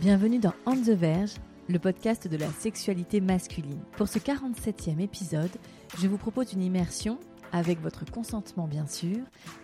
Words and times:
Bienvenue 0.00 0.40
dans 0.40 0.54
On 0.66 0.74
the 0.74 0.90
Verge, 0.90 1.34
le 1.68 1.78
podcast 1.78 2.26
de 2.26 2.36
la 2.36 2.48
sexualité 2.50 3.20
masculine. 3.20 3.78
Pour 3.96 4.08
ce 4.08 4.18
47e 4.18 4.98
épisode, 4.98 5.52
je 6.00 6.08
vous 6.08 6.18
propose 6.18 6.52
une 6.52 6.62
immersion, 6.62 7.20
avec 7.52 7.80
votre 7.80 8.04
consentement 8.04 8.66
bien 8.66 8.88
sûr, 8.88 9.18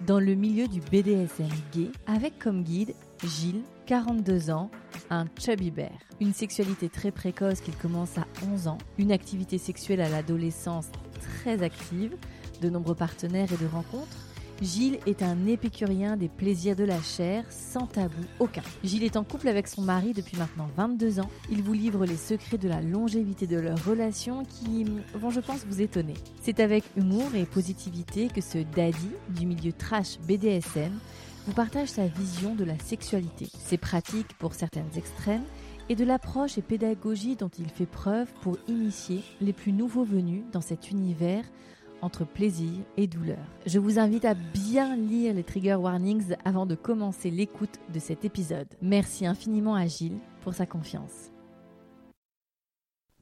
dans 0.07 0.21
le 0.21 0.37
milieu 0.37 0.69
du 0.69 0.79
BDSM 0.81 1.49
gay, 1.73 1.91
avec 2.07 2.39
comme 2.39 2.63
guide 2.63 2.95
Gilles, 3.25 3.65
42 3.87 4.51
ans, 4.51 4.71
un 5.11 5.25
chubby 5.37 5.73
bear. 5.73 5.91
Une 6.21 6.33
sexualité 6.33 6.89
très 6.89 7.11
précoce 7.11 7.61
qu'il 7.61 7.77
commence 7.77 8.17
à 8.17 8.25
11 8.53 8.69
ans, 8.69 8.79
une 8.99 9.11
activité 9.11 9.59
sexuelle 9.59 10.01
à 10.01 10.09
l'adolescence 10.09 10.91
très 11.19 11.65
active, 11.65 12.17
de 12.63 12.71
nombreux 12.71 12.95
partenaires 12.95 13.53
et 13.53 13.57
de 13.57 13.67
rencontres. 13.67 14.30
Gilles 14.61 14.99
est 15.07 15.23
un 15.23 15.47
épicurien 15.47 16.19
des 16.19 16.29
plaisirs 16.29 16.77
de 16.77 16.85
la 16.85 17.01
chair, 17.01 17.45
sans 17.49 17.87
tabou 17.87 18.23
aucun. 18.39 18.63
Gilles 18.85 19.05
est 19.05 19.17
en 19.17 19.25
couple 19.25 19.49
avec 19.49 19.67
son 19.67 19.81
mari 19.81 20.13
depuis 20.13 20.37
maintenant 20.37 20.69
22 20.77 21.21
ans. 21.21 21.31
Il 21.51 21.63
vous 21.63 21.73
livre 21.73 22.05
les 22.05 22.17
secrets 22.17 22.59
de 22.59 22.69
la 22.69 22.83
longévité 22.83 23.47
de 23.47 23.59
leur 23.59 23.83
relation 23.87 24.45
qui 24.45 24.85
vont, 25.15 25.31
je 25.31 25.41
pense, 25.41 25.65
vous 25.65 25.81
étonner. 25.81 26.13
C'est 26.43 26.61
avec 26.61 26.85
humour 26.95 27.35
et 27.35 27.47
positivité 27.47 28.29
que 28.29 28.43
ce 28.43 28.59
daddy 28.59 29.11
du 29.31 29.47
milieu 29.47 29.73
trash 29.73 30.19
BDSM 30.29 30.93
vous 31.47 31.53
partage 31.53 31.89
sa 31.89 32.07
vision 32.07 32.55
de 32.55 32.65
la 32.65 32.79
sexualité, 32.79 33.49
ses 33.65 33.79
pratiques 33.79 34.37
pour 34.39 34.55
certaines 34.55 34.91
extrêmes 34.95 35.45
et 35.89 35.97
de 35.97 36.05
l'approche 36.05 36.59
et 36.59 36.63
pédagogie 36.63 37.35
dont 37.35 37.51
il 37.59 37.71
fait 37.71 37.87
preuve 37.87 38.31
pour 38.43 38.59
initier 38.69 39.23
les 39.41 39.55
plus 39.55 39.73
nouveaux 39.73 40.05
venus 40.05 40.43
dans 40.53 40.61
cet 40.61 40.91
univers 40.91 41.45
entre 42.03 42.25
plaisir 42.25 42.73
et 42.97 43.07
douleur. 43.07 43.39
Je 43.67 43.79
vous 43.79 43.99
invite 43.99 44.25
à 44.25 44.35
bien 44.35 44.97
lire 44.97 45.35
les 45.35 45.43
trigger 45.45 45.75
warnings 45.75 46.35
avant 46.45 46.67
de 46.67 46.75
commencer 46.75 47.31
l'écoute 47.31 47.79
de 47.93 47.99
cet 47.99 48.25
épisode. 48.25 48.69
Merci 48.83 49.27
infiniment 49.27 49.75
à 49.75 49.87
Gilles 49.87 50.19
pour 50.43 50.55
sa 50.55 50.67
confiance. 50.67 51.31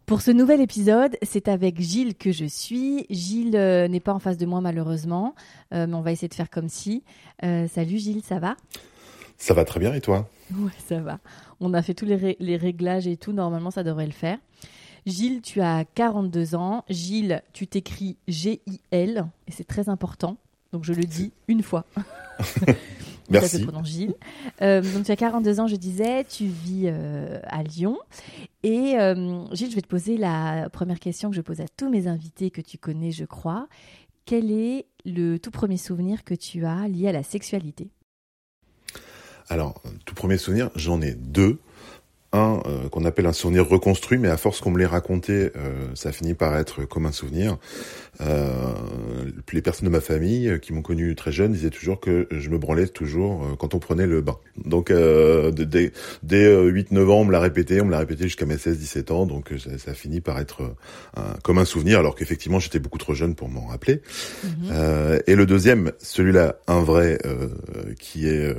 Pour 0.07 0.23
ce 0.23 0.31
nouvel 0.31 0.63
épisode, 0.63 1.19
c'est 1.23 1.49
avec 1.49 1.81
Gilles 1.81 2.15
que 2.15 2.33
je 2.33 2.47
suis. 2.47 3.05
Gilles 3.11 3.57
euh, 3.57 3.89
n'est 3.89 4.01
pas 4.01 4.15
en 4.15 4.19
face 4.19 4.39
de 4.39 4.47
moi 4.47 4.63
malheureusement, 4.63 5.35
euh, 5.75 5.87
mais 5.87 5.95
on 5.95 6.01
va 6.01 6.13
essayer 6.13 6.29
de 6.29 6.35
faire 6.35 6.49
comme 6.49 6.71
si. 6.71 7.05
Euh, 7.45 7.69
salut 7.69 7.99
Gilles, 7.99 8.23
ça 8.23 8.39
va? 8.39 8.57
Ça 9.37 9.53
va 9.53 9.67
très 9.67 9.79
bien 9.79 9.93
et 9.93 10.01
toi? 10.01 10.27
Ouais, 10.57 10.73
ça 10.79 11.01
va. 11.01 11.19
On 11.61 11.75
a 11.75 11.83
fait 11.83 11.93
tous 11.93 12.07
les, 12.07 12.17
ré- 12.17 12.37
les 12.41 12.57
réglages 12.57 13.07
et 13.07 13.19
tout, 13.19 13.33
normalement 13.33 13.71
ça 13.71 13.83
devrait 13.83 14.07
le 14.07 14.13
faire. 14.13 14.39
Gilles, 15.07 15.41
tu 15.43 15.61
as 15.61 15.85
42 15.95 16.55
ans. 16.55 16.85
Gilles, 16.89 17.43
tu 17.53 17.67
t'écris 17.67 18.17
G-I-L, 18.29 19.27
et 19.47 19.53
c'est 19.53 19.67
très 19.67 19.89
important. 19.89 20.37
Donc 20.73 20.85
je 20.85 20.93
le 20.93 21.05
dis 21.05 21.33
une 21.49 21.63
fois. 21.63 21.85
Ça 23.31 23.49
se 23.49 23.57
Merci. 23.57 23.63
prononce 23.63 23.89
Gilles. 23.89 24.15
Euh, 24.63 24.81
donc 24.81 25.05
tu 25.05 25.13
as 25.13 25.17
42 25.17 25.61
ans, 25.61 25.67
je 25.67 25.77
disais, 25.77 26.25
tu 26.25 26.47
vis 26.47 26.85
euh, 26.87 27.39
à 27.45 27.63
Lyon. 27.63 27.99
Et 28.63 28.99
euh, 28.99 29.45
Gilles, 29.53 29.71
je 29.71 29.75
vais 29.75 29.83
te 29.83 29.89
poser 29.89 30.17
la 30.17 30.71
première 30.71 30.99
question 30.99 31.29
que 31.29 31.37
je 31.37 31.43
pose 31.43 31.61
à 31.61 31.67
tous 31.77 31.91
mes 31.91 32.07
invités 32.07 32.51
que 32.51 32.63
tu 32.63 32.79
connais, 32.79 33.11
je 33.11 33.25
crois. 33.25 33.69
Quel 34.25 34.51
est 34.51 34.87
le 35.05 35.39
tout 35.39 35.51
premier 35.51 35.77
souvenir 35.77 36.25
que 36.25 36.35
tu 36.35 36.65
as 36.65 36.89
lié 36.89 37.09
à 37.09 37.13
la 37.13 37.23
sexualité? 37.23 37.91
Alors, 39.51 39.83
tout 40.05 40.15
premier 40.15 40.39
souvenir, 40.39 40.71
j'en 40.75 41.01
ai 41.01 41.13
deux. 41.13 41.59
Un 42.33 42.61
euh, 42.67 42.89
qu'on 42.91 43.07
appelle 43.07 43.25
un 43.25 43.33
souvenir 43.33 43.67
reconstruit, 43.67 44.19
mais 44.19 44.29
à 44.29 44.37
force 44.37 44.61
qu'on 44.61 44.71
me 44.71 44.79
l'ait 44.79 44.85
raconté, 44.85 45.51
euh, 45.57 45.87
ça 45.95 46.13
finit 46.13 46.35
par 46.35 46.57
être 46.59 46.85
comme 46.85 47.07
un 47.07 47.13
souvenir. 47.13 47.57
Euh, 48.21 48.73
les 49.53 49.63
personnes 49.63 49.87
de 49.87 49.93
ma 49.93 50.01
famille 50.03 50.49
euh, 50.49 50.59
qui 50.59 50.73
m'ont 50.75 50.83
connu 50.83 51.15
très 51.15 51.33
jeune 51.33 51.53
disaient 51.53 51.71
toujours 51.71 52.01
que 52.01 52.27
je 52.31 52.51
me 52.51 52.59
branlais 52.59 52.87
toujours 52.89 53.45
euh, 53.45 53.57
quand 53.59 53.75
on 53.75 53.79
prenait 53.79 54.07
le 54.07 54.21
bain. 54.21 54.37
Donc, 54.63 54.91
euh, 54.91 55.51
dès, 55.53 55.93
dès 56.23 56.45
euh, 56.45 56.71
8-9 56.71 57.09
ans, 57.11 57.21
on 57.21 57.25
me 57.25 57.33
l'a 57.33 57.41
répété, 57.41 57.81
on 57.81 57.87
me 57.87 57.93
l'a 57.93 57.99
répété 58.01 58.25
jusqu'à 58.25 58.45
mes 58.45 58.57
16-17 58.57 59.11
ans, 59.13 59.25
donc 59.25 59.53
ça, 59.59 59.79
ça 59.79 59.95
finit 59.95 60.21
par 60.21 60.39
être 60.39 60.75
un- 61.17 61.35
comme 61.43 61.57
un 61.59 61.65
souvenir, 61.65 61.99
alors 62.01 62.15
qu'effectivement, 62.15 62.59
j'étais 62.59 62.79
beaucoup 62.81 62.99
trop 62.99 63.15
jeune 63.15 63.35
pour 63.37 63.49
m'en 63.49 63.67
rappeler. 63.67 64.03
Mhm. 64.45 64.51
Euh, 64.71 65.19
et 65.27 65.35
le 65.35 65.47
deuxième, 65.47 65.93
celui-là, 65.99 66.57
un 66.67 66.83
vrai, 66.83 67.19
euh, 67.25 67.49
qui 67.99 68.27
est 68.29 68.49
euh, 68.49 68.55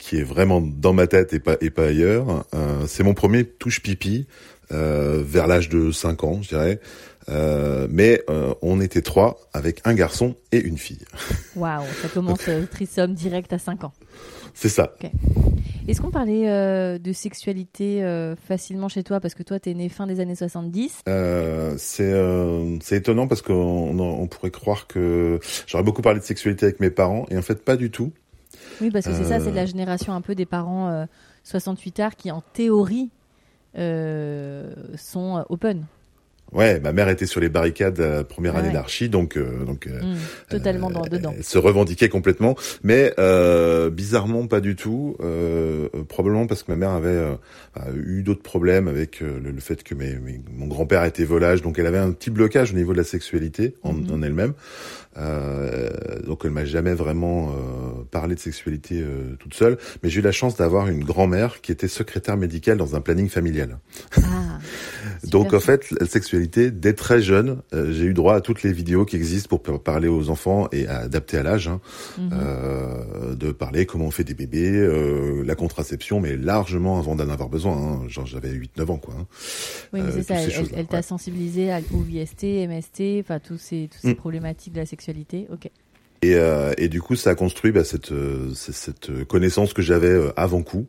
qui 0.00 0.16
est 0.16 0.24
vraiment 0.24 0.60
dans 0.60 0.94
ma 0.94 1.06
tête 1.06 1.32
et 1.34 1.38
pas 1.38 1.56
et 1.60 1.70
pas 1.70 1.84
ailleurs. 1.86 2.44
euh, 2.54 2.86
c'est 2.88 3.04
mon 3.04 3.14
premier 3.14 3.44
touche 3.44 3.80
pipi 3.82 4.26
euh, 4.72 5.22
vers 5.24 5.46
l'âge 5.46 5.68
de 5.68 5.92
5 5.92 6.24
ans, 6.24 6.40
je 6.42 6.48
dirais. 6.48 6.80
Euh, 7.28 7.86
mais 7.90 8.24
on 8.62 8.80
était 8.80 9.02
trois 9.02 9.38
avec 9.52 9.82
un 9.84 9.94
garçon 9.94 10.34
et 10.50 10.58
une 10.58 10.78
fille. 10.78 11.04
Waouh, 11.54 11.84
ça 12.02 12.08
commence 12.08 12.40
trisome 12.72 13.14
direct 13.14 13.52
à 13.52 13.58
5 13.58 13.84
ans. 13.84 13.92
C'est 14.54 14.70
ça. 14.70 14.94
Est-ce 15.86 16.00
qu'on 16.00 16.10
parlait 16.10 16.48
euh, 16.48 16.98
de 16.98 17.12
sexualité 17.12 18.02
euh, 18.02 18.34
facilement 18.36 18.88
chez 18.88 19.02
toi? 19.02 19.20
Parce 19.20 19.34
que 19.34 19.42
toi, 19.42 19.60
t'es 19.60 19.74
né 19.74 19.88
fin 19.88 20.06
des 20.06 20.18
années 20.20 20.34
70. 20.34 21.00
Euh, 21.08 21.74
c'est 21.76 22.12
c'est 22.82 22.96
étonnant 22.96 23.28
parce 23.28 23.42
qu'on 23.42 23.54
on, 23.54 24.00
on 24.00 24.26
pourrait 24.26 24.50
croire 24.50 24.86
que 24.86 25.38
j'aurais 25.66 25.84
beaucoup 25.84 26.02
parlé 26.02 26.20
de 26.20 26.24
sexualité 26.24 26.66
avec 26.66 26.80
mes 26.80 26.90
parents 26.90 27.26
et 27.30 27.36
en 27.36 27.42
fait 27.42 27.62
pas 27.64 27.76
du 27.76 27.90
tout. 27.90 28.12
Oui, 28.80 28.90
parce 28.90 29.06
que 29.06 29.12
c'est 29.14 29.24
ça, 29.24 29.40
c'est 29.40 29.50
de 29.50 29.56
la 29.56 29.62
Euh. 29.62 29.66
génération 29.66 30.12
un 30.12 30.20
peu 30.20 30.34
des 30.34 30.46
parents 30.46 30.88
euh, 30.88 31.04
68 31.44 32.00
arts 32.00 32.16
qui, 32.16 32.30
en 32.30 32.42
théorie, 32.52 33.10
euh, 33.78 34.72
sont 34.96 35.38
euh, 35.38 35.42
open. 35.48 35.84
Ouais, 36.52 36.80
ma 36.80 36.92
mère 36.92 37.08
était 37.08 37.26
sur 37.26 37.40
les 37.40 37.48
barricades 37.48 38.00
la 38.00 38.24
première 38.24 38.56
Ah 38.56 38.58
année 38.58 38.68
ouais. 38.68 38.74
d'archi, 38.74 39.08
donc 39.08 39.38
donc 39.38 39.64
donc 39.66 39.86
euh, 39.86 40.00
Mm, 40.02 40.16
totalement 40.48 40.90
dans, 40.90 41.02
dedans. 41.02 41.32
Elle 41.36 41.44
se 41.44 41.58
revendiquait 41.58 42.08
complètement, 42.08 42.56
mais 42.82 43.14
euh, 43.20 43.88
bizarrement 43.88 44.44
pas 44.48 44.60
du 44.60 44.74
tout. 44.74 45.14
Euh, 45.20 45.88
euh, 45.94 46.02
probablement 46.02 46.48
parce 46.48 46.64
que 46.64 46.72
ma 46.72 46.76
mère 46.76 46.90
avait 46.90 47.06
euh, 47.10 47.36
eu 48.04 48.24
d'autres 48.24 48.42
problèmes 48.42 48.88
avec 48.88 49.22
euh, 49.22 49.38
le, 49.40 49.52
le 49.52 49.60
fait 49.60 49.84
que 49.84 49.94
mes, 49.94 50.16
mes- 50.16 50.40
mon 50.52 50.66
grand-père 50.66 51.04
était 51.04 51.22
volage, 51.22 51.62
donc 51.62 51.78
elle 51.78 51.86
avait 51.86 51.98
un 51.98 52.10
petit 52.10 52.30
blocage 52.30 52.72
au 52.72 52.74
niveau 52.76 52.90
de 52.94 52.98
la 52.98 53.04
sexualité 53.04 53.76
en, 53.84 53.92
Mhm. 53.92 54.10
en 54.12 54.22
elle-même. 54.22 54.54
Euh, 55.16 55.90
donc 56.26 56.42
elle 56.44 56.50
m'a 56.52 56.64
jamais 56.64 56.94
vraiment 56.94 57.48
euh, 57.50 58.04
parlé 58.10 58.34
de 58.36 58.40
sexualité 58.40 59.00
euh, 59.02 59.34
toute 59.38 59.54
seule. 59.54 59.76
Mais 60.02 60.08
j'ai 60.10 60.20
eu 60.20 60.22
la 60.22 60.32
chance 60.32 60.56
d'avoir 60.56 60.88
une 60.88 61.02
grand-mère 61.04 61.60
qui 61.60 61.72
était 61.72 61.88
secrétaire 61.88 62.36
médicale 62.36 62.78
dans 62.78 62.94
un 62.96 63.00
planning 63.00 63.28
familial. 63.28 63.78
Ah, 64.16 64.20
Donc 65.24 65.52
en 65.52 65.60
fait, 65.60 65.90
la 65.98 66.06
sexualité, 66.06 66.70
dès 66.70 66.92
très 66.92 67.20
jeune, 67.20 67.60
euh, 67.74 67.92
j'ai 67.92 68.04
eu 68.04 68.14
droit 68.14 68.34
à 68.36 68.40
toutes 68.40 68.62
les 68.62 68.72
vidéos 68.72 69.04
qui 69.04 69.16
existent 69.16 69.48
pour 69.48 69.62
par- 69.62 69.80
parler 69.80 70.08
aux 70.08 70.30
enfants 70.30 70.68
et 70.72 70.86
à 70.86 70.98
adapter 71.00 71.36
à 71.38 71.42
l'âge, 71.42 71.68
hein, 71.68 71.80
euh, 72.32 73.34
de 73.34 73.50
parler 73.52 73.86
comment 73.86 74.06
on 74.06 74.10
fait 74.10 74.24
des 74.24 74.34
bébés, 74.34 74.70
euh, 74.70 75.42
la 75.44 75.54
contraception, 75.54 76.20
mais 76.20 76.36
largement 76.36 76.98
avant 76.98 77.16
d'en 77.16 77.28
avoir 77.28 77.48
besoin. 77.48 77.76
hein. 77.76 78.02
Genre 78.08 78.26
j'avais 78.26 78.50
8-9 78.50 78.90
ans 78.90 78.98
quoi. 78.98 79.14
hein. 79.18 79.26
oui, 79.92 80.00
c'est 80.12 80.22
ça. 80.22 80.34
Elle, 80.76 80.86
t'a 80.86 80.98
ouais. 80.98 81.02
sensibilisé 81.02 81.70
à, 81.72 81.80
au 81.92 82.04
IST, 82.08 82.44
MST, 82.68 83.20
enfin 83.20 83.38
tous 83.40 83.58
ces, 83.58 83.88
toutes 83.90 84.00
ces 84.02 84.10
Mm. 84.10 84.14
problématiques 84.16 84.72
de 84.72 84.78
la 84.80 84.86
sexualité. 84.86 84.99
Ok. 85.50 85.70
Et, 86.22 86.34
euh, 86.34 86.74
et 86.76 86.88
du 86.88 87.00
coup, 87.00 87.16
ça 87.16 87.30
a 87.30 87.34
construit 87.34 87.72
bah, 87.72 87.82
cette, 87.82 88.12
euh, 88.12 88.52
cette 88.54 89.24
connaissance 89.24 89.72
que 89.72 89.80
j'avais 89.80 90.08
euh, 90.08 90.32
avant 90.36 90.62
coup 90.62 90.86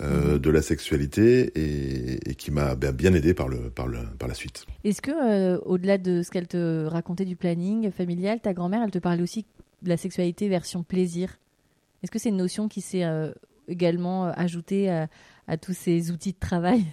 euh, 0.00 0.32
Mhm. 0.34 0.38
de 0.40 0.50
la 0.50 0.60
sexualité 0.60 1.52
et, 1.54 2.30
et 2.30 2.34
qui 2.34 2.50
m'a 2.50 2.74
bah, 2.74 2.90
bien 2.90 3.14
aidé 3.14 3.32
par 3.32 3.46
le, 3.48 3.70
par 3.70 3.86
le, 3.86 4.00
par 4.18 4.28
la 4.28 4.34
suite. 4.34 4.66
Est-ce 4.82 5.00
que, 5.00 5.12
euh, 5.12 5.58
au-delà 5.66 5.98
de 5.98 6.22
ce 6.22 6.32
qu'elle 6.32 6.48
te 6.48 6.86
racontait 6.86 7.24
du 7.24 7.36
planning 7.36 7.92
familial, 7.92 8.40
ta 8.40 8.54
grand-mère, 8.54 8.82
elle 8.82 8.90
te 8.90 8.98
parlait 8.98 9.22
aussi 9.22 9.46
de 9.82 9.88
la 9.88 9.96
sexualité 9.96 10.48
version 10.48 10.82
plaisir? 10.82 11.38
Est-ce 12.02 12.10
que 12.10 12.18
c'est 12.18 12.30
une 12.30 12.36
notion 12.36 12.66
qui 12.66 12.80
s'est 12.80 13.04
également 13.68 14.24
ajoutée 14.24 14.90
à, 14.90 15.06
à 15.46 15.56
tous 15.56 15.74
ces 15.74 16.10
outils 16.10 16.32
de 16.32 16.38
travail? 16.40 16.84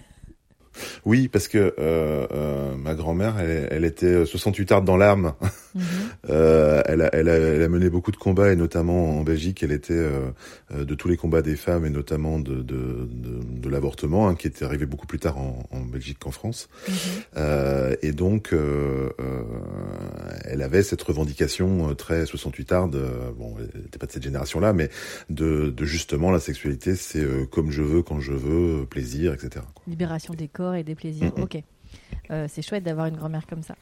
Oui, 1.04 1.28
parce 1.28 1.48
que 1.48 1.58
euh, 1.58 2.26
euh, 2.32 2.76
ma 2.76 2.94
grand-mère, 2.94 3.38
elle, 3.38 3.68
elle, 3.70 3.84
était 3.84 4.24
68 4.24 4.72
arts 4.72 4.82
dans 4.82 4.96
l'arme. 4.96 5.34
Mhm. 5.72 5.82
euh, 6.30 6.82
elle, 6.86 7.00
a, 7.02 7.10
elle, 7.12 7.28
a, 7.28 7.36
elle, 7.36 7.62
a, 7.62 7.68
mené 7.68 7.90
beaucoup 7.90 8.10
de 8.10 8.16
combats 8.16 8.50
et 8.52 8.56
notamment 8.56 9.20
en 9.20 9.22
Belgique, 9.22 9.62
elle 9.62 9.70
était 9.70 9.94
euh, 9.94 10.32
de 10.72 10.94
tous 10.96 11.06
les 11.06 11.16
combats 11.16 11.42
des 11.42 11.54
femmes 11.54 11.86
et 11.86 11.90
notamment 11.90 12.40
de, 12.40 12.56
de, 12.56 13.08
de, 13.08 13.38
de 13.44 13.68
l'avortement, 13.68 14.26
hein, 14.26 14.34
qui 14.34 14.48
était 14.48 14.64
arrivé 14.64 14.84
beaucoup 14.84 15.06
plus 15.06 15.20
tard 15.20 15.38
en, 15.38 15.62
en 15.70 15.82
Belgique 15.82 16.18
qu'en 16.18 16.32
France. 16.32 16.68
Mhm. 16.88 16.94
Euh, 17.36 17.94
et 18.02 18.10
donc, 18.10 18.52
elle 20.44 20.62
avait 20.62 20.82
cette 20.82 21.02
revendication 21.02 21.94
très 21.94 22.26
68 22.26 22.72
arts. 22.72 22.88
bon, 22.88 23.54
elle 23.60 23.82
n'était 23.82 24.00
pas 24.00 24.06
de 24.06 24.12
cette 24.12 24.24
génération-là, 24.24 24.72
mais 24.72 24.90
de, 25.28 25.70
de 25.70 25.84
justement 25.84 26.32
la 26.32 26.40
sexualité, 26.40 26.96
c'est 26.96 27.24
comme 27.52 27.70
je 27.70 27.82
veux, 27.82 28.02
quand 28.02 28.18
je 28.18 28.32
veux, 28.32 28.86
plaisir, 28.86 29.32
etc. 29.34 29.64
Libération 29.86 30.34
des 30.34 30.48
corps 30.48 30.59
et 30.74 30.82
des 30.84 30.94
plaisirs. 30.94 31.32
Ok. 31.40 31.62
Euh, 32.30 32.46
c'est 32.48 32.62
chouette 32.62 32.84
d'avoir 32.84 33.06
une 33.06 33.16
grand-mère 33.16 33.46
comme 33.46 33.62
ça. 33.62 33.74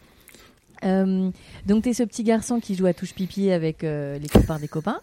Euh, 0.84 1.30
donc 1.66 1.82
tu 1.82 1.88
es 1.88 1.92
ce 1.92 2.04
petit 2.04 2.22
garçon 2.22 2.60
qui 2.60 2.76
joue 2.76 2.86
à 2.86 2.94
touche 2.94 3.12
pipi 3.12 3.50
avec 3.50 3.82
euh, 3.82 4.16
les 4.16 4.28
copains 4.28 4.60
des 4.60 4.68
copains. 4.68 5.00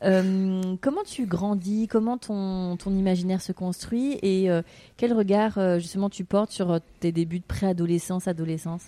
comment 0.00 1.04
tu 1.06 1.26
grandis? 1.26 1.86
Comment 1.88 2.18
ton, 2.18 2.76
ton 2.76 2.90
imaginaire 2.90 3.40
se 3.40 3.52
construit? 3.52 4.18
Et 4.22 4.48
quel 4.96 5.12
regard 5.12 5.78
justement 5.78 6.10
tu 6.10 6.24
portes 6.24 6.50
sur 6.50 6.80
tes 7.00 7.12
débuts 7.12 7.38
de 7.38 7.44
préadolescence, 7.44 8.26
adolescence? 8.28 8.82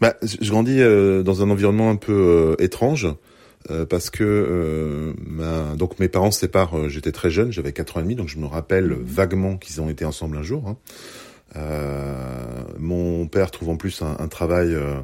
Bah, 0.00 0.14
Je 0.22 0.50
grandis 0.50 0.78
dans 1.24 1.42
un 1.42 1.50
environnement 1.50 1.90
un 1.90 1.96
peu 1.96 2.54
étrange. 2.58 3.08
parce 3.88 4.10
que 4.10 5.14
ma... 5.26 5.74
donc 5.74 5.98
mes 5.98 6.08
parents 6.08 6.30
se 6.30 6.40
séparent, 6.40 6.90
j'étais 6.90 7.12
très 7.12 7.30
jeune, 7.30 7.50
j'avais 7.50 7.72
4 7.72 7.96
ans 7.96 8.00
et 8.00 8.02
demi, 8.02 8.14
donc 8.14 8.28
je 8.28 8.38
me 8.38 8.46
rappelle 8.46 8.88
mmh. 8.88 9.02
vaguement 9.04 9.56
qu'ils 9.56 9.80
ont 9.80 9.88
été 9.88 10.04
ensemble 10.04 10.36
un 10.36 10.42
jour. 10.42 10.68
Hein. 10.68 10.76
Euh, 11.56 12.62
mon 12.78 13.26
père 13.26 13.50
trouve 13.50 13.70
en 13.70 13.76
plus 13.76 14.02
un, 14.02 14.16
un 14.18 14.28
travail 14.28 14.74
euh, 14.74 14.96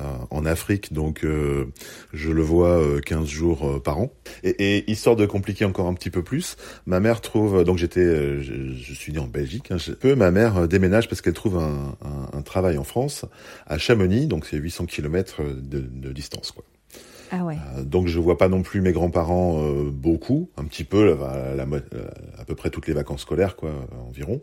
euh 0.00 0.04
en 0.30 0.44
Afrique, 0.44 0.92
donc 0.92 1.24
euh, 1.24 1.66
je 2.12 2.30
le 2.30 2.42
vois 2.42 2.82
15 3.04 3.26
jours 3.26 3.82
par 3.82 3.98
an. 3.98 4.12
Et, 4.42 4.50
et, 4.76 4.90
histoire 4.90 5.16
de 5.16 5.24
compliquer 5.24 5.64
encore 5.64 5.86
un 5.86 5.94
petit 5.94 6.10
peu 6.10 6.22
plus, 6.22 6.56
ma 6.84 7.00
mère 7.00 7.20
trouve, 7.22 7.64
donc 7.64 7.78
j'étais, 7.78 8.42
je, 8.42 8.74
je, 8.74 8.94
suis 8.94 9.12
né 9.12 9.18
en 9.18 9.26
Belgique, 9.26 9.70
hein, 9.70 9.76
peu, 9.98 10.14
ma 10.14 10.30
mère 10.30 10.68
déménage 10.68 11.08
parce 11.08 11.22
qu'elle 11.22 11.32
trouve 11.32 11.56
un, 11.58 11.96
un, 12.04 12.38
un, 12.38 12.42
travail 12.42 12.76
en 12.76 12.84
France, 12.84 13.24
à 13.66 13.78
Chamonix, 13.78 14.26
donc 14.26 14.44
c'est 14.44 14.58
800 14.58 14.86
km 14.86 15.42
de, 15.42 15.80
de 15.80 16.12
distance, 16.12 16.52
quoi. 16.52 16.64
Ah 17.30 17.44
ouais. 17.44 17.56
Euh, 17.76 17.82
donc 17.82 18.06
je 18.06 18.18
vois 18.18 18.38
pas 18.38 18.48
non 18.48 18.62
plus 18.62 18.80
mes 18.80 18.92
grands-parents 18.92 19.60
euh, 19.62 19.90
beaucoup, 19.90 20.50
un 20.56 20.64
petit 20.64 20.84
peu, 20.84 21.16
la, 21.56 21.62
à 21.62 22.44
peu 22.44 22.54
près 22.54 22.70
toutes 22.70 22.86
les 22.86 22.94
vacances 22.94 23.22
scolaires 23.22 23.56
quoi, 23.56 23.70
environ. 24.08 24.40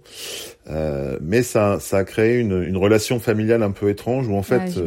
Euh, 0.70 1.18
mais 1.22 1.44
ça, 1.44 1.80
ça 1.80 1.98
a 1.98 2.04
créé 2.04 2.40
une, 2.40 2.64
une, 2.64 2.78
relation 2.78 3.20
familiale 3.20 3.64
un 3.64 3.72
peu 3.72 3.90
étrange 3.90 4.28
où 4.28 4.36
en 4.36 4.44
fait, 4.44 4.80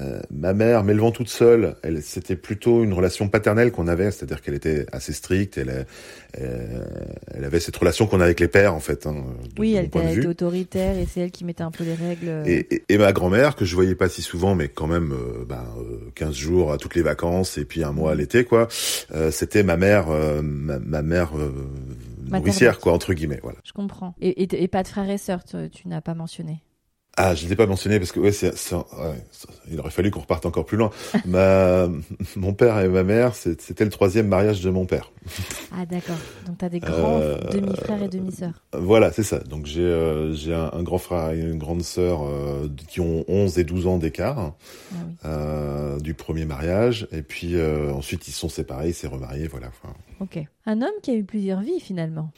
euh, 0.00 0.20
ma 0.30 0.54
mère, 0.54 0.84
m'élevant 0.84 1.10
toute 1.10 1.28
seule, 1.28 1.76
elle, 1.82 2.02
c'était 2.02 2.36
plutôt 2.36 2.82
une 2.82 2.92
relation 2.92 3.28
paternelle 3.28 3.72
qu'on 3.72 3.88
avait, 3.88 4.10
c'est-à-dire 4.10 4.42
qu'elle 4.42 4.54
était 4.54 4.86
assez 4.92 5.12
stricte, 5.12 5.58
elle, 5.58 5.86
elle, 6.34 7.44
avait 7.44 7.60
cette 7.60 7.76
relation 7.76 8.06
qu'on 8.06 8.20
a 8.20 8.24
avec 8.24 8.40
les 8.40 8.48
pères 8.48 8.74
en 8.74 8.80
fait. 8.80 9.06
Hein, 9.06 9.24
oui, 9.58 9.74
elle 9.74 9.86
était 9.86 10.26
autoritaire 10.26 10.98
et 10.98 11.06
c'est 11.06 11.20
elle 11.20 11.30
qui 11.30 11.44
mettait 11.44 11.62
un 11.62 11.70
peu 11.70 11.84
les 11.84 11.94
règles. 11.94 12.42
Et, 12.46 12.84
et, 12.88 12.98
ma 12.98 13.12
grand-mère, 13.12 13.56
que 13.56 13.64
je 13.64 13.74
voyais 13.74 13.94
pas 13.94 14.08
si 14.08 14.22
souvent, 14.22 14.54
mais 14.54 14.68
quand 14.68 14.86
même, 14.86 15.12
euh, 15.12 15.44
ben, 15.44 15.64
15 16.14 16.28
euh, 16.28 16.32
jours 16.32 16.72
à 16.72 16.78
toutes 16.78 16.94
les 16.94 17.02
vacances 17.02 17.58
et 17.58 17.64
puis 17.64 17.84
un 17.84 17.92
mois 17.92 18.12
à 18.12 18.14
l'été, 18.14 18.44
quoi. 18.44 18.68
Euh, 19.14 19.30
c'était 19.30 19.62
ma 19.62 19.76
mère, 19.76 20.08
ma, 20.42 20.78
ma, 20.78 21.02
mère 21.02 21.32
nourricière, 22.26 22.80
quoi, 22.80 22.92
entre 22.92 23.14
guillemets. 23.14 23.40
Voilà. 23.42 23.58
Je 23.64 23.72
comprends. 23.72 24.14
Et, 24.20 24.62
et, 24.62 24.68
pas 24.68 24.82
de 24.82 24.88
frères 24.88 25.08
et 25.08 25.18
sœurs, 25.18 25.44
tu, 25.44 25.56
tu 25.70 25.88
n'as 25.88 26.00
pas 26.00 26.14
mentionné? 26.14 26.63
Ah, 27.16 27.34
je 27.34 27.44
ne 27.44 27.50
l'ai 27.50 27.56
pas 27.56 27.66
mentionné 27.66 27.98
parce 28.00 28.10
que 28.10 28.18
ouais, 28.18 28.32
c'est, 28.32 28.50
ouais, 28.72 28.82
il 29.70 29.78
aurait 29.78 29.90
fallu 29.90 30.10
qu'on 30.10 30.20
reparte 30.20 30.46
encore 30.46 30.64
plus 30.64 30.76
loin. 30.76 30.90
ma, 31.24 31.88
mon 32.34 32.54
père 32.54 32.80
et 32.80 32.88
ma 32.88 33.04
mère, 33.04 33.34
c'était 33.34 33.84
le 33.84 33.90
troisième 33.90 34.26
mariage 34.26 34.60
de 34.62 34.70
mon 34.70 34.84
père. 34.84 35.12
Ah 35.72 35.86
d'accord. 35.86 36.16
Donc 36.46 36.58
tu 36.58 36.64
as 36.64 36.68
des 36.68 36.80
grands 36.80 37.20
euh, 37.20 37.38
demi-frères 37.52 38.02
et 38.02 38.08
demi-sœurs. 38.08 38.62
Voilà, 38.72 39.12
c'est 39.12 39.22
ça. 39.22 39.38
Donc 39.38 39.66
j'ai 39.66 39.82
euh, 39.82 40.34
j'ai 40.34 40.54
un, 40.54 40.82
grand 40.82 40.98
frère 40.98 41.30
et 41.30 41.40
une 41.40 41.58
grande 41.58 41.82
sœur 41.82 42.24
euh, 42.24 42.68
qui 42.88 43.00
ont 43.00 43.24
11 43.28 43.58
et 43.58 43.64
12 43.64 43.86
ans 43.86 43.98
d'écart 43.98 44.54
ah 44.92 44.96
euh, 45.24 46.00
du 46.00 46.14
premier 46.14 46.44
mariage. 46.44 47.06
Et 47.12 47.22
puis 47.22 47.54
ensuite 47.92 48.26
ils 48.28 48.32
sont 48.32 48.48
séparés, 48.48 48.88
ils 48.88 48.94
s'est 48.94 49.06
remariés, 49.06 49.46
voilà. 49.46 49.68
Enfin, 49.68 49.94
ok. 50.20 50.38
Un 50.66 50.82
homme 50.82 50.94
qui 51.02 51.10
a 51.10 51.14
eu 51.14 51.24
plusieurs 51.24 51.60
vies 51.60 51.80
finalement. 51.80 52.30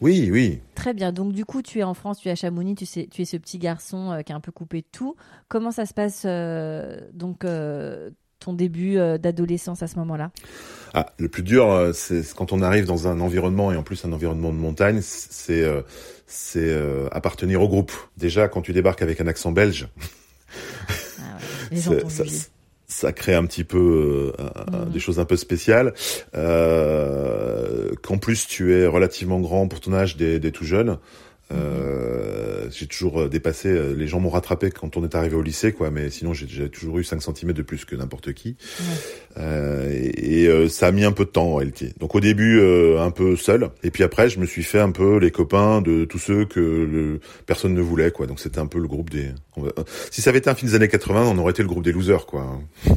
Oui, 0.00 0.30
oui. 0.32 0.60
Très 0.74 0.94
bien. 0.94 1.12
Donc 1.12 1.32
du 1.32 1.44
coup, 1.44 1.62
tu 1.62 1.78
es 1.78 1.82
en 1.82 1.94
France, 1.94 2.20
tu 2.20 2.28
es 2.28 2.30
à 2.30 2.34
Chamonix, 2.34 2.74
tu, 2.74 2.86
sais, 2.86 3.08
tu 3.10 3.22
es 3.22 3.24
ce 3.24 3.36
petit 3.36 3.58
garçon 3.58 4.12
euh, 4.12 4.22
qui 4.22 4.32
a 4.32 4.36
un 4.36 4.40
peu 4.40 4.52
coupé 4.52 4.82
tout. 4.82 5.16
Comment 5.48 5.70
ça 5.70 5.86
se 5.86 5.94
passe 5.94 6.22
euh, 6.24 7.00
donc 7.12 7.44
euh, 7.44 8.10
ton 8.38 8.52
début 8.52 8.94
d'adolescence 9.18 9.82
à 9.82 9.88
ce 9.88 9.96
moment-là? 9.96 10.30
Ah, 10.94 11.06
Le 11.18 11.28
plus 11.28 11.42
dur, 11.42 11.90
c'est 11.92 12.22
quand 12.34 12.52
on 12.52 12.62
arrive 12.62 12.86
dans 12.86 13.08
un 13.08 13.18
environnement 13.20 13.72
et 13.72 13.76
en 13.76 13.82
plus 13.82 14.04
un 14.04 14.12
environnement 14.12 14.52
de 14.52 14.58
montagne, 14.58 15.00
c'est 15.02 15.64
c'est 16.26 16.72
appartenir 17.10 17.60
au 17.60 17.68
groupe. 17.68 17.90
Déjà, 18.16 18.46
quand 18.46 18.62
tu 18.62 18.72
débarques 18.72 19.02
avec 19.02 19.20
un 19.20 19.26
accent 19.26 19.50
belge. 19.50 19.88
Ah 21.18 21.38
ouais 21.72 21.78
ça 22.08 22.22
crée 23.12 23.34
un 23.34 23.44
petit 23.44 23.64
peu 23.64 24.32
euh, 24.38 24.86
mm. 24.86 24.90
des 24.90 25.00
choses 25.00 25.20
un 25.20 25.24
peu 25.24 25.36
spéciales. 25.36 25.94
Euh, 26.34 27.92
Qu'en 28.02 28.18
plus 28.18 28.46
tu 28.46 28.74
es 28.74 28.86
relativement 28.86 29.40
grand 29.40 29.68
pour 29.68 29.80
ton 29.80 29.92
âge 29.92 30.16
des, 30.16 30.38
des 30.38 30.52
tout 30.52 30.64
jeunes. 30.64 30.98
Euh, 31.52 32.68
j'ai 32.70 32.86
toujours 32.86 33.20
euh, 33.20 33.28
dépassé. 33.28 33.68
Euh, 33.68 33.94
les 33.94 34.06
gens 34.06 34.20
m'ont 34.20 34.30
rattrapé 34.30 34.70
quand 34.70 34.96
on 34.96 35.04
est 35.04 35.14
arrivé 35.14 35.36
au 35.36 35.42
lycée, 35.42 35.72
quoi. 35.72 35.90
Mais 35.90 36.10
sinon, 36.10 36.32
j'ai 36.34 36.68
toujours 36.68 36.98
eu 36.98 37.04
5 37.04 37.22
cm 37.22 37.52
de 37.52 37.62
plus 37.62 37.84
que 37.84 37.96
n'importe 37.96 38.32
qui. 38.32 38.56
Euh, 39.36 39.90
et, 39.90 40.44
et 40.44 40.68
ça 40.68 40.88
a 40.88 40.92
mis 40.92 41.04
un 41.04 41.12
peu 41.12 41.24
de 41.24 41.30
temps 41.30 41.52
en 41.52 41.54
réalité. 41.56 41.92
Donc 41.98 42.14
au 42.14 42.20
début, 42.20 42.60
un 42.98 43.10
peu 43.10 43.36
seul. 43.36 43.70
Et 43.82 43.90
puis 43.90 44.02
après, 44.02 44.28
je 44.28 44.38
me 44.40 44.46
suis 44.46 44.62
fait 44.62 44.80
un 44.80 44.90
peu 44.90 45.18
les 45.18 45.30
copains 45.30 45.80
de 45.80 46.04
tous 46.04 46.18
ceux 46.18 46.44
que 46.44 46.60
le, 46.60 47.20
personne 47.46 47.74
ne 47.74 47.80
voulait, 47.80 48.10
quoi. 48.10 48.26
Donc 48.26 48.40
c'était 48.40 48.60
un 48.60 48.66
peu 48.66 48.78
le 48.78 48.88
groupe 48.88 49.10
des. 49.10 49.30
Si 50.10 50.22
ça 50.22 50.30
avait 50.30 50.38
été 50.38 50.50
un 50.50 50.54
film 50.54 50.70
des 50.70 50.76
années 50.76 50.88
80, 50.88 51.26
on 51.26 51.38
aurait 51.38 51.50
été 51.50 51.62
le 51.62 51.68
groupe 51.68 51.84
des 51.84 51.92
losers, 51.92 52.26
quoi. 52.26 52.60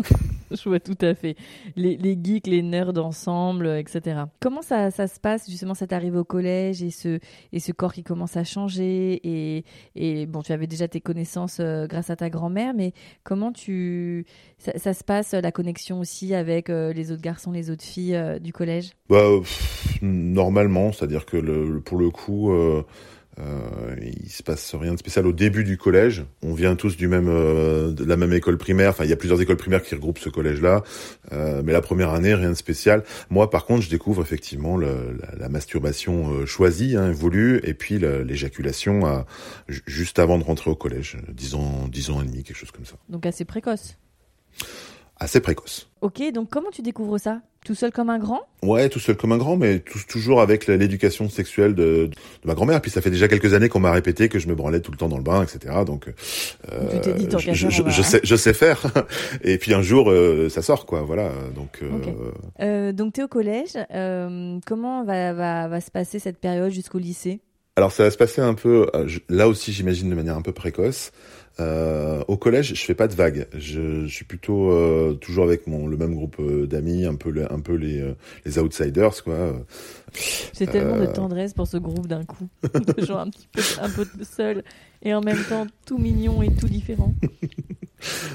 je 0.50 0.68
vois 0.68 0.80
tout 0.80 0.98
à 1.00 1.14
fait. 1.14 1.36
Les, 1.76 2.18
geeks, 2.22 2.46
les 2.46 2.62
nerds 2.62 2.98
ensemble, 2.98 3.66
etc. 3.66 4.22
Comment 4.40 4.62
ça, 4.62 4.90
ça 4.90 5.06
se 5.06 5.18
passe 5.20 5.48
justement 5.50 5.74
cette 5.74 5.92
arrivée 5.92 6.18
au 6.18 6.24
collège 6.24 6.82
et 6.82 6.90
ce, 6.90 7.18
et 7.52 7.60
ce 7.60 7.72
corps 7.72 7.92
qui 7.92 8.02
commence 8.02 8.36
à 8.36 8.44
changer 8.44 9.20
et, 9.24 9.64
et 9.94 10.26
bon, 10.26 10.42
tu 10.42 10.52
avais 10.52 10.66
déjà 10.66 10.88
tes 10.88 11.00
connaissances 11.00 11.58
euh, 11.60 11.86
grâce 11.86 12.10
à 12.10 12.16
ta 12.16 12.30
grand-mère, 12.30 12.74
mais 12.74 12.92
comment 13.24 13.52
tu 13.52 14.26
ça, 14.58 14.94
se 14.94 15.04
passe 15.04 15.32
la 15.32 15.52
connexion 15.52 16.00
aussi 16.00 16.34
avec 16.34 16.70
euh, 16.70 16.92
les 16.92 17.12
autres 17.12 17.22
garçons, 17.22 17.52
les 17.52 17.70
autres 17.70 17.84
filles 17.84 18.14
euh, 18.14 18.38
du 18.38 18.52
collège? 18.52 18.92
Bah, 19.08 19.22
Normalement, 20.02 20.92
c'est-à-dire 20.92 21.26
que 21.26 21.78
pour 21.80 21.98
le 21.98 22.10
coup 22.10 22.52
euh, 23.38 23.96
il 24.00 24.30
se 24.30 24.42
passe 24.42 24.74
rien 24.74 24.92
de 24.92 24.98
spécial 24.98 25.26
au 25.26 25.32
début 25.32 25.64
du 25.64 25.78
collège. 25.78 26.24
On 26.42 26.52
vient 26.52 26.76
tous 26.76 26.96
du 26.96 27.08
même, 27.08 27.28
euh, 27.28 27.90
de 27.90 28.04
la 28.04 28.16
même 28.16 28.32
école 28.32 28.58
primaire. 28.58 28.90
Enfin, 28.90 29.04
il 29.04 29.10
y 29.10 29.12
a 29.12 29.16
plusieurs 29.16 29.40
écoles 29.40 29.56
primaires 29.56 29.82
qui 29.82 29.94
regroupent 29.94 30.18
ce 30.18 30.28
collège-là. 30.28 30.82
Euh, 31.32 31.62
mais 31.64 31.72
la 31.72 31.80
première 31.80 32.10
année, 32.10 32.34
rien 32.34 32.50
de 32.50 32.54
spécial. 32.54 33.04
Moi, 33.30 33.48
par 33.48 33.64
contre, 33.64 33.82
je 33.82 33.90
découvre 33.90 34.22
effectivement 34.22 34.76
le, 34.76 35.16
la, 35.18 35.38
la, 35.38 35.48
masturbation 35.48 36.32
euh, 36.32 36.46
choisie, 36.46 36.96
hein, 36.96 37.10
voulue, 37.10 37.60
et 37.64 37.74
puis 37.74 37.98
l'éjaculation 37.98 39.24
juste 39.68 40.18
avant 40.18 40.38
de 40.38 40.44
rentrer 40.44 40.70
au 40.70 40.74
collège, 40.74 41.16
10 41.28 41.54
ans, 41.54 41.88
10 41.88 42.10
ans 42.10 42.22
et 42.22 42.26
demi, 42.26 42.42
quelque 42.42 42.56
chose 42.56 42.70
comme 42.70 42.84
ça. 42.84 42.96
Donc 43.08 43.26
assez 43.26 43.44
précoce 43.44 43.96
assez 45.22 45.40
précoce. 45.40 45.88
Ok, 46.00 46.22
donc 46.32 46.48
comment 46.50 46.70
tu 46.70 46.82
découvres 46.82 47.18
ça? 47.18 47.40
Tout 47.64 47.76
seul 47.76 47.92
comme 47.92 48.10
un 48.10 48.18
grand? 48.18 48.40
Ouais, 48.64 48.88
tout 48.88 48.98
seul 48.98 49.16
comme 49.16 49.30
un 49.30 49.38
grand, 49.38 49.56
mais 49.56 49.78
toujours 50.08 50.40
avec 50.40 50.66
l'éducation 50.66 51.28
sexuelle 51.28 51.76
de, 51.76 52.06
de, 52.06 52.10
ma 52.44 52.54
grand-mère. 52.54 52.80
Puis 52.80 52.90
ça 52.90 53.00
fait 53.00 53.10
déjà 53.10 53.28
quelques 53.28 53.54
années 53.54 53.68
qu'on 53.68 53.78
m'a 53.78 53.92
répété 53.92 54.28
que 54.28 54.40
je 54.40 54.48
me 54.48 54.54
branlais 54.56 54.80
tout 54.80 54.90
le 54.90 54.96
temps 54.96 55.08
dans 55.08 55.16
le 55.16 55.22
bain, 55.22 55.44
etc. 55.44 55.72
Donc, 55.86 56.08
euh, 56.72 57.00
tu 57.00 57.12
dit, 57.12 57.28
je, 57.38 57.70
je, 57.70 57.88
je, 57.88 58.02
sais, 58.02 58.20
je 58.24 58.34
sais 58.34 58.52
faire. 58.52 58.82
Et 59.42 59.58
puis 59.58 59.74
un 59.74 59.82
jour, 59.82 60.10
euh, 60.10 60.48
ça 60.48 60.60
sort, 60.60 60.86
quoi. 60.86 61.02
Voilà. 61.02 61.30
Donc, 61.54 61.78
euh... 61.82 62.32
Euh, 62.60 62.92
donc 62.92 63.12
t'es 63.12 63.22
au 63.22 63.28
collège. 63.28 63.78
Euh, 63.94 64.58
comment 64.66 65.04
va, 65.04 65.32
va, 65.32 65.68
va 65.68 65.80
se 65.80 65.92
passer 65.92 66.18
cette 66.18 66.38
période 66.38 66.72
jusqu'au 66.72 66.98
lycée? 66.98 67.40
Alors 67.76 67.90
ça 67.90 68.02
va 68.02 68.10
se 68.10 68.18
passer 68.18 68.42
un 68.42 68.52
peu, 68.52 68.86
euh, 68.94 69.08
là 69.30 69.48
aussi 69.48 69.72
j'imagine 69.72 70.10
de 70.10 70.14
manière 70.14 70.36
un 70.36 70.42
peu 70.42 70.52
précoce. 70.52 71.10
Euh, 71.60 72.22
au 72.28 72.36
collège, 72.36 72.74
je 72.74 72.84
fais 72.84 72.94
pas 72.94 73.08
de 73.08 73.14
vagues. 73.14 73.46
Je, 73.52 74.06
je 74.06 74.14
suis 74.14 74.24
plutôt 74.24 74.70
euh, 74.70 75.14
toujours 75.14 75.44
avec 75.44 75.66
mon 75.66 75.86
le 75.86 75.96
même 75.96 76.14
groupe 76.14 76.36
euh, 76.40 76.66
d'amis, 76.66 77.04
un 77.04 77.14
peu 77.14 77.32
un 77.48 77.60
peu 77.60 77.74
les 77.74 78.02
les 78.44 78.58
outsiders 78.58 79.22
quoi. 79.22 79.52
J'ai 80.58 80.66
tellement 80.66 80.98
de 80.98 81.06
tendresse 81.06 81.54
pour 81.54 81.66
ce 81.66 81.76
groupe 81.76 82.06
d'un 82.06 82.24
coup, 82.24 82.48
de 82.62 83.04
gens 83.04 83.18
un 83.18 83.30
petit 83.30 83.48
peu, 83.52 83.62
un 83.80 83.90
peu 83.90 84.06
seuls 84.24 84.62
et 85.02 85.14
en 85.14 85.20
même 85.20 85.42
temps 85.48 85.66
tout 85.84 85.98
mignon 85.98 86.42
et 86.42 86.52
tout 86.54 86.68
différent. 86.68 87.14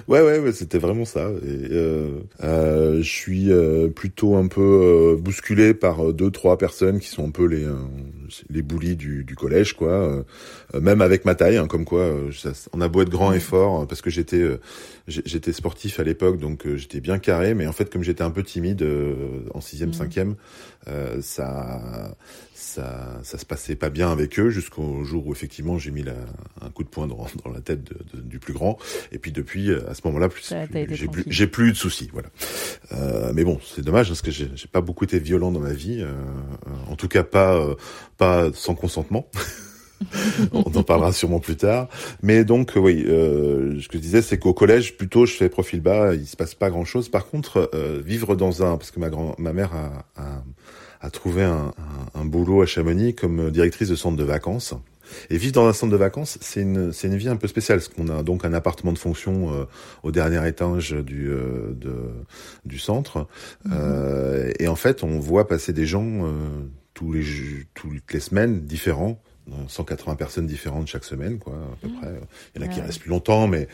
ouais, 0.08 0.22
ouais, 0.22 0.40
ouais 0.40 0.52
c'était 0.52 0.78
vraiment 0.78 1.06
ça. 1.06 1.30
Et, 1.44 1.68
euh, 1.72 2.20
euh, 2.44 2.98
je 3.02 3.10
suis 3.10 3.52
euh, 3.52 3.88
plutôt 3.88 4.36
un 4.36 4.48
peu 4.48 5.18
bousculé 5.20 5.74
par 5.74 6.14
deux, 6.14 6.32
trois 6.32 6.58
personnes 6.58 7.00
qui 7.00 7.08
sont 7.08 7.28
un 7.28 7.32
peu 7.32 7.46
les 7.46 7.66
les 8.50 8.62
boulis 8.62 8.96
du, 8.96 9.24
du 9.24 9.36
collège, 9.36 9.74
quoi. 9.74 10.26
même 10.80 11.02
avec 11.02 11.24
ma 11.24 11.34
taille, 11.34 11.58
hein, 11.58 11.68
comme 11.68 11.86
quoi, 11.86 12.14
ça, 12.34 12.52
on 12.74 12.82
a 12.82 12.90
beau 12.90 13.02
être 13.02 13.10
grand 13.10 13.32
et 13.32 13.40
fort, 13.40 13.88
parce 13.88 14.02
que 14.02 14.10
j'étais 14.10 14.44
j'étais 15.08 15.54
sportif 15.54 16.00
à 16.00 16.04
l'époque, 16.04 16.38
donc 16.38 16.68
j'étais 16.76 17.00
bien 17.00 17.20
carré, 17.20 17.54
mais 17.54 17.68
en 17.68 17.72
fait, 17.72 17.90
comme 17.90 18.04
j'étais 18.04 18.24
un 18.24 18.32
peu 18.32 18.44
timide 18.44 18.86
en 19.54 19.62
sixième, 19.62 19.90
mmh. 19.90 19.94
cinquième, 19.94 20.36
ça 21.22 22.16
ça 22.54 23.20
ça 23.24 23.38
se 23.38 23.46
passait 23.46 23.76
pas 23.76 23.90
bien 23.90 24.12
avec 24.12 24.40
eux 24.40 24.50
jusqu'au 24.50 25.04
jour 25.04 25.28
où 25.28 25.32
effectivement 25.32 25.78
j'ai 25.78 25.92
mis 25.92 26.04
la, 26.04 26.16
un 26.62 26.70
coup 26.70 26.84
de 26.84 26.90
poing 26.90 27.08
dans, 27.08 27.26
dans 27.46 27.52
la 27.52 27.62
tête 27.62 27.84
de, 27.84 28.20
du 28.20 28.40
plus 28.40 28.54
grand. 28.54 28.78
Et 29.12 29.20
puis 29.20 29.32
depuis 29.32 29.57
à 29.88 29.94
ce 29.94 30.02
moment-là, 30.06 30.30
plus, 30.30 30.54
j'ai 30.92 31.08
plus 31.08 31.24
j'ai 31.28 31.48
plus 31.48 31.70
eu 31.70 31.72
de 31.72 31.78
soucis, 31.78 32.10
voilà. 32.14 32.30
Euh, 32.94 33.32
mais 33.34 33.44
bon, 33.44 33.60
c'est 33.64 33.84
dommage 33.84 34.08
parce 34.08 34.22
que 34.22 34.32
j'ai 34.32 34.50
pas 34.72 34.82
beaucoup 34.82 35.04
été 35.04 35.20
violent 35.20 35.52
dans 35.52 35.60
ma 35.60 35.74
vie, 35.74 36.02
euh, 36.02 36.14
en 36.90 36.96
tout 36.96 37.08
cas 37.08 37.24
pas 37.24 37.56
euh, 37.56 37.76
pas 38.18 38.50
sans 38.54 38.76
consentement. 38.76 39.30
on 40.54 40.76
en 40.76 40.84
parlera 40.84 41.12
sûrement 41.12 41.40
plus 41.40 41.56
tard. 41.56 41.88
Mais 42.22 42.44
donc, 42.44 42.74
oui, 42.76 43.04
euh, 43.08 43.80
ce 43.82 43.88
que 43.88 43.98
je 43.98 44.02
disais, 44.02 44.22
c'est 44.22 44.38
qu'au 44.38 44.54
collège, 44.54 44.98
plutôt, 44.98 45.26
je 45.26 45.34
fais 45.34 45.50
profil 45.50 45.82
bas, 45.82 46.14
il 46.14 46.28
se 46.28 46.36
passe 46.36 46.56
pas 46.56 46.70
grand-chose. 46.70 47.10
Par 47.10 47.28
contre, 47.28 47.70
euh, 47.74 48.02
vivre 48.04 48.36
dans 48.36 48.64
un... 48.64 48.78
Parce 48.78 48.92
que 48.92 49.00
ma, 49.00 49.10
grand, 49.10 49.36
ma 49.40 49.54
mère 49.54 49.74
a, 49.74 50.06
a, 50.22 50.44
a 51.02 51.10
trouvé 51.10 51.44
un, 51.44 51.74
un, 52.16 52.22
un, 52.22 52.26
boulot 52.26 52.62
à 52.62 52.66
Chamonix 52.66 53.16
comme 53.16 53.52
directrice 53.52 53.90
de 53.90 53.96
centre 53.96 54.18
de 54.18 54.24
vacances. 54.24 54.74
Et 55.30 55.38
vivre 55.38 55.54
dans 55.54 55.68
un 55.68 55.74
centre 55.74 55.92
de 55.92 55.98
vacances, 55.98 56.38
c'est 56.42 56.62
une, 56.62 56.92
c'est 56.92 57.08
une 57.08 57.18
vie 57.18 57.30
un 57.30 57.36
peu 57.36 57.48
spéciale, 57.48 57.80
parce 57.80 57.90
qu'on 57.90 58.08
a 58.10 58.24
donc 58.24 58.46
un 58.46 58.54
appartement 58.54 58.94
de 58.94 58.98
fonction 58.98 59.54
euh, 59.54 59.66
au 60.04 60.12
dernier 60.12 60.46
étage 60.48 60.92
du, 60.92 61.30
euh, 61.30 61.74
de, 61.74 61.96
du 62.66 62.80
centre. 62.80 63.28
Mhm. 63.66 63.74
Euh, 63.74 64.52
et 64.60 64.68
en 64.68 64.76
fait, 64.76 65.04
on 65.04 65.20
voit 65.20 65.48
passer 65.48 65.74
des 65.74 65.86
gens 65.86 66.26
euh, 66.26 66.32
tous 66.94 67.14
les, 67.14 67.24
toutes 67.74 68.14
les 68.14 68.20
semaines 68.20 68.62
différents 68.62 69.22
180 69.68 70.16
personnes 70.16 70.48
différentes 70.48 70.88
chaque 70.88 71.04
semaine, 71.04 71.40
quoi, 71.40 71.54
à 71.54 71.76
peu 71.82 71.88
mmh. 71.88 72.00
près. 72.00 72.14
Il 72.56 72.62
y 72.62 72.66
en 72.66 72.68
a 72.68 72.72
qui 72.72 72.82
restent 72.82 73.00
plus 73.00 73.10
longtemps, 73.10 73.48
mais 73.48 73.68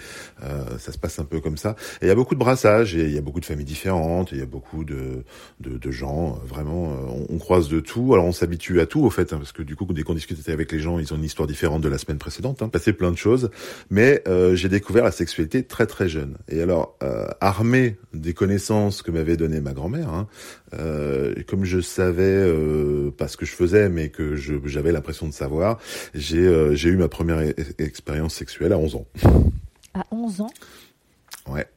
euh, 0.44 0.78
ça 0.78 0.92
se 0.92 0.98
passe 0.98 1.20
un 1.20 1.26
peu 1.26 1.40
comme 1.40 1.58
ça. 1.58 1.76
Et 2.02 2.06
il 2.06 2.08
y 2.08 2.12
a 2.12 2.16
beaucoup 2.16 2.36
de 2.36 2.40
brassages, 2.40 2.96
et 2.96 3.06
il 3.06 3.14
y 3.14 3.18
a 3.18 3.22
beaucoup 3.22 3.40
de 3.40 3.46
familles 3.46 3.66
différentes, 3.66 4.32
il 4.32 4.40
y 4.40 4.42
a 4.42 4.46
beaucoup 4.46 4.84
de, 4.84 5.24
de, 5.60 5.78
de 5.78 5.92
gens, 5.92 6.36
euh, 6.36 6.46
vraiment, 6.46 6.92
euh, 6.92 7.26
on, 7.30 7.36
on, 7.36 7.38
croise 7.38 7.70
de 7.70 7.80
tout. 7.80 8.14
Alors 8.14 8.26
on 8.26 8.32
s'habitue 8.32 8.80
à 8.80 8.86
tout, 8.86 9.02
au 9.02 9.10
fait, 9.10 9.34
hein, 9.34 9.38
parce 9.38 9.52
que 9.52 9.64
du 9.64 9.76
coup, 9.76 9.86
dès 9.92 10.04
qu'on 10.04 10.14
discute 10.14 10.48
avec 10.50 10.72
les 10.72 10.80
gens, 10.80 11.00
ils 11.00 11.14
ont 11.14 11.18
une 11.18 11.24
histoire 11.24 11.48
différente 11.48 11.82
de 11.82 11.90
la 11.90 11.98
semaine 11.98 12.18
précédente, 12.18 12.62
hein, 12.62 12.70
passé 12.70 12.94
plein 12.94 13.12
de 13.12 13.18
choses. 13.18 13.50
Mais 13.90 14.22
euh, 14.28 14.56
j'ai 14.56 14.70
découvert 14.70 15.04
la 15.04 15.12
sexualité 15.12 15.64
très 15.64 15.86
très 15.86 16.08
jeune. 16.10 16.38
Et 16.50 16.62
alors, 16.62 16.98
euh, 17.04 17.28
armé 17.42 17.98
des 18.14 18.34
connaissances 18.34 19.02
que 19.02 19.12
m'avait 19.12 19.38
donné 19.38 19.62
ma 19.62 19.74
grand-mère, 19.74 20.10
hein, 20.10 20.28
euh, 20.80 21.34
comme 21.48 21.66
je 21.66 21.80
savais 21.80 22.24
euh, 22.24 23.12
pas 23.12 23.28
ce 23.28 23.38
que 23.38 23.46
je 23.46 23.54
faisais, 23.54 23.90
mais 23.90 24.10
que 24.10 24.36
j'avais 24.36 24.92
l'impression 24.92 25.28
de 25.28 25.34
savoir, 25.34 25.80
j'ai 26.14 26.40
euh, 26.40 26.76
j'ai 26.76 26.90
eu 26.90 26.98
ma 26.98 27.08
première 27.08 27.40
e-, 27.40 27.54
expérience 27.80 28.36
sexuelle 28.36 28.74
à 28.74 28.78
11 28.78 28.96
ans. 28.96 29.08
À 29.94 30.06
11 30.12 30.42
ans? 30.42 30.52
Ouais. 31.48 31.68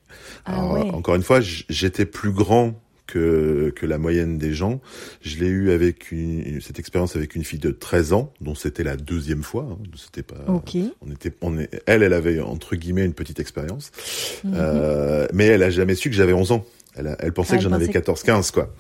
Ah 0.45 0.61
Alors, 0.61 0.95
Encore 0.95 1.17
une 1.17 1.23
fois, 1.23 1.41
j'étais 1.41 2.07
plus 2.07 2.33
grand 2.33 2.81
que, 3.07 3.73
que 3.75 3.87
la 3.87 3.99
moyenne 3.99 4.39
des 4.39 4.53
gens. 4.53 4.81
Je 5.23 5.39
l'ai 5.39 5.47
eu 5.47 5.71
avec 5.71 6.11
une, 6.13 6.61
cette 6.61 6.79
expérience 6.79 7.17
avec 7.17 7.35
une 7.35 7.45
fille 7.45 7.59
de 7.59 7.71
13 7.71 8.13
ans, 8.13 8.33
dont 8.41 8.55
c'était 8.55 8.83
la 8.83 8.97
deuxième 8.97 9.43
fois. 9.43 9.67
Hein. 9.71 9.79
C'était 9.97 10.23
pas. 10.23 10.37
Ok. 10.49 10.77
On 11.01 11.11
était, 11.11 11.33
on 11.41 11.59
est, 11.59 11.83
elle, 11.87 12.03
elle 12.03 12.13
avait 12.13 12.41
entre 12.41 12.77
guillemets 12.77 13.05
une 13.05 13.15
petite 13.15 13.41
expérience, 13.41 13.91
mm-hmm. 14.45 14.53
euh, 14.55 15.27
mais 15.33 15.47
elle 15.47 15.63
a 15.63 15.71
jamais 15.71 15.95
su 15.95 16.11
que 16.11 16.17
j'avais 16.17 16.33
11 16.33 16.53
ans. 16.53 16.65
Elle, 16.97 17.17
elle 17.19 17.33
pensait 17.33 17.55
ah, 17.55 17.57
que 17.59 17.63
j'en 17.63 17.73
avais 17.73 17.87
14-15, 17.87 18.53
quoi. 18.53 18.75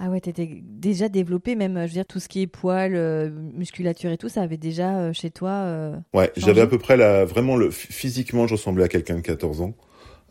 Ah 0.00 0.10
ouais, 0.10 0.20
t'étais 0.20 0.62
déjà 0.62 1.08
développé, 1.08 1.56
même, 1.56 1.74
je 1.74 1.82
veux 1.82 1.88
dire, 1.88 2.06
tout 2.06 2.20
ce 2.20 2.28
qui 2.28 2.42
est 2.42 2.46
poils, 2.46 2.94
euh, 2.94 3.30
musculature 3.30 4.12
et 4.12 4.16
tout, 4.16 4.28
ça 4.28 4.42
avait 4.42 4.56
déjà 4.56 4.96
euh, 4.96 5.12
chez 5.12 5.30
toi. 5.30 5.50
Euh, 5.50 5.96
ouais, 6.14 6.30
j'avais 6.36 6.60
à 6.60 6.68
peu 6.68 6.78
près 6.78 6.96
la, 6.96 7.24
vraiment 7.24 7.56
le, 7.56 7.72
physiquement, 7.72 8.46
je 8.46 8.54
ressemblais 8.54 8.84
à 8.84 8.88
quelqu'un 8.88 9.16
de 9.16 9.22
14 9.22 9.60
ans. 9.60 9.74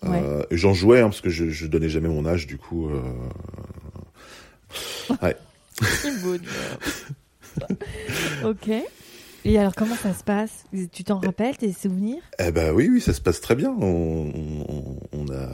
Ouais. 0.03 0.21
J'en 0.51 0.73
jouais, 0.73 1.01
hein, 1.01 1.09
parce 1.09 1.19
que 1.21 1.29
je, 1.29 1.49
je 1.49 1.67
donnais 1.67 1.89
jamais 1.89 2.07
mon 2.07 2.25
âge, 2.25 2.47
du 2.47 2.57
coup. 2.57 2.89
Ouais. 5.21 5.37
ok. 8.43 8.69
Et 9.47 9.57
alors, 9.57 9.75
comment 9.75 9.95
ça 9.95 10.13
se 10.13 10.23
passe? 10.23 10.65
Tu 10.91 11.03
t'en 11.03 11.19
rappelles 11.19 11.57
tes 11.57 11.71
souvenirs? 11.71 12.21
Eh 12.39 12.51
ben 12.51 12.73
oui, 12.73 12.89
oui, 12.91 13.01
ça 13.01 13.13
se 13.13 13.21
passe 13.21 13.41
très 13.41 13.55
bien. 13.55 13.75
On, 13.79 14.31
on, 14.67 14.99
on 15.13 15.27
a, 15.29 15.49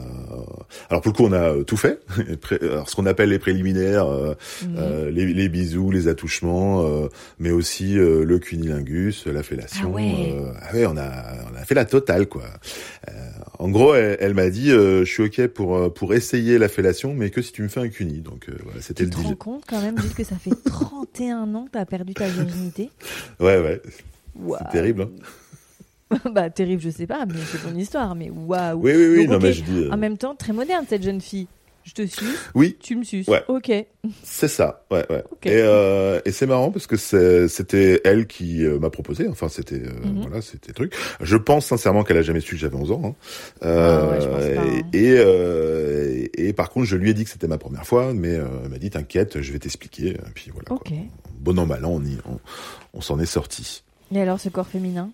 alors 0.90 1.00
pour 1.02 1.12
le 1.12 1.16
coup, 1.16 1.24
on 1.24 1.32
a 1.32 1.64
tout 1.64 1.76
fait. 1.76 2.00
Alors, 2.62 2.88
ce 2.88 2.96
qu'on 2.96 3.06
appelle 3.06 3.30
les 3.30 3.38
préliminaires, 3.38 4.06
euh, 4.06 4.34
mhm. 4.62 4.76
euh, 4.78 5.10
les, 5.10 5.26
les, 5.32 5.48
bisous, 5.48 5.90
les 5.90 6.08
attouchements, 6.08 6.84
euh, 6.86 7.08
mais 7.38 7.50
aussi 7.50 7.98
euh, 7.98 8.24
le 8.24 8.38
cunilingus, 8.38 9.26
la 9.26 9.42
fellation. 9.42 9.88
Ah 9.92 9.96
ouais. 9.96 10.34
ah 10.60 10.74
ouais, 10.74 10.86
on 10.86 10.96
a, 10.96 11.10
on 11.52 11.56
a 11.56 11.64
fait 11.64 11.74
la 11.74 11.84
totale, 11.84 12.26
quoi. 12.26 12.44
en 13.58 13.68
gros, 13.68 13.94
elle, 13.94 14.16
elle 14.20 14.34
m'a 14.34 14.50
dit, 14.50 14.70
je 14.70 15.04
suis 15.04 15.22
ok 15.24 15.46
pour 15.48 15.92
pour 15.94 16.14
essayer 16.14 16.58
la 16.58 16.68
fellation, 16.68 17.14
mais 17.14 17.30
que 17.30 17.42
si 17.42 17.52
tu 17.52 17.62
me 17.62 17.68
fais 17.68 17.80
un 17.80 17.88
cuni. 17.88 18.20
Donc 18.20 18.48
voilà, 18.62 18.80
c'était 18.80 19.04
le. 19.04 19.10
Tu 19.10 19.16
te 19.16 19.22
rends 19.22 19.34
compte 19.34 19.64
quand 19.68 19.80
même, 19.80 19.94
que 19.94 20.24
ça 20.24 20.36
fait 20.36 20.50
31 20.64 21.54
ans 21.54 21.64
que 21.66 21.72
t'as 21.72 21.84
perdu 21.84 22.14
ta 22.14 22.28
virginité? 22.28 22.90
Ouais, 23.40 23.58
ouais. 23.58 23.80
C'est 23.84 24.70
terrible. 24.70 25.02
Hein. 25.02 26.18
bah 26.32 26.50
terrible, 26.50 26.82
je 26.82 26.90
sais 26.90 27.06
pas, 27.06 27.26
mais 27.26 27.34
c'est 27.50 27.58
ton 27.58 27.74
histoire. 27.74 28.14
Mais 28.14 28.30
waouh. 28.30 28.80
Oui, 28.80 28.92
oui, 28.94 29.06
oui. 29.18 29.28
non, 29.28 29.38
mais 29.38 29.52
je 29.52 29.62
dis, 29.62 29.84
euh, 29.84 29.90
En 29.92 29.96
même 29.96 30.18
temps, 30.18 30.34
très 30.34 30.52
moderne 30.52 30.84
cette 30.88 31.02
jeune 31.02 31.20
fille. 31.20 31.46
Je 31.84 31.92
te 31.92 32.06
suis. 32.06 32.26
Oui. 32.54 32.76
Tu 32.80 32.96
me 32.96 33.04
suis. 33.04 33.28
Ouais. 33.28 33.42
Ok. 33.48 33.70
C'est 34.22 34.48
ça. 34.48 34.84
Ouais, 34.90 35.04
ouais. 35.10 35.22
Et, 35.44 35.60
euh, 35.60 36.20
et 36.24 36.32
c'est 36.32 36.46
marrant 36.46 36.70
parce 36.70 36.86
que 36.86 36.96
c'était 36.96 38.00
elle 38.04 38.26
qui 38.26 38.64
euh, 38.64 38.78
m'a 38.78 38.90
proposé. 38.90 39.28
Enfin, 39.28 39.48
c'était 39.48 39.82
euh, 39.82 40.06
mhm. 40.06 40.22
voilà, 40.22 40.40
c'était 40.40 40.72
truc. 40.72 40.94
Je 41.20 41.36
pense 41.36 41.66
sincèrement 41.66 42.02
qu'elle 42.02 42.16
a 42.16 42.22
jamais 42.22 42.40
su 42.40 42.54
que 42.54 42.60
j'avais 42.60 42.76
11 42.76 42.92
ans. 42.92 43.02
Hein. 43.04 43.14
Ah 43.60 44.10
ouais, 44.10 44.20
je 44.20 44.28
pense 44.28 44.64
pas, 44.64 44.70
hein. 44.70 44.82
Et, 44.94 46.40
et, 46.40 46.48
et 46.48 46.52
par 46.54 46.70
contre, 46.70 46.86
je 46.86 46.96
lui 46.96 47.10
ai 47.10 47.14
dit 47.14 47.24
que 47.24 47.30
c'était 47.30 47.48
ma 47.48 47.58
première 47.58 47.86
fois, 47.86 48.14
mais 48.14 48.32
elle 48.32 48.70
m'a 48.70 48.78
dit 48.78 48.90
t'inquiète, 48.90 49.40
je 49.42 49.52
vais 49.52 49.58
t'expliquer. 49.58 50.10
Et 50.10 50.32
puis 50.34 50.50
voilà. 50.52 50.72
Ok. 50.72 50.92
Bon 51.40 51.58
an 51.58 51.66
mal 51.66 51.84
an, 51.84 51.90
on 51.90 52.04
y, 52.04 52.16
on, 52.26 52.40
on 52.94 53.00
s'en 53.02 53.20
est 53.20 53.26
sorti. 53.26 53.82
Et 54.14 54.20
alors, 54.20 54.40
ce 54.40 54.48
corps 54.48 54.68
féminin? 54.68 55.10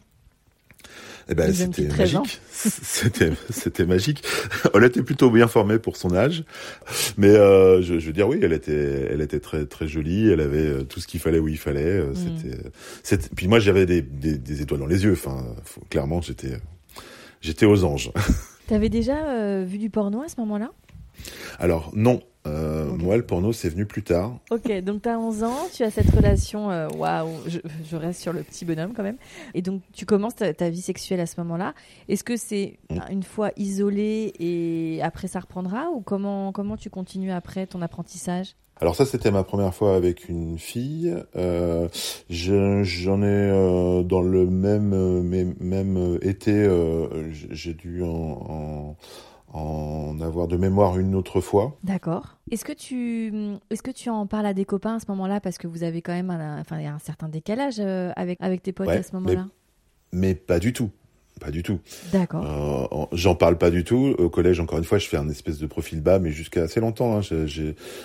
Eh 1.28 1.34
ben, 1.34 1.52
c'était 1.52 1.88
magique. 1.88 2.40
c'était, 2.50 3.32
c'était 3.50 3.86
magique. 3.86 4.22
Elle 4.74 4.84
était 4.84 5.02
plutôt 5.02 5.30
bien 5.30 5.48
formée 5.48 5.78
pour 5.78 5.96
son 5.96 6.14
âge, 6.14 6.44
mais 7.16 7.28
euh, 7.28 7.82
je, 7.82 7.98
je, 7.98 8.06
veux 8.06 8.12
dire 8.12 8.28
oui, 8.28 8.38
elle 8.42 8.52
était, 8.52 9.08
elle 9.10 9.20
était 9.20 9.40
très 9.40 9.66
très 9.66 9.86
jolie. 9.86 10.28
Elle 10.30 10.40
avait 10.40 10.66
euh, 10.66 10.82
tout 10.84 11.00
ce 11.00 11.06
qu'il 11.06 11.20
fallait 11.20 11.38
où 11.38 11.48
il 11.48 11.58
fallait. 11.58 11.84
Euh, 11.84 12.10
mm. 12.10 12.14
C'était, 12.14 12.58
c'était. 13.02 13.28
Puis 13.34 13.48
moi, 13.48 13.58
j'avais 13.58 13.86
des, 13.86 14.02
des, 14.02 14.38
des, 14.38 14.62
étoiles 14.62 14.80
dans 14.80 14.86
les 14.86 15.04
yeux. 15.04 15.12
Enfin, 15.12 15.44
clairement, 15.88 16.20
j'étais, 16.20 16.58
j'étais 17.40 17.66
aux 17.66 17.84
anges. 17.84 18.10
T'avais 18.66 18.88
déjà 18.88 19.16
euh, 19.26 19.64
vu 19.66 19.78
du 19.78 19.90
porno 19.90 20.22
à 20.22 20.28
ce 20.28 20.38
moment-là? 20.38 20.70
Alors 21.58 21.90
non, 21.94 22.22
euh, 22.46 22.86
Moi, 22.96 23.16
le 23.16 23.24
porno, 23.24 23.52
c'est 23.52 23.68
venu 23.68 23.86
plus 23.86 24.02
tard. 24.02 24.38
Ok, 24.50 24.70
donc 24.82 25.02
tu 25.02 25.08
as 25.08 25.18
11 25.18 25.42
ans, 25.42 25.68
tu 25.74 25.82
as 25.82 25.90
cette 25.90 26.10
relation, 26.10 26.70
euh, 26.70 26.88
waouh, 26.96 27.28
je, 27.46 27.58
je, 27.84 27.96
reste 27.96 28.20
sur 28.20 28.32
le 28.32 28.42
petit 28.42 28.64
bonhomme 28.64 28.92
quand 28.94 29.02
même. 29.02 29.18
Et 29.54 29.62
donc, 29.62 29.82
tu 29.92 30.06
commences 30.06 30.36
ta, 30.36 30.52
ta 30.54 30.70
vie 30.70 30.80
sexuelle 30.80 31.20
à 31.20 31.26
ce 31.26 31.40
moment-là. 31.40 31.74
Est-ce 32.08 32.24
que 32.24 32.36
c'est 32.36 32.78
mmh. 32.90 32.98
une 33.10 33.22
fois 33.22 33.50
isolé 33.56 34.32
et 34.38 35.00
après 35.02 35.28
ça 35.28 35.40
reprendra 35.40 35.90
ou 35.90 36.00
comment, 36.00 36.52
comment 36.52 36.76
tu 36.76 36.90
continues 36.90 37.32
après 37.32 37.66
ton 37.66 37.82
apprentissage? 37.82 38.54
Alors 38.80 38.96
ça, 38.96 39.04
c'était 39.04 39.30
ma 39.30 39.44
première 39.44 39.74
fois 39.74 39.94
avec 39.94 40.30
une 40.30 40.58
fille. 40.58 41.14
Euh, 41.36 41.88
J'en 42.30 43.22
ai 43.22 43.26
euh, 43.26 44.02
dans 44.02 44.22
le 44.22 44.46
même, 44.46 45.22
même 45.60 46.18
été, 46.22 46.52
euh, 46.52 47.30
j'ai 47.30 47.74
dû 47.74 48.02
en, 48.02 48.08
en 48.08 48.96
en 49.52 50.20
avoir 50.20 50.46
de 50.48 50.56
mémoire 50.56 50.98
une 50.98 51.14
autre 51.14 51.40
fois. 51.40 51.76
D'accord. 51.82 52.38
Est-ce 52.50 52.64
que 52.64 52.72
tu 52.72 53.32
est-ce 53.70 53.82
que 53.82 53.90
tu 53.90 54.08
en 54.08 54.26
parles 54.26 54.46
à 54.46 54.54
des 54.54 54.64
copains 54.64 54.96
à 54.96 55.00
ce 55.00 55.06
moment-là 55.08 55.40
parce 55.40 55.58
que 55.58 55.66
vous 55.66 55.82
avez 55.82 56.02
quand 56.02 56.12
même 56.12 56.30
un, 56.30 56.60
enfin, 56.60 56.76
un 56.78 56.98
certain 56.98 57.28
décalage 57.28 57.76
euh, 57.78 58.12
avec 58.16 58.38
avec 58.40 58.62
tes 58.62 58.72
potes 58.72 58.88
à 58.88 59.02
ce 59.02 59.14
moment-là? 59.14 59.46
mais, 60.12 60.28
mais, 60.28 60.34
pas 60.34 60.58
du 60.58 60.72
tout. 60.72 60.90
Pas 61.40 61.50
du 61.50 61.62
tout. 61.62 61.80
D'accord. 62.12 62.44
Euh, 62.92 63.06
J'en 63.12 63.34
parle 63.34 63.56
pas 63.56 63.70
du 63.70 63.82
tout. 63.82 64.14
Au 64.18 64.28
collège, 64.28 64.60
encore 64.60 64.78
une 64.78 64.84
fois, 64.84 64.98
je 64.98 65.06
fais 65.06 65.16
un 65.16 65.28
espèce 65.30 65.58
de 65.58 65.66
profil 65.66 66.02
bas, 66.02 66.18
mais 66.18 66.32
jusqu'à 66.32 66.62
assez 66.62 66.80
longtemps. 66.80 67.18
Hein. 67.18 67.46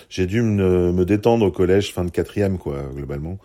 J'ai 0.08 0.26
dû 0.26 0.40
me, 0.40 0.90
me, 0.90 1.04
détendre 1.04 1.44
au 1.44 1.50
collège, 1.50 1.92
fin 1.92 2.04
de 2.04 2.10
quatrième, 2.10 2.56
quoi, 2.56 2.84
globalement. 2.94 3.38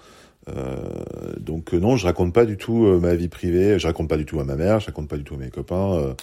Euh, 0.49 1.35
donc 1.39 1.73
euh, 1.73 1.79
non, 1.79 1.97
je 1.97 2.05
raconte 2.05 2.33
pas 2.33 2.45
du 2.45 2.57
tout 2.57 2.85
euh, 2.85 2.99
ma 2.99 3.15
vie 3.15 3.27
privée. 3.27 3.79
Je 3.79 3.87
raconte 3.87 4.09
pas 4.09 4.17
du 4.17 4.25
tout 4.25 4.39
à 4.39 4.43
ma 4.43 4.55
mère. 4.55 4.79
Je 4.79 4.87
raconte 4.87 5.07
pas 5.07 5.17
du 5.17 5.23
tout 5.23 5.35
à 5.35 5.37
mes 5.37 5.49
copains. 5.49 6.15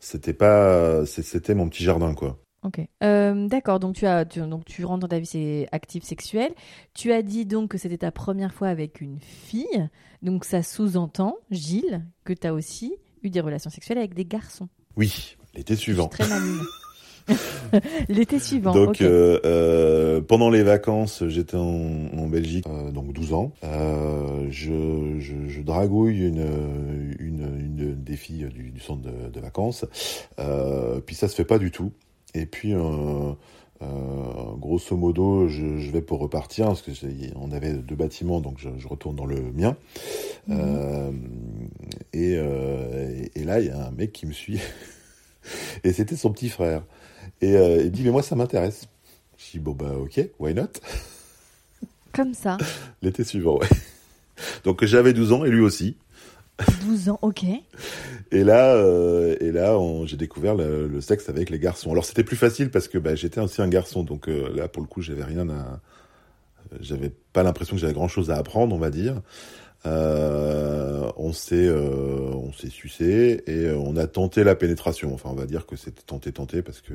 C'était 0.00 0.32
pas, 0.32 1.04
c'était 1.06 1.54
mon 1.54 1.68
petit 1.68 1.84
jardin, 1.84 2.14
quoi. 2.14 2.38
Ok. 2.62 2.80
Euh, 3.02 3.48
D'accord. 3.48 3.78
Donc 3.78 3.94
tu 3.94 4.06
as, 4.06 4.24
tu, 4.24 4.40
donc 4.40 4.64
tu 4.64 4.84
rentres 4.84 5.00
dans 5.00 5.08
ta 5.08 5.18
vie 5.18 5.66
active 5.72 6.04
sexuelle. 6.04 6.52
Tu 6.94 7.12
as 7.12 7.22
dit 7.22 7.46
donc 7.46 7.70
que 7.70 7.78
c'était 7.78 7.98
ta 7.98 8.10
première 8.10 8.54
fois 8.54 8.68
avec 8.68 9.00
une 9.00 9.20
fille. 9.20 9.88
Donc 10.22 10.44
ça 10.44 10.62
sous-entend, 10.62 11.36
Gilles, 11.50 12.04
que 12.24 12.32
tu 12.32 12.46
as 12.46 12.54
aussi 12.54 12.94
eu 13.22 13.30
des 13.30 13.40
relations 13.40 13.70
sexuelles 13.70 13.98
avec 13.98 14.14
des 14.14 14.24
garçons. 14.24 14.68
Oui, 14.96 15.36
l'été 15.54 15.76
suivant. 15.76 16.08
Très. 16.08 16.24
L'été 18.08 18.38
suivant. 18.38 18.72
Donc 18.72 19.00
euh, 19.00 19.40
euh, 19.44 20.20
pendant 20.20 20.50
les 20.50 20.62
vacances, 20.62 21.24
j'étais 21.26 21.56
en, 21.56 22.08
en, 22.16 22.26
Belgique, 22.26 22.66
euh, 22.68 22.90
donc 22.90 23.12
12 23.12 23.32
ans. 23.32 23.52
Je, 24.48 25.16
je, 25.18 25.34
je, 25.48 25.60
dragouille 25.62 26.26
une, 26.26 27.16
une, 27.18 27.58
une 27.58 27.94
des 28.02 28.16
filles 28.16 28.48
du, 28.52 28.70
du 28.70 28.80
centre 28.80 29.02
de, 29.02 29.28
de 29.28 29.40
vacances. 29.40 29.84
Puis 31.06 31.14
ça 31.14 31.28
se 31.28 31.34
fait 31.34 31.44
pas 31.44 31.58
du 31.58 31.70
tout. 31.70 31.92
Et 32.34 32.46
puis 32.46 32.74
grosso 34.58 34.96
modo, 34.96 35.48
je, 35.48 35.78
je, 35.78 35.90
vais 35.90 36.02
pour 36.02 36.20
repartir 36.20 36.66
parce 36.66 36.82
que 36.82 36.92
on 37.34 37.50
avait 37.50 37.72
deux 37.72 37.96
bâtiments, 37.96 38.40
donc 38.40 38.58
je, 38.58 38.88
retourne 38.88 39.16
dans 39.16 39.26
le 39.26 39.40
mien. 39.52 39.76
Mmh. 40.46 40.56
Et, 42.12 42.38
et 43.34 43.44
là, 43.44 43.60
il 43.60 43.66
y 43.66 43.70
a 43.70 43.86
un 43.86 43.90
mec 43.90 44.12
qui 44.12 44.26
me 44.26 44.32
suit. 44.32 44.60
et 45.84 45.92
c'était 45.92 46.16
son 46.16 46.30
petit 46.30 46.48
frère. 46.48 46.82
Et 47.40 47.56
euh, 47.56 47.82
il 47.84 47.90
dit, 47.90 48.02
mais 48.04 48.10
moi, 48.10 48.22
ça 48.22 48.36
m'intéresse. 48.36 48.86
Je 49.38 49.52
dis, 49.52 49.58
bon, 49.58 49.72
bah, 49.72 49.92
ok, 49.98 50.20
why 50.38 50.54
not? 50.54 50.68
Comme 52.12 52.34
ça 52.34 52.56
L'été 53.02 53.24
suivant, 53.24 53.58
ouais. 53.58 53.68
Donc, 54.64 54.84
j'avais 54.84 55.12
12 55.12 55.32
ans 55.32 55.44
et 55.44 55.50
lui 55.50 55.60
aussi. 55.60 55.96
12 56.86 57.10
ans, 57.10 57.18
ok. 57.22 57.44
Et 58.32 58.44
là, 58.44 58.74
euh, 58.74 59.36
et 59.40 59.52
là, 59.52 59.78
j'ai 60.06 60.16
découvert 60.16 60.54
le, 60.54 60.88
le, 60.88 61.00
sexe 61.00 61.28
avec 61.28 61.50
les 61.50 61.58
garçons. 61.58 61.90
Alors, 61.92 62.04
c'était 62.04 62.24
plus 62.24 62.36
facile 62.36 62.70
parce 62.70 62.88
que 62.88 62.98
bah, 62.98 63.14
j'étais 63.14 63.40
aussi 63.40 63.60
un 63.60 63.68
garçon. 63.68 64.02
Donc 64.02 64.28
euh, 64.28 64.54
là, 64.54 64.68
pour 64.68 64.82
le 64.82 64.88
coup, 64.88 65.02
j'avais 65.02 65.24
rien 65.24 65.48
à. 65.48 65.80
J'avais 66.80 67.12
pas 67.32 67.42
l'impression 67.42 67.76
que 67.76 67.80
j'avais 67.80 67.92
grand 67.92 68.08
chose 68.08 68.30
à 68.30 68.36
apprendre, 68.36 68.74
on 68.74 68.78
va 68.78 68.90
dire. 68.90 69.20
Euh, 69.86 71.12
on 71.16 71.32
s'est 71.32 71.66
euh, 71.68 72.32
on 72.34 72.52
s'est 72.52 72.70
sucé 72.70 73.42
et 73.46 73.66
euh, 73.66 73.76
on 73.78 73.96
a 73.96 74.06
tenté 74.06 74.42
la 74.42 74.56
pénétration. 74.56 75.14
Enfin, 75.14 75.30
on 75.30 75.34
va 75.34 75.46
dire 75.46 75.64
que 75.66 75.76
c'était 75.76 76.02
tenté 76.02 76.32
tenté 76.32 76.62
parce 76.62 76.80
que 76.80 76.94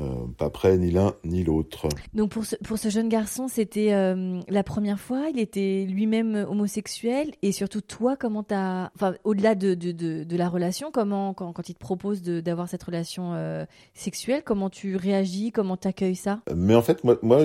euh, 0.00 0.26
pas 0.36 0.50
prêt 0.50 0.76
ni 0.76 0.90
l'un 0.90 1.14
ni 1.22 1.44
l'autre. 1.44 1.88
Donc 2.14 2.30
pour 2.30 2.44
ce, 2.44 2.56
pour 2.56 2.78
ce 2.78 2.88
jeune 2.88 3.08
garçon, 3.08 3.46
c'était 3.46 3.92
euh, 3.92 4.40
la 4.48 4.64
première 4.64 4.98
fois, 4.98 5.26
il 5.32 5.38
était 5.38 5.86
lui-même 5.88 6.34
homosexuel 6.50 7.30
et 7.42 7.52
surtout 7.52 7.80
toi, 7.80 8.16
comment 8.16 8.42
t'as, 8.42 8.90
enfin 8.96 9.14
au-delà 9.22 9.54
de, 9.54 9.74
de, 9.74 9.92
de, 9.92 10.24
de, 10.24 10.36
la 10.36 10.48
relation, 10.48 10.90
comment 10.90 11.32
quand, 11.32 11.52
quand 11.52 11.68
il 11.68 11.74
te 11.74 11.78
propose 11.78 12.22
d'avoir 12.22 12.68
cette 12.68 12.82
relation 12.82 13.34
euh, 13.34 13.66
sexuelle, 13.94 14.42
comment 14.44 14.68
tu 14.68 14.96
réagis, 14.96 15.52
comment 15.52 15.76
t'accueilles 15.76 16.16
ça? 16.16 16.40
Mais 16.52 16.74
en 16.74 16.82
fait, 16.82 17.04
moi, 17.04 17.16
moi 17.22 17.44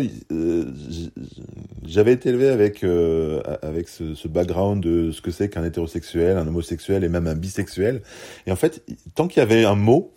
j'avais 1.84 2.14
été 2.14 2.30
élevé 2.30 2.50
avec 2.50 2.84
avec 2.84 3.90
ce, 3.90 4.16
ce, 4.16 4.28
background 4.28 4.82
de 4.82 5.12
ce 5.12 5.22
que 5.22 5.30
c'est 5.30 5.50
qu'un 5.50 5.64
hétérosexuel, 5.64 6.36
un 6.36 6.48
homosexuel 6.48 7.04
et 7.04 7.10
même 7.10 7.28
un 7.28 7.36
bisexuel. 7.36 8.02
Et 8.48 8.52
en 8.52 8.56
fait, 8.56 8.84
tant 9.14 9.28
qu'il 9.28 9.40
y 9.40 9.44
avait 9.44 9.66
un 9.66 9.76
mot, 9.76 10.16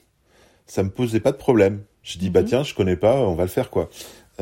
ça 0.65 0.83
me 0.83 0.89
posait 0.89 1.21
pas 1.21 1.33
de 1.33 1.37
problème. 1.37 1.83
Je 2.03 2.19
dis, 2.19 2.31
bah 2.31 2.43
mhm. 2.43 2.49
tiens, 2.49 2.63
je 2.65 2.75
connais 2.75 2.97
pas, 2.97 3.17
on 3.17 3.35
va 3.35 3.45
le 3.45 3.49
faire, 3.49 3.71
quoi. 3.71 3.89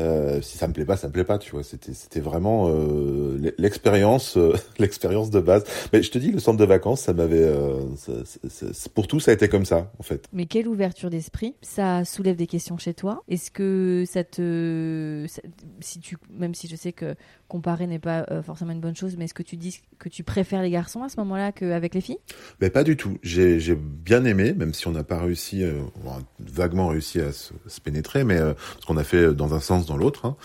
Euh, 0.01 0.41
si 0.41 0.57
ça 0.57 0.67
me 0.67 0.73
plaît 0.73 0.85
pas, 0.85 0.97
ça 0.97 1.07
me 1.07 1.13
plaît 1.13 1.23
pas, 1.23 1.37
tu 1.37 1.51
vois. 1.51 1.63
C'était 1.63 1.93
c'était 1.93 2.19
vraiment 2.19 2.69
euh, 2.69 3.53
l'expérience 3.57 4.37
euh, 4.37 4.53
l'expérience 4.79 5.29
de 5.29 5.39
base. 5.39 5.63
Mais 5.93 6.01
je 6.03 6.11
te 6.11 6.17
dis, 6.17 6.31
le 6.31 6.39
centre 6.39 6.57
de 6.57 6.65
vacances, 6.65 7.01
ça 7.01 7.13
m'avait 7.13 7.51
pour 8.93 9.07
tout, 9.07 9.19
ça 9.19 9.31
a 9.31 9.33
été 9.33 9.47
comme 9.47 9.65
ça, 9.65 9.91
en 9.99 10.03
fait. 10.03 10.27
Mais 10.33 10.45
quelle 10.45 10.67
ouverture 10.67 11.09
d'esprit 11.09 11.55
Ça 11.61 12.05
soulève 12.05 12.35
des 12.35 12.47
questions 12.47 12.77
chez 12.77 12.93
toi. 12.93 13.23
Est-ce 13.27 13.51
que 13.51 14.03
ça 14.07 14.23
te 14.23 15.25
si 15.79 15.99
tu 15.99 16.17
même 16.31 16.55
si 16.55 16.67
je 16.67 16.75
sais 16.75 16.93
que 16.93 17.15
comparer 17.47 17.85
n'est 17.87 17.99
pas 17.99 18.25
forcément 18.43 18.71
une 18.71 18.79
bonne 18.79 18.95
chose, 18.95 19.15
mais 19.17 19.25
est-ce 19.25 19.33
que 19.33 19.43
tu 19.43 19.57
dis 19.57 19.81
que 19.99 20.09
tu 20.09 20.23
préfères 20.23 20.61
les 20.61 20.69
garçons 20.69 21.03
à 21.03 21.09
ce 21.09 21.19
moment-là 21.19 21.51
qu'avec 21.51 21.93
les 21.93 22.01
filles? 22.01 22.19
Mais 22.61 22.69
pas 22.69 22.83
du 22.83 22.95
tout. 22.95 23.17
J'ai 23.23 23.75
bien 23.75 24.25
aimé, 24.25 24.53
même 24.53 24.73
si 24.73 24.87
on 24.87 24.91
n'a 24.91 25.03
pas 25.03 25.19
réussi, 25.19 25.63
on 26.03 26.09
a 26.09 26.19
vaguement 26.39 26.87
réussi 26.87 27.19
à 27.19 27.31
se, 27.31 27.53
se 27.67 27.81
pénétrer, 27.81 28.23
mais 28.23 28.37
ce 28.37 28.85
qu'on 28.85 28.97
a 28.97 29.03
fait 29.03 29.33
dans 29.33 29.53
un 29.53 29.59
sens, 29.59 29.85
dans 29.91 29.97
l'autre. 29.97 30.25
Hein. 30.25 30.35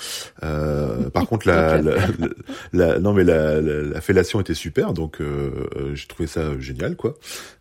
Euh, 0.42 1.10
par 1.10 1.26
contre, 1.28 1.46
la, 1.46 1.80
la, 1.80 1.96
la, 2.72 2.98
non 2.98 3.12
mais 3.12 3.24
la, 3.24 3.60
la, 3.60 4.00
fellation 4.00 4.40
était 4.40 4.54
super, 4.54 4.92
donc 4.92 5.18
j'ai 5.94 6.06
trouvé 6.06 6.26
ça 6.26 6.58
génial, 6.58 6.96
quoi. 6.96 7.14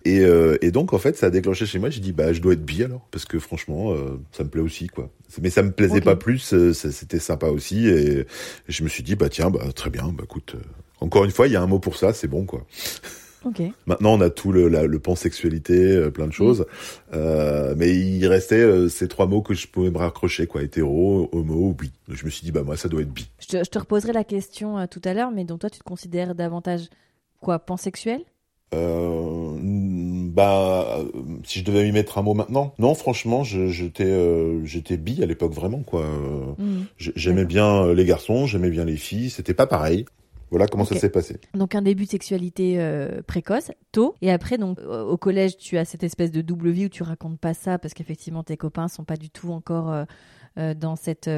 Et, 0.03 0.23
et 0.61 0.71
donc 0.71 0.93
en 0.93 0.99
fait, 0.99 1.17
ça 1.17 1.27
a 1.27 1.29
déclenché 1.29 1.65
chez 1.65 1.79
moi. 1.79 1.89
J'ai 1.89 2.01
dit 2.01 2.11
bah 2.11 2.33
je 2.33 2.41
dois 2.41 2.53
être 2.53 2.65
bi 2.65 2.83
alors, 2.83 3.07
parce 3.11 3.25
que 3.25 3.39
franchement, 3.39 3.95
ça 4.31 4.43
me 4.43 4.49
plaît 4.49 4.61
aussi, 4.61 4.87
quoi. 4.87 5.09
Mais 5.41 5.49
ça 5.49 5.63
me 5.63 5.71
plaisait 5.71 5.95
okay. 5.95 6.01
pas 6.05 6.15
plus, 6.15 6.53
c'était 6.73 7.19
sympa 7.19 7.47
aussi, 7.47 7.87
et 7.87 8.25
je 8.67 8.83
me 8.83 8.89
suis 8.89 9.03
dit 9.03 9.15
bah 9.15 9.29
tiens, 9.29 9.49
bah, 9.49 9.71
très 9.73 9.89
bien, 9.89 10.13
bah, 10.13 10.23
écoute, 10.23 10.55
euh, 10.55 10.63
encore 10.99 11.25
une 11.25 11.31
fois, 11.31 11.47
il 11.47 11.53
y 11.53 11.55
a 11.55 11.61
un 11.61 11.67
mot 11.67 11.79
pour 11.79 11.97
ça, 11.97 12.13
c'est 12.13 12.27
bon, 12.27 12.45
quoi. 12.45 12.65
Okay. 13.45 13.73
Maintenant, 13.85 14.15
on 14.15 14.21
a 14.21 14.31
tout 14.31 14.51
le, 14.51 14.67
la, 14.67 14.87
le 14.87 14.99
euh, 14.99 16.09
plein 16.09 16.27
de 16.27 16.33
choses, 16.33 16.61
mm. 16.61 16.65
euh, 17.13 17.75
mais 17.77 17.95
il 17.95 18.25
restait 18.27 18.55
euh, 18.55 18.89
ces 18.89 19.07
trois 19.07 19.27
mots 19.27 19.43
que 19.43 19.53
je 19.53 19.67
pouvais 19.67 19.91
me 19.91 19.99
raccrocher, 19.99 20.47
quoi, 20.47 20.63
hétéro, 20.63 21.29
homo, 21.31 21.73
bi. 21.73 21.91
Je 22.09 22.25
me 22.25 22.31
suis 22.31 22.43
dit, 22.43 22.51
bah 22.51 22.63
moi, 22.63 22.75
ça 22.75 22.89
doit 22.89 23.01
être 23.01 23.13
bi. 23.13 23.29
Je 23.39 23.47
te, 23.47 23.63
je 23.63 23.69
te 23.69 23.77
reposerai 23.77 24.13
la 24.13 24.23
question 24.23 24.79
euh, 24.79 24.85
tout 24.89 25.01
à 25.05 25.13
l'heure, 25.13 25.29
mais 25.31 25.43
donc 25.43 25.59
toi, 25.59 25.69
tu 25.69 25.77
te 25.77 25.83
considères 25.83 26.33
davantage 26.33 26.89
quoi, 27.39 27.59
pansexuel? 27.59 28.21
Bah, 28.71 30.99
si 31.45 31.59
je 31.59 31.63
devais 31.63 31.87
y 31.87 31.93
mettre 31.93 32.17
un 32.17 32.23
mot 32.23 32.33
maintenant, 32.33 32.73
non, 32.77 32.93
franchement, 32.93 33.45
j'étais 33.45 34.13
j'étais 34.65 34.97
bi 34.97 35.23
à 35.23 35.25
l'époque 35.25 35.53
vraiment 35.53 35.79
quoi. 35.79 36.05
Mmh. 36.57 36.81
J'aimais 36.97 37.45
bien 37.45 37.93
les 37.93 38.03
garçons, 38.03 38.47
j'aimais 38.47 38.69
bien 38.69 38.83
les 38.83 38.97
filles, 38.97 39.29
c'était 39.29 39.53
pas 39.53 39.65
pareil. 39.65 40.05
Voilà 40.55 40.67
comment 40.69 40.85
okay. 40.85 40.93
ça 40.93 41.01
s'est 41.01 41.09
passé. 41.09 41.35
Donc 41.53 41.75
un 41.75 41.81
début 41.81 42.05
de 42.05 42.09
sexualité 42.09 42.75
euh, 42.79 43.21
précoce, 43.27 43.71
tôt, 43.91 44.15
et 44.21 44.31
après 44.31 44.57
donc 44.57 44.79
au 44.79 45.17
collège 45.17 45.57
tu 45.57 45.77
as 45.77 45.83
cette 45.83 46.03
espèce 46.03 46.31
de 46.31 46.39
double 46.39 46.69
vie 46.69 46.85
où 46.85 46.89
tu 46.89 47.03
racontes 47.03 47.37
pas 47.37 47.53
ça 47.53 47.77
parce 47.77 47.93
qu'effectivement 47.93 48.41
tes 48.41 48.55
copains 48.55 48.87
sont 48.87 49.03
pas 49.03 49.17
du 49.17 49.29
tout 49.29 49.51
encore 49.51 49.91
euh, 49.91 50.05
euh, 50.57 50.73
dans 50.73 50.95
cette 50.95 51.29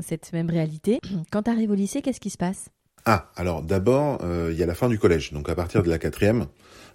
cette 0.00 0.32
même 0.32 0.48
réalité. 0.48 1.00
Quand 1.30 1.42
tu 1.42 1.50
arrives 1.50 1.70
au 1.70 1.74
lycée, 1.74 2.00
qu'est-ce 2.00 2.18
qui 2.18 2.30
se 2.30 2.38
passe? 2.38 2.70
Ah, 3.04 3.30
alors 3.36 3.60
d'abord 3.60 4.20
il 4.48 4.56
y 4.56 4.62
a 4.62 4.66
la 4.66 4.74
fin 4.74 4.88
du 4.88 4.98
collège, 4.98 5.34
donc 5.34 5.50
à 5.50 5.54
partir 5.54 5.82
de 5.82 5.90
la 5.90 5.98
quatrième. 5.98 6.46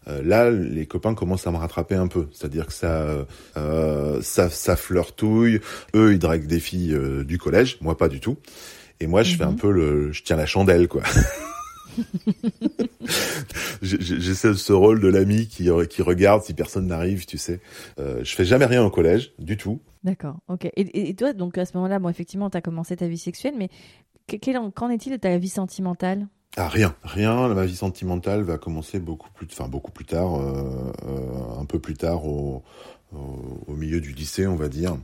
Euh, 0.07 0.23
là, 0.23 0.49
les 0.49 0.87
copains 0.87 1.13
commencent 1.13 1.45
à 1.45 1.51
me 1.51 1.57
rattraper 1.57 1.93
un 1.93 2.07
peu. 2.07 2.27
C'est-à-dire 2.31 2.65
que 2.65 2.73
ça, 2.73 3.05
euh, 3.55 4.21
ça, 4.23 4.49
ça 4.49 4.75
flirtouille. 4.75 5.59
Eux, 5.93 6.13
ils 6.13 6.19
draguent 6.19 6.47
des 6.47 6.59
filles 6.59 6.97
du 7.23 7.37
collège, 7.37 7.77
moi 7.81 7.95
pas 7.95 8.07
du 8.07 8.19
tout. 8.19 8.37
Et 8.99 9.05
moi, 9.05 9.21
je 9.21 9.35
fais 9.35 9.43
un 9.43 9.53
peu 9.53 9.69
le, 9.69 10.11
je 10.11 10.23
tiens 10.23 10.37
la 10.37 10.47
chandelle, 10.47 10.87
quoi. 10.87 11.03
J'essaie 13.81 14.53
ce 14.53 14.73
rôle 14.73 14.99
de 14.99 15.07
l'ami 15.07 15.47
qui, 15.47 15.69
qui 15.89 16.01
regarde 16.01 16.43
si 16.43 16.53
personne 16.53 16.87
n'arrive, 16.87 17.25
tu 17.25 17.37
sais. 17.37 17.61
Euh, 17.99 18.23
je 18.23 18.35
fais 18.35 18.45
jamais 18.45 18.65
rien 18.65 18.83
au 18.83 18.89
collège, 18.89 19.33
du 19.39 19.57
tout. 19.57 19.79
D'accord, 20.03 20.37
ok. 20.47 20.65
Et, 20.75 21.09
et, 21.09 21.13
toi, 21.15 21.33
donc 21.33 21.57
à 21.57 21.65
ce 21.65 21.75
moment-là, 21.75 21.99
bon, 21.99 22.09
effectivement, 22.09 22.49
tu 22.49 22.57
as 22.57 22.61
commencé 22.61 22.95
ta 22.95 23.07
vie 23.07 23.17
sexuelle, 23.17 23.55
mais 23.57 23.69
qu'en 24.75 24.89
est-il 24.89 25.11
de 25.11 25.17
ta 25.17 25.37
vie 25.37 25.49
sentimentale? 25.49 26.27
Ah 26.55 26.69
rien, 26.69 26.95
rien. 27.03 27.53
Ma 27.53 27.65
vie 27.65 27.75
sentimentale 27.75 28.41
va 28.41 28.57
commencer 28.57 28.99
beaucoup 28.99 29.29
plus, 29.31 29.47
enfin 29.51 29.67
beaucoup 29.67 29.91
plus 29.91 30.05
tard, 30.05 30.35
euh, 30.35 30.91
euh, 31.05 31.59
un 31.59 31.65
peu 31.65 31.79
plus 31.79 31.93
tard 31.93 32.25
au, 32.25 32.63
au, 33.13 33.63
au, 33.67 33.73
milieu 33.73 34.01
du 34.01 34.11
lycée, 34.13 34.47
on 34.47 34.55
va 34.55 34.67
dire. 34.67 34.97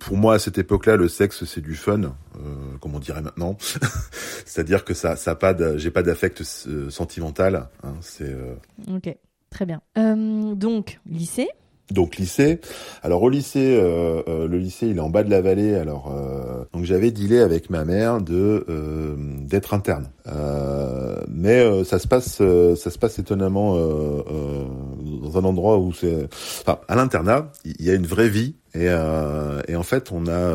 Pour 0.00 0.16
moi, 0.16 0.34
à 0.34 0.38
cette 0.38 0.58
époque-là, 0.58 0.96
le 0.96 1.08
sexe 1.08 1.44
c'est 1.44 1.60
du 1.60 1.74
fun, 1.74 2.02
euh, 2.02 2.08
comme 2.80 2.94
on 2.94 2.98
dirait 2.98 3.22
maintenant. 3.22 3.56
C'est-à-dire 4.44 4.84
que 4.84 4.94
ça, 4.94 5.16
ça 5.16 5.34
pas, 5.34 5.54
j'ai 5.76 5.90
pas 5.90 6.02
d'affect 6.02 6.42
euh, 6.66 6.90
sentimental. 6.90 7.68
Hein, 7.82 7.94
c'est. 8.00 8.28
Euh, 8.28 8.54
ok, 8.94 9.16
très 9.50 9.66
bien. 9.66 9.80
Euh, 9.96 10.54
donc 10.54 11.00
lycée? 11.06 11.48
Donc 11.90 12.16
lycée. 12.16 12.60
Alors 13.02 13.22
au 13.22 13.28
lycée, 13.28 13.76
euh, 13.78 14.22
euh, 14.26 14.48
le 14.48 14.58
lycée 14.58 14.86
il 14.86 14.96
est 14.96 15.00
en 15.00 15.10
bas 15.10 15.22
de 15.22 15.28
la 15.28 15.42
vallée. 15.42 15.74
Alors 15.74 16.10
euh, 16.10 16.64
donc 16.72 16.84
j'avais 16.84 17.10
dealé 17.10 17.40
avec 17.40 17.68
ma 17.68 17.84
mère 17.84 18.22
de 18.22 18.64
d'être 19.42 19.74
interne. 19.74 20.08
Mais 21.28 21.84
ça 21.84 21.98
se 21.98 22.08
passe 22.08 22.40
ça 22.76 22.90
se 22.90 22.98
passe 22.98 23.18
étonnamment 23.18 23.76
dans 25.22 25.38
un 25.38 25.44
endroit 25.44 25.78
où 25.78 25.92
c'est 25.92 26.28
enfin 26.62 26.78
à 26.88 26.94
l'internat 26.94 27.52
il 27.64 27.84
y 27.84 27.90
a 27.90 27.94
une 27.94 28.06
vraie 28.06 28.28
vie 28.28 28.54
et, 28.74 28.86
et 28.86 29.76
en 29.76 29.82
fait 29.82 30.10
on 30.12 30.26
a 30.26 30.54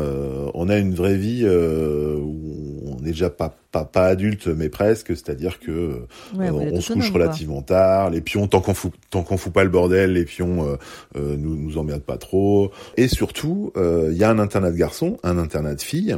on 0.54 0.68
a 0.68 0.76
une 0.76 0.94
vraie 0.94 1.16
vie 1.16 1.46
où 1.46 2.60
on 2.86 3.00
n'est 3.00 3.12
déjà 3.12 3.30
pas 3.30 3.54
pas 3.72 3.84
pas 3.84 4.06
adulte 4.06 4.48
mais 4.48 4.68
presque, 4.68 5.08
c'est-à-dire 5.08 5.60
que 5.60 6.06
on 6.34 6.80
se 6.80 6.92
couche 6.92 7.10
relativement 7.10 7.62
tard, 7.62 8.10
les 8.10 8.20
pions 8.20 8.46
tant 8.46 8.60
qu'on 8.60 8.74
fout 8.74 8.92
tant 9.10 9.22
qu'on 9.22 9.36
fout 9.36 9.52
pas 9.52 9.64
le 9.64 9.70
bordel, 9.70 10.14
les 10.14 10.24
pions 10.24 10.78
nous 11.14 11.56
nous 11.56 11.78
emmerdent 11.78 12.02
pas 12.02 12.18
trop. 12.18 12.72
Et 12.96 13.08
surtout, 13.08 13.72
il 13.76 14.16
y 14.16 14.24
a 14.24 14.30
un 14.30 14.38
internat 14.38 14.70
de 14.70 14.76
garçons, 14.76 15.18
un 15.22 15.38
internat 15.38 15.74
de 15.74 15.82
filles. 15.82 16.16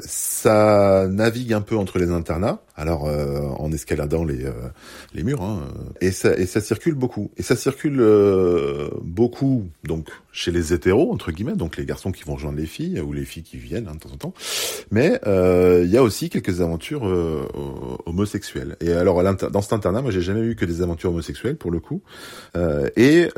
ça 0.00 1.06
navigue 1.08 1.52
un 1.52 1.60
peu 1.60 1.76
entre 1.76 1.98
les 1.98 2.10
internats. 2.10 2.60
Alors 2.76 3.04
en 3.04 3.72
escaladant 3.72 4.24
les 4.24 4.44
les 5.14 5.22
murs, 5.22 5.42
hein, 5.42 5.60
et 6.00 6.10
ça 6.10 6.36
et 6.36 6.46
ça 6.46 6.60
circule 6.60 6.94
beaucoup. 6.94 7.30
Et 7.36 7.42
ça 7.42 7.56
circule 7.56 8.02
beaucoup 9.02 9.64
donc 9.84 10.08
chez 10.32 10.50
les 10.50 10.72
hétéros 10.72 11.12
entre 11.12 11.32
guillemets, 11.32 11.56
donc 11.56 11.76
les 11.76 11.86
garçons 11.86 12.12
qui 12.12 12.24
vont 12.24 12.34
rejoindre 12.34 12.58
les 12.58 12.66
filles 12.66 13.00
ou 13.00 13.12
les 13.12 13.24
filles 13.24 13.42
qui 13.42 13.56
viennent 13.56 13.88
hein, 13.88 13.94
de 13.94 14.00
temps 14.00 14.12
en 14.12 14.16
temps. 14.16 14.34
Mais 14.90 15.18
euh, 15.26 15.82
il 15.84 15.90
y 15.90 15.96
a 15.96 16.02
aussi 16.02 16.30
quelques 16.30 16.60
aventures 16.60 17.06
euh, 17.06 17.48
homosexuelles. 18.06 18.76
Et 18.80 18.92
alors 18.92 19.22
dans 19.22 19.62
cet 19.62 19.72
internat, 19.72 20.02
moi 20.02 20.10
j'ai 20.10 20.20
jamais 20.20 20.40
eu 20.40 20.56
que 20.56 20.64
des 20.64 20.82
aventures 20.82 21.10
homosexuelles 21.10 21.56
pour 21.56 21.70
le 21.70 21.80
coup. 21.80 22.02
Euh, 22.56 22.88
et 22.96 23.28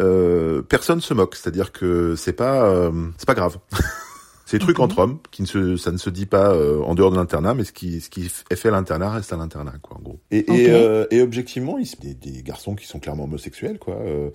personne 0.68 1.01
se 1.01 1.14
moque, 1.14 1.37
c'est-à-dire 1.37 1.72
que 1.72 2.14
c'est 2.16 2.33
pas 2.33 2.90
c'est 3.16 3.27
pas 3.27 3.35
grave. 3.35 3.59
C'est 4.49 4.57
des 4.57 4.65
trucs 4.65 4.81
entre 4.81 5.01
hommes 5.01 5.19
qui 5.31 5.43
ne 5.43 5.47
se, 5.47 5.77
ça 5.77 5.93
ne 5.93 5.99
se 5.99 6.09
dit 6.09 6.25
pas 6.25 6.55
euh, 6.55 6.81
en 6.81 6.95
dehors 6.95 7.11
de 7.11 7.17
l'internat, 7.17 7.53
mais 7.53 7.65
ce 7.65 7.73
qui, 7.73 8.01
ce 8.01 8.09
qui 8.09 8.33
est 8.51 8.57
fait 8.57 8.69
à 8.69 8.71
l'internat 8.71 9.11
reste 9.11 9.31
à 9.31 9.37
l'internat, 9.37 9.75
quoi, 9.83 9.99
en 9.99 10.01
gros. 10.01 10.21
Et, 10.31 10.39
et, 10.39 10.71
euh, 10.71 11.05
et, 11.11 11.21
objectivement, 11.21 11.77
il 11.77 11.87
des, 12.01 12.15
des 12.15 12.43
garçons 12.43 12.75
qui 12.75 12.87
sont 12.87 12.99
clairement 12.99 13.25
homosexuels, 13.25 13.79
quoi. 13.79 13.97
Euh. 13.97 14.31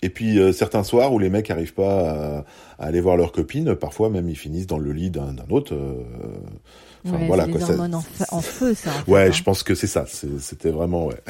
et 0.00 0.08
puis 0.08 0.38
certains 0.54 0.84
soirs 0.84 1.12
où 1.12 1.18
les 1.18 1.28
mecs 1.28 1.50
arrivent 1.50 1.74
pas 1.74 2.38
à, 2.38 2.44
aller 2.78 3.02
voir 3.02 3.18
leurs 3.18 3.30
copines, 3.30 3.74
parfois 3.74 4.08
même 4.08 4.26
ils 4.30 4.38
finissent 4.38 4.66
dans 4.66 4.78
le 4.78 4.90
lit 4.90 5.10
d'un 5.10 5.36
autre. 5.50 5.76
Enfin, 7.04 7.26
voilà, 7.26 7.46
quoi, 7.46 7.58
les 7.58 7.70
hormones 7.70 7.94
en, 7.94 8.40
feu, 8.40 8.72
ça. 8.72 8.90
En 9.06 9.12
ouais, 9.12 9.28
hein. 9.28 9.32
je 9.32 9.42
pense 9.42 9.62
que 9.62 9.74
c'est 9.74 9.86
ça. 9.86 10.06
C'était 10.06 10.70
vraiment, 10.70 11.08
ouais. 11.08 11.20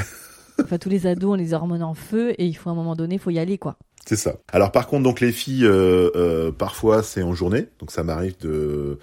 enfin, 0.63 0.79
tous 0.79 0.91
les 0.91 1.09
ados 1.09 1.33
ont 1.33 1.35
les 1.35 1.55
hormones 1.55 1.83
en 1.83 1.95
feu 1.95 2.35
et 2.39 2.47
il 2.47 2.55
faut 2.55 2.71
à 2.71 2.73
un 2.73 2.77
moment 2.77 2.95
donné, 2.95 3.17
il 3.17 3.21
faut 3.21 3.31
y 3.31 3.41
aller, 3.41 3.59
quoi. 3.59 3.79
C'est 4.09 4.17
ça. 4.17 4.37
Alors 4.51 4.73
par 4.73 4.87
contre, 4.87 5.03
donc 5.03 5.21
les 5.21 5.33
filles, 5.33 5.67
euh, 5.67 6.11
euh, 6.17 6.51
parfois 6.51 7.03
c'est 7.03 7.23
en 7.23 7.35
journée, 7.35 7.67
donc 7.79 7.91
ça 7.91 8.03
m'arrive 8.03 8.39
de 8.41 8.99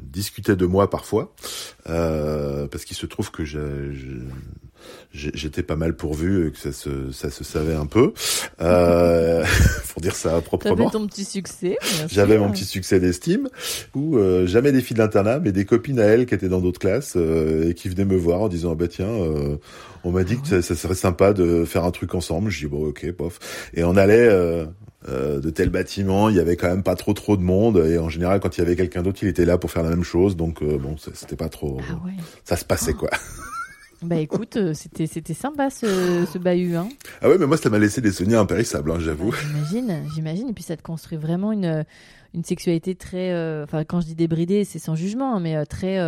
discuter 0.00 0.56
de 0.56 0.64
moi 0.64 0.88
parfois, 0.88 1.34
euh, 1.86 2.66
parce 2.66 2.86
qu'il 2.86 2.96
se 2.96 3.04
trouve 3.04 3.30
que 3.30 3.44
j'étais 5.12 5.62
pas 5.62 5.76
mal 5.76 5.94
pourvu, 5.94 6.52
que 6.52 6.58
ça 6.58 6.72
se, 6.72 7.10
ça 7.12 7.30
se 7.30 7.44
savait 7.44 7.74
un 7.74 7.86
peu, 7.86 8.12
euh, 8.60 9.44
pour 9.92 10.02
dire 10.02 10.14
ça 10.14 10.40
proprement. 10.40 10.76
J'avais 10.76 10.90
ton 10.90 11.06
petit 11.06 11.24
succès. 11.24 11.76
J'avais 12.08 12.38
mon 12.38 12.50
petit 12.50 12.64
succès 12.64 13.00
d'estime, 13.00 13.48
ou 13.94 14.16
euh, 14.16 14.46
jamais 14.46 14.72
des 14.72 14.80
filles 14.80 14.96
de 14.96 15.02
l'internat, 15.02 15.40
mais 15.40 15.52
des 15.52 15.64
copines 15.64 16.00
à 16.00 16.04
elle 16.04 16.26
qui 16.26 16.34
étaient 16.34 16.48
dans 16.48 16.60
d'autres 16.60 16.80
classes 16.80 17.14
euh, 17.16 17.70
et 17.70 17.74
qui 17.74 17.88
venaient 17.88 18.04
me 18.04 18.16
voir 18.16 18.42
en 18.42 18.48
disant 18.48 18.72
ah 18.72 18.76
bah 18.76 18.88
tiens 18.88 19.08
on 20.04 20.12
m'a 20.12 20.24
dit 20.24 20.40
que 20.40 20.60
ça, 20.60 20.74
serait 20.74 20.94
sympa 20.94 21.32
de 21.32 21.64
faire 21.64 21.84
un 21.84 21.90
truc 21.90 22.14
ensemble. 22.14 22.50
Je 22.50 22.60
dis 22.60 22.66
bon 22.66 22.86
ok, 22.86 23.10
pof. 23.12 23.38
Et 23.74 23.84
on 23.84 23.96
allait 23.96 24.28
euh, 24.28 24.66
euh, 25.08 25.40
de 25.40 25.50
tel 25.50 25.70
bâtiment, 25.70 26.28
il 26.28 26.36
y 26.36 26.40
avait 26.40 26.56
quand 26.56 26.68
même 26.68 26.82
pas 26.82 26.96
trop 26.96 27.12
trop 27.12 27.36
de 27.36 27.42
monde. 27.42 27.84
Et 27.86 27.98
en 27.98 28.08
général, 28.08 28.40
quand 28.40 28.56
il 28.56 28.60
y 28.60 28.64
avait 28.64 28.76
quelqu'un 28.76 29.02
d'autre, 29.02 29.18
il 29.22 29.28
était 29.28 29.44
là 29.44 29.58
pour 29.58 29.70
faire 29.70 29.82
la 29.82 29.90
même 29.90 30.04
chose. 30.04 30.36
Donc 30.36 30.62
euh, 30.62 30.78
bon, 30.78 30.96
c'était 31.14 31.36
pas 31.36 31.48
trop. 31.48 31.80
Ah 31.88 31.94
ouais. 32.04 32.12
Ça 32.44 32.56
se 32.56 32.64
passait 32.64 32.94
quoi. 32.94 33.10
Bah 34.02 34.16
écoute, 34.16 34.58
c'était 34.72 35.06
c'était 35.06 35.34
sympa 35.34 35.68
ce, 35.70 36.24
ce 36.32 36.38
bahut. 36.38 36.74
Hein. 36.76 36.88
Ah 37.20 37.28
ouais, 37.28 37.36
mais 37.38 37.46
moi 37.46 37.56
ça 37.56 37.68
m'a 37.68 37.78
laissé 37.78 38.00
des 38.00 38.12
souvenirs 38.12 38.40
impérissables, 38.40 38.90
hein, 38.90 38.98
j'avoue. 38.98 39.32
j'imagine, 39.32 40.02
j'imagine. 40.14 40.48
Et 40.48 40.52
puis 40.52 40.64
ça 40.64 40.76
te 40.76 40.82
construit 40.82 41.18
vraiment 41.18 41.52
une 41.52 41.84
une 42.32 42.44
sexualité 42.44 42.94
très, 42.94 43.30
enfin 43.64 43.84
quand 43.84 44.00
je 44.00 44.06
dis 44.06 44.14
débridée, 44.14 44.64
c'est 44.64 44.78
sans 44.78 44.94
jugement, 44.94 45.34
hein, 45.36 45.40
mais 45.40 45.66
très 45.66 45.98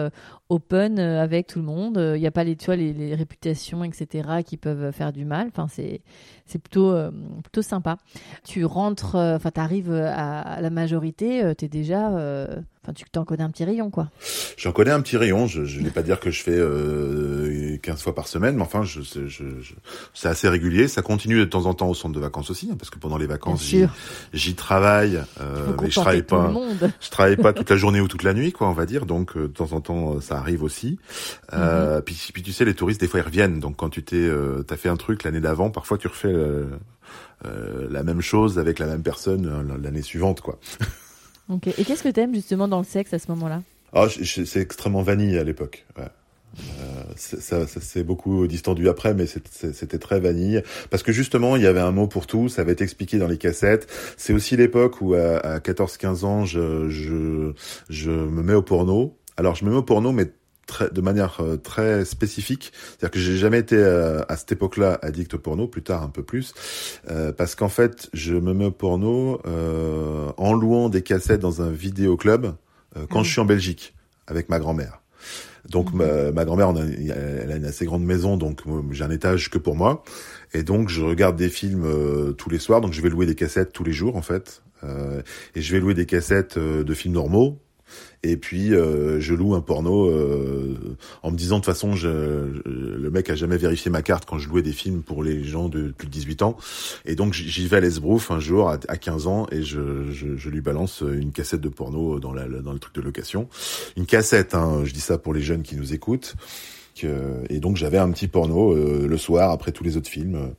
open 0.52 0.98
avec 0.98 1.46
tout 1.46 1.58
le 1.58 1.64
monde. 1.64 1.96
Il 2.14 2.20
n'y 2.20 2.26
a 2.26 2.30
pas 2.30 2.44
les, 2.44 2.56
tu 2.56 2.66
vois, 2.66 2.76
les, 2.76 2.92
les, 2.92 3.14
réputations, 3.14 3.84
etc., 3.84 4.42
qui 4.44 4.56
peuvent 4.56 4.92
faire 4.92 5.12
du 5.12 5.24
mal. 5.24 5.48
Enfin, 5.48 5.66
c'est 5.68 6.02
c'est 6.46 6.58
plutôt, 6.58 6.90
euh, 6.90 7.10
plutôt 7.42 7.62
sympa. 7.62 7.96
Tu 8.44 8.64
rentres, 8.64 9.16
euh, 9.16 9.36
enfin, 9.36 9.50
tu 9.50 9.60
arrives 9.60 9.92
à, 9.92 10.60
la 10.60 10.70
majorité, 10.70 11.42
euh, 11.42 11.54
tu 11.56 11.64
es 11.64 11.68
déjà. 11.68 12.10
Enfin, 12.84 12.94
tu 12.94 13.04
t'en 13.12 13.24
connais 13.24 13.44
un 13.44 13.50
petit 13.50 13.62
rayon, 13.62 13.90
quoi. 13.90 14.08
J'en 14.56 14.72
connais 14.72 14.90
un 14.90 15.00
petit 15.02 15.16
rayon. 15.16 15.46
Je 15.46 15.60
ne 15.60 15.84
vais 15.84 15.90
pas 15.90 16.02
dire 16.02 16.18
que 16.18 16.32
je 16.32 16.42
fais 16.42 16.56
euh, 16.56 17.76
15 17.80 18.02
fois 18.02 18.12
par 18.12 18.26
semaine, 18.26 18.56
mais 18.56 18.62
enfin, 18.62 18.82
je, 18.82 19.02
je, 19.02 19.28
je, 19.28 19.44
c'est 20.14 20.26
assez 20.26 20.48
régulier. 20.48 20.88
Ça 20.88 21.00
continue 21.00 21.38
de 21.38 21.44
temps 21.44 21.66
en 21.66 21.74
temps 21.74 21.88
au 21.88 21.94
centre 21.94 22.12
de 22.12 22.18
vacances 22.18 22.50
aussi, 22.50 22.70
hein, 22.72 22.76
parce 22.76 22.90
que 22.90 22.98
pendant 22.98 23.18
les 23.18 23.26
vacances, 23.26 23.72
j'y 24.32 24.54
travaille, 24.56 25.22
euh, 25.40 25.76
mais 25.80 25.90
je 25.90 26.00
travaille 26.00 26.24
pas. 26.24 26.52
Je 27.00 27.10
travaille 27.10 27.36
pas 27.36 27.52
toute 27.52 27.70
la 27.70 27.76
journée 27.76 28.00
ou 28.00 28.08
toute 28.08 28.24
la 28.24 28.34
nuit, 28.34 28.50
quoi, 28.50 28.68
on 28.68 28.72
va 28.72 28.84
dire. 28.84 29.06
Donc, 29.06 29.38
de 29.38 29.46
temps 29.46 29.72
en 29.72 29.80
temps, 29.80 30.20
ça 30.20 30.40
arrive 30.42 30.62
aussi. 30.62 30.98
Euh, 31.54 31.96
mhm. 31.96 32.02
puis, 32.02 32.30
puis, 32.34 32.42
tu 32.42 32.52
sais, 32.52 32.66
les 32.66 32.74
touristes, 32.74 33.00
des 33.00 33.08
fois, 33.08 33.20
ils 33.20 33.26
reviennent. 33.26 33.58
Donc, 33.58 33.76
quand 33.76 33.88
tu 33.88 34.02
t'es, 34.02 34.28
t'as 34.66 34.76
fait 34.76 34.90
un 34.90 34.96
truc 34.96 35.24
l'année 35.24 35.40
d'avant, 35.40 35.70
parfois, 35.70 35.96
tu 35.96 36.08
refais 36.08 36.28
euh, 36.28 36.66
euh, 37.44 37.88
la 37.90 38.02
même 38.02 38.20
chose 38.20 38.58
avec 38.58 38.78
la 38.78 38.86
même 38.86 39.02
personne 39.02 39.46
euh, 39.46 39.78
l'année 39.82 40.02
suivante, 40.02 40.40
quoi. 40.40 40.58
ok. 41.48 41.66
Et 41.66 41.84
qu'est-ce 41.84 42.02
que 42.02 42.08
t'aimes 42.08 42.34
justement 42.34 42.68
dans 42.68 42.78
le 42.78 42.84
sexe 42.84 43.12
à 43.14 43.18
ce 43.18 43.30
moment-là? 43.32 43.62
Ah, 43.92 44.06
c'est 44.08 44.60
extrêmement 44.60 45.02
vanille 45.02 45.36
à 45.38 45.44
l'époque. 45.44 45.84
Ouais. 45.98 46.06
Euh, 46.58 47.02
ça, 47.16 47.66
ça 47.66 47.80
s'est 47.80 48.04
beaucoup 48.04 48.46
distendu 48.46 48.88
après, 48.88 49.14
mais 49.14 49.26
c'était 49.26 49.98
très 49.98 50.20
vanille. 50.20 50.62
Parce 50.90 51.02
que 51.02 51.10
justement, 51.10 51.56
il 51.56 51.62
y 51.62 51.66
avait 51.66 51.80
un 51.80 51.92
mot 51.92 52.06
pour 52.06 52.26
tout, 52.26 52.48
ça 52.48 52.62
avait 52.62 52.72
été 52.72 52.84
expliqué 52.84 53.18
dans 53.18 53.26
les 53.26 53.38
cassettes. 53.38 53.86
C'est 54.16 54.32
aussi 54.32 54.56
l'époque 54.56 55.00
où 55.00 55.14
à, 55.14 55.38
à 55.38 55.58
14-15 55.58 56.24
ans, 56.24 56.44
je, 56.44 56.88
je, 56.90 57.52
je 57.88 58.10
me 58.10 58.42
mets 58.42 58.54
au 58.54 58.62
porno. 58.62 59.16
Alors, 59.36 59.54
je 59.54 59.64
me 59.64 59.70
mets 59.70 59.76
au 59.76 59.82
porno, 59.82 60.12
mais 60.12 60.32
de 60.92 61.00
manière 61.00 61.38
euh, 61.40 61.56
très 61.56 62.04
spécifique. 62.04 62.72
C'est-à-dire 62.74 63.10
que 63.10 63.18
j'ai 63.18 63.36
jamais 63.36 63.58
été 63.58 63.76
euh, 63.76 64.22
à 64.28 64.36
cette 64.36 64.52
époque-là 64.52 64.98
addict 65.02 65.34
au 65.34 65.38
porno, 65.38 65.66
plus 65.66 65.82
tard 65.82 66.02
un 66.02 66.08
peu 66.08 66.22
plus, 66.22 66.54
euh, 67.10 67.32
parce 67.32 67.54
qu'en 67.54 67.68
fait, 67.68 68.08
je 68.12 68.34
me 68.34 68.54
mets 68.54 68.66
au 68.66 68.70
porno 68.70 69.40
en 70.36 70.52
louant 70.54 70.88
des 70.88 71.02
cassettes 71.02 71.40
dans 71.40 71.62
un 71.62 71.70
vidéoclub 71.70 72.54
quand 73.08 73.20
ah 73.20 73.22
je 73.22 73.30
suis 73.30 73.40
en 73.40 73.44
Belgique 73.44 73.94
avec 74.26 74.48
ma 74.48 74.58
grand-mère. 74.58 75.00
Donc 75.68 75.92
ma, 75.94 76.32
ma 76.32 76.44
grand-mère, 76.44 76.74
elle 76.76 77.52
a 77.52 77.56
une 77.56 77.64
assez 77.64 77.86
grande 77.86 78.04
maison, 78.04 78.36
donc 78.36 78.60
j'ai 78.90 79.04
un 79.04 79.10
étage 79.10 79.48
que 79.48 79.58
pour 79.58 79.76
moi, 79.76 80.02
et 80.52 80.62
donc 80.62 80.88
je 80.88 81.02
regarde 81.02 81.36
des 81.36 81.48
films 81.48 82.34
tous 82.36 82.50
les 82.50 82.58
soirs. 82.58 82.80
Donc 82.80 82.92
je 82.92 83.00
vais 83.00 83.08
louer 83.08 83.26
des 83.26 83.34
cassettes 83.34 83.72
tous 83.72 83.84
les 83.84 83.92
jours 83.92 84.16
en 84.16 84.22
fait, 84.22 84.62
et 84.82 85.62
je 85.62 85.72
vais 85.72 85.80
louer 85.80 85.94
des 85.94 86.06
cassettes 86.06 86.58
de 86.58 86.94
films 86.94 87.14
normaux 87.14 87.58
et 88.22 88.36
puis 88.36 88.72
euh, 88.72 89.20
je 89.20 89.34
loue 89.34 89.54
un 89.54 89.60
porno 89.60 90.08
euh, 90.08 90.96
en 91.22 91.32
me 91.32 91.36
disant 91.36 91.56
de 91.56 91.64
toute 91.64 91.74
façon 91.74 91.96
je, 91.96 92.08
le 92.08 93.10
mec 93.10 93.28
a 93.30 93.34
jamais 93.34 93.56
vérifié 93.56 93.90
ma 93.90 94.02
carte 94.02 94.26
quand 94.26 94.38
je 94.38 94.48
louais 94.48 94.62
des 94.62 94.72
films 94.72 95.02
pour 95.02 95.24
les 95.24 95.42
gens 95.42 95.68
de 95.68 95.88
plus 95.90 96.06
de 96.06 96.12
18 96.12 96.42
ans. 96.42 96.56
Et 97.04 97.16
donc 97.16 97.32
j'y 97.32 97.66
vais 97.66 97.78
à 97.78 97.80
l'esbrouf 97.80 98.30
un 98.30 98.38
jour 98.38 98.70
à, 98.70 98.78
15 98.78 99.26
ans 99.26 99.46
et 99.50 99.62
je, 99.62 100.10
je, 100.12 100.36
je, 100.36 100.50
lui 100.50 100.60
balance 100.60 101.02
une 101.02 101.32
cassette 101.32 101.60
de 101.60 101.68
porno 101.68 102.20
dans, 102.20 102.32
la, 102.32 102.46
dans 102.46 102.72
le 102.72 102.78
truc 102.78 102.94
de 102.94 103.00
location. 103.00 103.48
Une 103.96 104.06
cassette 104.06 104.54
hein, 104.54 104.82
je 104.84 104.92
dis 104.92 105.00
ça 105.00 105.18
pour 105.18 105.34
les 105.34 105.42
jeunes 105.42 105.62
qui 105.62 105.76
nous 105.76 105.92
écoutent 105.92 106.34
et 107.48 107.58
donc 107.58 107.76
j'avais 107.76 107.98
un 107.98 108.10
petit 108.12 108.28
porno 108.28 108.72
euh, 108.72 109.08
le 109.08 109.18
soir 109.18 109.50
après 109.50 109.72
tous 109.72 109.82
les 109.82 109.96
autres 109.96 110.10
films 110.10 110.54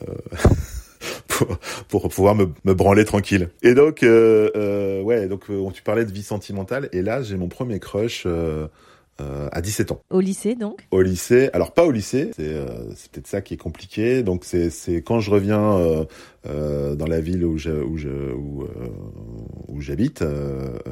pour, 1.88 2.08
pouvoir 2.08 2.34
me, 2.34 2.46
me, 2.64 2.74
branler 2.74 3.04
tranquille. 3.04 3.50
Et 3.62 3.74
donc, 3.74 4.02
euh, 4.02 4.50
euh, 4.56 5.02
ouais, 5.02 5.26
donc 5.26 5.50
euh, 5.50 5.70
tu 5.72 5.82
parlais 5.82 6.04
de 6.04 6.12
vie 6.12 6.22
sentimentale, 6.22 6.88
et 6.92 7.02
là 7.02 7.22
j'ai 7.22 7.36
mon 7.36 7.48
premier 7.48 7.80
crush. 7.80 8.24
Euh, 8.26 8.68
euh, 9.20 9.48
à 9.50 9.62
17 9.62 9.92
ans. 9.92 10.02
Au 10.10 10.20
lycée 10.20 10.54
donc? 10.54 10.86
Au 10.90 11.00
lycée, 11.00 11.48
alors 11.54 11.72
pas 11.72 11.86
au 11.86 11.90
lycée, 11.90 12.32
c'est 12.36 12.52
euh, 12.52 12.66
peut-être 13.12 13.26
ça 13.26 13.40
qui 13.40 13.54
est 13.54 13.56
compliqué. 13.56 14.22
Donc 14.22 14.44
c'est 14.44 14.68
c'est 14.68 15.00
quand 15.00 15.20
je 15.20 15.30
reviens 15.30 15.78
euh, 15.78 16.04
euh 16.46 16.94
dans 16.96 17.06
la 17.06 17.20
ville 17.20 17.44
où 17.44 17.56
je, 17.56 17.70
où 17.70 17.96
je, 17.96 18.08
où, 18.08 18.64
euh, 18.64 18.66
où 19.68 19.80
j'habite, 19.80 20.22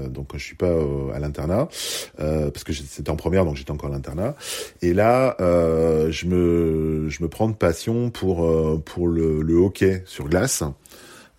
donc 0.09 0.31
je 0.35 0.43
suis 0.43 0.57
pas 0.57 0.73
à 1.15 1.19
l'internat 1.19 1.69
parce 2.17 2.65
que 2.65 2.73
c'était 2.73 3.11
en 3.11 3.17
première 3.17 3.45
donc 3.45 3.57
j'étais 3.57 3.71
encore 3.71 3.91
à 3.91 3.93
l'internat. 3.93 4.37
Et 4.81 4.95
là 4.95 5.37
je 5.39 6.27
me 6.27 7.09
je 7.09 7.23
me 7.23 7.29
prends 7.29 7.49
de 7.49 7.55
passion 7.55 8.11
pour 8.11 8.49
pour 8.85 9.07
le, 9.07 9.43
le 9.43 9.55
hockey 9.55 10.03
sur 10.07 10.29
glace. 10.29 10.63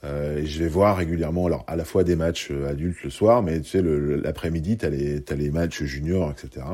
Euh, 0.06 0.40
et 0.40 0.46
je 0.46 0.60
vais 0.60 0.68
voir 0.68 0.98
régulièrement, 0.98 1.46
alors 1.48 1.64
à 1.68 1.76
la 1.76 1.86
fois 1.86 2.04
des 2.04 2.16
matchs 2.16 2.50
euh, 2.52 2.70
adultes 2.70 3.04
le 3.04 3.10
soir, 3.10 3.42
mais 3.42 3.60
tu 3.62 3.70
sais, 3.70 3.82
l'après-midi, 3.82 4.78
t'as 4.78 4.90
les, 4.90 5.24
as 5.28 5.36
les 5.36 5.50
matchs 5.50 5.84
juniors, 5.84 6.32
etc. 6.32 6.66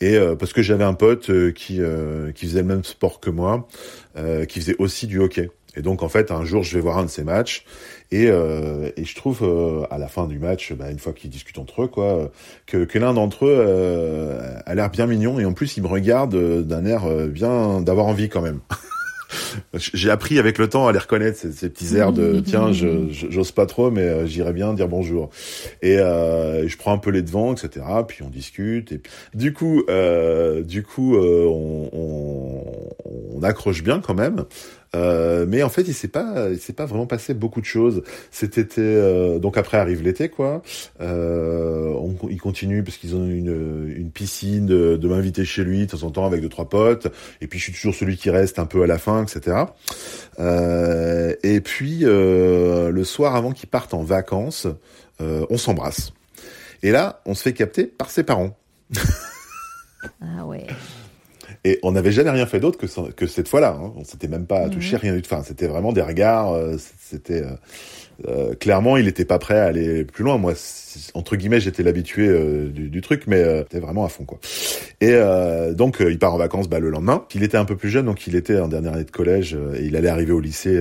Et 0.00 0.12
mhm. 0.12 0.16
euh, 0.16 0.36
parce 0.36 0.52
que 0.52 0.62
j'avais 0.62 0.84
un 0.84 0.94
pote 0.94 1.30
qui, 1.52 1.80
qui 2.34 2.46
faisait 2.46 2.62
le 2.62 2.68
même 2.68 2.84
sport 2.84 3.20
que 3.20 3.30
moi, 3.30 3.68
qui 4.48 4.60
faisait 4.60 4.76
aussi 4.78 5.06
du 5.06 5.20
hockey. 5.20 5.50
Et 5.76 5.82
donc 5.82 6.02
en 6.02 6.08
fait, 6.08 6.32
un 6.32 6.44
jour, 6.44 6.64
je 6.64 6.74
vais 6.74 6.80
voir 6.80 6.98
un 6.98 7.04
de 7.04 7.10
ces 7.10 7.22
matchs 7.22 7.64
et, 8.10 8.24
et 8.24 9.04
je 9.04 9.14
trouve 9.14 9.86
à 9.90 9.98
la 9.98 10.08
fin 10.08 10.26
du 10.26 10.38
match, 10.38 10.72
bah, 10.72 10.90
une 10.90 10.98
fois 10.98 11.12
qu'ils 11.12 11.30
discutent 11.30 11.58
entre 11.58 11.84
eux, 11.84 11.88
quoi, 11.88 12.32
que, 12.66 12.84
que 12.84 12.98
l'un 12.98 13.14
d'entre 13.14 13.46
eux 13.46 14.38
a 14.66 14.74
l'air 14.74 14.90
bien 14.90 15.06
mignon 15.06 15.38
et 15.38 15.44
en 15.44 15.52
plus 15.52 15.76
il 15.76 15.82
me 15.82 15.88
regarde 15.88 16.34
d'un 16.66 16.84
air 16.84 17.06
bien 17.28 17.80
d'avoir 17.80 18.06
envie 18.06 18.28
quand 18.28 18.42
même. 18.42 18.60
J'ai 19.74 20.10
appris 20.10 20.38
avec 20.38 20.58
le 20.58 20.68
temps 20.68 20.86
à 20.86 20.92
les 20.92 20.98
reconnaître 20.98 21.38
ces, 21.38 21.52
ces 21.52 21.68
petits 21.68 21.96
airs 21.96 22.12
de 22.12 22.40
tiens, 22.44 22.72
je 22.72 23.08
j'ose 23.10 23.52
pas 23.52 23.66
trop, 23.66 23.90
mais 23.90 24.02
euh, 24.02 24.26
j'irais 24.26 24.52
bien 24.52 24.74
dire 24.74 24.88
bonjour. 24.88 25.30
Et 25.82 25.98
euh, 25.98 26.66
je 26.68 26.76
prends 26.76 26.92
un 26.92 26.98
peu 26.98 27.10
les 27.10 27.22
devants, 27.22 27.54
etc. 27.54 27.84
Puis 28.06 28.22
on 28.22 28.30
discute. 28.30 28.92
Et 28.92 28.98
puis, 28.98 29.12
du 29.34 29.52
coup, 29.52 29.84
euh, 29.88 30.62
du 30.62 30.82
coup, 30.82 31.16
euh, 31.16 31.44
on, 31.46 31.90
on, 31.92 32.64
on, 33.34 33.42
accroche 33.42 33.82
bien 33.82 34.00
quand 34.00 34.14
même. 34.14 34.44
Euh, 34.94 35.44
mais 35.46 35.62
en 35.62 35.68
fait, 35.68 35.82
il 35.82 35.94
s'est 35.94 36.08
pas, 36.08 36.48
il 36.50 36.58
s'est 36.58 36.72
pas 36.72 36.86
vraiment 36.86 37.06
passé 37.06 37.34
beaucoup 37.34 37.60
de 37.60 37.66
choses. 37.66 38.02
C'était 38.30 38.66
euh, 38.78 39.38
donc 39.38 39.56
après 39.56 39.76
arrive 39.76 40.02
l'été, 40.02 40.28
quoi. 40.28 40.62
Euh, 41.00 41.92
on, 41.94 42.16
ils 42.28 42.40
continuent 42.40 42.82
parce 42.82 42.96
qu'ils 42.96 43.14
ont 43.14 43.26
une, 43.26 43.92
une 43.94 44.10
piscine 44.10 44.66
de, 44.66 44.96
de 44.96 45.08
m'inviter 45.08 45.44
chez 45.44 45.64
lui 45.64 45.86
de 45.86 45.90
temps 45.90 46.06
en 46.06 46.10
temps 46.10 46.26
avec 46.26 46.40
deux 46.40 46.48
trois 46.48 46.68
potes. 46.68 47.08
Et 47.40 47.46
puis 47.46 47.58
je 47.58 47.64
suis 47.64 47.72
toujours 47.72 47.94
celui 47.94 48.16
qui 48.16 48.30
reste 48.30 48.58
un 48.58 48.66
peu 48.66 48.82
à 48.82 48.86
la 48.86 48.98
fin, 48.98 49.24
etc. 49.24 49.64
Euh, 50.38 51.34
et 51.42 51.60
puis 51.60 52.00
euh, 52.02 52.90
le 52.90 53.04
soir 53.04 53.36
avant 53.36 53.52
qu'ils 53.52 53.68
partent 53.68 53.94
en 53.94 54.02
vacances, 54.02 54.66
on 55.20 55.58
s'embrasse. 55.58 56.12
Et 56.82 56.92
là, 56.92 57.22
on 57.26 57.34
se 57.34 57.42
fait 57.42 57.52
capter 57.52 57.84
par 57.84 58.08
ses 58.10 58.22
parents. 58.22 58.56
ah 60.22 60.46
ouais. 60.46 60.66
Et 61.64 61.78
on 61.82 61.92
n'avait 61.92 62.12
jamais 62.12 62.30
rien 62.30 62.46
fait 62.46 62.60
d'autre 62.60 62.78
que, 62.78 63.10
que 63.12 63.26
cette 63.26 63.48
fois-là. 63.48 63.78
Hein. 63.80 63.92
On 63.96 64.04
s'était 64.04 64.28
même 64.28 64.46
pas 64.46 64.68
touché, 64.68 64.96
rien 64.96 65.14
du 65.14 65.22
tout. 65.22 65.32
Enfin, 65.32 65.42
c'était 65.42 65.66
vraiment 65.66 65.92
des 65.92 66.02
regards. 66.02 66.52
Euh, 66.52 66.76
c'était 67.00 67.42
euh, 67.42 67.50
euh, 68.26 68.54
clairement, 68.54 68.96
il 68.96 69.04
n'était 69.04 69.24
pas 69.24 69.38
prêt 69.38 69.58
à 69.58 69.66
aller 69.66 70.04
plus 70.04 70.24
loin. 70.24 70.38
Moi, 70.38 70.54
entre 71.14 71.36
guillemets, 71.36 71.60
j'étais 71.60 71.84
l'habitué 71.84 72.26
euh, 72.28 72.68
du, 72.68 72.88
du, 72.88 73.00
truc, 73.00 73.24
mais 73.26 73.36
euh, 73.36 73.62
c'était 73.62 73.78
vraiment 73.78 74.04
à 74.04 74.08
fond, 74.08 74.24
quoi. 74.24 74.38
Et 75.00 75.14
donc, 75.74 75.98
il 76.00 76.18
part 76.18 76.34
en 76.34 76.38
vacances 76.38 76.68
bah, 76.68 76.80
le 76.80 76.90
lendemain. 76.90 77.24
Il 77.34 77.44
était 77.44 77.56
un 77.56 77.64
peu 77.64 77.76
plus 77.76 77.90
jeune, 77.90 78.06
donc 78.06 78.26
il 78.26 78.34
était 78.34 78.58
en 78.58 78.68
dernière 78.68 78.94
année 78.94 79.04
de 79.04 79.10
collège 79.10 79.56
et 79.76 79.84
il 79.84 79.94
allait 79.96 80.08
arriver 80.08 80.32
au 80.32 80.40
lycée 80.40 80.80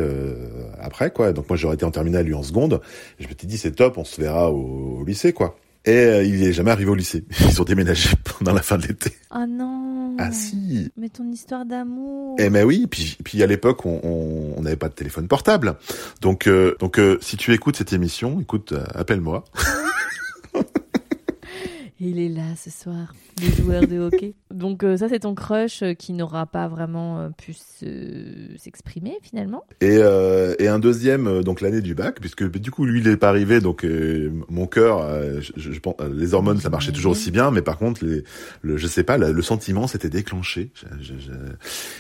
après, 0.80 1.12
quoi. 1.12 1.34
Donc 1.34 1.48
moi, 1.50 1.58
j'aurais 1.58 1.76
été 1.76 1.86
en 1.86 1.92
terminale, 1.92 2.26
lui 2.26 2.34
en 2.34 2.44
seconde. 2.44 2.82
Et 3.20 3.24
je 3.24 3.28
me 3.28 3.34
suis 3.38 3.48
dit, 3.48 3.58
c'est 3.58 3.72
top, 3.72 3.98
on 3.98 4.04
se 4.04 4.20
verra 4.20 4.52
au, 4.52 4.98
au 5.02 5.06
lycée, 5.06 5.34
quoi. 5.34 5.56
Et 5.88 5.95
euh, 5.95 6.21
il 6.21 6.43
est 6.43 6.52
jamais 6.52 6.71
arrivé 6.71 6.91
au 6.91 6.95
lycée. 6.95 7.23
Ils 7.50 7.62
ont 7.62 7.63
déménagé 7.63 8.10
pendant 8.38 8.52
la 8.54 8.62
fin 8.62 8.78
de 8.78 8.86
l'été. 8.86 9.13
Ah 9.32 9.43
oh 9.43 9.45
non. 9.47 10.15
Ah 10.19 10.34
si. 10.34 10.91
Mais 10.97 11.08
ton 11.08 11.32
histoire 11.32 11.65
d'amour. 11.65 12.36
Eh 12.39 12.50
mais 12.50 12.63
oui, 12.63 12.88
puis 12.88 13.17
puis 13.23 13.41
à 13.41 13.47
l'époque 13.47 13.86
on 13.86 14.62
n'avait 14.62 14.76
pas 14.76 14.89
de 14.89 14.93
téléphone 14.93 15.30
portable. 15.30 15.78
Donc 16.21 16.47
euh, 16.47 16.76
donc 16.80 17.00
euh, 17.00 17.17
si 17.21 17.38
tu 17.38 17.54
écoutes 17.54 17.78
cette 17.78 17.93
émission, 17.93 18.41
écoute, 18.41 18.73
appelle-moi. 18.95 19.45
il 22.02 22.19
est 22.19 22.30
là 22.30 22.56
ce 22.62 22.69
soir, 22.69 23.13
le 23.41 23.63
joueur 23.63 23.88
de 23.88 24.00
hockey. 24.00 24.34
Donc 24.54 24.84
euh, 24.84 24.97
ça, 24.97 25.10
c'est 25.10 25.19
ton 25.19 25.36
crush 25.36 25.84
euh, 25.84 25.93
qui 25.93 26.13
n'aura 26.13 26.45
pas 26.45 26.67
vraiment 26.67 27.19
euh, 27.19 27.30
pu 27.30 27.54
s'exprimer 27.54 29.17
finalement. 29.21 29.63
Et, 29.82 29.97
et 30.60 30.67
un 30.67 30.80
deuxième, 30.80 31.43
donc 31.43 31.62
l'année 31.62 31.82
du 31.82 31.95
bac, 31.95 32.19
puisque 32.19 32.50
du 32.50 32.71
coup 32.71 32.86
lui 32.86 33.02
il 33.02 33.08
est 33.08 33.17
pas 33.17 33.30
arrivé, 33.30 33.62
donc 33.62 33.86
mon 34.50 34.65
cœur, 34.65 35.08
je, 35.39 35.52
je, 35.56 35.80
pense, 35.80 35.95
les 36.12 36.34
hormones 36.34 36.60
ça 36.60 36.69
marchait 36.69 36.91
toujours 36.91 37.12
aussi 37.12 37.32
bien, 37.32 37.52
mais 37.52 37.62
par 37.62 37.78
contre 37.78 38.04
les, 38.04 38.23
le, 38.62 38.78
je 38.78 38.88
sais 38.88 39.04
pas, 39.04 39.17
le 39.17 39.41
sentiment 39.41 39.88
s'était 39.88 40.10
déclenché. 40.10 40.71
Je, 41.02 41.13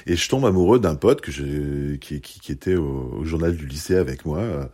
et 0.05 0.15
je 0.15 0.29
tombe 0.29 0.45
amoureux 0.45 0.79
d'un 0.79 0.95
pote 0.95 1.21
que 1.21 1.31
je, 1.31 1.95
qui, 1.95 2.21
qui, 2.21 2.39
qui 2.39 2.51
était 2.51 2.75
au, 2.75 3.19
au, 3.19 3.23
journal 3.23 3.55
du 3.55 3.67
lycée 3.67 3.95
avec 3.95 4.25
moi, 4.25 4.69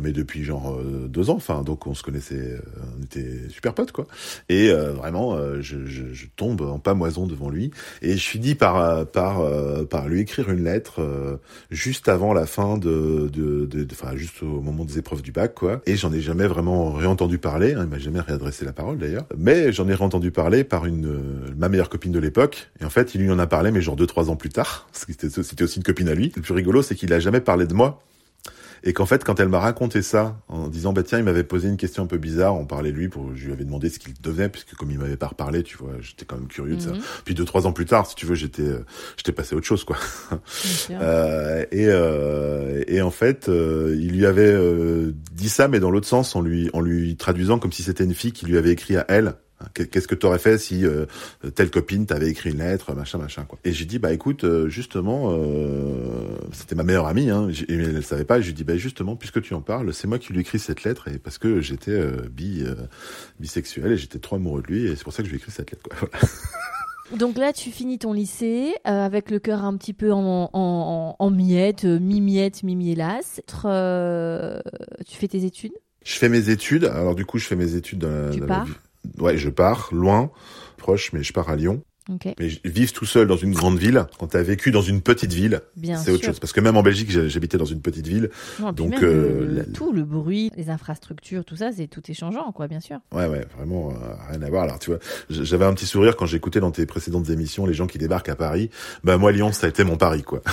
mais 0.00 0.12
depuis 0.12 0.44
genre 0.44 0.78
deux 1.08 1.30
ans. 1.30 1.36
Enfin 1.36 1.62
donc 1.62 1.86
on 1.86 1.94
se 1.94 2.02
connaissait, 2.02 2.60
on 2.98 3.02
était 3.02 3.48
super 3.48 3.74
potes 3.74 3.92
quoi. 3.92 4.06
Et 4.48 4.70
euh, 4.70 4.92
vraiment, 4.92 5.34
euh, 5.34 5.60
je, 5.60 5.95
je, 5.96 6.12
je, 6.12 6.26
tombe 6.36 6.60
en 6.60 6.78
pamoison 6.78 7.26
devant 7.26 7.50
lui. 7.50 7.70
Et 8.02 8.16
je 8.16 8.28
finis 8.28 8.54
par 8.54 8.76
euh, 8.76 9.04
par 9.04 9.42
par 9.88 10.08
lui 10.08 10.20
écrire 10.20 10.50
une 10.50 10.64
lettre 10.64 11.40
juste 11.70 12.08
avant 12.08 12.32
la 12.32 12.46
fin 12.46 12.78
de, 12.78 13.30
de, 13.32 13.86
enfin 13.92 14.16
juste 14.16 14.42
au 14.42 14.60
moment 14.60 14.84
des 14.84 14.98
épreuves 14.98 15.22
du 15.22 15.32
bac, 15.32 15.54
quoi. 15.54 15.80
Et 15.86 15.96
j'en 15.96 16.12
ai 16.12 16.20
jamais 16.20 16.46
vraiment 16.46 16.92
réentendu 16.92 17.38
parler. 17.38 17.74
Hein, 17.74 17.82
il 17.84 17.90
m'a 17.90 17.98
jamais 17.98 18.20
réadressé 18.20 18.64
la 18.64 18.72
parole 18.72 18.98
d'ailleurs. 18.98 19.26
Mais 19.36 19.72
j'en 19.72 19.88
ai 19.88 19.94
réentendu 19.94 20.30
parler 20.30 20.64
par 20.64 20.86
une 20.86 21.20
ma 21.56 21.68
meilleure 21.68 21.88
copine 21.88 22.12
de 22.12 22.18
l'époque. 22.18 22.70
Et 22.80 22.84
en 22.84 22.90
fait, 22.90 23.14
il 23.14 23.22
lui 23.22 23.30
en 23.30 23.38
a 23.38 23.46
parlé, 23.46 23.70
mais 23.70 23.80
genre 23.80 23.96
deux 23.96 24.06
trois 24.06 24.30
ans 24.30 24.36
plus 24.36 24.50
tard. 24.50 24.88
C'était 24.92 25.62
aussi 25.62 25.76
une 25.76 25.84
copine 25.84 26.08
à 26.08 26.14
lui. 26.14 26.32
Le 26.34 26.42
plus 26.42 26.54
rigolo, 26.54 26.82
c'est 26.82 26.94
qu'il 26.94 27.12
a 27.12 27.20
jamais 27.20 27.40
parlé 27.40 27.66
de 27.66 27.74
moi 27.74 28.02
et 28.86 28.92
qu'en 28.92 29.04
fait, 29.04 29.24
quand 29.24 29.40
elle 29.40 29.48
m'a 29.48 29.58
raconté 29.58 30.00
ça, 30.00 30.40
en 30.48 30.68
disant 30.68 30.92
bah 30.92 31.02
tiens, 31.02 31.18
il 31.18 31.24
m'avait 31.24 31.42
posé 31.42 31.68
une 31.68 31.76
question 31.76 32.04
un 32.04 32.06
peu 32.06 32.18
bizarre, 32.18 32.54
on 32.54 32.66
parlait 32.66 32.92
de 32.92 32.96
lui, 32.96 33.08
pour, 33.08 33.34
je 33.34 33.46
lui 33.46 33.52
avais 33.52 33.64
demandé 33.64 33.90
ce 33.90 33.98
qu'il 33.98 34.14
devenait, 34.22 34.48
puisque 34.48 34.74
comme 34.76 34.92
il 34.92 34.98
m'avait 34.98 35.16
pas 35.16 35.26
reparlé, 35.26 35.64
tu 35.64 35.76
vois, 35.76 35.94
j'étais 36.00 36.24
quand 36.24 36.36
même 36.36 36.46
curieux 36.46 36.76
de 36.76 36.80
ça. 36.80 36.92
Mhm. 36.92 37.00
Puis 37.24 37.34
deux 37.34 37.44
trois 37.44 37.66
ans 37.66 37.72
plus 37.72 37.84
tard, 37.84 38.06
si 38.06 38.14
tu 38.14 38.26
veux, 38.26 38.36
j'étais 38.36 38.70
j'étais 39.16 39.32
passé 39.32 39.54
à 39.54 39.58
autre 39.58 39.66
chose, 39.66 39.82
quoi. 39.82 39.96
euh, 40.90 41.64
et 41.72 41.86
euh, 41.88 42.84
et 42.86 43.02
en 43.02 43.10
fait, 43.10 43.48
euh, 43.48 43.96
il 43.98 44.12
lui 44.12 44.24
avait 44.24 44.52
euh, 44.52 45.12
dit 45.32 45.48
ça, 45.48 45.66
mais 45.66 45.80
dans 45.80 45.90
l'autre 45.90 46.06
sens, 46.06 46.36
en 46.36 46.40
lui 46.40 46.70
en 46.72 46.80
lui 46.80 47.16
traduisant 47.16 47.58
comme 47.58 47.72
si 47.72 47.82
c'était 47.82 48.04
une 48.04 48.14
fille 48.14 48.32
qui 48.32 48.46
lui 48.46 48.56
avait 48.56 48.70
écrit 48.70 48.96
à 48.96 49.04
elle 49.08 49.34
Qu'est-ce 49.72 50.06
que 50.06 50.14
tu 50.14 50.26
aurais 50.26 50.38
fait 50.38 50.58
si 50.58 50.84
euh, 50.84 51.06
telle 51.54 51.70
copine 51.70 52.04
t'avait 52.04 52.28
écrit 52.28 52.50
une 52.50 52.58
lettre, 52.58 52.94
machin, 52.94 53.16
machin, 53.18 53.44
quoi. 53.44 53.58
Et 53.64 53.72
j'ai 53.72 53.86
dit, 53.86 53.98
bah 53.98 54.12
écoute, 54.12 54.44
euh, 54.44 54.68
justement, 54.68 55.30
euh, 55.30 56.36
c'était 56.52 56.74
ma 56.74 56.82
meilleure 56.82 57.06
amie, 57.06 57.30
hein, 57.30 57.48
et 57.50 57.74
elle 57.74 57.94
ne 57.94 58.00
savait 58.02 58.24
pas. 58.24 58.38
Et 58.38 58.42
je 58.42 58.48
lui 58.48 58.54
dis, 58.54 58.64
bah 58.64 58.76
justement, 58.76 59.16
puisque 59.16 59.40
tu 59.40 59.54
en 59.54 59.62
parles, 59.62 59.94
c'est 59.94 60.06
moi 60.06 60.18
qui 60.18 60.34
lui 60.34 60.40
écris 60.40 60.58
cette 60.58 60.84
lettre, 60.84 61.08
et 61.08 61.18
parce 61.18 61.38
que 61.38 61.62
j'étais 61.62 61.92
euh, 61.92 62.28
bi, 62.30 62.64
bisexuel 63.40 63.92
et 63.92 63.96
j'étais 63.96 64.18
trop 64.18 64.36
amoureux 64.36 64.60
de 64.60 64.66
lui, 64.66 64.86
et 64.86 64.96
c'est 64.96 65.04
pour 65.04 65.14
ça 65.14 65.22
que 65.22 65.28
je 65.28 65.32
lui 65.32 65.38
ai 65.38 65.40
écrit 65.40 65.52
cette 65.52 65.70
lettre, 65.70 65.82
quoi. 65.82 66.08
Donc 67.16 67.38
là, 67.38 67.52
tu 67.52 67.70
finis 67.70 67.98
ton 67.98 68.12
lycée 68.12 68.74
avec 68.84 69.30
le 69.30 69.38
cœur 69.38 69.64
un 69.64 69.76
petit 69.76 69.92
peu 69.92 70.12
en, 70.12 70.50
en, 70.52 71.16
en 71.16 71.30
miettes, 71.30 71.84
mi-miettes, 71.84 72.64
mi-mielas. 72.64 73.40
tu 73.46 75.16
fais 75.16 75.28
tes 75.28 75.44
études? 75.44 75.72
Je 76.04 76.14
fais 76.14 76.28
mes 76.28 76.50
études. 76.50 76.84
Alors 76.84 77.14
du 77.14 77.24
coup, 77.24 77.38
je 77.38 77.46
fais 77.46 77.56
mes 77.56 77.74
études 77.74 77.98
dans 77.98 78.08
la, 78.10 78.30
tu 78.30 78.40
dans 78.40 78.46
pars? 78.46 78.66
Ouais, 79.18 79.36
je 79.36 79.48
pars 79.48 79.88
loin, 79.92 80.30
proche, 80.76 81.12
mais 81.12 81.22
je 81.22 81.32
pars 81.32 81.48
à 81.48 81.56
Lyon. 81.56 81.82
Okay. 82.08 82.36
Mais 82.38 82.46
vivre 82.64 82.92
tout 82.92 83.04
seul 83.04 83.26
dans 83.26 83.36
une 83.36 83.52
grande 83.52 83.78
ville, 83.78 84.06
quand 84.20 84.28
tu 84.28 84.36
as 84.36 84.42
vécu 84.42 84.70
dans 84.70 84.80
une 84.80 85.00
petite 85.00 85.32
ville, 85.32 85.60
c'est 85.82 86.12
autre 86.12 86.24
chose. 86.24 86.38
Parce 86.38 86.52
que 86.52 86.60
même 86.60 86.76
en 86.76 86.82
Belgique, 86.84 87.10
j'habitais 87.10 87.58
dans 87.58 87.64
une 87.64 87.80
petite 87.80 88.06
ville. 88.06 88.30
Non, 88.60 88.70
donc 88.70 88.92
même 88.92 89.02
euh, 89.02 89.40
le, 89.40 89.46
le, 89.46 89.72
tout, 89.72 89.92
le 89.92 90.04
bruit, 90.04 90.52
les 90.56 90.70
infrastructures, 90.70 91.44
tout 91.44 91.56
ça, 91.56 91.72
c'est 91.72 91.88
tout 91.88 92.08
est 92.08 92.14
changeant, 92.14 92.52
quoi, 92.52 92.68
bien 92.68 92.78
sûr. 92.78 92.98
Ouais, 93.12 93.26
ouais, 93.26 93.44
vraiment 93.56 93.90
euh, 93.90 94.14
rien 94.30 94.40
à 94.40 94.50
voir. 94.50 94.62
Alors, 94.62 94.78
tu 94.78 94.90
vois, 94.90 95.00
j'avais 95.30 95.64
un 95.64 95.74
petit 95.74 95.86
sourire 95.86 96.14
quand 96.14 96.26
j'écoutais 96.26 96.60
dans 96.60 96.70
tes 96.70 96.86
précédentes 96.86 97.28
émissions 97.28 97.66
les 97.66 97.74
gens 97.74 97.88
qui 97.88 97.98
débarquent 97.98 98.28
à 98.28 98.36
Paris. 98.36 98.70
Bah 99.02 99.18
moi, 99.18 99.32
Lyon, 99.32 99.50
ça 99.50 99.66
a 99.66 99.68
été 99.68 99.82
mon 99.82 99.96
Paris, 99.96 100.22
quoi. 100.22 100.42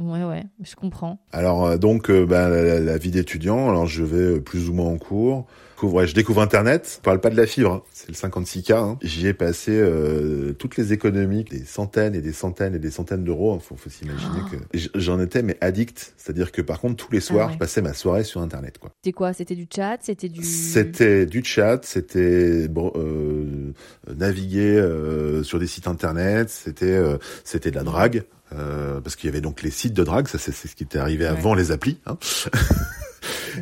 Ouais, 0.00 0.24
ouais, 0.24 0.44
je 0.62 0.74
comprends. 0.76 1.20
Alors 1.30 1.66
euh, 1.66 1.76
donc, 1.76 2.10
euh, 2.10 2.24
bah, 2.24 2.48
la, 2.48 2.80
la, 2.80 2.98
vie 2.98 3.10
d'étudiant, 3.10 3.68
alors 3.68 3.86
je 3.86 4.02
vais 4.02 4.40
plus 4.40 4.70
ou 4.70 4.72
moins 4.72 4.86
en 4.86 4.96
cours. 4.96 5.46
Ouais, 5.86 6.06
je 6.06 6.14
découvre 6.14 6.42
Internet. 6.42 6.96
Je 6.98 7.02
parle 7.02 7.20
pas 7.20 7.30
de 7.30 7.36
la 7.36 7.46
fibre, 7.46 7.72
hein. 7.72 7.82
c'est 7.92 8.08
le 8.08 8.14
56K. 8.14 8.72
Hein. 8.72 8.98
J'y 9.02 9.26
ai 9.26 9.34
passé 9.34 9.72
euh, 9.72 10.52
toutes 10.52 10.76
les 10.76 10.92
économies, 10.92 11.44
des 11.44 11.64
centaines 11.64 12.14
et 12.14 12.20
des 12.20 12.32
centaines 12.32 12.74
et 12.74 12.78
des 12.78 12.90
centaines 12.90 13.24
d'euros. 13.24 13.58
Faut, 13.58 13.76
faut 13.76 13.90
s'imaginer 13.90 14.40
oh. 14.46 14.50
que 14.50 14.78
j'en 14.94 15.20
étais 15.20 15.42
mais 15.42 15.56
addict. 15.60 16.14
C'est-à-dire 16.16 16.52
que 16.52 16.62
par 16.62 16.80
contre 16.80 16.96
tous 16.96 17.12
les 17.12 17.20
soirs, 17.20 17.44
ah 17.44 17.46
ouais. 17.48 17.54
je 17.54 17.58
passais 17.58 17.82
ma 17.82 17.94
soirée 17.94 18.24
sur 18.24 18.40
Internet. 18.40 18.78
Quoi. 18.78 18.90
C'était 19.02 19.12
quoi? 19.12 19.32
C'était 19.32 19.54
du 19.54 19.66
chat? 19.74 19.98
C'était 20.02 20.28
du 20.28 20.42
C'était 20.42 21.26
du 21.26 21.42
chat. 21.44 21.84
C'était 21.84 22.68
euh, 22.68 23.72
naviguer 24.16 24.76
euh, 24.76 25.42
sur 25.42 25.58
des 25.58 25.66
sites 25.66 25.86
Internet. 25.86 26.50
C'était 26.50 26.86
euh, 26.86 27.18
c'était 27.44 27.70
de 27.70 27.76
la 27.76 27.84
drague. 27.84 28.24
Euh, 28.52 29.00
parce 29.00 29.14
qu'il 29.14 29.28
y 29.28 29.32
avait 29.32 29.40
donc 29.40 29.62
les 29.62 29.70
sites 29.70 29.94
de 29.94 30.02
drague, 30.02 30.26
ça 30.26 30.38
c'est 30.38 30.52
ce 30.52 30.74
qui 30.74 30.82
était 30.82 30.98
arrivé 30.98 31.24
ouais. 31.24 31.30
avant 31.30 31.54
les 31.54 31.70
applis. 31.70 31.98
Hein. 32.06 32.18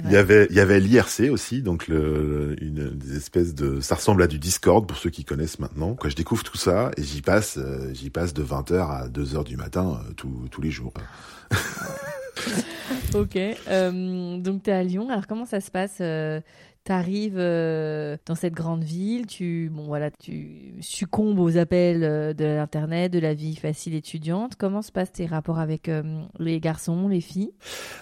il 0.04 0.10
y 0.10 0.16
avait 0.16 0.46
il 0.50 0.56
y 0.56 0.60
avait 0.60 0.80
l'IRC 0.80 1.30
aussi, 1.30 1.62
donc 1.62 1.88
le, 1.88 2.56
une 2.62 2.90
des 2.90 3.16
espèces 3.16 3.54
de 3.54 3.80
ça 3.80 3.94
ressemble 3.96 4.22
à 4.22 4.26
du 4.26 4.38
Discord 4.38 4.86
pour 4.86 4.96
ceux 4.96 5.10
qui 5.10 5.24
connaissent 5.24 5.58
maintenant. 5.58 5.94
Quoi, 5.94 6.10
je 6.10 6.16
découvre 6.16 6.44
tout 6.44 6.56
ça 6.56 6.90
et 6.96 7.02
j'y 7.02 7.22
passe 7.22 7.58
euh, 7.58 7.92
j'y 7.94 8.10
passe 8.10 8.34
de 8.34 8.42
20h 8.42 8.74
à 8.74 9.08
2h 9.08 9.44
du 9.44 9.56
matin 9.56 10.00
euh, 10.00 10.12
tous 10.14 10.48
tous 10.50 10.60
les 10.60 10.70
jours. 10.70 10.92
ok, 13.14 13.36
euh, 13.36 14.38
donc 14.38 14.62
tu 14.62 14.70
es 14.70 14.72
à 14.72 14.82
Lyon. 14.82 15.08
Alors 15.10 15.26
comment 15.26 15.46
ça 15.46 15.60
se 15.60 15.70
passe 15.70 16.00
tu 16.88 16.92
arrives 16.94 17.36
euh, 17.36 18.16
dans 18.24 18.34
cette 18.34 18.54
grande 18.54 18.82
ville, 18.82 19.26
tu 19.26 19.70
bon 19.70 19.84
voilà, 19.84 20.10
tu 20.10 20.74
succombes 20.80 21.38
aux 21.38 21.58
appels 21.58 22.02
euh, 22.02 22.32
de 22.32 22.46
l'internet, 22.46 23.12
de 23.12 23.18
la 23.18 23.34
vie 23.34 23.56
facile 23.56 23.94
étudiante. 23.94 24.54
Comment 24.56 24.80
se 24.80 24.90
passent 24.90 25.12
tes 25.12 25.26
rapports 25.26 25.58
avec 25.58 25.90
euh, 25.90 26.02
les 26.38 26.60
garçons, 26.60 27.06
les 27.08 27.20
filles? 27.20 27.52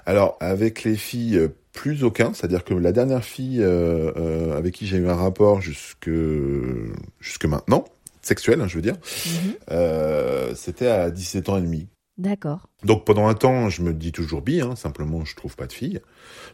Alors 0.06 0.36
avec 0.38 0.84
les 0.84 0.94
filles 0.94 1.48
plus 1.72 2.04
aucun, 2.04 2.32
c'est-à-dire 2.32 2.62
que 2.62 2.74
la 2.74 2.92
dernière 2.92 3.24
fille 3.24 3.60
euh, 3.60 4.56
avec 4.56 4.74
qui 4.74 4.86
j'ai 4.86 4.98
eu 4.98 5.08
un 5.08 5.16
rapport 5.16 5.60
jusque 5.60 6.10
jusque 7.18 7.44
maintenant, 7.44 7.84
sexuel, 8.22 8.60
hein, 8.60 8.68
je 8.68 8.76
veux 8.76 8.82
dire, 8.82 8.94
mm 8.94 9.66
-hmm. 9.68 10.54
c'était 10.54 10.86
à 10.86 11.10
17 11.10 11.48
ans 11.48 11.56
et 11.56 11.62
demi. 11.62 11.88
D'accord. 12.18 12.68
Donc 12.86 13.04
pendant 13.04 13.26
un 13.26 13.34
temps, 13.34 13.68
je 13.68 13.82
me 13.82 13.92
dis 13.92 14.12
toujours 14.12 14.42
bi, 14.42 14.60
hein, 14.60 14.76
simplement 14.76 15.24
je 15.24 15.34
trouve 15.34 15.56
pas 15.56 15.66
de 15.66 15.72
filles. 15.72 16.00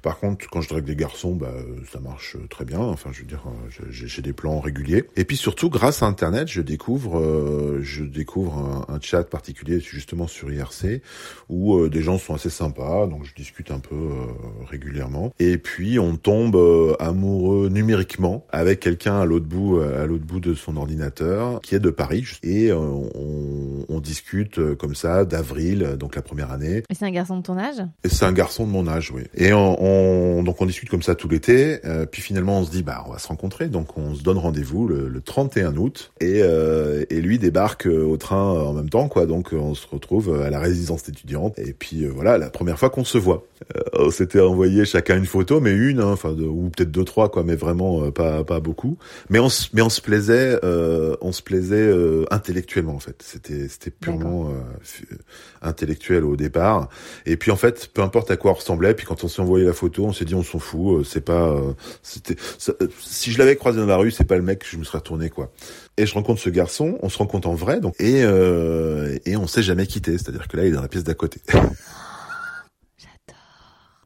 Par 0.01 0.19
contre, 0.19 0.49
quand 0.51 0.63
je 0.63 0.69
drague 0.71 0.87
des 0.87 0.97
garçons, 0.97 1.35
bah 1.35 1.53
ça 1.93 2.01
marche 2.01 2.39
très 2.49 2.65
bien. 2.65 2.79
Enfin, 2.79 3.11
je 3.13 3.21
veux 3.21 3.27
dire, 3.27 3.45
euh, 3.47 3.87
j'ai 3.91 4.23
des 4.23 4.33
plans 4.33 4.59
réguliers. 4.59 5.05
Et 5.17 5.27
puis 5.27 5.37
surtout, 5.37 5.69
grâce 5.69 6.03
à 6.03 6.07
Internet, 6.07 6.49
je 6.49 6.63
découvre, 6.63 7.21
euh, 7.21 7.81
je 7.83 8.03
découvre 8.03 8.87
un, 8.89 8.99
chat 9.03 9.25
particulier 9.25 9.81
justement 9.81 10.29
sur 10.29 10.51
IRC 10.53 11.03
où 11.49 11.77
euh, 11.77 11.91
des 11.91 12.03
gens 12.03 12.19
sont 12.19 12.35
assez 12.35 12.51
sympas, 12.51 13.09
donc 13.09 13.25
je 13.25 13.35
discute 13.35 13.71
un 13.71 13.81
peu 13.81 13.97
régulièrement. 14.71 15.35
Et 15.39 15.59
puis 15.59 15.99
on 15.99 16.17
tombe 16.17 16.57
amoureux 16.99 17.69
numériquement 17.69 18.47
avec 18.51 18.81
quelqu'un 18.81 19.21
à 19.21 19.25
l'autre 19.27 19.47
bout, 19.47 19.81
à 19.81 20.07
l'autre 20.07 20.25
bout 20.25 20.41
de 20.41 20.55
son 20.55 20.77
ordinateur, 20.77 21.61
qui 21.61 21.75
est 21.75 21.81
de 21.81 21.91
Paris, 21.91 22.25
et 22.43 22.73
on, 22.73 23.11
on 23.89 24.01
discute 24.01 24.75
comme 24.77 24.95
ça 24.95 25.25
d'avril, 25.25 25.97
donc 25.99 26.17
première 26.23 26.51
année. 26.51 26.83
Et 26.91 26.95
c'est 26.95 27.05
un 27.05 27.11
garçon 27.11 27.37
de 27.37 27.43
ton 27.43 27.59
âge? 27.59 27.83
Et 28.05 28.09
c'est 28.09 28.25
un 28.25 28.33
garçon 28.33 28.67
de 28.67 28.71
mon 28.71 28.87
âge, 28.89 29.13
oui. 29.15 29.23
Et 29.35 29.53
on, 29.53 30.43
donc 30.43 30.61
on 30.61 30.67
discute 30.67 30.89
comme 30.89 31.03
ça 31.03 31.15
tout 31.15 31.29
l'été. 31.29 31.81
Euh, 31.85 32.07
puis 32.07 32.23
finalement 32.23 32.59
on 32.59 32.65
se 32.65 32.71
dit 32.71 32.83
bah 32.83 33.05
on 33.07 33.13
va 33.13 33.19
se 33.19 33.29
rencontrer. 33.29 33.69
Donc 33.69 33.97
on 33.97 34.15
se 34.15 34.23
donne 34.23 34.39
rendez-vous 34.39 34.89
le, 34.89 35.21
31 35.21 35.77
août. 35.77 36.13
Et, 36.21 36.41
euh, 36.43 37.05
et 37.11 37.21
lui 37.21 37.39
débarque 37.39 37.87
euh, 37.87 38.05
au 38.05 38.17
train 38.17 38.43
en 38.43 38.73
même 38.73 38.91
temps, 38.91 39.09
quoi. 39.09 39.27
Donc 39.27 39.51
on 39.53 39.75
se 39.75 39.87
retrouve 39.87 40.41
à 40.43 40.51
la 40.51 40.59
résidence 40.59 41.09
étudiante. 41.09 41.59
Et 41.59 41.73
puis 41.73 42.07
voilà, 42.07 42.39
la 42.39 42.51
première 42.51 42.79
fois 42.79 42.91
qu'on 42.91 43.05
se 43.05 43.19
voit. 43.19 43.47
on 43.95 44.11
s'était 44.11 44.41
envoyé 44.41 44.85
chacun 44.85 45.17
une 45.17 45.27
photo, 45.27 45.61
mais 45.61 45.73
une, 45.73 46.01
hein, 46.01 46.11
enfin 46.13 46.31
ou 46.33 46.71
peut-être 46.71 46.91
deux 46.91 47.05
trois, 47.05 47.31
quoi, 47.31 47.45
mais 47.45 47.55
vraiment 47.55 48.11
pas 48.11 48.45
pas 48.45 48.61
beaucoup. 48.61 48.99
Mais 49.31 49.39
on 49.39 49.49
mais 49.73 49.83
on 49.83 49.89
se 49.89 50.01
plaisait, 50.01 50.59
on 50.63 51.33
se 51.33 51.43
plaisait 51.43 51.93
intellectuellement 52.31 52.95
en 52.95 53.01
fait. 53.01 53.23
C'était 53.23 53.69
c'était 53.69 53.91
purement 53.91 54.51
intellectuel 55.63 56.12
au 56.21 56.37
départ. 56.37 56.89
Et 57.27 57.37
puis 57.37 57.51
en 57.51 57.57
fait, 57.57 57.91
peu 57.93 58.03
importe 58.03 58.31
à 58.31 58.37
quoi 58.37 58.53
on 58.53 58.55
ressemblait, 58.55 58.95
puis 58.95 59.07
quand 59.07 59.25
on 59.25 59.29
s'est 59.29 59.43
envoyé 59.43 59.65
la 59.65 59.73
photo, 59.73 60.05
on 60.05 60.13
s'est 60.13 60.25
dit 60.25 60.35
on 60.35 60.43
s'en 60.43 60.59
fout, 60.59 61.01
euh, 61.01 61.05
c'est 61.05 61.21
pas, 61.21 61.49
euh, 61.49 61.73
c'était, 62.03 62.37
euh, 62.69 62.89
si 63.01 63.33
je 63.33 63.39
l'avais 63.39 63.57
croisé 63.57 63.79
dans 63.79 63.87
la 63.87 63.97
rue, 63.97 64.11
c'est 64.11 64.25
pas 64.25 64.37
le 64.37 64.43
mec 64.43 64.61
que 64.61 64.67
je 64.67 64.77
me 64.77 64.85
serais 64.85 64.99
retourné 64.99 65.31
quoi. 65.31 65.53
Et 65.97 66.07
je 66.07 66.15
rencontre 66.15 66.41
ce 66.41 66.51
garçon, 66.51 66.99
on 67.03 67.09
se 67.09 67.19
rencontre 67.19 67.49
en 67.49 67.55
vrai, 67.55 67.81
donc 67.81 67.95
et 67.99 68.23
et 68.23 69.37
on 69.37 69.47
s'est 69.47 69.63
jamais 69.63 69.87
quitté, 69.87 70.13
c'est-à-dire 70.13 70.49
que 70.49 70.57
là 70.57 70.65
il 70.65 70.69
est 70.69 70.77
dans 70.77 70.83
la 70.83 70.89
pièce 70.89 71.05
d'à 71.05 71.15
côté. 71.15 71.41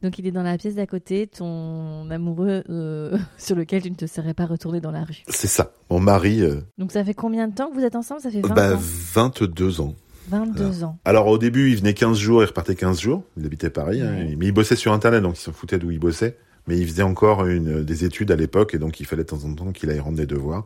Donc 0.03 0.19
il 0.19 0.27
est 0.27 0.31
dans 0.31 0.43
la 0.43 0.59
pièce 0.59 0.75
d'à 0.75 0.87
côté, 0.87 1.27
ton 1.27 2.09
amoureux 2.11 2.63
sur 3.39 3.57
lequel 3.57 3.83
tu 3.83 3.91
ne 3.91 3.97
te 3.97 4.07
serais 4.07 4.35
pas 4.35 4.45
retourné 4.45 4.81
dans 4.81 4.91
la 4.93 5.05
rue. 5.05 5.23
C'est 5.27 5.49
ça, 5.49 5.73
mon 5.91 6.01
mari. 6.01 6.43
Donc 6.79 6.93
ça 6.93 7.03
fait 7.03 7.15
combien 7.15 7.49
de 7.49 7.55
temps 7.55 7.71
que 7.71 7.75
vous 7.75 7.85
êtes 7.85 7.97
ensemble? 7.97 8.21
Ça 8.21 8.31
fait 8.31 8.43
20 8.43 8.55
bah, 8.55 8.75
ans 8.75 8.79
22 8.79 9.81
ans. 9.81 9.95
22 10.29 10.85
ans. 10.85 10.99
Alors 11.05 11.27
au 11.27 11.39
début, 11.39 11.71
il 11.71 11.77
venait 11.77 11.95
15 11.95 12.19
jours, 12.19 12.43
il 12.43 12.47
repartait 12.47 12.75
15 12.75 13.01
jours. 13.01 13.23
Il 13.37 13.47
habitait 13.47 13.71
Paris, 13.71 14.01
hein, 14.01 14.27
mais 14.37 14.47
il 14.47 14.53
bossait 14.53 14.77
sur 14.77 14.93
Internet, 14.93 15.23
donc 15.23 15.39
il 15.39 15.41
s'en 15.41 15.53
foutait 15.53 15.79
d'où 15.79 15.91
il 15.91 15.99
bossait. 15.99 16.37
Mais 16.69 16.79
il 16.79 16.87
faisait 16.87 17.03
encore 17.03 17.47
une, 17.47 17.85
des 17.85 18.05
études 18.05 18.33
à 18.33 18.37
l'époque, 18.37 18.75
et 18.75 18.79
donc 18.79 18.99
il 18.99 19.07
fallait 19.07 19.23
de 19.23 19.29
temps 19.29 19.45
en 19.45 19.55
temps 19.55 19.71
qu'il 19.71 19.89
aille 19.91 20.01
rendre 20.01 20.17
des 20.17 20.27
devoirs. 20.27 20.65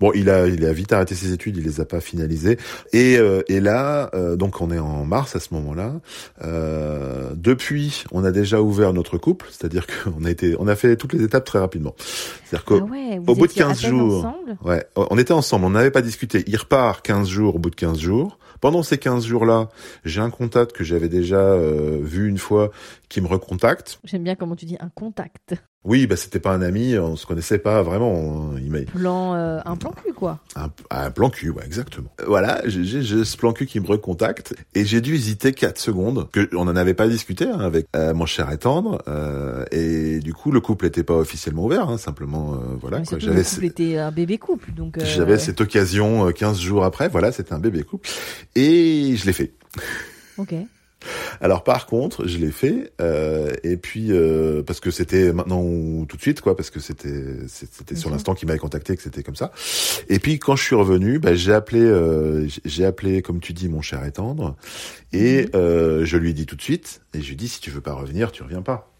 Bon, 0.00 0.10
il 0.14 0.30
a, 0.30 0.46
il 0.46 0.64
a 0.64 0.72
vite 0.72 0.92
arrêté 0.92 1.14
ses 1.14 1.32
études, 1.32 1.58
il 1.58 1.64
les 1.64 1.80
a 1.80 1.84
pas 1.84 2.00
finalisées. 2.00 2.56
Et, 2.94 3.18
euh, 3.18 3.42
et 3.48 3.60
là, 3.60 4.10
euh, 4.14 4.36
donc 4.36 4.60
on 4.62 4.70
est 4.70 4.78
en 4.78 5.04
mars 5.04 5.36
à 5.36 5.40
ce 5.40 5.52
moment-là. 5.52 6.00
Euh, 6.42 7.32
depuis, 7.36 8.04
on 8.12 8.24
a 8.24 8.30
déjà 8.32 8.62
ouvert 8.62 8.94
notre 8.94 9.18
couple, 9.18 9.46
c'est-à-dire 9.50 9.86
qu'on 9.86 10.24
a 10.24 10.30
été, 10.30 10.56
on 10.58 10.68
a 10.68 10.74
fait 10.74 10.96
toutes 10.96 11.12
les 11.12 11.22
étapes 11.22 11.44
très 11.44 11.58
rapidement. 11.58 11.94
C'est-à-dire 11.98 12.64
qu'au 12.64 12.88
ah 12.90 13.30
au 13.30 13.34
bout 13.34 13.46
de 13.46 13.52
15 13.52 13.82
jours, 13.82 14.26
ouais, 14.64 14.86
on 14.96 15.18
était 15.18 15.34
ensemble, 15.34 15.66
on 15.66 15.70
n'avait 15.70 15.90
pas 15.90 16.02
discuté. 16.02 16.44
Il 16.46 16.56
repart 16.56 17.04
15 17.04 17.28
jours 17.28 17.56
au 17.56 17.58
bout 17.58 17.70
de 17.70 17.76
15 17.76 17.98
jours. 17.98 18.38
Pendant 18.62 18.84
ces 18.84 18.96
15 18.96 19.26
jours-là, 19.26 19.70
j'ai 20.04 20.20
un 20.20 20.30
contact 20.30 20.70
que 20.70 20.84
j'avais 20.84 21.08
déjà 21.08 21.40
euh, 21.40 21.98
vu 22.00 22.28
une 22.28 22.38
fois 22.38 22.70
qui 23.12 23.20
me 23.20 23.28
recontacte. 23.28 24.00
J'aime 24.04 24.24
bien 24.24 24.34
comment 24.36 24.56
tu 24.56 24.64
dis 24.64 24.78
un 24.80 24.88
contact. 24.88 25.54
Oui, 25.84 26.06
bah 26.06 26.16
c'était 26.16 26.38
pas 26.38 26.52
un 26.52 26.62
ami, 26.62 26.96
on 26.96 27.16
se 27.16 27.26
connaissait 27.26 27.58
pas 27.58 27.82
vraiment. 27.82 28.52
Il 28.56 28.86
plan, 28.86 29.34
euh, 29.34 29.60
un 29.66 29.76
plan 29.76 29.90
cul 29.90 30.14
quoi. 30.14 30.38
Un, 30.54 31.10
plan 31.10 31.28
cul, 31.28 31.50
ouais, 31.50 31.64
exactement. 31.66 32.08
Voilà, 32.26 32.62
j'ai 32.64 33.24
ce 33.24 33.36
plan 33.36 33.52
cul 33.52 33.66
qui 33.66 33.80
me 33.80 33.86
recontacte 33.86 34.54
et 34.74 34.86
j'ai 34.86 35.00
dû 35.02 35.14
hésiter 35.14 35.52
4 35.52 35.78
secondes. 35.78 36.30
Que 36.30 36.48
on 36.54 36.62
en 36.62 36.76
avait 36.76 36.94
pas 36.94 37.06
discuté 37.06 37.46
hein, 37.46 37.58
avec 37.60 37.86
euh, 37.96 38.14
mon 38.14 38.24
cher 38.24 38.50
et 38.50 38.58
tendre 38.58 39.02
euh, 39.08 39.66
et 39.72 40.20
du 40.20 40.32
coup 40.32 40.50
le 40.50 40.60
couple 40.60 40.86
était 40.86 41.02
pas 41.02 41.16
officiellement 41.16 41.66
ouvert, 41.66 41.90
hein, 41.90 41.98
simplement 41.98 42.52
voilà. 42.80 43.02
Quoi. 43.02 43.18
J'avais 43.18 43.40
le 43.40 43.44
couple 43.44 43.64
était 43.66 43.98
un 43.98 44.10
bébé 44.10 44.38
couple, 44.38 44.72
donc. 44.72 44.98
J'avais 45.04 45.38
cette 45.38 45.60
occasion 45.60 46.32
15 46.32 46.58
jours 46.58 46.84
après, 46.84 47.08
voilà, 47.10 47.30
c'était 47.30 47.52
un 47.52 47.58
bébé 47.58 47.82
couple 47.82 48.08
et 48.54 49.16
je 49.16 49.26
l'ai 49.26 49.34
fait. 49.34 49.52
Ok. 50.38 50.54
Alors 51.40 51.64
par 51.64 51.86
contre, 51.86 52.26
je 52.26 52.38
l'ai 52.38 52.50
fait 52.50 52.92
euh, 53.00 53.52
et 53.62 53.76
puis 53.76 54.08
euh, 54.10 54.62
parce 54.62 54.80
que 54.80 54.90
c'était 54.90 55.32
maintenant 55.32 55.62
ou 55.62 56.06
tout 56.08 56.16
de 56.16 56.22
suite 56.22 56.40
quoi, 56.40 56.56
parce 56.56 56.70
que 56.70 56.80
c'était 56.80 57.36
c'était 57.48 57.96
sur 57.96 58.10
l'instant 58.10 58.34
qu'il 58.34 58.48
m'avait 58.48 58.58
contacté 58.58 58.96
que 58.96 59.02
c'était 59.02 59.22
comme 59.22 59.36
ça. 59.36 59.52
Et 60.08 60.18
puis 60.18 60.38
quand 60.38 60.56
je 60.56 60.62
suis 60.62 60.76
revenu, 60.76 61.18
bah, 61.18 61.34
j'ai 61.34 61.52
appelé 61.52 61.80
euh, 61.80 62.46
j'ai 62.64 62.84
appelé 62.84 63.22
comme 63.22 63.40
tu 63.40 63.52
dis 63.52 63.68
mon 63.68 63.82
cher 63.82 64.04
et 64.04 64.12
tendre 64.12 64.56
et 65.12 65.42
mhm. 65.54 66.04
je 66.04 66.16
lui 66.16 66.30
ai 66.30 66.32
dit 66.32 66.46
tout 66.46 66.56
de 66.56 66.62
suite 66.62 67.02
et 67.14 67.20
je 67.20 67.26
lui 67.26 67.32
ai 67.32 67.36
dit 67.36 67.48
si 67.48 67.60
tu 67.60 67.70
veux 67.70 67.80
pas 67.80 67.92
revenir, 67.92 68.32
tu 68.32 68.42
reviens 68.42 68.62
pas. 68.62 68.90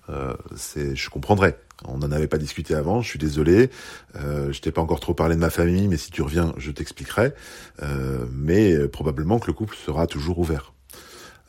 c'est 0.56 0.96
je 0.96 1.10
comprendrais. 1.10 1.58
On 1.84 1.98
n'en 1.98 2.12
avait 2.12 2.28
pas 2.28 2.38
discuté 2.38 2.76
avant, 2.76 3.00
je 3.00 3.08
suis 3.08 3.18
désolé. 3.18 3.68
Euh, 4.14 4.52
je 4.52 4.60
t'ai 4.60 4.70
pas 4.70 4.80
encore 4.80 5.00
trop 5.00 5.14
parlé 5.14 5.34
de 5.34 5.40
ma 5.40 5.50
famille, 5.50 5.88
mais 5.88 5.96
si 5.96 6.12
tu 6.12 6.22
reviens, 6.22 6.54
je 6.56 6.70
t'expliquerai. 6.70 7.32
mais 8.30 8.88
probablement 8.88 9.38
que 9.38 9.46
le 9.46 9.52
couple 9.52 9.76
sera 9.76 10.06
toujours 10.06 10.38
ouvert. 10.38 10.71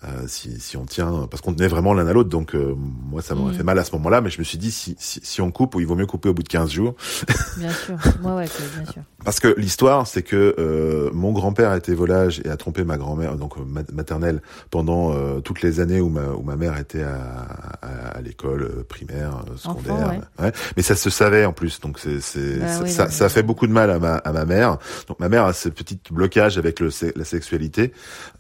Euh, 0.05 0.23
si, 0.27 0.59
si 0.59 0.75
on 0.75 0.85
tient, 0.85 1.27
parce 1.31 1.41
qu'on 1.41 1.53
tenait 1.53 1.69
vraiment 1.69 1.93
l'un 1.93 2.05
à 2.07 2.11
l'autre, 2.11 2.29
donc 2.29 2.55
euh, 2.55 2.75
moi 2.77 3.21
ça 3.21 3.35
m'aurait 3.35 3.53
mm. 3.53 3.57
fait 3.57 3.63
mal 3.63 3.79
à 3.79 3.85
ce 3.85 3.93
moment-là, 3.93 4.19
mais 4.19 4.29
je 4.29 4.39
me 4.39 4.43
suis 4.43 4.57
dit 4.57 4.71
si, 4.71 4.95
si, 4.99 5.21
si, 5.23 5.39
on 5.39 5.49
coupe, 5.49 5.75
il 5.79 5.85
vaut 5.85 5.95
mieux 5.95 6.05
couper 6.05 6.27
au 6.27 6.33
bout 6.33 6.43
de 6.43 6.49
15 6.49 6.69
jours. 6.69 6.95
Bien 7.57 7.71
sûr, 7.71 7.95
moi 8.21 8.35
ouais, 8.35 8.47
bien 8.75 8.85
sûr. 8.91 9.01
Parce 9.23 9.39
que 9.39 9.53
l'histoire, 9.57 10.05
c'est 10.05 10.23
que 10.23 10.55
euh, 10.59 11.09
mon 11.13 11.31
grand-père 11.31 11.69
a 11.69 11.77
été 11.77 11.93
volage 11.93 12.41
et 12.43 12.49
a 12.49 12.57
trompé 12.57 12.83
ma 12.83 12.97
grand-mère, 12.97 13.37
donc 13.37 13.53
maternelle, 13.93 14.41
pendant 14.69 15.13
toutes 15.41 15.61
les 15.61 15.79
années 15.79 16.01
où 16.01 16.09
ma, 16.09 16.29
où 16.29 16.41
ma 16.41 16.57
mère 16.57 16.77
était 16.77 17.03
à, 17.03 17.47
à, 17.81 18.21
l'école 18.21 18.83
primaire, 18.89 19.45
secondaire. 19.55 20.21
ouais. 20.39 20.51
Mais 20.75 20.83
ça 20.83 20.95
se 20.95 21.09
savait 21.09 21.45
en 21.45 21.53
plus, 21.53 21.79
donc 21.79 21.99
c'est, 21.99 22.19
c'est 22.19 22.59
bah 22.59 22.87
ça, 22.87 23.09
ça, 23.09 23.29
fait 23.29 23.43
beaucoup 23.43 23.67
de 23.67 23.71
mal 23.71 23.91
à 23.91 23.99
ma, 23.99 24.15
à 24.15 24.33
ma 24.33 24.45
mère. 24.45 24.77
Donc 25.07 25.19
ma 25.19 25.29
mère 25.29 25.45
a 25.45 25.53
ce 25.53 25.69
petit 25.69 25.99
blocage 26.11 26.57
avec 26.57 26.79
le, 26.81 26.89
la 27.15 27.23
sexualité, 27.23 27.93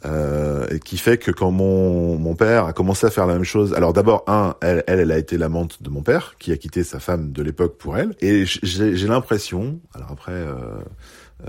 et 0.03 0.79
qui 0.79 0.97
fait 0.97 1.17
que 1.17 1.31
quand 1.31 1.52
mon, 1.53 2.17
mon 2.17 2.35
père 2.35 2.65
a 2.65 2.73
commencé 2.73 3.07
à 3.07 3.09
faire 3.09 3.25
la 3.25 3.33
même 3.33 3.45
chose. 3.45 3.73
Alors 3.73 3.93
d'abord, 3.93 4.23
un, 4.27 4.55
elle, 4.61 4.83
elle, 4.87 4.99
elle 4.99 5.11
a 5.11 5.17
été 5.17 5.37
l'amante 5.37 5.81
de 5.81 5.89
mon 5.89 6.01
père, 6.01 6.35
qui 6.39 6.51
a 6.51 6.57
quitté 6.57 6.83
sa 6.83 6.99
femme 6.99 7.31
de 7.31 7.41
l'époque 7.41 7.77
pour 7.77 7.97
elle. 7.97 8.15
Et 8.19 8.45
j'ai 8.45 9.07
l'impression, 9.07 9.79
alors 9.93 10.11
après, 10.11 10.33
euh, 10.33 10.55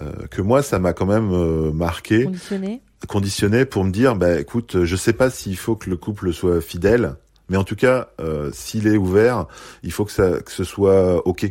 euh, 0.00 0.12
que 0.30 0.42
moi, 0.42 0.62
ça 0.62 0.78
m'a 0.78 0.92
quand 0.92 1.06
même 1.06 1.32
euh, 1.32 1.72
marqué, 1.72 2.24
conditionné. 2.24 2.82
conditionné 3.08 3.64
pour 3.64 3.84
me 3.84 3.90
dire, 3.90 4.14
bah 4.14 4.38
écoute, 4.38 4.84
je 4.84 4.96
sais 4.96 5.12
pas 5.12 5.30
s'il 5.30 5.56
faut 5.56 5.76
que 5.76 5.90
le 5.90 5.96
couple 5.96 6.32
soit 6.32 6.60
fidèle, 6.60 7.16
mais 7.48 7.56
en 7.56 7.64
tout 7.64 7.76
cas, 7.76 8.08
s'il 8.52 8.86
est 8.86 8.96
ouvert, 8.96 9.46
il 9.82 9.92
faut 9.92 10.06
que 10.06 10.12
ça, 10.12 10.40
que 10.40 10.50
ce 10.50 10.64
soit 10.64 11.26
ok 11.26 11.50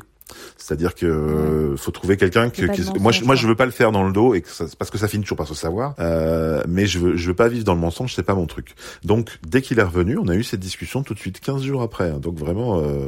c'est-à-dire 0.57 0.95
que 0.95 1.05
euh, 1.05 1.77
faut 1.77 1.91
trouver 1.91 2.17
quelqu'un 2.17 2.49
que, 2.49 2.99
moi 2.99 3.11
je, 3.11 3.23
moi 3.23 3.35
je 3.35 3.47
veux 3.47 3.55
pas 3.55 3.65
le 3.65 3.71
faire 3.71 3.91
dans 3.91 4.03
le 4.03 4.13
dos 4.13 4.33
et 4.33 4.41
que 4.41 4.49
parce 4.75 4.91
que 4.91 4.97
ça 4.97 5.07
finit 5.07 5.23
toujours 5.23 5.37
par 5.37 5.47
se 5.47 5.53
savoir. 5.53 5.95
Euh, 5.99 6.63
mais 6.67 6.85
je 6.85 6.99
veux 6.99 7.15
je 7.15 7.27
veux 7.27 7.35
pas 7.35 7.47
vivre 7.47 7.65
dans 7.65 7.73
le 7.73 7.79
mensonge, 7.79 8.13
c'est 8.15 8.23
pas 8.23 8.35
mon 8.35 8.47
truc. 8.47 8.75
Donc 9.03 9.39
dès 9.45 9.61
qu'il 9.61 9.79
est 9.79 9.83
revenu, 9.83 10.17
on 10.17 10.27
a 10.27 10.35
eu 10.35 10.43
cette 10.43 10.59
discussion 10.59 11.03
tout 11.03 11.13
de 11.13 11.19
suite 11.19 11.39
15 11.39 11.63
jours 11.63 11.81
après. 11.81 12.09
Hein. 12.09 12.19
donc 12.19 12.37
vraiment 12.37 12.79
euh, 12.79 13.07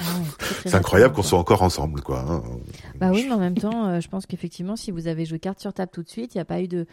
ah 0.00 0.04
c'est 0.64 0.74
incroyable 0.74 1.14
qu'on 1.14 1.22
soit 1.22 1.38
encore 1.38 1.62
ensemble 1.62 2.00
quoi. 2.02 2.24
Hein. 2.28 2.42
Bah 2.96 3.10
oui, 3.12 3.24
mais 3.26 3.34
en 3.34 3.38
même 3.38 3.56
temps, 3.56 3.88
euh, 3.88 4.00
je 4.00 4.08
pense 4.08 4.26
qu'effectivement 4.26 4.76
si 4.76 4.90
vous 4.90 5.06
avez 5.06 5.24
joué 5.24 5.38
carte 5.38 5.60
sur 5.60 5.72
table 5.72 5.90
tout 5.92 6.02
de 6.02 6.08
suite, 6.08 6.34
il 6.34 6.38
n'y 6.38 6.42
a 6.42 6.46
pas 6.46 6.60
eu 6.60 6.68
de 6.68 6.86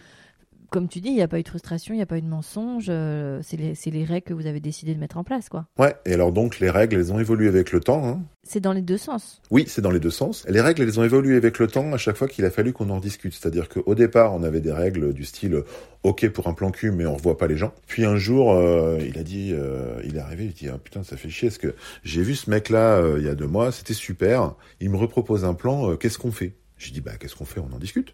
comme 0.69 0.87
tu 0.87 0.99
dis, 0.99 1.09
il 1.09 1.15
n'y 1.15 1.21
a 1.21 1.27
pas 1.27 1.39
eu 1.39 1.43
de 1.43 1.47
frustration, 1.47 1.93
il 1.93 1.97
n'y 1.97 2.03
a 2.03 2.05
pas 2.05 2.17
eu 2.17 2.21
de 2.21 2.27
mensonge. 2.27 2.87
Euh, 2.89 3.39
c'est 3.43 3.57
les, 3.57 3.73
les, 3.85 4.03
règles 4.03 4.25
que 4.25 4.33
vous 4.33 4.47
avez 4.47 4.59
décidé 4.59 4.93
de 4.93 4.99
mettre 4.99 5.17
en 5.17 5.23
place, 5.23 5.49
quoi. 5.49 5.65
Ouais. 5.77 5.95
Et 6.05 6.13
alors 6.13 6.31
donc 6.31 6.59
les 6.59 6.69
règles, 6.69 6.97
elles 6.97 7.13
ont 7.13 7.19
évolué 7.19 7.47
avec 7.47 7.71
le 7.71 7.79
temps. 7.79 8.05
Hein. 8.05 8.21
C'est 8.43 8.59
dans 8.59 8.73
les 8.73 8.81
deux 8.81 8.97
sens. 8.97 9.41
Oui, 9.51 9.65
c'est 9.67 9.81
dans 9.81 9.91
les 9.91 9.99
deux 9.99 10.09
sens. 10.09 10.45
Les 10.47 10.61
règles, 10.61 10.83
elles 10.83 10.99
ont 10.99 11.03
évolué 11.03 11.35
avec 11.35 11.59
le 11.59 11.67
temps 11.67 11.93
à 11.93 11.97
chaque 11.97 12.17
fois 12.17 12.27
qu'il 12.27 12.45
a 12.45 12.51
fallu 12.51 12.73
qu'on 12.73 12.89
en 12.89 12.99
discute. 12.99 13.33
C'est-à-dire 13.33 13.69
qu'au 13.69 13.95
départ, 13.95 14.33
on 14.33 14.43
avait 14.43 14.61
des 14.61 14.71
règles 14.71 15.13
du 15.13 15.25
style 15.25 15.63
OK 16.03 16.27
pour 16.29 16.47
un 16.47 16.53
plan 16.53 16.71
cul, 16.71 16.91
mais 16.91 17.05
on 17.05 17.15
revoit 17.15 17.37
pas 17.37 17.47
les 17.47 17.57
gens. 17.57 17.73
Puis 17.87 18.05
un 18.05 18.17
jour, 18.17 18.53
euh, 18.53 18.99
il 19.05 19.17
a 19.17 19.23
dit, 19.23 19.51
euh, 19.53 20.01
il 20.05 20.17
est 20.17 20.21
arrivé, 20.21 20.45
il 20.45 20.53
dit 20.53 20.69
ah, 20.69 20.77
putain, 20.77 21.03
ça 21.03 21.17
fait 21.17 21.29
chier, 21.29 21.49
parce 21.49 21.57
que 21.57 21.75
j'ai 22.03 22.21
vu 22.21 22.35
ce 22.35 22.49
mec-là 22.49 23.01
il 23.17 23.23
y 23.23 23.29
a 23.29 23.35
deux 23.35 23.47
mois, 23.47 23.71
c'était 23.71 23.93
super. 23.93 24.53
Il 24.79 24.89
me 24.89 24.97
repropose 24.97 25.45
un 25.45 25.53
plan. 25.53 25.95
qu'est-ce 25.95 26.17
qu'on 26.17 26.31
fait? 26.31 26.53
J'ai 26.77 26.91
dit 26.91 27.01
bah 27.01 27.13
qu'est-ce 27.19 27.35
qu'on 27.35 27.45
fait? 27.45 27.59
On 27.59 27.73
en 27.73 27.79
discute. 27.79 28.13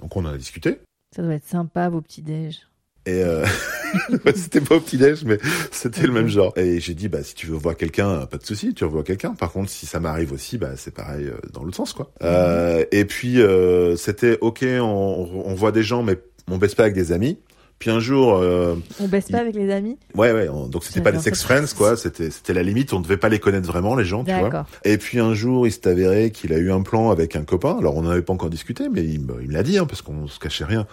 Donc 0.00 0.16
on 0.16 0.24
en 0.24 0.32
a 0.32 0.38
discuté. 0.38 0.78
Ça 1.14 1.22
doit 1.22 1.34
être 1.34 1.46
sympa 1.46 1.88
vos 1.88 2.00
petits 2.00 2.22
déj. 2.22 2.66
Et 3.06 3.22
euh... 3.22 3.44
c'était 4.34 4.60
pas 4.60 4.76
au 4.76 4.80
petit-déj, 4.80 5.24
mais 5.24 5.38
c'était 5.70 6.06
le 6.06 6.12
même 6.12 6.28
genre. 6.28 6.52
Et 6.56 6.80
j'ai 6.80 6.94
dit, 6.94 7.08
bah, 7.08 7.22
si 7.22 7.34
tu 7.34 7.46
veux 7.46 7.56
voir 7.56 7.76
quelqu'un, 7.76 8.26
pas 8.26 8.38
de 8.38 8.44
souci, 8.44 8.74
tu 8.74 8.84
revois 8.84 9.04
quelqu'un. 9.04 9.34
Par 9.34 9.52
contre, 9.52 9.70
si 9.70 9.86
ça 9.86 10.00
m'arrive 10.00 10.32
aussi, 10.32 10.58
bah, 10.58 10.70
c'est 10.76 10.92
pareil 10.92 11.26
euh, 11.26 11.36
dans 11.52 11.62
l'autre 11.62 11.76
sens, 11.76 11.92
quoi. 11.92 12.10
Euh, 12.22 12.84
et 12.92 13.04
puis, 13.04 13.40
euh, 13.40 13.96
c'était, 13.96 14.38
ok, 14.40 14.64
on, 14.64 15.42
on, 15.44 15.54
voit 15.54 15.72
des 15.72 15.82
gens, 15.82 16.02
mais 16.02 16.18
on 16.50 16.58
baisse 16.58 16.74
pas 16.74 16.84
avec 16.84 16.94
des 16.94 17.12
amis. 17.12 17.38
Puis 17.84 17.90
un 17.90 18.00
jour, 18.00 18.38
euh, 18.38 18.76
On 18.98 19.08
baisse 19.08 19.30
pas 19.30 19.40
avec 19.40 19.54
les 19.54 19.70
amis 19.70 19.98
ouais, 20.14 20.32
ouais, 20.32 20.48
on- 20.48 20.68
donc 20.68 20.84
c'était 20.84 21.02
pas 21.02 21.12
des 21.12 21.18
sex 21.18 21.42
friends, 21.42 21.66
quoi. 21.76 21.98
C'était, 21.98 22.30
c'était 22.30 22.54
la 22.54 22.62
limite. 22.62 22.94
On 22.94 23.00
devait 23.00 23.18
pas 23.18 23.28
les 23.28 23.38
connaître 23.38 23.68
vraiment, 23.68 23.94
les 23.94 24.06
gens, 24.06 24.24
tu 24.24 24.32
vois. 24.32 24.44
D'accord. 24.44 24.64
Et 24.86 24.96
puis 24.96 25.18
un 25.20 25.34
jour, 25.34 25.66
il 25.66 25.70
s'est 25.70 25.86
avéré 25.86 26.30
qu'il 26.30 26.54
a 26.54 26.56
eu 26.56 26.72
un 26.72 26.80
plan 26.80 27.10
avec 27.10 27.36
un 27.36 27.44
copain. 27.44 27.76
Alors 27.78 27.94
on 27.98 28.00
n'avait 28.00 28.22
pas 28.22 28.32
encore 28.32 28.48
discuté, 28.48 28.88
mais 28.90 29.04
il 29.04 29.20
me, 29.20 29.34
l'a 29.52 29.62
dit, 29.62 29.76
hein, 29.76 29.84
parce 29.84 30.00
qu'on 30.00 30.26
se 30.28 30.38
cachait 30.38 30.64
rien. 30.64 30.86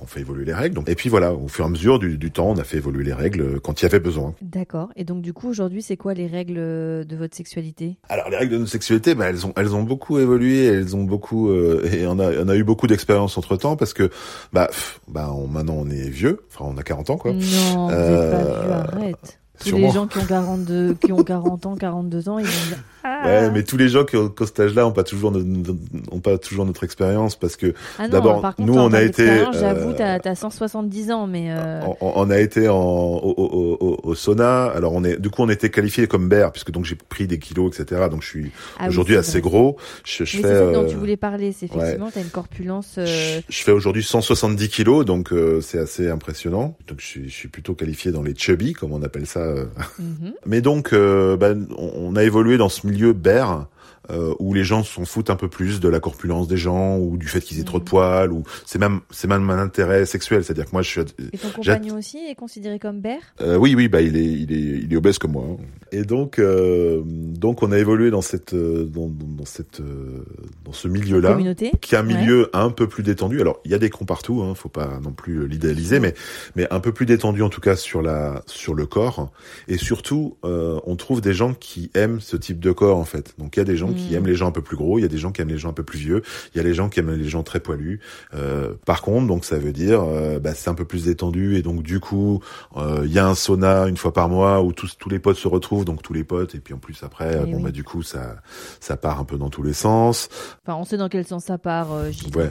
On 0.00 0.06
fait 0.06 0.20
évoluer 0.20 0.46
les 0.46 0.54
règles. 0.54 0.74
Donc, 0.74 0.88
et 0.88 0.94
puis 0.94 1.10
voilà, 1.10 1.34
au 1.34 1.48
fur 1.48 1.66
et 1.66 1.68
à 1.68 1.70
mesure 1.70 1.98
du, 1.98 2.16
du 2.16 2.30
temps, 2.30 2.48
on 2.48 2.56
a 2.56 2.64
fait 2.64 2.78
évoluer 2.78 3.04
les 3.04 3.12
règles 3.12 3.42
euh, 3.42 3.60
quand 3.62 3.82
il 3.82 3.84
y 3.84 3.86
avait 3.86 4.00
besoin. 4.00 4.34
D'accord. 4.40 4.88
Et 4.96 5.04
donc 5.04 5.20
du 5.20 5.34
coup 5.34 5.50
aujourd'hui 5.50 5.82
c'est 5.82 5.98
quoi 5.98 6.14
les 6.14 6.28
règles 6.28 6.54
de 6.54 7.16
votre 7.16 7.36
sexualité? 7.36 7.98
Alors 8.08 8.30
les 8.30 8.38
règles 8.38 8.54
de 8.54 8.58
notre 8.60 8.70
sexualité, 8.70 9.14
bah, 9.14 9.26
elles 9.28 9.44
ont 9.44 9.52
elles 9.54 9.74
ont 9.74 9.82
beaucoup 9.82 10.18
évolué, 10.18 10.64
elles 10.64 10.96
ont 10.96 11.04
beaucoup 11.04 11.50
euh, 11.50 11.86
et 11.92 12.06
on 12.06 12.18
a 12.18 12.30
on 12.42 12.48
a 12.48 12.56
eu 12.56 12.64
beaucoup 12.64 12.86
d'expérience 12.86 13.36
entre 13.36 13.56
temps 13.58 13.76
parce 13.76 13.92
que 13.92 14.08
bah 14.54 14.68
pff, 14.68 15.00
bah 15.08 15.30
on, 15.34 15.46
maintenant 15.46 15.76
on 15.76 15.90
est 15.90 16.08
vieux, 16.08 16.37
enfin 16.46 16.64
on 16.68 16.76
a 16.78 16.82
40 16.82 17.10
ans 17.10 17.16
quoi. 17.18 17.32
Non, 17.32 17.88
Euh, 17.90 18.30
pas 18.32 18.38
vieux, 18.62 18.72
arrête. 18.72 19.40
Tous 19.60 19.68
sûrement. 19.70 19.86
les 19.88 19.92
gens 19.92 20.06
qui 20.06 20.18
ont 20.18 20.24
42, 20.26 20.94
qui 20.94 21.12
ont 21.12 21.22
40 21.24 21.66
ans, 21.66 21.76
42 21.76 22.28
ans, 22.28 22.38
ils 22.38 22.46
vont 22.46 22.66
dire 22.68 22.78
ah, 23.04 23.22
Ouais, 23.24 23.50
mais 23.50 23.62
tous 23.64 23.76
les 23.76 23.88
gens 23.88 24.04
qui 24.04 24.16
ont, 24.16 24.28
qui 24.28 24.42
ont 24.42 24.46
cet 24.46 24.60
âge-là 24.60 24.86
ont 24.86 24.92
pas 24.92 25.02
toujours 25.04 25.32
no- 25.32 25.42
no- 25.42 25.76
ont 26.12 26.20
pas 26.20 26.38
toujours 26.38 26.64
notre 26.66 26.84
expérience 26.84 27.34
parce 27.36 27.56
que 27.56 27.74
ah 27.98 28.04
non, 28.06 28.12
d'abord, 28.12 28.54
nous, 28.58 28.74
on 28.74 28.92
a 28.92 29.02
été, 29.02 29.24
d'expérience, 29.24 29.56
J'avoue, 29.58 29.90
euh, 29.90 29.94
t'as 29.96 30.18
t'as 30.20 30.34
170 30.34 31.10
ans, 31.10 31.26
mais 31.26 31.48
euh, 31.50 31.80
on, 32.00 32.12
on 32.16 32.30
a 32.30 32.38
été 32.38 32.68
en 32.68 32.76
au, 32.78 33.34
au, 33.36 33.76
au, 33.80 34.00
au 34.02 34.14
sauna. 34.14 34.64
Alors 34.66 34.92
on 34.92 35.02
est 35.04 35.20
du 35.20 35.30
coup 35.30 35.42
on 35.42 35.48
était 35.48 35.70
qualifié 35.70 36.06
comme 36.06 36.28
bear 36.28 36.52
puisque 36.52 36.70
donc 36.70 36.84
j'ai 36.84 36.94
pris 36.96 37.26
des 37.26 37.38
kilos 37.38 37.78
etc. 37.78 38.02
Donc 38.10 38.22
je 38.22 38.28
suis 38.28 38.50
ah 38.78 38.88
aujourd'hui 38.88 39.16
assez 39.16 39.40
vrai. 39.40 39.48
gros. 39.50 39.76
Je, 40.04 40.24
je 40.24 40.36
Mais 40.36 40.42
fais 40.42 40.48
c'est 40.48 40.54
ça 40.66 40.72
dont 40.72 40.84
euh, 40.84 40.88
tu 40.88 40.96
voulais 40.96 41.16
parler, 41.16 41.52
c'est 41.52 41.66
effectivement, 41.66 42.10
t'as 42.12 42.20
une 42.22 42.28
corpulence. 42.30 42.94
euh, 42.98 43.06
Je, 43.06 43.40
je 43.48 43.62
fais 43.64 43.72
aujourd'hui 43.72 44.02
170 44.04 44.68
kilos, 44.68 45.04
donc 45.04 45.32
euh, 45.32 45.60
c'est 45.60 45.78
assez 45.78 46.08
impressionnant. 46.08 46.76
Donc 46.86 47.00
je 47.00 47.06
suis, 47.06 47.28
je 47.28 47.34
suis 47.34 47.48
plutôt 47.48 47.74
qualifié 47.74 48.12
dans 48.12 48.22
les 48.22 48.34
chubby, 48.36 48.72
comme 48.72 48.92
on 48.92 49.02
appelle 49.02 49.26
ça. 49.26 49.47
Euh. 49.48 49.64
mhm. 49.98 50.32
Mais 50.46 50.60
donc, 50.60 50.92
euh, 50.92 51.36
ben, 51.36 51.66
on, 51.76 51.90
on 51.96 52.16
a 52.16 52.22
évolué 52.22 52.58
dans 52.58 52.68
ce 52.68 52.86
milieu 52.86 53.12
bear. 53.12 53.66
Euh, 54.10 54.34
où 54.38 54.54
les 54.54 54.64
gens 54.64 54.82
s'en 54.84 55.04
foutent 55.04 55.30
un 55.30 55.36
peu 55.36 55.48
plus 55.48 55.80
de 55.80 55.88
la 55.88 56.00
corpulence 56.00 56.48
des 56.48 56.56
gens 56.56 56.96
ou 56.98 57.16
du 57.16 57.28
fait 57.28 57.40
qu'ils 57.40 57.60
aient 57.60 57.64
trop 57.64 57.78
de 57.78 57.84
Mhm. 57.84 57.88
poils 57.88 58.32
ou 58.32 58.42
c'est 58.66 58.78
même 58.78 59.00
c'est 59.10 59.28
même 59.28 59.48
un 59.50 59.58
intérêt 59.58 60.06
sexuel 60.06 60.44
c'est 60.44 60.52
à 60.52 60.54
dire 60.54 60.64
que 60.66 60.72
moi 60.72 60.82
je 60.82 60.88
suis 60.88 61.00
Et 61.00 61.38
ton 61.38 61.48
J'ai- 61.62 61.72
compagnon 61.72 61.96
aussi 61.98 62.18
est 62.18 62.34
considéré 62.34 62.78
comme 62.78 63.00
bear? 63.00 63.18
Euh, 63.40 63.56
oui 63.56 63.74
oui 63.74 63.88
bah 63.88 64.00
il 64.00 64.16
est 64.16 64.24
il 64.24 64.52
est 64.52 64.80
il 64.84 64.92
est 64.92 64.96
obèse 64.96 65.18
comme 65.18 65.32
moi 65.32 65.44
hein. 65.50 65.56
et 65.92 66.02
donc 66.04 66.38
euh, 66.38 67.02
donc 67.04 67.62
on 67.62 67.72
a 67.72 67.78
évolué 67.78 68.10
dans 68.10 68.22
cette 68.22 68.54
euh, 68.54 68.84
dans, 68.84 69.08
dans, 69.08 69.44
cette 69.44 69.80
euh, 69.80 70.24
dans 70.64 70.72
ce 70.72 70.88
milieu 70.88 71.20
là 71.20 71.32
Communauté 71.32 71.72
qui 71.80 71.94
est 71.94 71.98
un 71.98 72.02
milieu 72.02 72.50
un 72.52 72.70
peu 72.70 72.86
plus 72.88 73.02
détendu. 73.02 73.40
Alors, 73.40 73.60
il 73.64 73.70
y 73.70 73.74
a 73.74 73.78
des 73.78 73.90
cons 73.90 74.04
partout, 74.04 74.42
hein, 74.42 74.54
faut 74.54 74.68
pas 74.68 74.98
non 75.02 75.12
plus 75.12 75.46
l'idéaliser, 75.48 76.00
mais 76.00 76.14
mais 76.56 76.66
un 76.72 76.80
peu 76.80 76.92
plus 76.92 77.06
détendu 77.06 77.42
en 77.42 77.48
tout 77.48 77.60
cas 77.60 77.76
sur 77.76 78.02
la 78.02 78.42
sur 78.46 78.74
le 78.74 78.86
corps. 78.86 79.30
Et 79.68 79.76
surtout, 79.78 80.36
euh, 80.44 80.80
on 80.86 80.96
trouve 80.96 81.20
des 81.20 81.32
gens 81.34 81.54
qui 81.54 81.90
aiment 81.94 82.20
ce 82.20 82.36
type 82.36 82.58
de 82.60 82.72
corps 82.72 82.98
en 82.98 83.04
fait. 83.04 83.34
Donc, 83.38 83.56
il 83.56 83.60
y 83.60 83.62
a 83.62 83.64
des 83.64 83.76
gens 83.76 83.92
qui 83.98 84.12
Mm. 84.12 84.16
aiment 84.16 84.26
les 84.26 84.34
gens 84.34 84.48
un 84.48 84.52
peu 84.52 84.62
plus 84.62 84.76
gros, 84.76 84.98
il 84.98 85.02
y 85.02 85.04
a 85.04 85.08
des 85.08 85.18
gens 85.18 85.32
qui 85.32 85.40
aiment 85.42 85.48
les 85.48 85.58
gens 85.58 85.70
un 85.70 85.72
peu 85.74 85.82
plus 85.82 85.98
vieux, 85.98 86.22
il 86.54 86.58
y 86.58 86.60
a 86.60 86.62
les 86.62 86.74
gens 86.74 86.88
qui 86.88 87.00
aiment 87.00 87.12
les 87.14 87.28
gens 87.28 87.42
très 87.42 87.60
poilus. 87.60 88.00
Euh, 88.34 88.74
par 88.86 89.02
contre, 89.02 89.26
donc 89.26 89.44
ça 89.44 89.58
veut 89.58 89.72
dire, 89.72 90.02
euh, 90.02 90.38
bah, 90.38 90.54
c'est 90.54 90.70
un 90.70 90.74
peu 90.74 90.84
plus 90.84 91.04
détendu 91.04 91.56
et 91.56 91.62
donc 91.62 91.82
du 91.82 92.00
coup, 92.00 92.40
euh, 92.76 93.02
il 93.04 93.12
y 93.12 93.18
a 93.18 93.26
un 93.28 93.34
sauna 93.34 93.86
une 93.88 93.96
fois 93.96 94.12
par 94.12 94.28
mois 94.28 94.62
où 94.62 94.72
tous 94.72 94.96
tous 94.98 95.08
les 95.10 95.18
potes 95.18 95.36
se 95.38 95.48
retrouvent, 95.48 95.84
donc 95.84 96.02
tous 96.02 96.12
les 96.12 96.24
potes 96.24 96.54
et 96.54 96.60
puis 96.60 96.74
en 96.74 96.78
plus 96.78 97.02
après, 97.02 97.32
Eh 97.34 97.36
euh, 97.36 97.44
bon 97.46 97.56
oui. 97.58 97.62
bah 97.64 97.70
du 97.70 97.84
coup 97.84 98.02
ça 98.02 98.36
ça 98.80 98.96
part 98.96 99.20
un 99.20 99.24
peu 99.24 99.36
dans 99.36 99.50
tous 99.50 99.62
les 99.62 99.72
sens. 99.72 100.28
Enfin, 100.66 100.78
on 100.78 100.84
sait 100.84 100.96
dans 100.96 101.08
quel 101.08 101.26
sens 101.26 101.44
ça 101.44 101.58
part, 101.58 101.92
euh. 101.92 102.10
Ouais, 102.36 102.50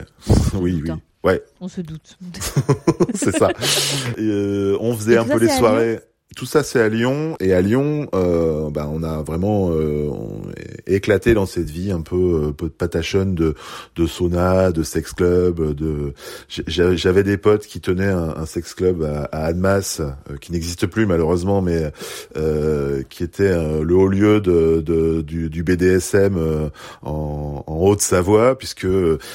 oui, 0.60 0.72
doute, 0.74 0.82
oui. 0.84 0.90
hein. 0.90 1.00
Ouais, 1.24 1.42
On 1.60 1.66
se 1.68 1.80
doute. 1.80 2.16
c'est 3.14 3.36
ça. 3.36 3.48
Et, 4.18 4.22
euh, 4.22 4.76
on 4.80 4.94
faisait 4.94 5.14
Et 5.14 5.16
un 5.18 5.24
peu 5.24 5.38
les 5.38 5.48
soirées. 5.48 5.98
Tout 6.38 6.46
ça, 6.46 6.62
c'est 6.62 6.80
à 6.80 6.88
Lyon. 6.88 7.36
Et 7.40 7.52
à 7.52 7.60
Lyon, 7.60 8.06
euh, 8.14 8.70
bah, 8.70 8.88
on 8.92 9.02
a 9.02 9.22
vraiment 9.24 9.70
euh, 9.72 10.06
on 10.08 10.40
éclaté 10.86 11.34
dans 11.34 11.46
cette 11.46 11.68
vie 11.68 11.90
un 11.90 12.00
peu, 12.00 12.44
euh, 12.46 12.52
peu 12.52 12.66
de 12.66 12.72
patachonne 12.72 13.34
de, 13.34 13.56
de 13.96 14.06
sauna, 14.06 14.70
de 14.70 14.84
sex 14.84 15.12
club. 15.14 15.74
De 15.74 16.14
J'a- 16.48 16.94
j'avais 16.94 17.24
des 17.24 17.38
potes 17.38 17.66
qui 17.66 17.80
tenaient 17.80 18.06
un, 18.06 18.34
un 18.36 18.46
sex 18.46 18.72
club 18.74 19.02
à, 19.02 19.24
à 19.32 19.46
Annemasse, 19.46 20.00
euh, 20.00 20.36
qui 20.40 20.52
n'existe 20.52 20.86
plus 20.86 21.06
malheureusement, 21.06 21.60
mais 21.60 21.90
euh, 22.36 23.02
qui 23.08 23.24
était 23.24 23.42
euh, 23.50 23.82
le 23.82 23.96
haut 23.96 24.06
lieu 24.06 24.40
de, 24.40 24.80
de- 24.80 25.22
du, 25.22 25.50
du 25.50 25.64
BDSM 25.64 26.36
euh, 26.38 26.68
en, 27.02 27.64
en 27.66 27.76
Haute-Savoie, 27.78 28.56
puisque 28.56 28.86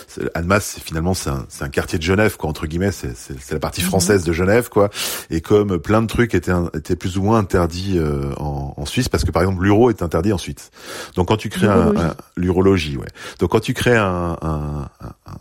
c'est 0.08 0.82
finalement 0.82 1.14
c'est 1.14 1.30
un, 1.32 1.46
un 1.60 1.70
quartier 1.70 1.98
de 2.00 2.04
Genève, 2.04 2.38
quoi 2.38 2.50
entre 2.50 2.66
guillemets, 2.66 2.92
c'est 2.94 3.52
la 3.52 3.60
partie 3.60 3.82
Mhm. 3.82 3.88
française 3.88 4.24
de 4.24 4.32
Genève, 4.32 4.70
quoi. 4.70 4.90
Et 5.30 5.42
comme 5.42 5.80
plein 5.80 6.02
de 6.02 6.08
trucs 6.08 6.34
étaient, 6.34 6.52
un- 6.52 6.70
étaient 6.94 7.00
plus 7.00 7.18
ou 7.18 7.24
moins 7.24 7.38
interdits 7.40 7.98
euh, 7.98 8.32
en, 8.38 8.74
en 8.78 8.86
Suisse, 8.86 9.10
parce 9.10 9.24
que 9.24 9.32
par 9.32 9.42
exemple 9.44 9.64
l'uro 9.64 9.90
est 9.90 10.02
interdit 10.02 10.32
en 10.34 10.38
Suisse. 10.38 10.72
Donc 11.16 11.28
quand 11.30 11.38
tu 11.38 11.50
crées 11.50 11.68
un, 11.68 11.94
L'urologie. 12.38 12.96
un- 12.96 13.00
ouais. 13.02 13.08
Donc 13.40 13.52
quand 13.52 13.60
tu 13.60 13.74
crées 13.74 13.98
un, 13.98 14.38
un, 14.42 14.90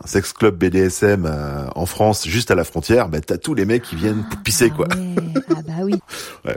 sex 0.05 0.33
club 0.33 0.57
BDSM 0.57 1.25
euh, 1.25 1.65
en 1.75 1.85
France, 1.85 2.27
juste 2.27 2.51
à 2.51 2.55
la 2.55 2.63
frontière, 2.63 3.09
bah 3.09 3.19
t'as 3.21 3.37
tous 3.37 3.53
les 3.53 3.65
mecs 3.65 3.83
qui 3.83 3.95
viennent 3.95 4.25
pisser, 4.43 4.69
Ah 4.71 4.75
quoi. 4.75 4.87
ouais. 4.87 5.43
Ah 5.55 5.61
bah 5.65 5.73
oui. 5.83 5.95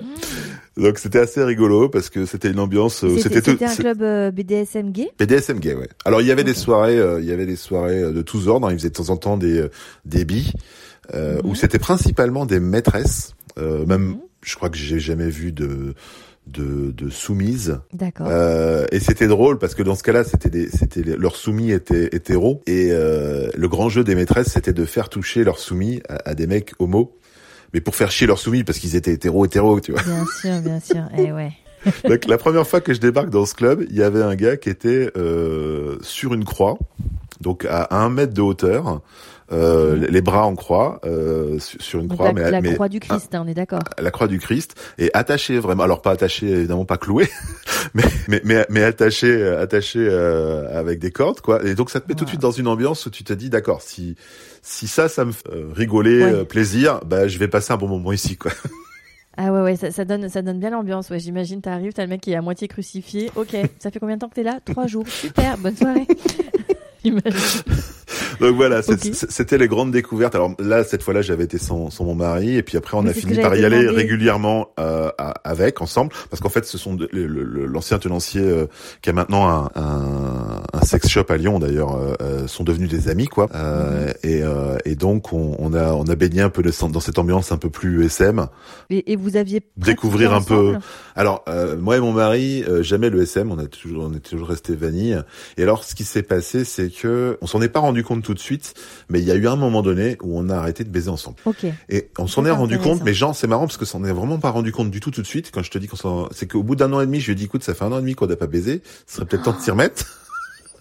Donc 0.76 0.99
c'était 0.99 1.20
assez 1.20 1.42
rigolo 1.42 1.88
parce 1.88 2.11
que 2.11 2.26
c'était 2.26 2.51
une 2.51 2.59
ambiance. 2.61 3.03
euh, 3.05 3.16
C'était 3.18 3.40
tout- 3.40 3.57
un 3.62 3.68
c'est- 3.68 3.82
club 3.82 4.03
euh, 4.03 4.30
BDSM 4.30 4.90
gay? 4.92 5.11
BDSM 5.18 5.59
gay, 5.59 5.74
ouais. 5.74 5.88
Alors 6.05 6.20
il 6.20 6.26
y 6.26 6.30
avait 6.30 6.44
des 6.44 6.55
soirées, 6.55 6.99
euh, 6.99 7.20
il 7.20 7.26
y 7.26 7.32
avait 7.32 7.47
des 7.47 7.57
soirées 7.57 8.03
de 8.12 8.22
tous 8.22 8.49
ordres. 8.49 8.66
hein. 8.68 8.72
Ils 8.72 8.78
faisaient 8.78 8.90
de 8.90 8.94
temps 8.94 9.09
en 9.11 9.16
temps 9.16 9.36
des 9.38 9.66
des 10.05 10.24
billes, 10.24 10.53
euh, 11.14 11.36
Mhm. 11.42 11.51
où 11.51 11.55
c'était 11.55 11.78
principalement 11.78 12.44
des 12.47 12.61
maîtresses. 12.61 13.34
Euh, 13.59 13.86
même, 13.86 14.03
Mhm. 14.03 14.18
Je 14.47 14.55
crois 14.55 14.70
que 14.70 14.76
j'ai 14.76 14.99
jamais 14.99 15.28
vu 15.28 15.53
de 15.53 15.94
de, 16.47 16.92
de 16.92 17.11
soumises. 17.11 17.80
D'accord. 17.92 18.28
Euh, 18.30 18.86
et 18.92 19.01
c'était 19.01 19.26
drôle 19.26 19.59
parce 19.59 19.74
que 19.74 19.82
dans 19.82 19.97
ce 19.97 20.05
cas-là, 20.05 20.22
c'était 20.22 20.68
c'était 20.68 21.03
leurs 21.03 21.34
soumis 21.34 21.72
étaient 21.72 22.07
hétéros 22.12 22.62
et 22.68 22.90
euh, 22.92 23.51
le 23.57 23.68
grand 23.68 23.88
jeu 23.88 24.05
des 24.05 24.14
maîtresses, 24.14 24.53
c'était 24.53 24.72
de 24.72 24.84
faire 24.84 25.09
toucher 25.09 25.42
leurs 25.42 25.59
soumis 25.59 26.01
à, 26.09 26.30
à 26.30 26.34
des 26.34 26.47
mecs 26.47 26.72
homos, 26.78 27.16
mais 27.74 27.80
pour 27.80 27.97
faire 27.97 28.12
chier 28.12 28.28
leurs 28.28 28.38
soumis 28.38 28.62
parce 28.62 28.78
qu'ils 28.78 28.94
étaient 28.94 29.12
hétéros 29.12 29.44
hétéros, 29.44 29.80
tu 29.80 29.90
vois. 29.90 30.03
Bien 30.03 30.24
sûr, 30.40 30.61
bien 30.61 30.80
sûr. 30.80 31.03
Eh 31.18 31.32
ouais. 31.32 31.51
Donc 32.09 32.26
la 32.26 32.38
première 32.38 32.66
fois 32.66 32.80
que 32.80 32.94
je 32.94 33.01
débarque 33.01 33.30
dans 33.30 33.47
ce 33.47 33.55
club, 33.55 33.84
il 33.90 33.97
y 33.97 34.03
avait 34.05 34.22
un 34.22 34.36
gars 34.36 34.57
qui 34.57 34.68
était 34.68 35.11
euh, 35.16 35.99
sur 36.03 36.32
une 36.32 36.44
croix, 36.44 36.78
donc 37.40 37.64
à 37.68 37.88
un 37.90 38.09
mètre 38.09 38.34
de 38.34 38.42
hauteur, 38.42 39.03
euh, 39.53 40.07
les 40.09 40.20
bras 40.20 40.44
en 40.47 40.55
croix, 40.57 41.01
euh, 41.05 41.59
sur 41.61 42.01
une 42.01 42.09
Donc 42.09 42.18
croix, 42.18 42.28
la, 42.28 42.32
mais, 42.32 42.51
la 42.51 42.61
mais 42.61 42.74
croix 42.74 42.88
du 42.88 42.99
Christ, 43.01 43.34
hein, 43.34 43.42
on 43.44 43.49
est 43.49 43.55
d'accord. 43.55 43.80
la 43.99 44.11
croix 44.11 44.26
du 44.26 44.38
Christ, 44.40 44.74
et 44.99 45.11
attaché 45.14 45.59
vraiment, 45.59 45.84
alors 45.84 46.03
pas 46.03 46.11
attaché 46.11 46.49
évidemment 46.49 46.84
pas 46.84 46.99
cloué, 46.99 47.28
mais 47.94 48.03
mais 48.28 48.40
mais, 48.44 48.66
mais 48.70 48.82
attaché 48.82 49.47
attaché 49.47 50.01
euh, 50.01 50.78
avec 50.78 50.99
des 50.99 51.11
cordes 51.12 51.40
quoi. 51.40 51.64
Et 51.64 51.74
donc 51.74 51.90
ça 51.90 52.01
te 52.01 52.09
met 52.09 52.14
tout 52.14 52.24
de 52.24 52.28
suite 52.30 52.42
dans 52.42 52.51
une 52.51 52.66
ambiance 52.66 53.07
où 53.07 53.11
tu 53.11 53.22
te 53.24 53.32
dis 53.32 53.49
d'accord 53.51 53.82
si 53.82 54.16
si 54.62 54.88
ça 54.88 55.09
ça 55.09 55.24
me 55.24 55.32
fait 55.32 55.49
euh, 55.53 55.68
rigoler, 55.72 56.24
Ouais. 56.24 56.32
euh, 56.32 56.44
plaisir, 56.44 57.01
bah 57.07 57.28
je 57.28 57.38
vais 57.38 57.49
passer 57.49 57.72
un 57.72 57.76
bon 57.76 57.88
moment 57.88 58.12
ici 58.12 58.36
quoi. 58.36 58.51
Ah 59.38 59.53
ouais, 59.53 59.61
ouais, 59.61 59.76
ça, 59.76 59.90
ça 59.90 60.07
donne, 60.07 60.30
ça 60.30 60.40
donne 60.40 60.59
bien 60.59 60.70
l'ambiance. 60.70 61.11
Ouais, 61.11 61.18
j'imagine, 61.18 61.61
t'arrives, 61.61 61.92
t'as 61.92 62.05
le 62.05 62.09
mec 62.09 62.22
qui 62.22 62.32
est 62.32 62.36
à 62.36 62.40
moitié 62.40 62.68
crucifié. 62.68 63.30
Ok, 63.36 63.55
ça 63.78 63.90
fait 63.90 63.99
combien 64.01 64.14
de 64.16 64.20
temps 64.22 64.30
que 64.30 64.34
t'es 64.34 64.42
là? 64.42 64.61
Trois 64.64 64.86
jours. 64.86 65.05
Super, 65.07 65.59
bonne 65.59 65.76
soirée. 65.76 66.07
J'imagine. 67.05 67.62
Donc 68.40 68.54
voilà, 68.57 68.82
c'était 68.82 69.59
les 69.59 69.68
grandes 69.68 69.90
découvertes. 69.90 70.34
Alors 70.34 70.52
là, 70.59 70.84
cette 70.84 71.02
fois-là, 71.02 71.22
j'avais 71.22 71.44
été 71.44 71.59
sans, 71.59 71.90
sans 71.90 72.04
mon 72.04 72.14
mari, 72.14 72.57
et 72.57 72.62
puis 72.62 72.76
après, 72.76 72.96
on 72.96 73.02
Mais 73.02 73.11
a 73.11 73.14
fini 73.14 73.40
par 73.40 73.57
y 73.57 73.64
aller 73.64 73.88
régulièrement 73.88 74.70
euh, 74.78 75.11
avec, 75.44 75.80
ensemble, 75.80 76.12
parce 76.30 76.40
qu'en 76.40 76.48
fait, 76.48 76.64
ce 76.64 76.78
sont 76.78 76.96
l'ancien 77.12 77.98
tenancier 77.98 78.42
euh, 78.42 78.66
qui 79.02 79.11
a 79.11 79.12
maintenant 79.12 79.48
un, 79.48 79.70
un, 79.74 80.62
un 80.72 80.80
sex 80.82 81.09
shop 81.09 81.26
à 81.28 81.36
Lyon, 81.36 81.59
d'ailleurs, 81.59 81.96
euh, 81.96 82.14
euh, 82.20 82.46
sont 82.46 82.64
devenus 82.64 82.88
des 82.88 83.09
amis, 83.09 83.26
quoi. 83.26 83.48
Euh, 83.54 84.12
et, 84.22 84.42
euh, 84.42 84.76
et 84.84 84.94
donc, 84.94 85.32
on, 85.32 85.57
on 85.59 85.74
a 85.74 85.92
on 85.92 86.04
a 86.04 86.14
baigné 86.14 86.42
un 86.42 86.50
peu 86.50 86.62
dans 86.62 87.00
cette 87.00 87.18
ambiance 87.18 87.52
un 87.52 87.57
peu 87.57 87.70
plus 87.70 88.04
SM. 88.04 88.46
Et, 88.90 89.12
et 89.12 89.16
vous 89.16 89.36
aviez 89.36 89.62
Découvrir 89.76 90.32
un 90.32 90.42
peu. 90.42 90.74
Alors, 91.14 91.44
euh, 91.48 91.76
moi 91.76 91.96
et 91.96 92.00
mon 92.00 92.12
mari, 92.12 92.64
euh, 92.68 92.82
jamais 92.82 93.11
le 93.11 93.22
SM, 93.22 93.50
on 93.50 93.59
a 93.59 93.66
toujours, 93.66 94.04
on 94.04 94.14
est 94.14 94.20
toujours 94.20 94.48
resté 94.48 94.74
vanille. 94.74 95.20
Et 95.57 95.62
alors, 95.62 95.84
ce 95.84 95.94
qui 95.94 96.04
s'est 96.04 96.22
passé, 96.22 96.64
c'est 96.64 96.90
que 96.90 97.38
on 97.40 97.46
s'en 97.46 97.62
est 97.62 97.68
pas 97.68 97.80
rendu 97.80 97.95
compte 98.03 98.22
tout 98.22 98.34
de 98.34 98.38
suite, 98.38 98.74
mais 99.09 99.20
il 99.20 99.24
y 99.26 99.30
a 99.30 99.34
eu 99.34 99.47
un 99.49 99.57
moment 99.57 99.82
donné 99.82 100.16
où 100.22 100.38
on 100.38 100.49
a 100.49 100.57
arrêté 100.57 100.84
de 100.84 100.88
baiser 100.90 101.09
ensemble. 101.11 101.36
Et 101.88 102.11
on 102.18 102.26
s'en 102.26 102.44
est 102.44 102.51
rendu 102.51 102.78
compte, 102.78 103.03
mais 103.05 103.14
genre, 103.14 103.34
c'est 103.34 103.47
marrant 103.47 103.66
parce 103.66 103.76
que 103.76 103.84
s'en 103.84 104.05
est 104.05 104.12
vraiment 104.12 104.38
pas 104.38 104.51
rendu 104.51 104.72
compte 104.72 104.90
du 104.90 105.01
tout 105.01 105.11
tout 105.11 105.22
de 105.22 105.26
suite. 105.26 105.51
Quand 105.53 105.62
je 105.62 105.70
te 105.70 105.78
dis 105.78 105.86
qu'on 105.88 105.97
s'en, 105.97 106.28
c'est 106.32 106.51
qu'au 106.51 106.62
bout 106.62 106.76
d'un 106.76 106.92
an 106.92 107.01
et 107.01 107.07
demi, 107.07 107.20
je 107.20 107.26
lui 107.26 107.32
ai 107.32 107.34
dit, 107.36 107.44
écoute, 107.44 107.62
ça 107.64 107.74
fait 107.74 107.84
un 107.84 107.92
an 107.92 107.99
et 107.99 108.03
demi 108.03 108.14
qu'on 108.14 108.26
n'a 108.26 108.36
pas 108.36 108.47
baisé, 108.47 108.82
ce 109.07 109.16
serait 109.16 109.26
peut-être 109.26 109.44
temps 109.44 109.53
de 109.57 109.61
s'y 109.61 109.70
remettre. 109.70 110.05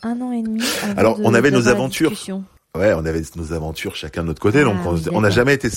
Un 0.04 0.20
an 0.22 0.32
et 0.32 0.44
demi. 0.44 0.62
Alors, 0.98 1.18
de- 1.18 1.24
on 1.26 1.34
avait 1.34 1.52
nos 1.52 1.68
aventures. 1.68 2.12
Ouais, 2.76 2.94
on 2.94 3.06
avait 3.06 3.22
nos 3.38 3.54
aventures 3.54 3.96
chacun 3.96 4.24
de 4.24 4.28
notre 4.28 4.42
côté, 4.42 4.64
donc 4.64 4.76
Ah 4.84 4.88
on 4.90 4.96
oui, 4.96 5.02
on 5.14 5.22
n'a 5.22 5.30
jamais 5.30 5.54
été 5.54 5.70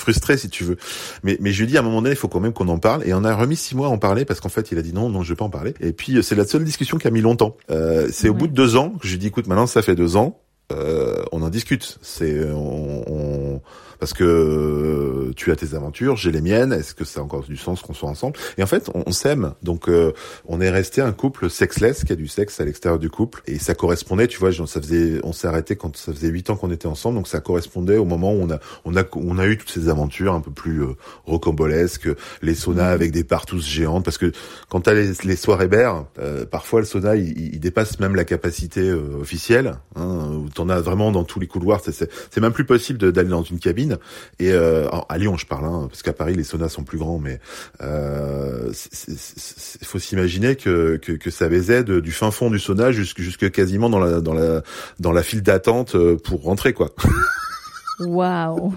st- 0.00 0.02
f- 0.02 0.02
frustrés 0.02 0.36
si 0.36 0.48
tu 0.48 0.64
veux. 0.64 0.76
Mais 1.22 1.36
mais 1.40 1.52
je 1.52 1.60
lui 1.60 1.66
dit 1.68 1.76
à 1.76 1.80
un 1.80 1.82
moment 1.82 2.02
donné, 2.02 2.10
il 2.14 2.16
faut 2.16 2.28
quand 2.28 2.40
même 2.40 2.52
qu'on 2.52 2.68
en 2.68 2.78
parle, 2.78 3.06
et 3.06 3.14
on 3.14 3.24
a 3.24 3.34
remis 3.34 3.56
six 3.56 3.74
mois 3.74 3.88
à 3.88 3.90
en 3.90 3.98
parler 3.98 4.24
parce 4.24 4.40
qu'en 4.40 4.48
fait, 4.48 4.72
il 4.72 4.78
a 4.78 4.82
dit 4.82 4.92
non, 4.92 5.08
non, 5.08 5.22
je 5.22 5.30
vais 5.32 5.36
pas 5.36 5.44
en 5.44 5.50
parler. 5.50 5.74
Et 5.80 5.92
puis 5.92 6.22
c'est 6.22 6.34
la 6.34 6.46
seule 6.46 6.64
discussion 6.64 6.98
qui 6.98 7.06
a 7.06 7.10
mis 7.10 7.20
longtemps. 7.20 7.56
Euh, 7.70 8.08
c'est 8.12 8.28
au 8.28 8.34
bout 8.34 8.46
de 8.48 8.52
deux 8.54 8.76
ans 8.76 8.90
que 9.00 9.06
je 9.06 9.12
lui 9.12 9.18
dit, 9.18 9.26
écoute, 9.28 9.46
maintenant 9.46 9.66
ça 9.66 9.82
fait 9.82 9.94
deux 9.94 10.16
ans, 10.16 10.40
euh, 10.72 11.22
on 11.32 11.42
en 11.42 11.48
discute. 11.50 11.98
C'est 12.02 12.44
on, 12.50 13.04
on- 13.10 13.60
parce 14.00 14.14
que 14.14 14.24
euh, 14.24 15.32
tu 15.36 15.52
as 15.52 15.56
tes 15.56 15.74
aventures, 15.74 16.16
j'ai 16.16 16.32
les 16.32 16.40
miennes. 16.40 16.72
Est-ce 16.72 16.94
que 16.94 17.04
ça 17.04 17.20
a 17.20 17.22
encore 17.22 17.44
du 17.44 17.56
sens 17.56 17.82
qu'on 17.82 17.94
soit 17.94 18.08
ensemble? 18.08 18.36
Et 18.58 18.62
en 18.62 18.66
fait, 18.66 18.90
on, 18.94 19.12
s'aime. 19.12 19.52
Donc, 19.62 19.88
euh, 19.88 20.12
on 20.46 20.60
est 20.60 20.70
resté 20.70 21.00
un 21.02 21.12
couple 21.12 21.50
sexless, 21.50 22.04
qui 22.04 22.12
a 22.12 22.16
du 22.16 22.26
sexe 22.26 22.60
à 22.60 22.64
l'extérieur 22.64 22.98
du 22.98 23.10
couple, 23.10 23.42
et 23.46 23.58
ça 23.58 23.74
correspondait. 23.74 24.26
Tu 24.26 24.38
vois, 24.38 24.52
ça 24.52 24.80
faisait, 24.80 25.20
on 25.22 25.32
s'est 25.32 25.46
arrêté 25.46 25.76
quand 25.76 25.96
ça 25.96 26.12
faisait 26.12 26.28
huit 26.28 26.48
ans 26.50 26.56
qu'on 26.56 26.70
était 26.70 26.86
ensemble, 26.86 27.16
donc 27.16 27.28
ça 27.28 27.40
correspondait 27.40 27.98
au 27.98 28.04
moment 28.04 28.32
où 28.32 28.40
on 28.42 28.50
a, 28.50 28.58
on 28.84 28.96
a, 28.96 29.04
on 29.14 29.38
a 29.38 29.46
eu 29.46 29.58
toutes 29.58 29.70
ces 29.70 29.88
aventures 29.88 30.34
un 30.34 30.40
peu 30.40 30.50
plus 30.50 30.82
euh, 30.82 30.96
rocambolesques, 31.26 32.08
les 32.42 32.54
saunas 32.54 32.90
mmh. 32.90 32.94
avec 32.94 33.12
des 33.12 33.24
partous 33.24 33.60
géantes, 33.60 34.04
parce 34.04 34.18
que 34.18 34.32
quand 34.68 34.80
t'as 34.80 34.94
les, 34.94 35.12
les 35.24 35.36
soirées 35.36 35.68
bères, 35.68 36.04
parfois 36.50 36.80
le 36.80 36.86
sauna 36.86 37.16
il, 37.16 37.54
il, 37.54 37.60
dépasse 37.60 38.00
même 38.00 38.16
la 38.16 38.24
capacité 38.24 38.90
officielle. 38.92 39.74
Hein, 39.96 40.30
où 40.32 40.48
t'en 40.48 40.68
as 40.68 40.80
vraiment 40.80 41.10
dans 41.12 41.24
tous 41.24 41.40
les 41.40 41.46
couloirs. 41.46 41.80
C'est 41.84 42.40
même 42.40 42.52
plus 42.52 42.64
possible 42.64 43.12
d'aller 43.12 43.28
dans 43.28 43.42
une 43.42 43.58
cabine. 43.58 43.89
Et 44.38 44.52
euh, 44.52 44.88
à 45.08 45.18
Lyon, 45.18 45.36
je 45.36 45.46
parle, 45.46 45.64
hein, 45.64 45.86
parce 45.88 46.02
qu'à 46.02 46.12
Paris, 46.12 46.34
les 46.34 46.44
saunas 46.44 46.68
sont 46.68 46.84
plus 46.84 46.98
grands, 46.98 47.18
mais 47.18 47.40
euh, 47.82 48.72
il 49.80 49.86
faut 49.86 49.98
s'imaginer 49.98 50.56
que, 50.56 50.96
que, 50.96 51.12
que, 51.12 51.30
ça 51.30 51.48
baisait 51.48 51.84
de, 51.84 52.00
du 52.00 52.12
fin 52.12 52.30
fond 52.30 52.50
du 52.50 52.58
sauna 52.58 52.92
jusque, 52.92 53.20
jusque 53.20 53.50
quasiment 53.50 53.90
dans 53.90 53.98
la, 53.98 54.20
dans 54.20 54.34
la, 54.34 54.62
dans 54.98 55.12
la 55.12 55.22
file 55.22 55.42
d'attente 55.42 55.94
euh, 55.94 56.16
pour 56.16 56.42
rentrer, 56.42 56.72
quoi. 56.72 56.90
Waouh. 58.00 58.74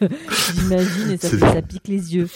J'imagine 0.00 1.10
et 1.10 1.16
ça, 1.16 1.38
ça 1.38 1.62
pique 1.62 1.88
les 1.88 2.14
yeux 2.14 2.28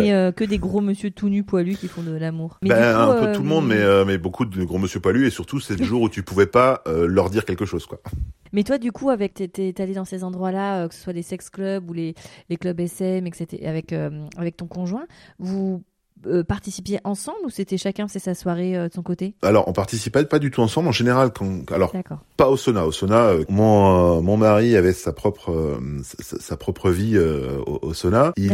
mais 0.00 0.12
euh, 0.12 0.32
que 0.32 0.44
des 0.44 0.58
gros 0.58 0.80
monsieur 0.80 1.10
tout 1.10 1.28
nus 1.28 1.44
poilus 1.44 1.76
qui 1.76 1.88
font 1.88 2.02
de 2.02 2.12
l'amour. 2.12 2.58
Ben, 2.62 2.96
un 2.96 3.20
peu 3.20 3.32
tout 3.32 3.42
le 3.42 3.48
monde, 3.48 3.66
mais 3.66 3.76
euh, 3.76 4.04
mais 4.04 4.18
beaucoup 4.18 4.44
de 4.44 4.64
gros 4.64 4.78
monsieur 4.78 5.00
poilus 5.00 5.26
et 5.26 5.30
surtout 5.30 5.60
c'est 5.60 5.78
le 5.78 5.84
jour 5.84 6.02
où 6.02 6.08
tu 6.08 6.22
pouvais 6.22 6.46
pas 6.46 6.82
euh, 6.86 7.06
leur 7.06 7.30
dire 7.30 7.44
quelque 7.44 7.64
chose 7.64 7.86
quoi. 7.86 8.00
Mais 8.54 8.64
toi 8.64 8.76
du 8.76 8.92
coup 8.92 9.08
avec 9.08 9.32
t'es 9.32 9.74
allé 9.80 9.94
dans 9.94 10.04
ces 10.04 10.24
endroits-là, 10.24 10.86
que 10.86 10.94
ce 10.94 11.00
soit 11.00 11.14
les 11.14 11.22
sex 11.22 11.48
clubs 11.48 11.88
ou 11.88 11.94
les 11.94 12.14
les 12.50 12.58
clubs 12.58 12.78
SM, 12.78 13.26
etc. 13.26 13.66
Avec 13.66 13.94
avec 14.36 14.58
ton 14.58 14.66
conjoint, 14.66 15.06
vous 15.38 15.82
euh, 16.26 16.44
participiez 16.44 17.00
ensemble 17.04 17.38
ou 17.44 17.50
c'était 17.50 17.76
chacun 17.76 18.06
faisait 18.06 18.18
sa 18.18 18.34
soirée 18.34 18.76
euh, 18.76 18.88
de 18.88 18.92
son 18.92 19.02
côté? 19.02 19.34
Alors 19.42 19.66
on 19.68 19.72
participait 19.72 20.24
pas 20.24 20.38
du 20.38 20.50
tout 20.50 20.60
ensemble 20.60 20.88
en 20.88 20.92
général 20.92 21.32
quand 21.32 21.70
alors 21.72 21.92
pas 22.36 22.48
au 22.48 22.56
sauna 22.56 22.86
au 22.86 22.92
sauna 22.92 23.26
euh, 23.26 23.44
mon 23.48 24.22
mon 24.22 24.36
mari 24.36 24.76
avait 24.76 24.92
sa 24.92 25.12
propre 25.12 25.80
sa, 26.02 26.56
propre 26.56 26.90
vie 26.90 27.18
au, 27.18 27.92
sauna 27.94 28.32
il 28.36 28.52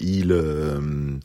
il 0.00 1.20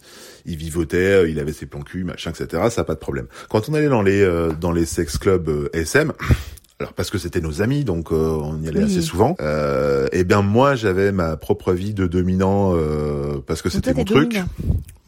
il 0.46 0.56
vivotait, 0.56 1.30
il 1.30 1.40
avait 1.40 1.54
ses 1.54 1.68
plans 1.68 1.82
cul, 1.82 2.04
machin, 2.04 2.32
etc. 2.32 2.64
Ça 2.72 2.84
pas 2.84 2.96
de 2.96 3.00
problème. 3.00 3.28
Quand 3.48 3.70
on 3.70 3.76
allait 3.76 3.90
dans 3.90 4.02
les 4.02 4.28
dans 4.60 4.72
les 4.72 4.86
sex 4.86 5.18
clubs 5.20 5.70
SM, 5.74 6.14
alors 6.80 6.94
parce 6.94 7.12
que 7.12 7.20
c'était 7.20 7.42
nos 7.42 7.62
amis, 7.62 7.84
donc 7.84 8.12
on 8.12 8.60
y 8.64 8.68
allait 8.68 8.84
assez 8.84 9.02
souvent. 9.02 9.36
Euh, 9.40 10.08
et 10.12 10.20
eh 10.20 10.24
bien 10.24 10.42
moi 10.42 10.76
j'avais 10.76 11.12
ma 11.12 11.38
propre 11.38 11.74
vie 11.74 11.94
de 11.94 12.08
dominant 12.08 12.74
parce 13.46 13.62
que 13.62 13.70
c'était 13.70 13.94
mon 13.94 14.06
truc. 14.06 14.40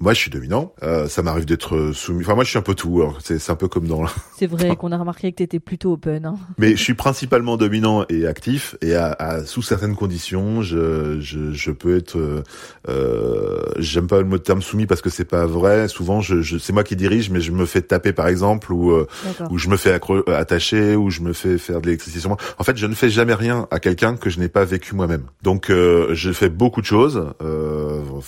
Moi, 0.03 0.13
je 0.13 0.19
suis 0.19 0.29
dominant. 0.29 0.73
Euh, 0.83 1.07
ça 1.07 1.21
m'arrive 1.21 1.45
d'être 1.45 1.91
soumis. 1.93 2.25
Enfin, 2.25 2.35
moi, 2.35 2.43
je 2.43 2.49
suis 2.49 2.59
un 2.59 2.61
peu 2.61 2.75
tout. 2.75 3.01
C'est 3.21 3.49
un 3.49 3.55
peu 3.55 3.69
comme 3.69 3.87
dans. 3.87 4.03
C'est 4.37 4.47
vrai 4.47 4.75
qu'on 4.75 4.91
a 4.91 4.97
remarqué 4.97 5.31
que 5.31 5.37
tu 5.37 5.43
étais 5.43 5.61
plutôt 5.61 5.93
open. 5.93 6.25
Hein. 6.25 6.35
Mais 6.57 6.71
je 6.71 6.83
suis 6.83 6.93
principalement 6.93 7.55
dominant 7.55 8.03
et 8.09 8.27
actif. 8.27 8.75
Et 8.81 8.95
à, 8.95 9.15
à 9.17 9.45
sous 9.45 9.61
certaines 9.61 9.95
conditions, 9.95 10.61
je, 10.61 11.21
je, 11.21 11.53
je 11.53 11.71
peux 11.71 11.95
être. 11.95 12.17
Euh, 12.17 12.43
euh 12.89 13.61
J'aime 13.79 14.07
pas 14.07 14.17
le 14.17 14.25
mot 14.25 14.37
de 14.37 14.43
terme 14.43 14.61
soumis 14.61 14.87
parce 14.87 15.01
que 15.01 15.09
c'est 15.09 15.23
pas 15.23 15.45
vrai. 15.45 15.87
Souvent, 15.87 16.19
je, 16.19 16.41
je 16.41 16.57
c'est 16.57 16.73
moi 16.73 16.83
qui 16.83 16.97
dirige, 16.97 17.29
mais 17.29 17.39
je 17.39 17.53
me 17.53 17.65
fais 17.65 17.81
taper 17.81 18.11
par 18.11 18.27
exemple, 18.27 18.73
ou 18.73 18.91
euh, 18.91 19.07
ou 19.51 19.57
je 19.57 19.69
me 19.69 19.77
fais 19.77 19.97
attacher, 20.27 20.97
ou 20.97 21.11
je 21.11 21.21
me 21.21 21.31
fais 21.31 21.57
faire 21.57 21.79
de 21.79 21.85
l'électricité 21.85 22.19
sur 22.19 22.29
moi. 22.29 22.37
En 22.57 22.65
fait, 22.65 22.75
je 22.75 22.87
ne 22.87 22.93
fais 22.93 23.09
jamais 23.09 23.35
rien 23.35 23.69
à 23.71 23.79
quelqu'un 23.79 24.17
que 24.17 24.29
je 24.29 24.41
n'ai 24.41 24.49
pas 24.49 24.65
vécu 24.65 24.95
moi-même. 24.95 25.23
Donc, 25.43 25.69
euh, 25.69 26.09
je 26.13 26.33
fais 26.33 26.49
beaucoup 26.49 26.81
de 26.81 26.85
choses. 26.85 27.25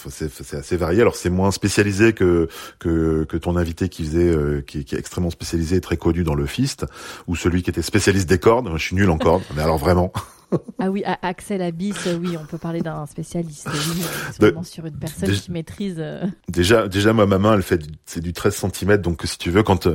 c'est 0.09 0.55
assez 0.55 0.77
varié. 0.77 1.01
Alors, 1.01 1.17
c'est 1.17 1.29
moins 1.29 1.51
spécialisé 1.65 2.13
que, 2.13 2.47
que, 2.77 3.37
ton 3.37 3.57
invité 3.57 3.89
qui 3.89 4.03
faisait, 4.03 4.29
euh, 4.29 4.61
qui, 4.61 4.85
qui, 4.85 4.93
est 4.93 4.99
extrêmement 4.99 5.31
spécialisé, 5.31 5.81
très 5.81 5.97
connu 5.97 6.23
dans 6.23 6.35
le 6.35 6.45
fist, 6.45 6.85
ou 7.25 7.35
celui 7.35 7.63
qui 7.63 7.71
était 7.71 7.81
spécialiste 7.81 8.29
des 8.29 8.37
cordes. 8.37 8.69
Je 8.75 8.83
suis 8.83 8.95
nul 8.95 9.09
en 9.09 9.17
cordes, 9.17 9.43
mais 9.55 9.63
alors 9.63 9.79
vraiment. 9.79 10.13
Ah 10.79 10.91
oui, 10.91 11.03
Axel 11.21 11.61
Abyss, 11.61 12.07
oui, 12.21 12.35
on 12.37 12.45
peut 12.45 12.57
parler 12.57 12.81
d'un 12.81 13.05
spécialiste, 13.05 13.67
oui, 13.71 14.51
sur 14.63 14.85
une 14.85 14.97
personne 14.97 15.31
qui 15.31 15.51
maîtrise. 15.51 15.95
Euh, 15.97 16.25
déjà, 16.49 16.87
déjà, 16.87 17.13
moi, 17.13 17.25
ma 17.25 17.39
main, 17.39 17.55
elle 17.55 17.63
fait, 17.63 17.81
c'est 18.05 18.21
du 18.21 18.33
13 18.33 18.67
cm, 18.71 18.97
donc 18.97 19.21
si 19.23 19.37
tu 19.37 19.49
veux, 19.51 19.63
quand, 19.63 19.87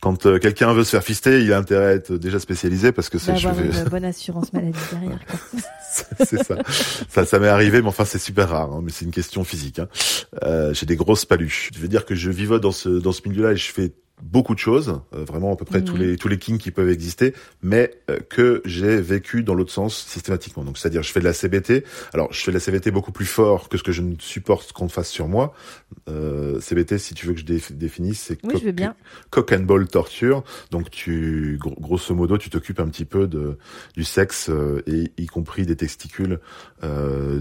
quand 0.00 0.26
euh, 0.26 0.38
quelqu'un 0.38 0.72
veut 0.72 0.84
se 0.84 0.90
faire 0.90 1.02
fister, 1.02 1.42
il 1.42 1.52
a 1.52 1.58
intérêt 1.58 1.86
à 1.86 1.92
être 1.92 2.12
déjà 2.14 2.40
spécialisé 2.40 2.92
parce 2.92 3.08
que 3.08 3.18
c'est. 3.18 3.32
Avoir 3.32 3.58
une 3.60 3.70
bonne 3.90 4.04
assurance 4.04 4.52
maladie 4.52 4.78
derrière. 4.92 5.18
c'est 6.24 6.42
ça. 6.42 6.56
Ça, 7.08 7.24
ça 7.26 7.38
m'est 7.38 7.48
arrivé, 7.48 7.82
mais 7.82 7.88
enfin, 7.88 8.04
c'est 8.04 8.18
super 8.18 8.48
rare. 8.48 8.72
Hein, 8.72 8.80
mais 8.82 8.92
c'est 8.92 9.04
une 9.04 9.10
question 9.10 9.44
physique. 9.44 9.78
Hein. 9.78 9.88
Euh, 10.42 10.72
j'ai 10.72 10.86
des 10.86 10.96
grosses 10.96 11.26
paluches. 11.26 11.70
Je 11.74 11.80
veux 11.80 11.88
dire 11.88 12.06
que 12.06 12.14
je 12.14 12.30
vivote 12.30 12.62
dans 12.62 12.72
ce 12.72 12.88
dans 12.88 13.12
ce 13.12 13.28
milieu-là 13.28 13.52
et 13.52 13.56
je 13.56 13.70
fais 13.72 13.92
beaucoup 14.22 14.54
de 14.54 14.58
choses, 14.58 15.00
euh, 15.14 15.24
vraiment 15.24 15.52
à 15.52 15.56
peu 15.56 15.64
près 15.64 15.82
tous 15.82 15.96
mhm. 15.96 16.02
les 16.02 16.16
tous 16.16 16.28
les 16.28 16.38
kings 16.38 16.58
qui 16.58 16.70
peuvent 16.70 16.88
exister, 16.88 17.34
mais 17.62 17.94
euh, 18.10 18.18
que 18.28 18.62
j'ai 18.64 19.00
vécu 19.00 19.42
dans 19.42 19.54
l'autre 19.54 19.72
sens 19.72 19.96
systématiquement. 19.96 20.64
Donc 20.64 20.78
c'est-à-dire 20.78 21.02
je 21.02 21.12
fais 21.12 21.20
de 21.20 21.24
la 21.24 21.32
CBT. 21.32 21.84
Alors 22.12 22.32
je 22.32 22.40
fais 22.40 22.50
de 22.50 22.56
la 22.56 22.60
CBT 22.60 22.90
beaucoup 22.90 23.12
plus 23.12 23.26
fort 23.26 23.68
que 23.68 23.78
ce 23.78 23.82
que 23.82 23.92
je 23.92 24.02
ne 24.02 24.14
supporte 24.18 24.72
qu'on 24.72 24.88
fasse 24.88 25.08
sur 25.08 25.28
moi. 25.28 25.54
Euh, 26.08 26.60
CBT, 26.60 26.98
si 26.98 27.14
tu 27.14 27.26
veux 27.26 27.34
que 27.34 27.40
je 27.40 27.72
définisse, 27.72 28.20
c'est 28.20 28.38
oui, 28.44 28.74
cock, 28.74 28.94
cock 29.30 29.52
and 29.52 29.64
ball 29.64 29.86
torture. 29.88 30.42
Donc 30.70 30.90
tu 30.90 31.58
grosso 31.60 32.14
modo 32.14 32.38
tu 32.38 32.50
t'occupes 32.50 32.80
un 32.80 32.88
petit 32.88 33.04
peu 33.04 33.26
de 33.26 33.58
du 33.96 34.04
sexe 34.04 34.50
euh, 34.50 34.82
et 34.86 35.12
y 35.16 35.26
compris 35.26 35.66
des 35.66 35.76
testicules 35.76 36.40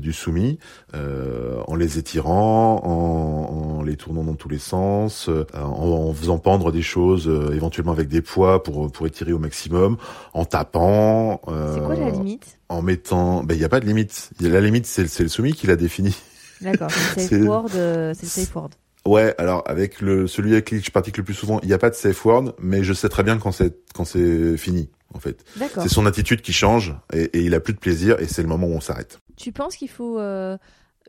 du 0.01 0.11
soumis 0.11 0.59
en 0.93 1.75
les 1.75 1.97
étirant, 1.97 2.81
en, 2.83 3.77
en, 3.79 3.83
les 3.83 3.95
tournant 3.95 4.23
dans 4.23 4.35
tous 4.35 4.49
les 4.49 4.59
sens, 4.59 5.29
en, 5.53 5.59
en 5.59 6.13
faisant 6.13 6.39
pendre 6.39 6.68
des 6.71 6.81
choses, 6.81 7.27
euh, 7.27 7.53
éventuellement 7.53 7.91
avec 7.91 8.07
des 8.07 8.21
poids 8.21 8.63
pour 8.63 8.91
pour 8.91 9.07
étirer 9.07 9.33
au 9.33 9.39
maximum, 9.39 9.97
en 10.33 10.45
tapant. 10.45 11.41
Euh, 11.47 11.75
c'est 11.75 11.81
quoi 11.81 11.95
la 11.95 12.09
limite 12.09 12.59
En 12.69 12.81
mettant, 12.81 13.43
ben 13.43 13.55
il 13.55 13.61
y 13.61 13.63
a 13.63 13.69
pas 13.69 13.79
de 13.79 13.85
limite. 13.85 14.31
La 14.39 14.61
limite 14.61 14.85
c'est 14.85 15.07
c'est 15.07 15.23
le 15.23 15.29
soumis 15.29 15.53
qui 15.53 15.67
l'a 15.67 15.75
défini. 15.75 16.15
D'accord. 16.61 16.91
C'est 16.91 17.31
le 17.31 17.37
safe 17.43 17.47
word. 17.47 17.69
Euh, 17.75 18.13
c'est 18.13 18.23
le 18.23 18.45
safe 18.45 18.55
word. 18.55 18.69
Ouais, 19.05 19.33
alors 19.37 19.63
avec 19.65 20.01
le 20.01 20.27
celui 20.27 20.53
avec 20.53 20.65
qui 20.65 20.79
je 20.81 20.91
pratique 20.91 21.17
le 21.17 21.23
plus 21.23 21.33
souvent, 21.33 21.59
il 21.61 21.67
n'y 21.67 21.73
a 21.73 21.77
pas 21.77 21.89
de 21.89 21.95
safe 21.95 22.25
word, 22.25 22.53
mais 22.59 22.83
je 22.83 22.93
sais 22.93 23.09
très 23.09 23.23
bien 23.23 23.37
quand 23.37 23.51
c'est 23.51 23.75
quand 23.93 24.05
c'est 24.05 24.57
fini 24.57 24.89
en 25.13 25.19
fait. 25.19 25.43
C'est 25.55 25.89
son 25.89 26.05
attitude 26.05 26.41
qui 26.41 26.53
change 26.53 26.95
et, 27.13 27.23
et, 27.23 27.41
il 27.41 27.53
a 27.55 27.59
plus 27.59 27.73
de 27.73 27.79
plaisir 27.79 28.19
et 28.19 28.27
c'est 28.27 28.41
le 28.41 28.47
moment 28.47 28.67
où 28.67 28.73
on 28.73 28.81
s'arrête. 28.81 29.19
Tu 29.37 29.51
penses 29.51 29.75
qu'il 29.75 29.89
faut 29.89 30.19
euh, 30.19 30.57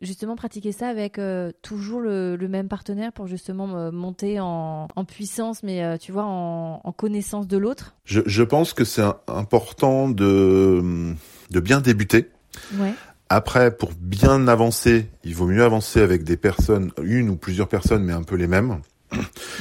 justement 0.01 0.36
pratiquer 0.36 0.72
ça 0.72 0.88
avec 0.88 1.18
euh, 1.18 1.53
toujours 1.62 2.01
le, 2.01 2.36
même 2.48 2.68
partenaire 2.68 3.12
pour 3.12 3.26
justement 3.26 3.76
euh, 3.76 3.90
monter 3.90 4.40
en, 4.40 4.88
puissance, 5.07 5.62
mais 5.62 5.82
euh, 5.82 5.96
tu 5.96 6.12
vois, 6.12 6.24
en, 6.24 6.92
connaissance 6.96 7.46
de 7.46 7.57
l'autre 7.57 7.94
je, 8.05 8.42
pense 8.42 8.72
que 8.72 8.84
c'est 8.84 9.03
important 9.28 10.09
de, 10.09 11.14
de 11.51 11.61
bien 11.61 11.80
débuter. 11.80 12.30
Ouais. 12.74 12.92
Après, 13.28 13.74
pour 13.74 13.92
bien 13.98 14.48
avancer, 14.48 15.09
il 15.22 15.34
vaut 15.34 15.46
mieux 15.46 15.62
avancer 15.62 16.01
avec 16.01 16.24
des 16.24 16.36
personnes, 16.36 16.90
une 17.03 17.30
ou 17.30 17.36
plusieurs 17.36 17.68
personnes, 17.68 18.03
mais 18.03 18.12
un 18.12 18.24
peu 18.24 18.34
les 18.34 18.48
mêmes. 18.48 18.80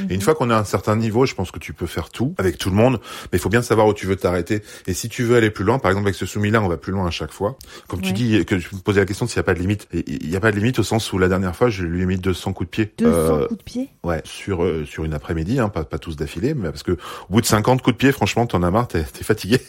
Et 0.09 0.13
une 0.13 0.21
fois 0.21 0.35
qu'on 0.35 0.49
a 0.49 0.57
un 0.57 0.63
certain 0.63 0.95
niveau, 0.95 1.25
je 1.25 1.35
pense 1.35 1.51
que 1.51 1.59
tu 1.59 1.73
peux 1.73 1.85
faire 1.85 2.09
tout 2.09 2.33
avec 2.37 2.57
tout 2.57 2.69
le 2.69 2.75
monde, 2.75 2.99
mais 3.31 3.37
il 3.37 3.39
faut 3.39 3.49
bien 3.49 3.61
savoir 3.61 3.87
où 3.87 3.93
tu 3.93 4.05
veux 4.05 4.15
t'arrêter. 4.15 4.61
Et 4.87 4.93
si 4.93 5.09
tu 5.09 5.23
veux 5.23 5.35
aller 5.35 5.49
plus 5.49 5.63
loin, 5.63 5.79
par 5.79 5.91
exemple 5.91 6.07
avec 6.07 6.15
ce 6.15 6.25
soumis-là, 6.25 6.61
on 6.61 6.67
va 6.67 6.77
plus 6.77 6.91
loin 6.91 7.07
à 7.07 7.11
chaque 7.11 7.31
fois. 7.31 7.57
Comme 7.87 8.01
tu 8.01 8.13
dis, 8.13 8.45
que 8.45 8.55
tu 8.55 8.75
me 8.75 8.81
posais 8.81 8.99
la 8.99 9.05
question 9.05 9.27
s'il 9.27 9.37
n'y 9.37 9.41
a 9.41 9.43
pas 9.43 9.53
de 9.53 9.59
limite. 9.59 9.87
Il 9.93 10.29
n'y 10.29 10.35
a 10.35 10.39
pas 10.39 10.51
de 10.51 10.57
limite 10.57 10.79
au 10.79 10.83
sens 10.83 11.11
où 11.13 11.17
la 11.17 11.27
dernière 11.27 11.55
fois, 11.55 11.69
je 11.69 11.83
lui 11.83 12.03
ai 12.03 12.05
mis 12.05 12.17
200 12.17 12.53
coups 12.53 12.67
de 12.67 12.71
pied. 12.71 12.93
200 12.97 13.11
euh, 13.11 13.47
coups 13.47 13.57
de 13.57 13.63
pied? 13.63 13.89
Ouais, 14.03 14.21
sur 14.25 14.63
euh, 14.63 14.85
sur 14.85 15.03
une 15.03 15.13
après-midi, 15.13 15.59
hein, 15.59 15.69
pas, 15.69 15.83
pas 15.83 15.99
tous 15.99 16.15
d'affilée, 16.15 16.53
mais 16.53 16.69
parce 16.69 16.83
que 16.83 16.91
au 16.91 16.97
bout 17.33 17.41
de 17.41 17.45
50 17.45 17.81
coups 17.81 17.95
de 17.95 17.97
pied, 17.97 18.11
franchement, 18.11 18.45
t'en 18.45 18.63
as 18.63 18.71
marre, 18.71 18.87
t'es 18.87 18.99
es 18.99 19.23
fatigué. 19.23 19.59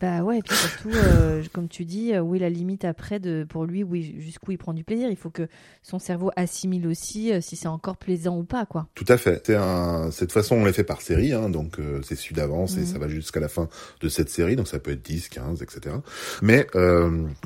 Bah 0.00 0.22
ouais, 0.22 0.38
et 0.38 0.42
puis 0.42 0.56
surtout, 0.56 0.90
euh, 0.92 1.42
comme 1.52 1.68
tu 1.68 1.84
dis, 1.84 2.12
euh, 2.12 2.20
où 2.20 2.34
est 2.34 2.40
la 2.40 2.50
limite 2.50 2.84
après 2.84 3.20
de, 3.20 3.46
pour 3.48 3.64
lui, 3.64 3.84
oui, 3.84 4.16
jusqu'où 4.18 4.50
il 4.50 4.58
prend 4.58 4.72
du 4.72 4.82
plaisir? 4.82 5.08
Il 5.08 5.16
faut 5.16 5.30
que 5.30 5.46
son 5.82 6.00
cerveau 6.00 6.32
assimile 6.34 6.88
aussi 6.88 7.32
euh, 7.32 7.40
si 7.40 7.54
c'est 7.54 7.68
encore 7.68 7.96
plaisant 7.96 8.36
ou 8.36 8.42
pas, 8.42 8.66
quoi. 8.66 8.88
Tout 8.94 9.04
à 9.08 9.16
fait. 9.16 9.42
C'est 9.46 9.54
un, 9.54 10.10
cette 10.10 10.32
façon, 10.32 10.56
on 10.56 10.64
l'a 10.64 10.72
fait 10.72 10.82
par 10.82 11.00
série, 11.00 11.32
hein, 11.32 11.48
donc 11.48 11.78
c'est 12.02 12.16
su 12.16 12.34
d'avance 12.34 12.76
et 12.76 12.80
mhm. 12.80 12.86
ça 12.86 12.98
va 12.98 13.08
jusqu'à 13.08 13.40
la 13.40 13.48
fin 13.48 13.68
de 14.00 14.08
cette 14.08 14.30
série, 14.30 14.56
donc 14.56 14.66
ça 14.66 14.80
peut 14.80 14.90
être 14.90 15.02
10, 15.02 15.28
15, 15.28 15.62
etc. 15.62 15.96
Mais, 16.42 16.66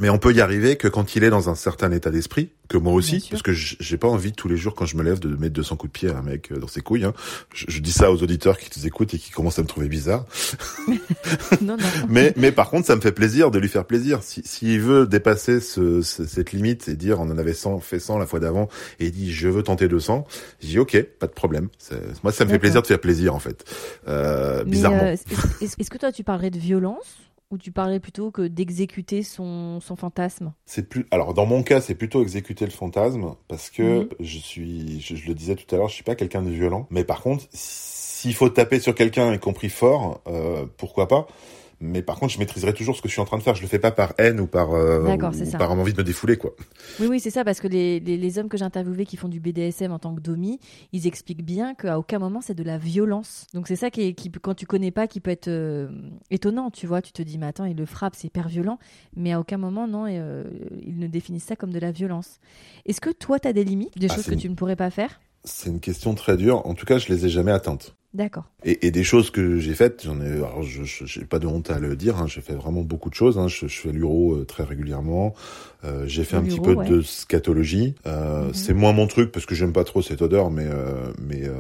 mais 0.01 0.09
on 0.09 0.19
peut 0.19 0.33
y 0.33 0.41
arriver 0.41 0.77
que 0.77 0.89
quand 0.89 1.17
il 1.17 1.25
est 1.25 1.31
dans 1.31 1.51
un 1.51 1.55
certain 1.55 1.93
état 1.93 2.11
d'esprit, 2.11 2.51
que 2.69 2.77
moi 2.77 2.93
aussi, 2.93 3.27
parce 3.31 3.43
que 3.43 3.53
j'ai 3.53 3.97
pas 3.97 4.09
envie 4.09 4.33
tous 4.33 4.49
les 4.49 4.57
jours 4.57 4.75
quand 4.75 4.85
je 4.85 4.97
me 4.97 5.03
lève 5.03 5.19
de 5.19 5.35
mettre 5.37 5.55
200 5.55 5.77
coups 5.77 5.93
de 5.93 5.99
pied 5.99 6.11
à 6.11 6.19
un 6.19 6.23
mec 6.23 6.53
dans 6.53 6.69
ses 6.69 6.83
couilles. 6.83 7.05
Hein. 7.05 7.15
Je, 7.55 7.65
je, 7.69 7.81
dis 7.81 7.93
ça 7.93 8.13
aux 8.13 8.23
auditeurs 8.23 8.59
qui 8.59 8.69
nous 8.77 8.87
écoutent 8.87 9.15
et 9.15 9.19
qui 9.19 9.31
commencent 9.31 9.59
à 9.59 9.63
me 9.63 9.67
trouver 9.67 9.89
bizarre. 9.89 10.27
non, 10.89 10.97
non. 11.63 11.77
mais, 12.09 12.35
mais 12.37 12.53
par 12.53 12.69
contre, 12.69 12.87
ça 12.87 12.95
me 12.95 13.01
fait 13.01 13.13
plaisir 13.13 13.51
de 13.51 13.59
lui 13.59 13.69
faire 13.69 13.87
plaisir. 13.87 14.23
S'il 14.23 14.45
si, 14.45 14.79
veut 14.79 15.07
dépasser 15.07 15.61
ce, 15.61 16.03
cette 16.03 16.53
limite 16.53 16.89
et 16.89 16.97
dire 16.97 17.21
on 17.21 17.31
en 17.31 17.39
avait 17.39 17.55
100, 17.55 17.81
fait 17.81 17.99
100 17.99 18.19
la 18.19 18.27
fois 18.27 18.41
d'avant 18.41 18.69
et 19.01 19.07
il 19.07 19.13
dit 19.13 19.33
je 19.33 19.49
veux 19.49 19.63
tenter 19.63 19.89
200, 19.89 20.27
je 20.61 20.67
dis 20.67 20.79
ok, 20.79 21.03
pas 21.19 21.27
de 21.27 21.33
problème. 21.33 21.69
Moi, 22.23 22.33
ça 22.33 22.45
me 22.45 22.51
fait 22.51 22.59
plaisir 22.59 22.83
de 22.83 22.87
faire 22.87 23.01
plaisir 23.01 23.35
en 23.35 23.39
fait. 23.39 23.65
Euh, 24.09 24.65
bizarrement. 24.65 25.03
Euh, 25.03 25.17
est-ce 25.61 25.91
que 25.91 25.99
toi 25.99 26.13
tu 26.13 26.23
parlerais 26.25 26.51
de 26.51 26.59
violence? 26.59 27.28
Ou 27.51 27.57
tu 27.57 27.73
parlais 27.73 27.99
plutôt 27.99 28.31
que 28.31 28.43
d'exécuter 28.47 29.23
son, 29.23 29.81
son 29.81 29.97
fantasme 29.97 30.53
C'est 30.67 30.87
plus. 30.89 31.07
Alors 31.11 31.33
dans 31.33 31.47
mon 31.47 31.63
cas, 31.63 31.81
c'est 31.81 31.95
plutôt 31.95 32.21
exécuter 32.23 32.67
le 32.67 32.71
fantasme 32.71 33.37
parce 33.49 33.71
que 33.71 34.03
Mhm. 34.03 34.09
je 34.21 34.39
suis, 34.39 35.01
je, 35.01 35.17
je 35.17 35.27
le 35.29 35.35
disais 35.35 35.57
tout 35.57 35.75
à 35.75 35.79
l'heure, 35.79 35.89
je 35.89 35.95
suis 35.95 36.05
pas 36.05 36.15
quelqu'un 36.15 36.43
de 36.43 36.51
violent. 36.51 36.87
Mais 36.91 37.05
par 37.05 37.23
contre, 37.23 37.45
s'il 37.53 38.35
faut 38.35 38.51
taper 38.51 38.81
sur 38.81 38.95
quelqu'un 38.95 39.33
y 39.33 39.39
compris 39.39 39.71
fort, 39.71 40.21
euh, 40.27 40.67
pourquoi 40.77 41.09
pas. 41.09 41.27
Mais 41.81 42.03
par 42.03 42.19
contre, 42.19 42.33
je 42.33 42.39
maîtriserai 42.41 42.75
toujours 42.75 42.97
ce 42.97 43.03
que 43.03 43.09
je 43.09 43.13
suis 43.13 43.21
en 43.21 43.25
train 43.25 43.39
de 43.39 43.43
faire. 43.43 43.55
Je 43.55 43.63
le 43.63 43.69
fais 43.69 43.79
pas 43.79 43.93
par 43.93 44.13
haine 44.19 44.41
ou 44.41 44.47
par 44.49 44.73
euh, 44.73 45.15
ou 45.15 45.45
ça. 45.45 45.59
par 45.59 45.71
envie 45.71 45.93
de 45.93 45.99
me 45.99 46.03
défouler 46.05 46.37
quoi. 46.37 46.55
Oui, 46.99 47.07
oui, 47.07 47.21
c'est 47.21 47.31
ça, 47.31 47.45
parce 47.45 47.61
que 47.61 47.69
les, 47.69 48.01
les, 48.01 48.17
les 48.17 48.39
hommes 48.39 48.49
que 48.49 48.57
j'ai 48.57 48.65
interviewés 48.65 49.07
qui 49.07 49.17
font 49.17 49.29
du 49.29 49.39
BDSM 49.39 49.93
en 49.93 50.01
tant 50.01 50.13
que 50.15 50.21
domi, 50.21 50.59
ils 50.93 51.07
expliquent 51.07 51.45
bien 51.45 51.75
qu'à 51.77 51.99
aucun 51.99 52.19
moment 52.19 52.41
c'est 52.41 52.55
de 52.55 52.65
la 52.65 52.79
violence. 52.79 53.47
Donc 53.55 53.69
c'est 53.69 53.77
ça 53.77 53.91
qui, 53.91 54.03
est, 54.03 54.15
qui, 54.15 54.31
quand 54.33 54.55
tu 54.55 54.67
connais 54.67 54.91
pas, 54.91 55.07
qui 55.07 55.21
peut 55.21 55.31
être 55.31 55.47
euh, 55.49 55.89
étonnant, 56.31 56.71
tu 56.73 56.87
vois. 56.89 57.01
Tu 57.01 57.13
te 57.13 57.23
dis, 57.23 57.39
mais 57.39 57.47
attends, 57.47 57.65
il 57.65 57.77
le 57.77 57.87
frappe, 57.87 58.15
c'est 58.17 58.27
hyper 58.27 58.49
violent. 58.49 58.79
Mais 59.17 59.33
à 59.33 59.39
aucun 59.39 59.59
moment, 59.59 59.87
non, 59.87 60.07
euh, 60.09 60.45
ils 60.85 60.99
ne 60.99 61.07
définissent 61.07 61.45
ça 61.45 61.55
comme 61.57 61.73
de 61.73 61.79
la 61.79 61.93
violence. 61.93 62.41
Est-ce 62.87 63.01
que 63.01 63.11
toi, 63.11 63.39
tu 63.39 63.47
as 63.47 63.53
des 63.53 63.63
limites, 63.65 63.97
des 63.97 64.09
Ah, 64.11 64.15
choses 64.17 64.25
que 64.27 64.33
une- 64.33 64.41
tu 64.41 64.49
ne 64.49 64.55
pourrais 64.57 64.77
pas 64.77 64.91
faire? 64.91 65.21
C'est 65.45 65.71
une 65.71 65.81
question 65.81 66.15
très 66.15 66.37
dure. 66.37 66.67
En 66.67 66.75
tout 66.75 66.85
cas, 66.87 66.99
je 66.99 67.09
les 67.09 67.25
ai 67.25 67.29
jamais 67.29 67.53
atteintes. 67.53 67.95
D'accord. 68.15 68.45
Et, 68.65 68.87
et 68.87 68.91
des 68.91 69.05
choses 69.05 69.31
que 69.31 69.59
j'ai 69.59 69.75
faites, 69.75 70.03
j'en 70.05 70.19
ai, 70.23 70.33
alors 70.33 70.63
je, 70.63 70.83
je, 70.83 71.05
j'ai 71.05 71.25
pas 71.27 71.39
de 71.39 71.47
honte 71.47 71.71
à 71.71 71.79
le 71.79 71.95
dire, 71.95 72.17
hein, 72.17 72.27
j'ai 72.27 72.41
fait 72.41 72.55
vraiment 72.55 72.81
beaucoup 72.81 73.11
de 73.11 73.15
choses. 73.15 73.39
Hein, 73.39 73.49
je, 73.49 73.67
je 73.69 73.81
fais 73.81 73.93
l'uro 73.93 74.35
euh, 74.35 74.45
très 74.47 74.65
régulièrement. 74.65 75.35
Euh, 75.85 76.05
j'ai 76.07 76.25
fait 76.25 76.37
un 76.37 76.43
petit 76.43 76.59
peu 76.61 76.73
ouais. 76.73 76.89
de 76.89 77.03
scatologie. 77.03 77.95
Euh, 78.07 78.47
Mhm. 78.47 78.55
C'est 78.55 78.73
moins 78.75 78.93
mon 78.93 79.07
truc 79.07 79.31
parce 79.31 79.45
que 79.47 79.55
j'aime 79.55 79.73
pas 79.75 79.85
trop 79.85 80.01
cette 80.01 80.23
odeur, 80.23 80.51
mais 80.51 80.67
euh, 80.67 81.13
mais 81.21 81.47
euh, 81.47 81.55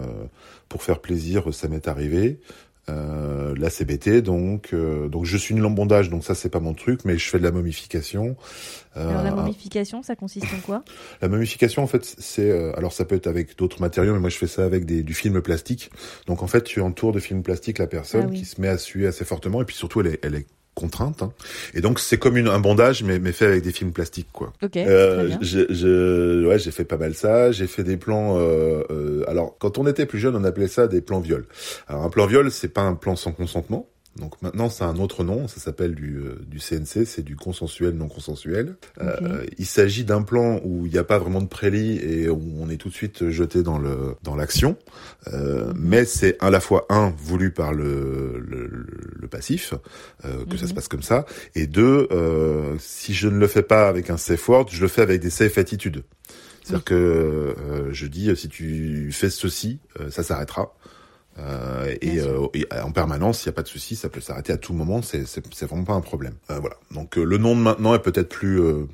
pour 0.68 0.82
faire 0.82 1.00
plaisir, 1.00 1.52
ça 1.52 1.68
m'est 1.68 1.86
arrivé. 1.86 2.40
Euh, 2.88 3.54
la 3.58 3.70
CBT, 3.70 4.22
donc 4.22 4.70
euh, 4.72 5.08
donc 5.08 5.24
je 5.24 5.36
suis 5.36 5.54
une 5.54 5.60
lambondage, 5.60 6.08
donc 6.10 6.24
ça 6.24 6.34
c'est 6.34 6.48
pas 6.48 6.60
mon 6.60 6.74
truc, 6.74 7.00
mais 7.04 7.18
je 7.18 7.28
fais 7.28 7.38
de 7.38 7.44
la 7.44 7.50
momification. 7.50 8.36
Euh, 8.96 9.08
Alors 9.10 9.22
la 9.22 9.30
momification, 9.30 10.02
ça 10.02 10.16
consiste 10.16 10.46
en 10.56 10.60
quoi? 10.60 10.84
La 11.20 11.28
momification, 11.28 11.82
en 11.82 11.86
fait, 11.86 12.04
c'est 12.18 12.50
euh, 12.50 12.72
alors 12.76 12.92
ça 12.92 13.04
peut 13.04 13.14
être 13.14 13.26
avec 13.26 13.56
d'autres 13.58 13.80
matériaux, 13.80 14.14
mais 14.14 14.20
moi 14.20 14.30
je 14.30 14.36
fais 14.38 14.46
ça 14.46 14.64
avec 14.64 14.84
des, 14.86 15.02
du 15.02 15.14
film 15.14 15.40
plastique. 15.42 15.90
Donc 16.26 16.42
en 16.42 16.46
fait, 16.46 16.62
tu 16.62 16.80
entoures 16.80 17.12
de 17.12 17.20
film 17.20 17.42
plastique 17.42 17.78
la 17.78 17.86
personne 17.86 18.24
Ah 18.26 18.30
oui. 18.30 18.38
qui 18.38 18.44
se 18.44 18.60
met 18.60 18.68
à 18.68 18.78
suer 18.78 19.06
assez 19.06 19.24
fortement, 19.24 19.60
et 19.62 19.64
puis 19.64 19.76
surtout 19.76 20.00
elle 20.00 20.08
est, 20.08 20.20
elle 20.24 20.34
est 20.34 20.46
contrainte. 20.78 21.22
hein. 21.22 21.32
Et 21.74 21.80
donc 21.80 21.98
c'est 21.98 22.18
comme 22.18 22.36
une, 22.36 22.48
un 22.48 22.60
bandage, 22.60 23.02
mais, 23.02 23.18
mais 23.18 23.32
fait 23.32 23.46
avec 23.46 23.62
des 23.62 23.72
films 23.72 23.92
plastiques, 23.92 24.28
quoi. 24.32 24.52
Ok, 24.62 24.76
Euh, 24.76 25.28
je- 25.40 26.46
ouais, 26.46 26.58
j'ai 26.58 26.70
fait 26.70 26.84
pas 26.84 26.96
mal 26.96 27.14
ça. 27.14 27.50
J'ai 27.52 27.66
fait 27.66 27.84
des 27.84 27.96
plans. 27.96 28.38
Euh, 28.38 28.82
euh, 28.90 29.24
alors, 29.28 29.56
quand 29.58 29.78
on 29.78 29.86
était 29.86 30.06
plus 30.06 30.18
jeune, 30.18 30.36
on 30.36 30.44
appelait 30.44 30.68
ça 30.68 30.86
des 30.86 31.00
plans 31.00 31.20
viol. 31.20 31.46
Alors, 31.88 32.04
un 32.04 32.10
plan 32.10 32.26
viol, 32.26 32.50
c'est 32.50 32.68
pas 32.68 32.82
un 32.82 32.94
plan 32.94 33.16
sans 33.16 33.32
consentement. 33.32 33.88
Donc 34.18 34.40
maintenant, 34.42 34.68
c'est 34.68 34.84
un 34.84 34.96
autre 34.96 35.22
nom. 35.24 35.46
Ça 35.48 35.60
s'appelle 35.60 35.94
du, 35.94 36.16
euh, 36.16 36.38
du 36.46 36.58
CNC. 36.58 37.04
C'est 37.06 37.22
du 37.22 37.36
consensuel 37.36 37.94
non 37.94 38.08
consensuel. 38.08 38.76
Euh, 39.00 39.44
il 39.58 39.66
s'agit 39.66 40.04
d'un 40.04 40.22
plan 40.22 40.60
où 40.64 40.86
il 40.86 40.92
n'y 40.92 40.98
a 40.98 41.04
pas 41.04 41.18
vraiment 41.18 41.40
de 41.40 41.46
prélit 41.48 41.98
et 41.98 42.28
où 42.28 42.40
on 42.60 42.68
est 42.68 42.76
tout 42.76 42.88
de 42.88 42.94
suite 42.94 43.30
jeté 43.30 43.62
dans 43.62 43.78
le 43.78 44.14
dans 44.22 44.34
l'action. 44.36 44.76
Euh, 45.32 45.66
Mhm. 45.72 45.74
Mais 45.78 46.04
c'est 46.04 46.36
à 46.40 46.50
la 46.50 46.60
fois 46.60 46.86
un 46.90 47.10
voulu 47.16 47.50
par 47.52 47.72
le 47.72 48.38
le, 48.46 48.86
le 49.20 49.28
passif 49.28 49.74
euh, 50.24 50.44
que 50.46 50.56
ça 50.56 50.64
Mhm. 50.64 50.68
se 50.70 50.74
passe 50.74 50.88
comme 50.88 51.02
ça 51.02 51.24
et 51.54 51.66
deux, 51.66 52.08
euh, 52.10 52.74
si 52.78 53.14
je 53.14 53.28
ne 53.28 53.38
le 53.38 53.46
fais 53.46 53.62
pas 53.62 53.88
avec 53.88 54.10
un 54.10 54.16
safe 54.16 54.48
word, 54.48 54.66
je 54.70 54.80
le 54.80 54.88
fais 54.88 55.02
avec 55.02 55.20
des 55.20 55.30
safe 55.30 55.58
attitudes. 55.58 56.02
C'est-à-dire 56.64 56.84
que 56.84 56.94
euh, 56.94 57.92
je 57.92 58.06
dis, 58.06 58.34
si 58.36 58.48
tu 58.48 59.10
fais 59.12 59.30
ceci, 59.30 59.78
euh, 60.00 60.10
ça 60.10 60.22
s'arrêtera. 60.22 60.74
Euh, 61.38 61.94
et, 62.00 62.20
euh, 62.20 62.46
et 62.54 62.66
en 62.82 62.90
permanence, 62.90 63.44
il 63.44 63.48
n'y 63.48 63.50
a 63.50 63.54
pas 63.54 63.62
de 63.62 63.68
souci, 63.68 63.96
ça 63.96 64.08
peut 64.08 64.20
s'arrêter 64.20 64.52
à 64.52 64.56
tout 64.56 64.72
moment, 64.72 65.02
c'est 65.02 65.40
vraiment 65.62 65.84
pas 65.84 65.94
un 65.94 66.00
problème. 66.00 66.34
Euh, 66.50 66.58
voilà. 66.58 66.76
Donc 66.92 67.16
euh, 67.18 67.24
le 67.24 67.38
nom 67.38 67.54
de 67.54 67.60
maintenant 67.60 67.94
est 67.94 68.02
peut-être 68.02 68.28
plus 68.28 68.60
euh, 68.60 68.84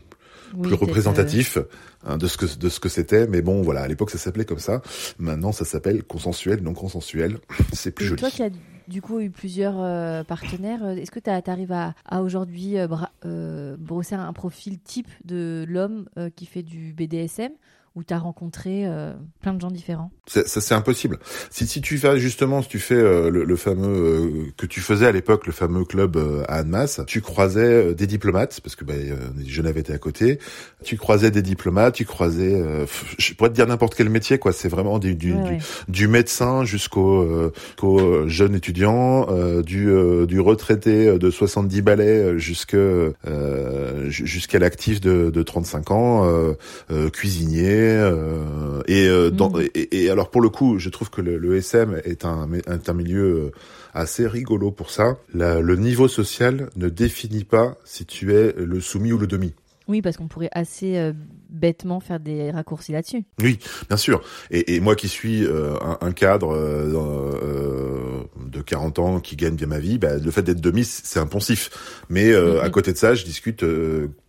Oui, 0.55 0.73
représentatif 0.75 1.59
hein, 2.07 2.19
de 2.19 2.27
ce 2.27 2.37
que 2.37 2.47
de 2.59 2.69
ce 2.69 2.81
que 2.81 2.89
c'était, 2.89 3.27
mais 3.27 3.41
bon 3.43 3.63
voilà, 3.63 3.81
à 3.83 3.89
l'époque 3.89 4.11
ça 4.11 4.19
s'appelait 4.19 4.45
comme 4.45 4.59
ça. 4.59 4.83
Maintenant 5.19 5.53
ça 5.53 5.65
s'appelle 5.65 6.03
consensuel, 6.05 6.63
non 6.63 6.75
consensuel. 6.75 7.39
C'est 7.73 7.93
plus 7.93 8.05
Et 8.05 8.09
joli. 8.09 8.21
toi 8.21 8.31
qui 8.31 8.43
as 8.43 8.51
du 8.87 9.01
coup 9.01 9.21
eu 9.21 9.31
plusieurs 9.31 9.77
euh, 9.81 10.23
partenaires, 10.25 10.85
euh, 10.85 10.97
est-ce 10.97 11.11
que 11.11 11.21
tu 11.21 11.31
arrives 11.31 11.73
à, 11.73 11.95
à 12.05 12.21
aujourd'hui 12.21 12.79
euh, 12.79 12.87
euh, 13.25 13.77
brosser 13.79 14.17
un 14.17 14.33
profil 14.35 14.79
type 14.79 15.09
de 15.25 15.65
l'homme 15.67 16.07
euh, 16.19 16.29
qui 16.29 16.45
fait 16.45 16.63
du 16.63 16.93
BDSM 16.93 17.53
ou 17.97 18.03
tu 18.03 18.13
as 18.13 18.19
rencontré 18.19 18.87
euh, 18.87 19.13
plein 19.41 19.55
de 19.55 19.61
gens 19.61 19.71
différents 19.71 20.11
Ça 20.27 20.43
c'est 20.47 20.75
impossible. 20.75 21.19
Si 21.51 21.67
si 21.67 21.81
tu 21.81 21.97
fais 21.97 22.19
justement, 22.19 22.61
si 22.63 22.69
tu 22.69 22.79
fais 22.81 22.95
euh, 22.97 23.31
le, 23.31 23.45
le 23.45 23.57
fameux 23.57 23.87
euh, 23.89 24.31
que 24.57 24.67
tu 24.67 24.81
faisais 24.81 25.07
à 25.07 25.13
l'époque, 25.13 25.47
le 25.47 25.53
fameux 25.53 25.85
club 25.85 26.17
euh, 26.17 26.43
à 26.49 26.57
Annemasse, 26.57 27.01
tu 27.07 27.21
croisais 27.21 27.61
euh, 27.61 27.95
des 27.95 28.07
diplomates 28.09 28.61
parce 28.63 28.75
que 28.75 28.85
bah, 28.85 28.95
euh, 28.97 29.17
Genève 29.47 29.79
était 29.79 29.93
à 29.93 29.99
côté. 29.99 30.39
Tu 30.83 30.97
croisais 30.97 31.31
des 31.31 31.43
diplomates, 31.43 31.95
tu 31.95 32.05
croisais, 32.05 32.55
euh, 32.61 32.85
je 33.19 33.33
pourrais 33.35 33.51
te 33.51 33.55
dire 33.55 33.67
n'importe 33.67 33.95
quel 33.95 34.09
métier 34.11 34.39
quoi. 34.39 34.53
C'est 34.53 34.69
vraiment 34.69 34.99
du 34.99 35.15
du, 35.15 35.33
Ouais, 35.35 35.43
du, 35.45 35.51
ouais. 35.53 35.59
du 35.89 36.09
médecin 36.09 36.65
jusqu'au 36.65 37.23
euh, 37.23 37.53
qu'au 37.79 38.01
euh, 38.01 38.29
jeune 38.29 38.55
étudiant, 38.57 39.27
euh, 39.31 39.63
du 39.63 39.89
euh, 39.89 40.27
du 40.27 40.41
retraité 40.41 41.17
de 41.19 41.31
70 41.31 41.83
balais 41.83 42.39
jusque 42.39 42.75
euh, 42.75 44.11
ju- 44.11 44.27
jusqu'à 44.27 44.59
l'actif 44.59 45.01
de, 45.01 45.31
de 45.31 45.43
35 45.43 45.91
ans, 45.91 46.25
euh, 46.29 46.55
euh, 46.91 47.11
cuisinier 47.11 47.84
euh, 47.91 48.83
et, 48.87 49.09
euh, 49.09 49.31
dans, 49.31 49.51
Mhm. 49.51 49.69
et, 49.75 50.05
et 50.05 50.11
alors 50.11 50.31
pour 50.31 50.41
le 50.41 50.49
coup, 50.49 50.79
je 50.79 50.89
trouve 50.91 51.11
que 51.11 51.21
le, 51.21 51.37
le 51.39 51.57
SM 51.57 52.01
est 52.05 52.25
un 52.25 52.49
est 52.53 52.89
un 52.89 52.95
milieu 52.95 53.23
euh, 53.25 53.51
assez 53.93 54.27
rigolo 54.27 54.71
pour 54.71 54.91
ça. 54.91 55.17
La- 55.35 55.61
le 55.61 55.77
niveau 55.77 56.09
social 56.09 56.71
ne 56.77 56.89
définit 56.89 57.45
pas 57.45 57.77
si 57.85 58.05
tu 58.07 58.35
es 58.35 58.53
le 58.57 58.81
soumis 58.81 59.13
ou 59.13 59.19
le 59.19 59.27
demi. 59.27 59.55
Oui, 59.87 60.01
parce 60.01 60.17
qu'on 60.17 60.29
pourrait 60.29 60.49
assez 60.53 60.97
euh, 60.97 61.13
bêtement 61.51 62.01
faire 62.01 62.19
des 62.19 62.51
raccourcis 62.51 62.93
là-dessus. 62.93 63.23
Oui, 63.43 63.59
bien 63.89 63.99
sûr. 63.99 64.23
Et, 64.51 64.75
et 64.77 64.81
moi 64.81 64.97
qui 64.97 65.09
suis 65.09 65.45
euh, 65.45 65.75
un, 65.83 65.99
un 66.01 66.13
cadre 66.13 66.55
euh, 66.55 68.23
de 68.47 68.61
40 68.63 68.99
ans 68.99 69.21
qui 69.21 69.37
gagne 69.37 69.55
bien 69.57 69.67
ma 69.67 69.79
vie, 69.79 69.99
bah, 69.99 70.17
le 70.17 70.31
fait 70.31 70.43
d'être 70.43 70.61
demi, 70.63 70.85
c'est 70.85 71.19
un 71.19 71.27
poncif. 71.27 71.71
Mais 72.09 72.33
Mhm. 72.33 72.61
à 72.63 72.71
côté 72.71 72.93
de 72.93 72.97
ça, 72.97 73.15
je 73.15 73.25
discute 73.27 73.63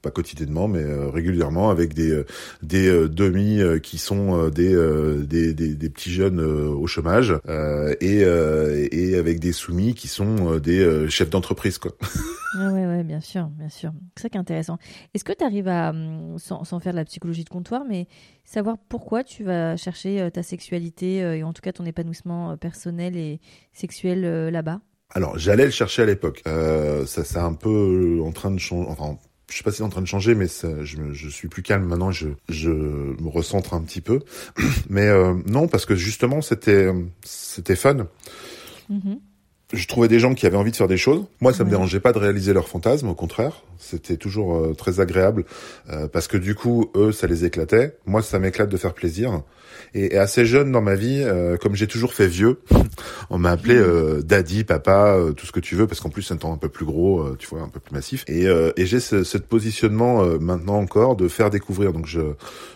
pas 0.05 0.11
quotidiennement, 0.11 0.67
mais 0.67 0.83
euh, 0.83 1.09
régulièrement 1.09 1.71
avec 1.71 1.95
des 1.95 2.11
euh, 2.11 2.25
des 2.61 2.87
euh, 2.87 3.09
demi 3.09 3.59
qui 3.81 3.97
sont 3.97 4.49
des, 4.49 4.75
des, 5.25 5.53
des 5.55 5.73
des 5.73 5.89
petits 5.89 6.11
jeunes 6.11 6.39
au 6.39 6.85
chômage 6.85 7.33
et 8.01 8.19
et 8.21 9.17
avec 9.17 9.39
des 9.39 9.51
soumis 9.51 9.95
qui 9.95 10.07
sont 10.07 10.57
des 10.57 11.09
chefs 11.09 11.31
d'entreprise 11.31 11.79
quoi. 11.79 11.91
Ouais, 12.59 12.67
ouais, 12.71 12.85
ouais, 12.85 13.03
bien 13.03 13.19
sûr, 13.19 13.47
bien 13.47 13.69
sûr. 13.69 13.91
C'est 14.15 14.23
ça 14.23 14.29
qui 14.29 14.37
est 14.37 14.41
intéressant. 14.41 14.77
Est-ce 15.13 15.23
que 15.23 15.33
tu 15.33 15.43
arrives 15.43 15.67
à, 15.67 15.89
hum, 15.89 16.37
sans, 16.37 16.63
sans 16.63 16.79
faire 16.79 16.93
de 16.93 16.97
la 16.97 17.05
psychologie 17.05 17.43
de 17.43 17.49
comptoir, 17.49 17.83
mais 17.89 18.07
savoir 18.43 18.77
pourquoi 18.89 19.23
tu 19.23 19.43
vas 19.43 19.75
chercher 19.75 20.29
ta 20.31 20.43
sexualité 20.43 21.17
et 21.17 21.43
en 21.43 21.53
tout 21.53 21.61
cas 21.61 21.71
ton 21.71 21.85
épanouissement 21.85 22.57
personnel 22.57 23.17
et 23.17 23.39
sexuel 23.73 24.49
là-bas? 24.49 24.81
Alors, 25.13 25.37
j'allais 25.37 25.65
le 25.65 25.71
chercher 25.71 26.01
à 26.01 26.05
l'époque. 26.05 26.41
Euh, 26.47 27.05
ça, 27.05 27.23
c'est 27.23 27.37
un 27.37 27.53
peu 27.53 28.21
en 28.23 28.31
train 28.31 28.51
de 28.51 28.59
changer. 28.59 28.89
Enfin, 28.89 29.17
je 29.49 29.57
sais 29.57 29.63
pas 29.63 29.71
si 29.71 29.77
c'est 29.77 29.83
en 29.83 29.89
train 29.89 30.01
de 30.01 30.07
changer, 30.07 30.35
mais 30.35 30.47
ça, 30.47 30.83
je, 30.83 30.97
je 31.13 31.29
suis 31.29 31.47
plus 31.47 31.61
calme 31.61 31.85
maintenant. 31.85 32.11
Je, 32.11 32.29
je 32.49 32.69
me 32.69 33.29
recentre 33.29 33.73
un 33.73 33.81
petit 33.81 34.01
peu. 34.01 34.21
Mais 34.89 35.07
euh, 35.07 35.35
non, 35.45 35.67
parce 35.67 35.85
que 35.85 35.95
justement, 35.95 36.41
c'était, 36.41 36.91
c'était 37.23 37.75
fun. 37.75 38.07
Mhm. 38.89 39.19
Je 39.73 39.87
trouvais 39.87 40.07
des 40.07 40.19
gens 40.19 40.33
qui 40.35 40.45
avaient 40.45 40.57
envie 40.57 40.71
de 40.71 40.75
faire 40.75 40.87
des 40.87 40.97
choses. 40.97 41.25
Moi, 41.41 41.51
ça 41.51 41.63
me 41.63 41.69
dérangeait 41.69 41.99
pas 41.99 42.13
de 42.13 42.19
réaliser 42.19 42.53
leurs 42.53 42.67
fantasmes. 42.67 43.09
Au 43.09 43.15
contraire, 43.15 43.63
c'était 43.79 44.17
toujours 44.17 44.57
euh, 44.57 44.73
très 44.73 44.99
agréable 44.99 45.43
euh, 45.89 46.07
parce 46.07 46.27
que 46.27 46.37
du 46.37 46.53
coup, 46.53 46.91
eux, 46.95 47.11
ça 47.11 47.25
les 47.25 47.45
éclatait. 47.45 47.97
Moi, 48.05 48.21
ça 48.21 48.37
m'éclate 48.37 48.69
de 48.69 48.77
faire 48.77 48.93
plaisir. 48.93 49.41
Et, 49.93 50.15
et 50.15 50.17
assez 50.17 50.45
jeune 50.45 50.71
dans 50.71 50.81
ma 50.81 50.95
vie, 50.95 51.21
euh, 51.23 51.57
comme 51.57 51.75
j'ai 51.75 51.87
toujours 51.87 52.13
fait 52.13 52.27
vieux, 52.27 52.59
on 53.29 53.37
m'a 53.37 53.51
appelé 53.51 53.75
euh, 53.75 54.21
daddy, 54.21 54.63
papa, 54.63 55.15
euh, 55.15 55.31
tout 55.31 55.45
ce 55.45 55.51
que 55.51 55.59
tu 55.59 55.75
veux, 55.75 55.87
parce 55.87 55.99
qu'en 55.99 56.09
plus 56.09 56.21
c'est 56.21 56.33
un 56.33 56.37
temps 56.37 56.53
un 56.53 56.57
peu 56.57 56.69
plus 56.69 56.85
gros, 56.85 57.21
euh, 57.21 57.35
tu 57.37 57.47
vois, 57.47 57.61
un 57.61 57.69
peu 57.69 57.79
plus 57.79 57.93
massif. 57.93 58.23
Et, 58.27 58.47
euh, 58.47 58.71
et 58.77 58.85
j'ai 58.85 58.99
ce, 58.99 59.23
ce 59.23 59.37
positionnement 59.37 60.23
euh, 60.23 60.37
maintenant 60.37 60.77
encore 60.77 61.15
de 61.15 61.27
faire 61.27 61.49
découvrir. 61.49 61.93
Donc 61.93 62.07
je, 62.07 62.21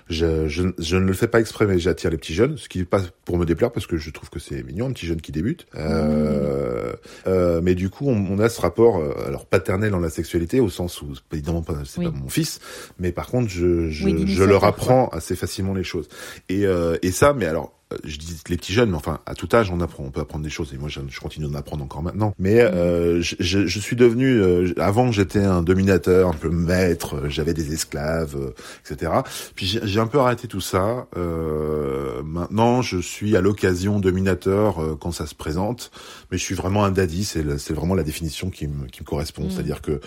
je, 0.10 0.48
je, 0.48 0.70
je 0.78 0.98
ne 0.98 1.06
le 1.06 1.14
fais 1.14 1.28
pas 1.28 1.40
exprès, 1.40 1.66
mais 1.68 1.80
j'attire 1.80 2.10
les 2.10 2.18
petits 2.18 2.34
jeunes, 2.34 2.58
ce 2.58 2.70
qui 2.70 2.80
est 2.82 2.86
pas 2.86 3.02
pour 3.26 3.38
me 3.38 3.46
déplaire, 3.46 3.72
parce 3.72 3.88
que 3.88 3.98
je 3.98 4.10
trouve 4.12 4.30
que 4.30 4.40
c'est 4.40 4.64
mignon, 4.64 4.88
un 4.88 4.92
petit 4.92 5.06
jeune 5.06 5.22
qui 5.22 5.32
débute. 5.32 5.68
Euh, 5.76 6.79
euh, 7.28 7.62
mais 7.64 7.76
du 7.76 7.90
coup, 7.90 8.08
on, 8.08 8.26
on 8.32 8.40
a 8.40 8.50
ce 8.50 8.62
rapport, 8.62 8.98
euh, 8.98 9.14
alors 9.28 9.46
paternel 9.46 9.92
dans 9.92 10.00
la 10.00 10.10
sexualité, 10.10 10.60
au 10.60 10.70
sens 10.70 11.02
où 11.02 11.14
évidemment 11.32 11.64
c'est 11.86 12.00
Oui. 12.00 12.06
pas 12.06 12.12
mon 12.12 12.30
fils, 12.30 12.60
mais 13.00 13.12
par 13.12 13.28
contre, 13.28 13.50
je, 13.50 13.90
je, 13.90 14.06
Oui, 14.06 14.28
je 14.28 14.44
leur 14.44 14.60
quoi. 14.62 14.70
apprends 14.70 15.08
assez 15.10 15.36
facilement 15.36 15.74
les 15.74 15.84
choses. 15.84 16.08
Et, 16.50 16.66
euh, 16.66 16.98
et 17.02 17.12
ça, 17.12 17.34
mais 17.34 17.46
alors 17.46 17.72
je 18.04 18.18
dis 18.18 18.38
les 18.50 18.58
petits 18.58 18.74
jeunes, 18.74 18.92
mais 18.92 18.98
enfin 18.98 19.20
à 19.26 19.34
tout 19.34 19.50
âge 19.54 19.72
on 19.72 19.82
apprend, 19.82 20.04
on 20.04 20.12
peut 20.12 20.22
apprendre 20.22 20.44
des 20.44 20.50
choses. 20.50 20.74
Et 20.74 20.78
moi 20.78 20.90
je, 20.90 21.00
je 21.08 21.20
continue 21.20 21.48
d'en 21.48 21.56
apprendre 21.58 21.84
encore 21.84 22.04
maintenant. 22.04 22.34
Mais 22.38 22.62
euh, 22.62 23.22
je, 23.22 23.36
je, 23.40 23.66
je, 23.66 23.80
suis 23.80 23.96
devenu, 23.96 24.40
euh, 24.42 24.74
avant 24.78 25.12
j'étais 25.12 25.44
un 25.44 25.64
dominateur, 25.64 26.30
un 26.30 26.34
peu 26.34 26.50
maître, 26.50 27.28
j'avais 27.30 27.54
des 27.54 27.74
esclaves, 27.74 28.36
euh, 28.36 28.54
etc. 28.86 29.12
Puis 29.56 29.80
j'ai 29.82 30.00
un 30.00 30.08
peu 30.08 30.20
arrêté 30.20 30.48
tout 30.48 30.62
ça. 30.62 31.08
Euh, 31.18 32.22
maintenant 32.24 32.82
je 32.82 33.00
suis 33.00 33.36
à 33.36 33.42
l'occasion 33.42 34.00
dominateur 34.00 34.80
euh, 34.80 34.96
quand 35.00 35.12
ça 35.12 35.26
se 35.26 35.36
présente, 35.36 35.92
mais 36.32 36.38
je 36.38 36.44
suis 36.44 36.56
vraiment 36.56 36.86
un 36.86 36.92
daddy. 36.92 37.24
C'est 37.26 37.74
vraiment 37.74 37.96
la 37.96 38.04
définition 38.04 38.52
qui 38.52 38.68
me 38.68 38.86
qui 38.88 39.02
me 39.02 39.06
correspond. 39.06 39.46
Mm. 39.46 39.50
C'est-à-dire 39.50 39.82
que, 39.82 40.00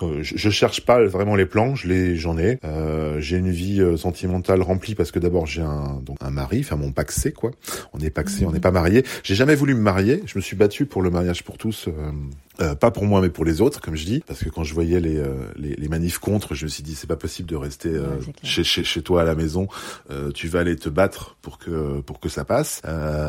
que 0.00 0.22
je, 0.22 0.36
je, 0.36 0.50
cherche 0.50 0.80
pas 0.86 1.04
vraiment 1.04 1.36
les 1.36 1.46
plans, 1.46 1.74
je 1.74 1.88
les 1.88 2.16
j'en 2.16 2.38
ai. 2.38 2.58
j'ai 3.18 3.36
une 3.36 3.50
vie 3.50 3.82
sentimentale 3.98 4.62
remplie 4.62 4.94
parce 4.94 5.10
que 5.10 5.18
d'abord 5.18 5.44
j'ai 5.46 5.62
un 5.62 6.00
donc 6.02 6.16
un 6.20 6.30
mari, 6.30 6.60
enfin 6.60 6.76
mon 6.76 6.92
paxé 6.92 7.25
quoi. 7.32 7.50
On 7.92 8.00
est 8.00 8.10
paxé, 8.10 8.44
on 8.44 8.52
n'est 8.52 8.60
pas 8.60 8.70
marié. 8.70 9.04
J'ai 9.22 9.34
jamais 9.34 9.54
voulu 9.54 9.74
me 9.74 9.80
marier. 9.80 10.22
Je 10.26 10.38
me 10.38 10.42
suis 10.42 10.56
battu 10.56 10.86
pour 10.86 11.02
le 11.02 11.10
mariage 11.10 11.42
pour 11.44 11.58
tous. 11.58 11.88
Euh, 11.88 11.92
euh, 12.60 12.74
pas 12.74 12.90
pour 12.90 13.04
moi 13.04 13.20
mais 13.20 13.28
pour 13.28 13.44
les 13.44 13.60
autres 13.60 13.82
comme 13.82 13.96
je 13.96 14.06
dis 14.06 14.22
parce 14.26 14.42
que 14.42 14.48
quand 14.48 14.64
je 14.64 14.72
voyais 14.72 14.98
les 14.98 15.18
euh, 15.18 15.34
les, 15.56 15.74
les, 15.74 15.88
manifs 15.88 16.18
contre 16.18 16.54
je 16.54 16.64
me 16.64 16.70
suis 16.70 16.82
dit 16.82 16.94
c'est 16.94 17.06
pas 17.06 17.16
possible 17.16 17.48
de 17.48 17.56
rester 17.56 17.90
euh, 17.90 18.16
chez, 18.42 18.64
chez, 18.64 18.82
chez 18.82 19.02
toi 19.02 19.22
à 19.22 19.24
la 19.24 19.34
maison 19.34 19.68
euh, 20.10 20.30
tu 20.30 20.48
vas 20.48 20.60
aller 20.60 20.76
te 20.76 20.88
battre 20.88 21.36
pour 21.42 21.58
que 21.58 22.00
pour 22.00 22.18
que 22.18 22.30
ça 22.30 22.46
passe 22.46 22.80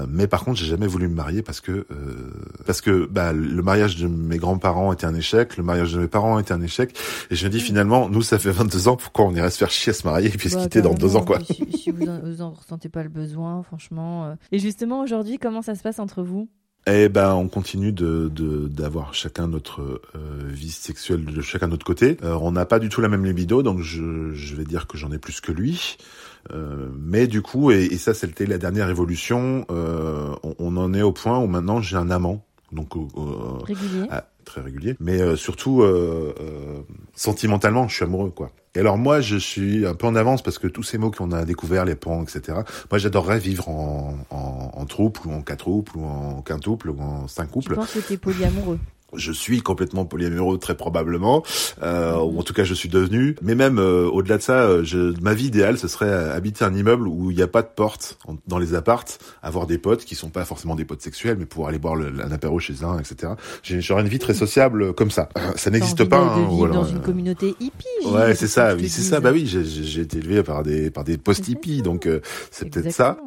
mais 0.07 0.27
par 0.27 0.45
contre 0.45 0.59
j'ai 0.59 0.67
jamais 0.67 0.87
voulu 0.87 1.09
me 1.09 1.15
marier 1.15 1.41
parce 1.41 1.59
que 1.59 1.85
parce 2.65 2.79
que 2.79 3.05
bah 3.05 3.33
le 3.33 3.61
mariage 3.61 3.97
de 3.97 4.07
mes 4.07 4.37
grands-parents 4.37 4.93
était 4.93 5.05
un 5.05 5.15
échec 5.15 5.57
le 5.57 5.63
mariage 5.63 5.93
de 5.93 5.99
mes 5.99 6.07
parents 6.07 6.39
était 6.39 6.53
un 6.53 6.61
échec 6.61 6.97
et 7.29 7.35
je 7.35 7.45
me 7.45 7.51
dis 7.51 7.59
finalement 7.59 8.07
nous 8.09 8.21
ça 8.21 8.39
fait 8.39 8.51
22 8.51 8.87
ans 8.87 8.95
pourquoi 8.95 9.25
on 9.25 9.35
irait 9.35 9.49
se 9.49 9.57
faire 9.57 9.71
chier 9.71 9.89
à 9.89 9.93
se 9.93 10.07
marier 10.07 10.27
et 10.27 10.37
puis 10.37 10.49
se 10.49 10.55
bah, 10.55 10.63
quitter 10.63 10.81
dans 10.81 10.93
deux 10.93 11.15
ans 11.15 11.25
quoi 11.25 11.39
si, 11.43 11.65
si 11.77 11.91
vous, 11.91 12.07
en, 12.07 12.19
vous 12.21 12.41
en 12.41 12.51
ressentez 12.51 12.87
pas 12.87 13.03
le 13.03 13.09
besoin 13.09 13.61
franchement 13.63 13.86
et 14.51 14.59
justement 14.59 15.01
aujourd'hui 15.01 15.37
comment 15.37 15.61
ça 15.61 15.75
se 15.75 15.83
passe 15.83 15.99
entre 15.99 16.23
vous? 16.23 16.49
Eh 16.89 17.09
ben, 17.09 17.33
on 17.33 17.49
continue 17.49 17.91
de 17.91 18.29
d'avoir 18.69 19.13
chacun 19.13 19.47
notre 19.47 19.81
euh, 20.15 20.47
vie 20.47 20.71
sexuelle 20.71 21.25
de 21.25 21.41
chacun 21.41 21.67
de 21.67 21.71
notre 21.71 21.85
côté. 21.85 22.15
Euh, 22.23 22.37
on 22.41 22.53
n'a 22.53 22.65
pas 22.65 22.79
du 22.79 22.87
tout 22.87 23.01
la 23.01 23.09
même 23.09 23.25
libido, 23.25 23.61
donc 23.61 23.81
je, 23.81 24.31
je 24.33 24.55
vais 24.55 24.63
dire 24.63 24.87
que 24.87 24.97
j'en 24.97 25.11
ai 25.11 25.17
plus 25.17 25.41
que 25.41 25.51
lui. 25.51 25.97
Euh, 26.53 26.87
mais 26.97 27.27
du 27.27 27.41
coup, 27.41 27.71
et, 27.71 27.83
et 27.83 27.97
ça 27.97 28.13
c'était 28.13 28.45
la 28.45 28.57
dernière 28.57 28.89
évolution, 28.89 29.65
euh, 29.69 30.33
on, 30.43 30.55
on, 30.59 30.77
en 30.77 30.93
est 30.93 31.01
au 31.01 31.11
point 31.11 31.37
où 31.39 31.47
maintenant 31.47 31.81
j'ai 31.81 31.97
un 31.97 32.09
amant. 32.09 32.45
Donc 32.71 32.95
euh, 32.95 33.01
régulier. 33.65 34.07
Ah, 34.09 34.29
très 34.45 34.61
régulier, 34.61 34.95
mais 35.01 35.35
surtout 35.35 35.83
sentimentalement, 37.15 37.89
je 37.89 37.95
suis 37.95 38.05
amoureux 38.05 38.29
quoi. 38.29 38.51
Et 38.77 38.79
alors 38.79 38.99
moi, 38.99 39.21
je 39.21 39.37
suis 39.37 39.87
un 39.87 39.95
peu 39.95 40.05
en 40.05 40.15
avance 40.15 40.43
parce 40.43 40.59
que 40.59 40.67
tous 40.67 40.83
ces 40.83 40.99
mots 40.99 41.09
qu'on 41.09 41.31
a 41.31 41.45
découverts, 41.45 41.83
les 41.83 41.95
pans, 41.95 42.21
etc. 42.21 42.59
Moi, 42.91 42.99
j'adorerais 42.99 43.39
vivre 43.39 43.69
en, 43.69 44.15
en, 44.29 44.71
en 44.71 44.85
troupe 44.85 45.25
ou 45.25 45.31
en 45.31 45.41
quadruple 45.41 45.97
ou 45.97 46.05
en 46.05 46.43
quintuple 46.43 46.91
ou 46.91 47.01
en 47.01 47.27
cinq 47.27 47.49
couples. 47.49 47.71
Je 47.71 47.75
pense 47.75 47.91
que 47.91 47.99
t'es 47.99 48.17
polyamoureux? 48.17 48.77
Je 49.15 49.31
suis 49.31 49.61
complètement 49.61 50.05
polyamoureux 50.05 50.57
très 50.57 50.75
probablement, 50.75 51.43
euh, 51.81 52.17
ou 52.17 52.39
en 52.39 52.43
tout 52.43 52.53
cas 52.53 52.63
je 52.63 52.73
suis 52.73 52.89
devenu. 52.89 53.35
Mais 53.41 53.55
même 53.55 53.79
euh, 53.79 54.05
au-delà 54.05 54.37
de 54.37 54.41
ça, 54.41 54.63
euh, 54.63 54.83
je, 54.83 55.13
ma 55.21 55.33
vie 55.33 55.45
idéale 55.45 55.77
ce 55.77 55.87
serait 55.87 56.11
habiter 56.31 56.65
un 56.65 56.73
immeuble 56.73 57.07
où 57.07 57.31
il 57.31 57.37
n'y 57.37 57.43
a 57.43 57.47
pas 57.47 57.61
de 57.61 57.69
porte 57.73 58.17
dans 58.47 58.59
les 58.59 58.73
appartes, 58.73 59.19
avoir 59.41 59.65
des 59.65 59.77
potes 59.77 60.03
qui 60.03 60.15
sont 60.15 60.29
pas 60.29 60.45
forcément 60.45 60.75
des 60.75 60.85
potes 60.85 61.01
sexuels, 61.01 61.37
mais 61.39 61.45
pouvoir 61.45 61.69
aller 61.69 61.79
boire 61.79 61.95
le, 61.95 62.11
un 62.21 62.31
apéro 62.31 62.59
chez 62.59 62.83
un, 62.83 62.99
etc. 62.99 63.33
J'aurais 63.63 64.01
une 64.01 64.07
vie 64.09 64.19
très 64.19 64.33
sociable 64.33 64.93
comme 64.93 65.11
ça. 65.11 65.29
Ça 65.55 65.69
n'existe 65.69 66.03
pas. 66.03 66.17
De, 66.17 66.23
hein, 66.23 66.47
vivre 66.49 66.67
dans 66.69 66.85
une 66.85 67.01
communauté 67.01 67.55
hippie. 67.59 67.85
Ouais, 68.05 68.35
c'est 68.35 68.47
ça. 68.47 68.75
Oui, 68.75 68.89
c'est 68.89 69.01
ça. 69.01 69.19
Bah 69.19 69.31
oui, 69.31 69.45
j'ai 69.45 70.01
été 70.01 70.17
élevé 70.17 70.43
par 70.43 70.63
des 70.63 70.89
par 70.89 71.03
des 71.03 71.17
post 71.17 71.47
hippies, 71.47 71.81
donc 71.81 72.07
c'est 72.51 72.69
peut-être 72.69 72.91
ça. 72.91 73.17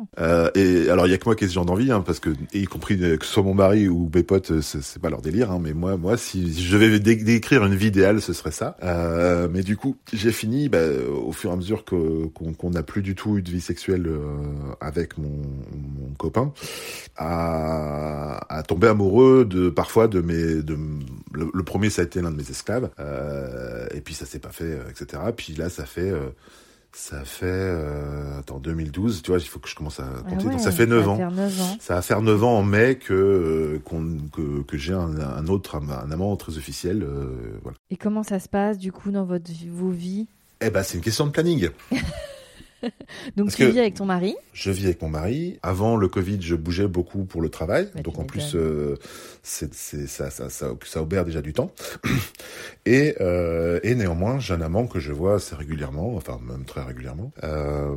et 0.55 0.89
alors 0.89 1.07
il 1.07 1.11
y 1.11 1.15
a 1.15 1.19
que 1.19 1.25
moi 1.25 1.35
qui 1.35 1.45
ai 1.45 1.49
ce 1.49 1.55
genre 1.55 1.65
d'envie, 1.65 1.91
hein, 1.91 2.03
parce 2.05 2.21
que 2.21 2.31
y 2.53 2.65
compris 2.65 2.99
que 2.99 3.25
ce 3.25 3.33
soit 3.33 3.43
mon 3.43 3.55
mari 3.55 3.89
ou 3.89 4.11
mes 4.15 4.23
potes, 4.23 4.61
c'est 4.61 5.01
pas 5.01 5.11
leur 5.11 5.23
délire, 5.23 5.51
hein, 5.51 5.59
mais 5.61 5.70
moi, 5.75 5.97
moi, 5.97 6.17
si 6.17 6.63
je 6.63 6.77
devais 6.77 6.99
décrire 7.01 7.65
une 7.65 7.75
vie 7.75 7.89
idéale, 7.89 8.21
ce 8.21 8.33
serait 8.33 8.51
ça. 8.51 8.77
Euh, 8.83 9.49
mais 9.51 9.63
du 9.63 9.77
coup, 9.77 9.97
j'ai 10.13 10.33
fini, 10.33 10.69
bah, 10.69 10.79
au 11.25 11.33
fur 11.33 11.51
et 11.51 11.53
à 11.53 11.57
mesure 11.57 11.85
qu'on 11.85 12.71
n'a 12.71 12.83
plus 12.83 13.03
du 13.03 13.15
tout 13.15 13.39
eu 13.39 13.43
de 13.43 13.51
vie 13.51 13.61
sexuelle 13.61 14.07
euh, 14.07 14.19
avec 14.81 15.19
mon, 15.19 15.31
copain, 16.19 16.53
à, 17.17 18.63
tomber 18.69 18.89
amoureux 18.89 19.45
de 19.45 19.71
parfois 19.71 20.07
de 20.07 20.21
mes, 20.21 20.63
de 20.63 20.77
le, 21.33 21.63
premier 21.63 21.89
ça 21.89 22.03
a 22.03 22.05
été 22.05 22.21
l'un 22.21 22.31
de 22.31 22.37
mes 22.37 22.51
esclaves, 22.51 22.91
euh, 22.99 23.87
et 23.95 24.01
puis 24.01 24.15
ça 24.15 24.27
s'est 24.27 24.39
pas 24.39 24.51
fait, 24.51 24.79
etc. 24.91 25.23
Puis 25.37 25.55
là, 25.55 25.71
ça 25.71 25.87
fait 25.87 26.13
ça 26.93 27.25
fait 27.25 27.47
euh, 27.47 28.39
attends 28.41 28.59
2012 28.59 29.23
tu 29.23 29.31
vois 29.31 29.39
il 29.39 29.47
faut 29.47 29.61
que 29.61 29.69
je 29.69 29.75
commence 29.75 30.01
à 30.01 30.07
ah 30.09 30.29
compter. 30.29 30.45
donc 30.45 30.61
ça 30.61 30.73
fait 30.73 30.87
9 30.87 31.09
ans. 31.09 31.19
ça 31.79 31.95
va 31.95 32.03
faire 32.03 32.21
9 32.21 32.43
ans 32.45 32.59
en 32.59 32.63
mai 32.63 32.97
que 32.97 33.13
euh, 33.13 33.79
que, 34.33 34.63
que 34.63 34.77
j'ai 34.77 34.93
un, 34.93 35.19
un, 35.19 35.47
autre 35.47 35.77
un, 35.77 36.11
amant 36.11 36.35
très 36.37 36.57
officiel 36.57 37.03
euh, 37.03 37.59
voilà. 37.63 37.77
Et 37.91 37.97
comment 37.97 38.23
ça 38.23 38.41
se 38.41 38.49
passe 38.49 38.79
du 38.79 38.91
coup 38.93 39.11
dans 39.11 39.25
votre 39.25 39.51
vos 39.73 39.91
vies? 39.91 40.29
Eh 40.61 40.71
ben 40.71 40.83
c'est 40.83 40.99
une 40.99 41.05
question 41.05 41.27
de 41.27 41.31
planning 41.31 41.71
Donc 43.37 43.55
tu 43.55 43.67
vis 43.67 43.79
avec 43.79 43.95
ton 43.95 44.05
mari 44.05 44.35
Je 44.53 44.71
vis 44.71 44.87
avec 44.87 45.03
mon 45.03 45.09
mari. 45.09 45.59
Avant 45.63 45.97
le 45.97 46.09
Covid, 46.09 46.39
je 46.41 46.55
bougeais 46.55 46.87
beaucoup 46.87 47.25
pour 47.25 47.43
le 47.43 47.49
travail. 47.49 47.89
donc 48.03 48.19
en 48.19 48.25
plus, 48.25 48.55
euh, 48.55 48.97
c'est, 49.43 49.75
ça, 49.75 50.31
ça, 50.31 50.51
ça, 50.51 50.73
ça 50.85 51.03
obère 51.03 51.25
déjà 51.25 51.43
du 51.43 51.53
temps. 51.53 51.73
Et, 52.87 53.15
euh, 53.21 53.79
et 53.83 53.95
néanmoins, 53.95 54.39
j'ai 54.39 54.55
un 54.55 54.63
amant 54.63 54.87
que 54.87 54.99
je 54.99 55.13
vois 55.13 55.35
assez 55.35 55.55
régulièrement, 55.55 56.17
enfin 56.17 56.41
même 56.43 56.65
très 56.65 56.83
régulièrement. 56.83 57.31
Euh, 57.45 57.95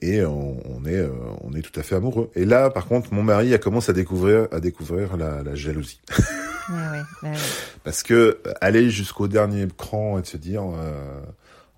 et 0.00 0.24
on, 0.24 0.58
on 0.64 0.84
est, 0.86 0.96
euh, 0.96 1.10
on 1.42 1.52
est 1.54 1.60
tout 1.60 1.78
à 1.78 1.82
fait 1.82 1.96
amoureux. 1.96 2.30
Et 2.36 2.44
là, 2.44 2.70
par 2.70 2.86
contre, 2.86 3.12
mon 3.12 3.24
mari 3.24 3.52
a 3.52 3.58
commencé 3.58 3.90
à 3.90 3.92
découvrir, 3.92 4.46
à 4.52 4.60
découvrir 4.60 5.16
la, 5.16 5.42
la 5.42 5.54
jalousie. 5.56 6.00
ouais, 6.68 6.74
ouais, 6.74 7.30
ouais. 7.30 7.36
Parce 7.82 8.04
que 8.04 8.38
aller 8.60 8.90
jusqu'au 8.90 9.26
dernier 9.26 9.66
cran 9.76 10.18
et 10.18 10.22
de 10.22 10.26
se 10.26 10.36
dire 10.36 10.62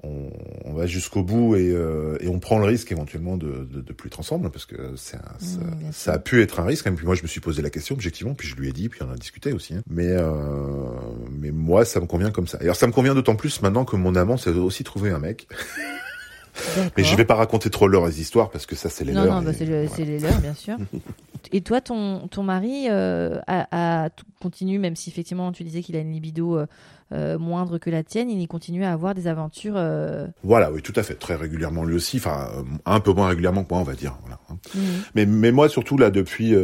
on, 0.02 0.30
on, 0.64 0.72
va 0.74 0.86
jusqu'au 0.86 1.22
bout 1.22 1.54
et, 1.56 1.70
euh, 1.70 2.16
et, 2.20 2.28
on 2.28 2.40
prend 2.40 2.58
le 2.58 2.64
risque 2.64 2.90
éventuellement 2.90 3.36
de, 3.36 3.68
de, 3.70 3.80
de 3.80 3.92
plus 3.92 4.08
être 4.08 4.18
ensemble 4.18 4.50
parce 4.50 4.66
que 4.66 4.74
un, 4.74 4.96
ça, 4.96 5.18
mmh, 5.40 5.92
ça, 5.92 6.14
a 6.14 6.18
pu 6.18 6.42
être 6.42 6.60
un 6.60 6.64
risque. 6.64 6.86
Et 6.86 6.90
puis 6.90 7.06
moi, 7.06 7.14
je 7.14 7.22
me 7.22 7.28
suis 7.28 7.40
posé 7.40 7.62
la 7.62 7.70
question 7.70 7.94
objectivement, 7.94 8.34
puis 8.34 8.48
je 8.48 8.56
lui 8.56 8.68
ai 8.68 8.72
dit, 8.72 8.88
puis 8.88 9.00
on 9.02 9.10
a 9.10 9.16
discuté 9.16 9.52
aussi. 9.52 9.74
Hein. 9.74 9.82
Mais 9.88 10.08
euh, 10.08 10.32
mais 11.30 11.50
moi, 11.50 11.84
ça 11.84 12.00
me 12.00 12.06
convient 12.06 12.30
comme 12.30 12.46
ça. 12.46 12.58
Et 12.60 12.64
alors, 12.64 12.76
ça 12.76 12.86
me 12.86 12.92
convient 12.92 13.14
d'autant 13.14 13.36
plus 13.36 13.62
maintenant 13.62 13.84
que 13.84 13.96
mon 13.96 14.16
amant 14.16 14.36
s'est 14.36 14.50
aussi 14.50 14.84
trouvé 14.84 15.10
un 15.10 15.18
mec. 15.18 15.46
Mais 16.98 17.04
je 17.04 17.16
vais 17.16 17.24
pas 17.24 17.34
raconter 17.34 17.70
trop 17.70 17.88
leurs 17.88 18.18
histoires 18.18 18.50
parce 18.50 18.66
que 18.66 18.76
ça 18.76 18.90
c'est 18.90 19.04
les 19.04 19.12
leurs. 19.12 19.24
Non, 19.24 19.36
non, 19.36 19.42
bah, 19.42 19.52
c'est 19.54 19.64
les 20.04 20.18
leurs 20.18 20.38
bien 20.38 20.52
sûr. 20.52 20.76
et 21.52 21.62
toi, 21.62 21.80
ton 21.80 22.28
ton 22.28 22.42
mari 22.42 22.88
euh, 22.90 23.38
a, 23.46 24.04
a, 24.04 24.10
continue, 24.38 24.78
même 24.78 24.94
si 24.94 25.08
effectivement 25.08 25.50
tu 25.52 25.64
disais 25.64 25.82
qu'il 25.82 25.96
a 25.96 26.00
une 26.00 26.12
libido 26.12 26.58
euh, 27.12 27.34
euh, 27.34 27.38
moindre 27.38 27.78
que 27.78 27.90
la 27.90 28.02
tienne, 28.02 28.30
il 28.30 28.40
y 28.40 28.46
continue 28.46 28.84
à 28.84 28.92
avoir 28.92 29.14
des 29.14 29.26
aventures. 29.26 29.74
Euh, 29.76 30.26
voilà, 30.42 30.72
oui, 30.72 30.82
tout 30.82 30.92
à 30.96 31.02
fait, 31.02 31.14
très 31.14 31.36
régulièrement 31.36 31.84
lui 31.84 31.94
aussi, 31.94 32.16
enfin 32.16 32.48
un 32.84 33.00
peu 33.00 33.12
moins 33.12 33.28
régulièrement 33.28 33.64
que 33.64 33.72
moi, 33.72 33.80
on 33.80 33.84
va 33.84 33.94
dire. 33.94 34.18
Voilà. 34.22 34.40
Hein. 34.50 34.56
Mhm. 34.74 34.82
Mais 35.14 35.26
mais 35.26 35.52
moi 35.52 35.68
surtout 35.68 35.96
là 35.98 36.10
depuis 36.10 36.54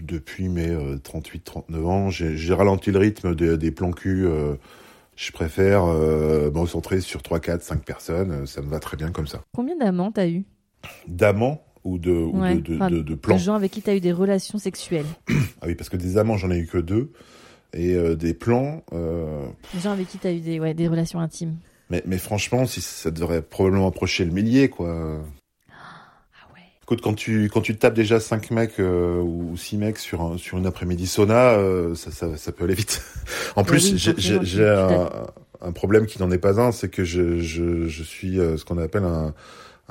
depuis 0.00 0.48
mes 0.48 0.70
38-39 0.70 1.84
ans, 1.84 2.10
j'ai 2.10 2.54
ralenti 2.54 2.90
le 2.90 2.98
rythme 2.98 3.34
des, 3.34 3.56
des 3.56 3.70
plans 3.70 3.92
cul 3.92 4.26
je 5.16 5.32
préfère 5.32 5.84
euh, 5.84 6.46
me 6.46 6.50
concentrer 6.50 7.00
sur 7.00 7.22
3, 7.22 7.40
4, 7.40 7.62
5 7.62 7.84
personnes. 7.84 8.46
Ça 8.46 8.62
me 8.62 8.68
va 8.68 8.80
très 8.80 8.96
bien 8.96 9.10
comme 9.10 9.26
ça. 9.26 9.42
Combien 9.54 9.76
d'amants 9.76 10.12
t'as 10.12 10.26
eu? 10.26 10.44
D'amants 11.06 11.62
ou 11.84 11.98
de, 11.98 12.10
ou 12.10 12.40
de, 12.40 12.60
de, 12.60 12.88
de, 12.88 13.02
de, 13.02 13.14
plans? 13.14 13.36
De 13.36 13.40
gens 13.40 13.54
avec 13.54 13.70
qui 13.70 13.82
t'as 13.82 13.94
eu 13.94 14.00
des 14.00 14.12
relations 14.12 14.58
sexuelles. 14.58 15.06
ah 15.60 15.66
oui, 15.66 15.74
parce 15.74 15.88
que 15.88 15.96
des 15.96 16.18
amants, 16.18 16.36
j'en 16.36 16.50
ai 16.50 16.58
eu 16.58 16.66
que 16.66 16.78
deux. 16.78 17.12
Et 17.74 17.94
euh, 17.94 18.14
des 18.16 18.34
plans... 18.34 18.82
Euh... 18.92 19.46
Des 19.74 19.80
gens 19.80 19.92
avec 19.92 20.08
qui 20.08 20.18
t'as 20.18 20.32
eu 20.32 20.40
des, 20.40 20.60
ouais, 20.60 20.74
des 20.74 20.88
relations 20.88 21.20
intimes. 21.20 21.56
Mais, 21.90 22.02
mais 22.06 22.18
franchement, 22.18 22.66
si 22.66 22.80
ça 22.80 23.10
devrait 23.10 23.42
probablement 23.42 23.88
approcher 23.88 24.24
le 24.24 24.32
millier, 24.32 24.68
quoi. 24.68 25.22
Écoute, 26.82 27.00
quand 27.00 27.14
tu 27.14 27.44
quand 27.44 27.60
tu 27.60 27.76
tapes 27.76 27.94
déjà 27.94 28.18
5 28.18 28.50
mecs 28.50 28.80
euh, 28.80 29.20
ou 29.20 29.56
6 29.56 29.76
mecs 29.76 29.98
sur 29.98 30.20
un, 30.20 30.36
sur 30.36 30.58
une 30.58 30.66
après-midi 30.66 31.06
sauna, 31.06 31.52
euh, 31.52 31.94
ça, 31.94 32.10
ça, 32.10 32.36
ça 32.36 32.50
peut 32.50 32.64
aller 32.64 32.74
vite. 32.74 33.02
en 33.56 33.62
plus, 33.62 33.96
j'ai 33.96 34.68
un, 34.68 35.08
un, 35.60 35.72
problème 35.72 36.06
qui 36.06 36.18
n'en 36.18 36.30
est 36.32 36.38
pas 36.38 36.60
un, 36.60 36.72
c'est 36.72 36.88
que 36.88 37.04
je, 37.04 37.38
je, 37.38 37.86
je 37.86 38.02
suis 38.02 38.40
euh, 38.40 38.56
ce 38.56 38.64
qu'on 38.64 38.78
appelle 38.78 39.04
un 39.04 39.32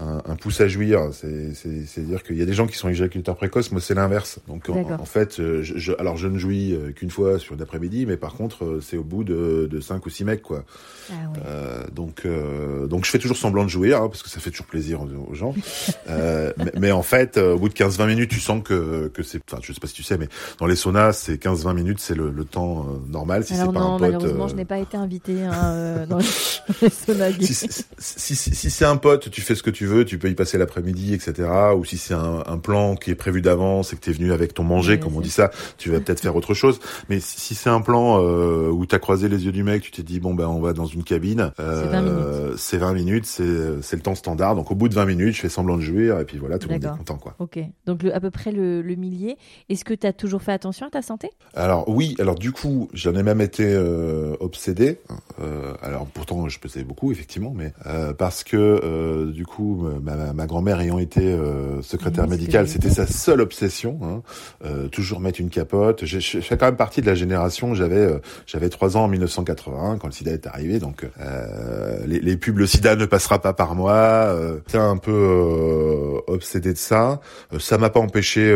un, 0.01 0.21
un, 0.25 0.35
pouce 0.35 0.61
à 0.61 0.67
jouir. 0.67 1.09
C'est-à-dire 1.13 2.23
qu'il 2.23 2.37
y 2.37 2.41
a 2.41 2.45
des 2.45 2.53
gens 2.53 2.67
qui 2.67 2.77
sont 2.77 2.89
éjaculateurs 2.89 3.35
précoces, 3.35 3.71
moi 3.71 3.81
c'est 3.81 3.93
l'inverse. 3.93 4.39
Donc 4.47 4.69
en, 4.69 5.05
fait, 5.05 5.39
euh, 5.39 5.61
je, 5.61 5.77
je, 5.77 5.93
alors 5.99 6.17
je 6.17 6.27
ne 6.27 6.37
jouis 6.37 6.73
euh, 6.73 6.91
qu'une 6.91 7.11
fois 7.11 7.39
sur 7.39 7.55
l'après-midi, 7.55 8.05
mais 8.05 8.17
par 8.17 8.33
contre 8.33 8.65
euh, 8.65 8.81
c'est 8.81 8.97
au 8.97 9.03
bout 9.03 9.23
de, 9.23 9.67
de 9.71 9.79
cinq 9.79 10.05
ou 10.05 10.09
six 10.09 10.25
mecs 10.25 10.41
quoi. 10.41 10.65
Ah, 11.09 11.13
euh, 11.45 11.87
donc 11.91 12.21
euh, 12.25 12.87
donc 12.87 13.05
je 13.05 13.11
fais 13.11 13.19
toujours 13.19 13.37
semblant 13.37 13.63
de 13.63 13.69
jouir 13.69 14.01
hein, 14.01 14.07
parce 14.07 14.23
que 14.23 14.29
ça 14.29 14.39
fait 14.39 14.51
toujours 14.51 14.65
plaisir 14.65 15.01
aux, 15.01 15.33
gens. 15.33 15.53
euh, 16.09 16.53
mais, 16.57 16.71
mais, 16.79 16.91
en 16.91 17.03
fait, 17.03 17.37
au 17.37 17.57
bout 17.57 17.69
de 17.69 17.73
15-20 17.73 18.07
minutes, 18.07 18.29
tu 18.29 18.39
sens 18.39 18.61
que 18.63 19.07
que 19.13 19.23
c'est, 19.23 19.41
enfin 19.49 19.61
je 19.61 19.73
sais 19.73 19.79
pas 19.79 19.87
si 19.87 19.93
tu 19.93 20.03
sais, 20.03 20.17
mais 20.17 20.29
dans 20.59 20.67
les 20.67 20.75
saunas, 20.75 21.13
c'est 21.13 21.41
15-20 21.41 21.73
minutes, 21.73 21.99
c'est 21.99 22.15
le, 22.15 22.31
le, 22.31 22.45
temps 22.45 22.85
normal. 23.07 23.45
Si 23.45 23.55
c'est 23.55 23.71
pas 23.71 23.79
un 23.79 23.97
pote. 23.97 24.01
Malheureusement, 24.01 24.47
je 24.47 24.55
n'ai 24.55 24.65
pas 24.65 24.79
été 24.79 24.97
invité 24.97 25.43
hein, 25.43 26.05
dans 26.09 26.17
les 26.17 26.89
saunas. 26.89 27.31
si, 27.39 27.53
si, 27.97 28.35
si, 28.35 28.55
si 28.55 28.69
c'est 28.69 28.85
un 28.85 28.97
pote, 28.97 29.29
tu 29.29 29.41
fais 29.41 29.55
ce 29.55 29.63
que 29.63 29.69
tu 29.69 29.85
veux 29.85 29.90
veux, 29.91 30.05
tu 30.05 30.17
peux 30.17 30.29
y 30.29 30.35
passer 30.35 30.57
l'après-midi, 30.57 31.13
etc. 31.13 31.49
Ou 31.77 31.85
si 31.85 31.97
c'est 31.97 32.13
un, 32.13 32.43
un, 32.45 32.57
plan 32.57 32.95
qui 32.95 33.11
est 33.11 33.15
prévu 33.15 33.41
d'avance 33.41 33.93
et 33.93 33.95
que 33.95 34.01
tu 34.01 34.09
es 34.11 34.13
venu 34.13 34.31
avec 34.31 34.53
ton 34.53 34.63
manger, 34.63 34.99
comme 34.99 35.15
on 35.15 35.21
dit 35.21 35.29
ça, 35.29 35.51
tu 35.77 35.89
vas 35.89 35.99
peut-être 35.99 36.19
faire 36.19 36.35
autre 36.35 36.53
chose. 36.53 36.79
Mais 37.09 37.19
si, 37.19 37.55
c'est 37.55 37.69
un 37.69 37.81
plan 37.81 38.21
euh, 38.21 38.69
où 38.69 38.85
tu 38.85 38.95
as 38.95 38.99
croisé 38.99 39.29
les 39.29 39.45
yeux 39.45 39.51
du 39.51 39.63
mec, 39.63 39.81
tu 39.81 39.91
t'es 39.91 40.03
dit, 40.03 40.19
bon, 40.19 40.33
ben 40.33 40.47
on 40.47 40.59
va 40.59 40.73
dans 40.73 40.85
une 40.85 41.03
cabine, 41.03 41.51
euh, 41.59 42.53
c'est 42.57 42.77
20 42.77 42.93
minutes, 42.93 43.25
c'est 43.25 43.43
le 43.43 44.01
temps 44.01 44.15
standard. 44.15 44.55
Donc 44.55 44.71
au 44.71 44.75
bout 44.75 44.89
de 44.89 44.95
20 44.95 45.05
minutes, 45.05 45.35
je 45.35 45.41
fais 45.41 45.49
semblant 45.49 45.77
de 45.77 45.81
jouer, 45.81 46.15
et 46.19 46.25
puis 46.25 46.37
voilà, 46.37 46.57
tout 46.57 46.67
le 46.67 46.75
monde 46.75 46.85
est 46.85 46.97
content. 46.97 47.17
Quoi. 47.17 47.35
Ok, 47.39 47.59
donc 47.85 48.03
le, 48.03 48.13
à 48.15 48.19
peu 48.19 48.31
près 48.31 48.51
le, 48.51 48.81
le 48.81 48.95
millier. 48.95 49.37
Est-ce 49.69 49.85
que 49.85 49.93
tu 49.93 50.07
as 50.07 50.13
toujours 50.13 50.41
fait 50.41 50.51
attention 50.51 50.87
à 50.87 50.89
ta 50.89 51.01
santé? 51.01 51.29
Alors 51.53 51.87
oui, 51.89 52.15
alors 52.19 52.35
du 52.35 52.51
coup, 52.51 52.89
j'en 52.93 53.15
ai 53.15 53.23
même 53.23 53.41
été 53.41 53.65
euh, 53.65 54.35
obsédé. 54.39 54.99
Alors 55.81 56.05
pourtant, 56.05 56.47
je 56.49 56.59
pesais 56.59 56.83
beaucoup, 56.83 57.11
effectivement, 57.11 57.53
mais 57.55 57.73
parce 58.17 58.43
que 58.43 59.31
du 59.31 59.45
coup, 59.45 59.70
ma, 59.75 60.33
ma 60.33 60.45
grand-mère 60.45 60.79
ayant 60.79 60.99
été 60.99 61.21
euh, 61.21 61.81
secrétaire 61.81 62.27
médicale, 62.27 62.67
c'était 62.67 62.89
sa 62.89 63.07
seule 63.07 63.41
obsession. 63.41 63.99
Hein, 64.03 64.21
euh, 64.65 64.87
toujours 64.87 65.19
mettre 65.19 65.41
une 65.41 65.49
capote. 65.49 66.05
Je, 66.05 66.19
je, 66.19 66.39
fais 66.39 66.57
quand 66.57 66.65
même 66.65 66.75
partie 66.75 67.01
de 67.01 67.07
la 67.07 67.15
génération. 67.15 67.73
J'avais 67.73 68.19
j'avais 68.45 68.69
trois 68.69 68.97
ans 68.97 69.05
en 69.05 69.07
1981 69.07 69.97
quand 69.97 70.07
le 70.07 70.13
SIDA 70.13 70.31
est 70.31 70.47
arrivé, 70.47 70.79
donc 70.79 71.05
les, 72.05 72.19
les, 72.19 72.37
pubs 72.37 72.57
le 72.57 72.67
SIDA 72.67 72.95
ne 72.95 73.05
passera 73.05 73.39
pas 73.39 73.53
par 73.53 73.75
moi. 73.75 74.35
J'étais 74.67 74.77
un 74.77 74.97
peu 74.97 76.21
obsédé 76.27 76.73
de 76.73 76.77
ça. 76.77 77.21
ça 77.59 77.77
m'a 77.77 77.89
pas 77.89 77.99
empêché 77.99 78.51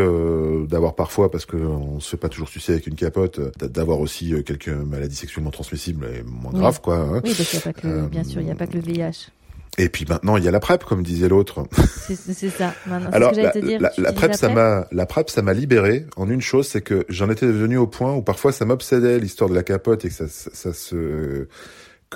d'avoir 0.68 0.94
parfois, 0.94 1.30
parce 1.30 1.46
que 1.46 1.56
on 1.56 2.00
se 2.00 2.10
fait 2.10 2.16
pas 2.16 2.28
toujours 2.28 2.48
sucer 2.48 2.72
avec 2.72 2.86
une 2.86 2.94
capote, 2.94 3.40
d'avoir 3.58 4.00
aussi 4.00 4.34
quelques 4.44 4.68
maladies 4.68 5.16
sexuellement 5.16 5.50
transmissibles 5.50 6.06
et 6.06 6.22
moins 6.22 6.52
graves, 6.52 6.80
quoi. 6.80 6.96
Hein. 6.96 7.20
Oui, 7.24 7.34
parce 7.36 7.50
qu'il 7.50 7.58
n'y 7.58 7.62
a 7.62 7.72
pas 7.72 7.80
que, 7.80 8.06
bien 8.06 8.24
sûr, 8.24 8.40
il 8.40 8.44
n'y 8.44 8.50
a 8.50 8.54
pas 8.54 8.66
que 8.66 8.74
le 8.74 8.80
VIH. 8.80 9.30
Et 9.78 9.88
puis 9.88 10.06
maintenant, 10.08 10.36
il 10.36 10.44
y 10.44 10.48
a 10.48 10.50
la 10.50 10.60
PrEP, 10.60 10.84
comme 10.84 11.02
disait 11.02 11.28
l'autre. 11.28 11.66
C'est 12.08 12.48
ça. 12.50 12.74
Alors, 13.12 13.32
la, 13.32 13.52
la, 13.54 13.92
la, 13.98 14.12
PrEP, 14.12 14.34
ça 14.34 14.48
m'a, 14.48 14.86
la 14.90 15.06
PrEP, 15.06 15.28
ça 15.28 15.42
m'a 15.42 15.52
libéré 15.52 16.06
en 16.16 16.30
une 16.30 16.40
chose, 16.40 16.66
c'est 16.66 16.80
que 16.80 17.04
j'en 17.08 17.28
étais 17.30 17.46
devenu 17.46 17.76
au 17.76 17.86
point 17.86 18.14
où 18.14 18.22
parfois 18.22 18.52
ça 18.52 18.64
m'obsédait 18.64 19.18
l'histoire 19.18 19.50
de 19.50 19.54
la 19.54 19.62
capote 19.62 20.04
et 20.04 20.08
que 20.08 20.14
ça, 20.14 20.28
ça, 20.28 20.50
ça 20.52 20.72
se 20.72 21.46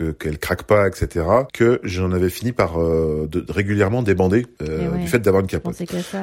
que 0.00 0.12
qu'elle 0.12 0.38
craque 0.38 0.62
pas, 0.62 0.88
etc. 0.88 1.26
Que 1.52 1.80
j'en 1.84 2.12
avais 2.12 2.30
fini 2.30 2.52
par 2.52 2.80
euh, 2.80 3.28
de, 3.30 3.44
régulièrement 3.50 4.02
débander 4.02 4.46
euh, 4.62 4.96
du 4.96 5.06
fait 5.06 5.18
d'avoir 5.18 5.42
une 5.42 5.46
capote. 5.46 5.76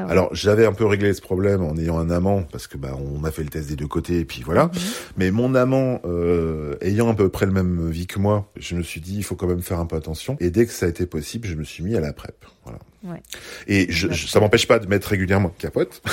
Alors 0.09 0.33
j'avais 0.33 0.65
un 0.65 0.73
peu 0.73 0.85
réglé 0.85 1.13
ce 1.13 1.21
problème 1.21 1.63
en 1.63 1.77
ayant 1.77 1.99
un 1.99 2.09
amant 2.09 2.41
parce 2.41 2.65
que 2.65 2.77
bah 2.77 2.97
on 2.97 3.23
a 3.23 3.31
fait 3.31 3.43
le 3.43 3.49
test 3.49 3.69
des 3.69 3.75
deux 3.75 3.87
côtés 3.87 4.19
et 4.19 4.25
puis 4.25 4.41
voilà. 4.43 4.65
Mhm. 4.65 4.71
Mais 5.17 5.31
mon 5.31 5.53
amant 5.53 6.01
euh, 6.05 6.75
ayant 6.81 7.09
à 7.09 7.13
peu 7.13 7.29
près 7.29 7.45
le 7.45 7.51
même 7.51 7.89
vie 7.89 8.07
que 8.07 8.17
moi, 8.19 8.49
je 8.57 8.75
me 8.75 8.81
suis 8.81 9.01
dit 9.01 9.17
il 9.17 9.23
faut 9.23 9.35
quand 9.35 9.47
même 9.47 9.61
faire 9.61 9.79
un 9.79 9.85
peu 9.85 9.95
attention. 9.95 10.37
Et 10.39 10.49
dès 10.49 10.65
que 10.65 10.71
ça 10.71 10.87
a 10.87 10.89
été 10.89 11.05
possible, 11.05 11.47
je 11.47 11.55
me 11.55 11.63
suis 11.63 11.83
mis 11.83 11.95
à 11.95 11.99
la 11.99 12.13
PrEP. 12.13 12.45
Voilà. 12.63 12.79
Ouais. 13.03 13.21
Et 13.67 13.91
je, 13.91 14.11
ça 14.11 14.39
m'empêche 14.39 14.67
pas 14.67 14.79
de 14.79 14.87
mettre 14.87 15.09
régulièrement 15.09 15.53
capote. 15.59 16.01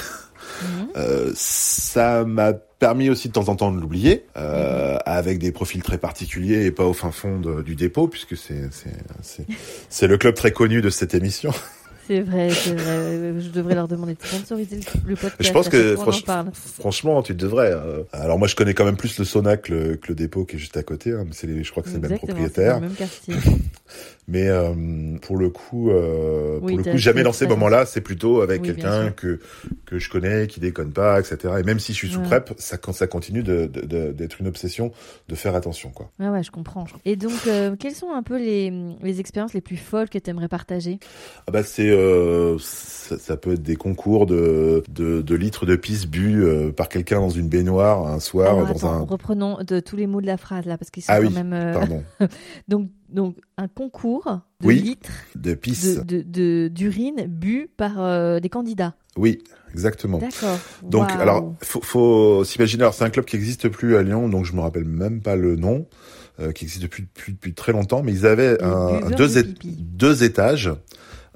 Mhm. 0.63 0.89
Euh, 0.97 1.33
ça 1.35 2.25
m'a 2.25 2.53
permis 2.53 3.11
aussi 3.11 3.29
de 3.29 3.33
temps 3.33 3.49
en 3.49 3.57
temps 3.57 3.73
de 3.73 3.81
l'oublier, 3.81 4.27
euh, 4.37 4.95
mhm. 4.95 5.01
avec 5.07 5.39
des 5.39 5.53
profils 5.53 5.83
très 5.83 5.99
particuliers 5.99 6.67
et 6.67 6.71
pas 6.71 6.85
au 6.85 6.93
fin 6.93 7.11
fond 7.11 7.41
du 7.65 7.75
dépôt, 7.75 8.09
puisque 8.09 8.37
c'est 8.37 8.69
c'est 9.89 10.07
le 10.07 10.19
club 10.19 10.35
très 10.35 10.53
connu 10.53 10.83
de 10.83 10.91
cette 10.91 11.15
émission. 11.15 11.53
C'est 12.07 12.21
vrai, 12.21 12.51
c'est 12.51 12.75
vrai. 12.75 13.41
Je 13.41 13.49
devrais 13.49 13.75
leur 13.75 13.89
demander 13.89 14.15
de 14.15 14.23
sponsoriser 14.23 14.81
le, 15.07 15.17
podcast. 15.17 15.43
Je 15.43 15.53
pense 15.53 15.69
que 15.69 15.97
franchement, 16.79 17.23
tu 17.23 17.35
devrais. 17.35 17.73
Euh. 17.73 18.03
Alors 18.13 18.39
moi, 18.39 18.47
je 18.47 18.55
connais 18.55 18.75
quand 18.75 18.85
même 18.85 18.97
plus 18.97 19.19
le 19.19 19.25
Sona 19.25 19.57
que 19.57 19.73
le, 19.73 20.15
dépôt 20.15 20.45
qui 20.45 20.57
est 20.57 20.59
juste 20.59 20.77
à 20.77 20.83
côté. 20.83 21.13
Hein, 21.13 21.25
les, 21.45 21.65
je 21.65 21.71
crois 21.71 21.83
que 21.83 21.89
c'est 21.89 22.01
le 22.01 22.09
même 22.09 22.19
propriétaire. 22.19 22.75
Le 22.75 22.89
même 22.89 22.95
quartier. 22.95 23.35
Mais 24.27 24.49
euh, 24.49 24.72
pour 25.20 25.37
le 25.37 25.51
coup, 25.51 25.91
euh, 25.91 26.59
pour 26.59 26.68
le 26.68 26.83
coup, 26.83 26.97
jamais 26.97 27.22
dans 27.22 27.33
ces 27.33 27.47
moments-là, 27.47 27.85
c'est 27.85 28.01
plutôt 28.01 28.41
avec 28.41 28.62
quelqu'un 28.62 29.11
que 29.11 29.39
que 29.85 29.99
je 29.99 30.09
connais, 30.09 30.47
qui 30.47 30.61
déconne 30.61 30.93
pas, 30.93 31.20
etc. 31.20 31.55
Et 31.61 31.62
même 31.62 31.79
si 31.79 31.93
je 31.93 31.99
suis 31.99 32.09
sous 32.09 32.20
prep, 32.20 32.55
ça 32.57 32.79
ça 32.93 33.07
continue 33.07 33.43
de, 33.43 33.66
d'être 33.66 34.41
une 34.41 34.47
obsession 34.47 34.93
de 35.29 35.35
faire 35.35 35.55
attention, 35.55 35.91
quoi. 35.91 36.11
Ouais, 36.18 36.29
ouais, 36.29 36.43
je 36.43 36.51
comprends. 36.51 36.87
Et 37.05 37.16
donc, 37.16 37.33
euh, 37.47 37.77
quelles 37.79 37.95
sont 37.95 38.12
un 38.12 38.22
peu 38.22 38.39
les 38.39 38.72
les 39.03 39.20
expériences 39.20 39.53
les 39.53 39.61
plus 39.61 39.77
folles 39.77 40.09
que 40.09 40.18
tu 40.18 40.31
aimerais 40.31 40.49
partager? 40.49 40.99
Ah 41.47 41.53
bah 41.53 41.62
c'est 41.62 41.91
ça, 42.61 43.18
ça, 43.18 43.37
peut 43.37 43.53
être 43.53 43.62
des 43.62 43.77
concours 43.77 44.25
de 44.25 44.83
de, 44.89 45.20
de 45.20 45.35
litres 45.35 45.66
de 45.66 45.77
pisse 45.77 46.07
bu 46.07 46.43
par 46.75 46.89
quelqu'un 46.89 47.20
dans 47.20 47.31
une 47.31 47.49
baignoire 47.49 48.07
un 48.07 48.20
soir 48.20 48.55
Alors, 48.55 48.68
dans 48.68 48.77
attends, 48.77 48.93
un. 48.93 49.05
Reprenons 49.05 49.59
de 49.62 49.81
tous 49.81 49.97
les 49.97 50.07
mots 50.07 50.22
de 50.22 50.27
la 50.27 50.39
phrase 50.39 50.64
là 50.64 50.79
parce 50.79 50.91
qu'ils 50.91 51.03
sont 51.03 51.12
ah 51.12 51.20
quand 51.20 51.27
oui, 51.27 51.35
même. 51.35 51.75
Pardon. 51.75 52.03
donc 52.68 52.89
donc 53.09 53.37
un 53.57 53.69
concours 53.69 54.41
de 54.61 54.67
oui, 54.67 54.81
litres 54.81 55.11
de 55.35 55.55
pisse 55.55 56.01
de 56.05 56.69
d'urine 56.69 57.17
de, 57.17 57.27
bu 57.27 57.71
par 57.77 58.01
euh, 58.01 58.41
des 58.41 58.49
candidats. 58.49 58.95
Oui, 59.17 59.43
exactement. 59.73 60.19
D'accord. 60.19 60.59
Donc 60.83 61.09
wow. 61.11 61.21
alors 61.21 61.55
faut, 61.63 61.81
faut 61.83 62.45
s'imaginer 62.45 62.83
alors 62.83 62.95
c'est 62.95 63.05
un 63.05 63.11
club 63.11 63.25
qui 63.25 63.37
n'existe 63.37 63.69
plus 63.69 63.97
à 63.97 64.03
Lyon 64.03 64.29
donc 64.29 64.45
je 64.45 64.53
me 64.55 64.61
rappelle 64.61 64.85
même 64.85 65.21
pas 65.21 65.37
le 65.37 65.57
nom 65.57 65.87
euh, 66.41 66.53
qui 66.53 66.65
existe 66.65 66.83
depuis, 66.83 67.05
depuis 67.05 67.33
depuis 67.33 67.55
très 67.55 67.73
longtemps 67.73 68.03
mais 68.03 68.13
ils 68.13 68.27
avaient 68.27 68.61
un, 68.63 69.01
deux, 69.11 70.25
étages 70.25 70.73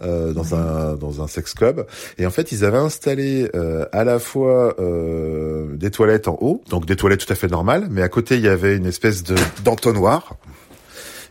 euh, 0.03 0.33
dans 0.33 0.43
ouais. 0.43 0.55
un 0.55 0.95
dans 0.95 1.23
un 1.23 1.27
sex 1.29 1.55
club 1.55 1.87
et 2.19 2.27
en 2.27 2.31
fait 2.31 2.53
ils 2.53 2.65
avaient 2.65 2.79
installé 2.79 3.49
euh, 3.55 3.85
à 3.93 4.05
la 4.05 4.19
fois 4.19 4.75
euh, 4.81 5.77
des 5.77 5.91
toilettes 5.91 6.29
en 6.29 6.39
haut 6.41 6.63
donc 6.71 6.87
des 6.87 6.97
toilettes 6.97 7.27
tout 7.27 7.33
à 7.33 7.37
fait 7.37 7.49
normales 7.49 7.89
mais 7.91 8.03
à 8.03 8.09
côté 8.09 8.37
il 8.37 8.43
y 8.43 8.49
avait 8.49 8.77
une 8.77 8.87
espèce 8.87 9.23
de 9.23 9.35
d'entonnoir 9.65 10.37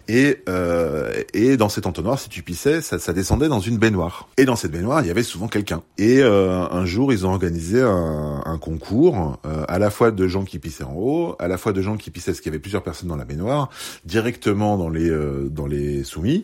et, 0.07 0.37
euh, 0.47 1.11
et 1.33 1.57
dans 1.57 1.69
cet 1.69 1.85
entonnoir, 1.85 2.19
si 2.19 2.29
tu 2.29 2.41
pissais, 2.41 2.81
ça, 2.81 3.13
descendait 3.13 3.49
dans 3.49 3.59
une 3.59 3.77
baignoire. 3.77 4.29
Et 4.37 4.45
dans 4.45 4.55
cette 4.55 4.71
baignoire, 4.71 5.01
il 5.01 5.07
y 5.07 5.11
avait 5.11 5.23
souvent 5.23 5.47
quelqu'un. 5.47 5.83
Et 5.97 6.19
euh, 6.21 6.67
un 6.69 6.85
jour, 6.85 7.11
ils 7.11 7.25
ont 7.25 7.29
organisé 7.29 7.81
un, 7.81 8.41
un 8.45 8.57
concours, 8.57 9.39
euh, 9.45 9.65
à 9.67 9.79
la 9.79 9.89
fois 9.89 10.11
de 10.11 10.27
gens 10.27 10.45
qui 10.45 10.59
pissaient 10.59 10.83
en 10.83 10.93
haut, 10.95 11.35
à 11.39 11.47
la 11.47 11.57
fois 11.57 11.73
de 11.73 11.81
gens 11.81 11.97
qui 11.97 12.11
pissaient, 12.11 12.31
parce 12.31 12.41
qu'il 12.41 12.51
y 12.51 12.55
avait 12.55 12.59
plusieurs 12.59 12.83
personnes 12.83 13.09
dans 13.09 13.15
la 13.15 13.25
baignoire, 13.25 13.69
directement 14.05 14.77
dans 14.77 14.89
les 14.89 15.09
euh, 15.09 15.49
dans 15.49 15.67
les 15.67 16.03
soumis, 16.03 16.43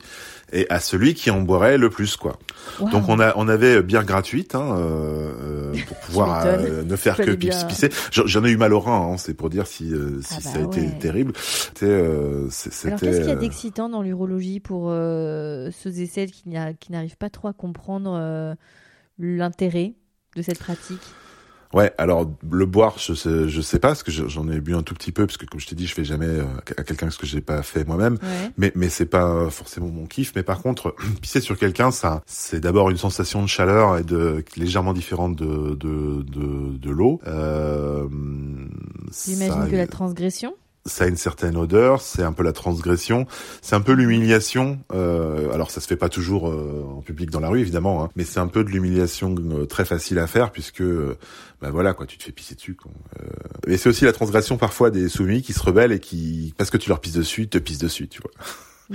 et 0.53 0.65
à 0.69 0.79
celui 0.79 1.13
qui 1.13 1.31
en 1.31 1.41
boirait 1.41 1.77
le 1.77 1.89
plus, 1.89 2.15
quoi. 2.15 2.37
Wow. 2.79 2.89
Donc 2.89 3.09
on 3.09 3.19
a 3.19 3.33
on 3.35 3.47
avait 3.47 3.81
bière 3.83 4.05
gratuite 4.05 4.55
hein, 4.55 4.75
euh, 4.77 5.73
pour 5.87 5.97
pouvoir 6.05 6.45
euh, 6.45 6.83
ne 6.83 6.95
faire 6.95 7.17
que 7.17 7.31
pisser. 7.31 7.89
J'en 8.11 8.45
ai 8.45 8.51
eu 8.51 8.57
mal 8.57 8.73
au 8.73 8.79
rein, 8.79 9.13
hein, 9.13 9.17
c'est 9.17 9.33
pour 9.33 9.49
dire 9.49 9.67
si 9.67 9.89
si 9.89 9.93
ah 9.93 10.35
bah 10.35 10.41
ça 10.41 10.59
a 10.59 10.61
ouais. 10.61 10.67
été 10.67 10.97
terrible. 10.99 11.33
C'était 11.35 11.85
Alors 12.87 12.99
qu'est-ce 12.99 13.19
qu'il 13.19 13.29
y 13.29 13.31
a 13.31 13.35
d'excitant 13.35 13.89
dans 13.89 14.01
l'urologie 14.01 14.59
pour 14.59 14.89
euh, 14.89 15.69
ceux 15.71 15.99
et 15.99 16.05
celles 16.05 16.31
qui 16.31 16.49
n'arrivent 16.49 17.17
pas 17.17 17.29
trop 17.29 17.47
à 17.47 17.53
comprendre 17.53 18.17
euh, 18.19 18.55
l'intérêt 19.17 19.93
de 20.35 20.41
cette 20.41 20.59
pratique? 20.59 21.01
Ouais, 21.73 21.91
alors 21.97 22.29
le 22.49 22.65
boire, 22.65 22.99
je 22.99 23.13
sais, 23.13 23.49
je 23.49 23.61
sais 23.61 23.79
pas, 23.79 23.89
parce 23.89 24.03
que 24.03 24.11
j'en 24.11 24.47
ai 24.49 24.59
bu 24.59 24.75
un 24.75 24.83
tout 24.83 24.93
petit 24.93 25.11
peu, 25.11 25.25
parce 25.25 25.37
que 25.37 25.45
comme 25.45 25.59
je 25.59 25.67
t'ai 25.67 25.75
dit, 25.75 25.87
je 25.87 25.93
fais 25.93 26.05
jamais 26.05 26.27
euh, 26.27 26.43
à 26.77 26.83
quelqu'un 26.83 27.09
ce 27.09 27.17
que 27.17 27.25
j'ai 27.25 27.41
pas 27.41 27.63
fait 27.63 27.85
moi-même. 27.87 28.13
Ouais. 28.21 28.51
Mais 28.57 28.71
mais 28.75 28.89
c'est 28.89 29.07
pas 29.07 29.49
forcément 29.49 29.87
mon 29.87 30.05
kiff. 30.05 30.33
Mais 30.35 30.43
par 30.43 30.61
contre, 30.61 30.95
pisser 31.21 31.41
sur 31.41 31.57
quelqu'un, 31.57 31.91
ça, 31.91 32.21
c'est 32.27 32.59
d'abord 32.59 32.89
une 32.91 32.97
sensation 32.97 33.41
de 33.41 33.47
chaleur 33.47 33.97
et 33.97 34.03
de 34.03 34.45
légèrement 34.55 34.93
différente 34.93 35.35
de 35.35 35.75
de 35.75 36.21
de, 36.21 36.77
de 36.77 36.91
l'eau. 36.91 37.19
Euh, 37.25 38.07
J'imagine 39.25 39.69
que 39.69 39.75
la 39.75 39.87
transgression 39.87 40.55
ça 40.85 41.05
a 41.05 41.07
une 41.07 41.17
certaine 41.17 41.55
odeur, 41.55 42.01
c'est 42.01 42.23
un 42.23 42.33
peu 42.33 42.43
la 42.43 42.51
transgression, 42.51 43.25
c'est 43.61 43.75
un 43.75 43.81
peu 43.81 43.93
l'humiliation. 43.93 44.79
Euh, 44.93 45.51
alors 45.53 45.71
ça 45.71 45.79
se 45.79 45.87
fait 45.87 45.95
pas 45.95 46.09
toujours 46.09 46.49
euh, 46.49 46.85
en 46.97 47.01
public 47.01 47.29
dans 47.29 47.39
la 47.39 47.49
rue 47.49 47.61
évidemment, 47.61 48.03
hein, 48.03 48.09
mais 48.15 48.23
c'est 48.23 48.39
un 48.39 48.47
peu 48.47 48.63
de 48.63 48.69
l'humiliation 48.69 49.35
euh, 49.39 49.65
très 49.65 49.85
facile 49.85 50.19
à 50.19 50.27
faire 50.27 50.51
puisque 50.51 50.81
euh, 50.81 51.17
bah 51.61 51.69
voilà 51.71 51.93
quoi, 51.93 52.05
tu 52.05 52.17
te 52.17 52.23
fais 52.23 52.31
pisser 52.31 52.55
dessus. 52.55 52.75
Quoi. 52.75 52.91
Euh, 53.21 53.71
et 53.71 53.77
c'est 53.77 53.87
aussi 53.87 54.03
la 54.03 54.13
transgression 54.13 54.57
parfois 54.57 54.91
des 54.91 55.07
soumis 55.07 55.41
qui 55.41 55.53
se 55.53 55.61
rebellent 55.61 55.93
et 55.93 55.99
qui 55.99 56.53
parce 56.57 56.69
que 56.69 56.77
tu 56.77 56.89
leur 56.89 56.99
pisses 56.99 57.13
dessus, 57.13 57.47
te 57.47 57.57
pissent 57.57 57.77
dessus, 57.77 58.07
tu 58.09 58.21
vois. 58.21 58.31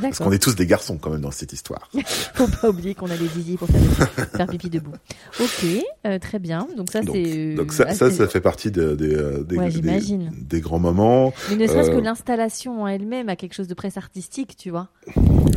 Parce 0.01 0.19
qu'on 0.19 0.33
est 0.33 0.43
tous 0.43 0.55
des 0.55 0.67
garçons 0.67 0.99
quand 0.99 1.11
même 1.11 1.21
dans 1.21 1.31
cette 1.31 1.53
histoire. 1.53 1.91
Faut 2.35 2.47
pas 2.47 2.69
oublier 2.69 2.95
qu'on 2.95 3.11
a 3.11 3.17
des 3.17 3.29
zizi 3.29 3.57
pour 3.57 3.69
faire, 3.69 4.29
faire, 4.37 4.47
pipi 4.47 4.71
debout. 4.71 4.93
Ok, 5.41 5.67
euh, 6.07 6.19
très 6.19 6.39
bien. 6.39 6.69
Donc 6.77 6.91
ça 6.91 7.01
c'est. 7.03 7.55
Donc 7.55 7.73
ça, 7.73 7.93
ça, 7.95 8.11
ça 8.11 8.29
fait 8.29 8.41
partie 8.41 8.71
euh, 8.77 8.95
des, 8.95 9.57
ouais, 9.57 9.71
des, 9.71 10.19
des, 10.31 10.61
grands 10.61 10.79
moments. 10.79 11.33
Mais 11.51 11.57
ne 11.57 11.67
serait-ce 11.67 11.91
euh... 11.91 11.97
que 11.97 12.01
l'installation 12.01 12.83
en 12.83 12.87
elle-même 12.87 13.29
a 13.29 13.37
quelque 13.37 13.55
chose 13.55 13.69
de 13.69 13.75
presque 13.75 13.97
artistique, 13.97 14.57
tu 14.57 14.71
vois. 14.71 14.89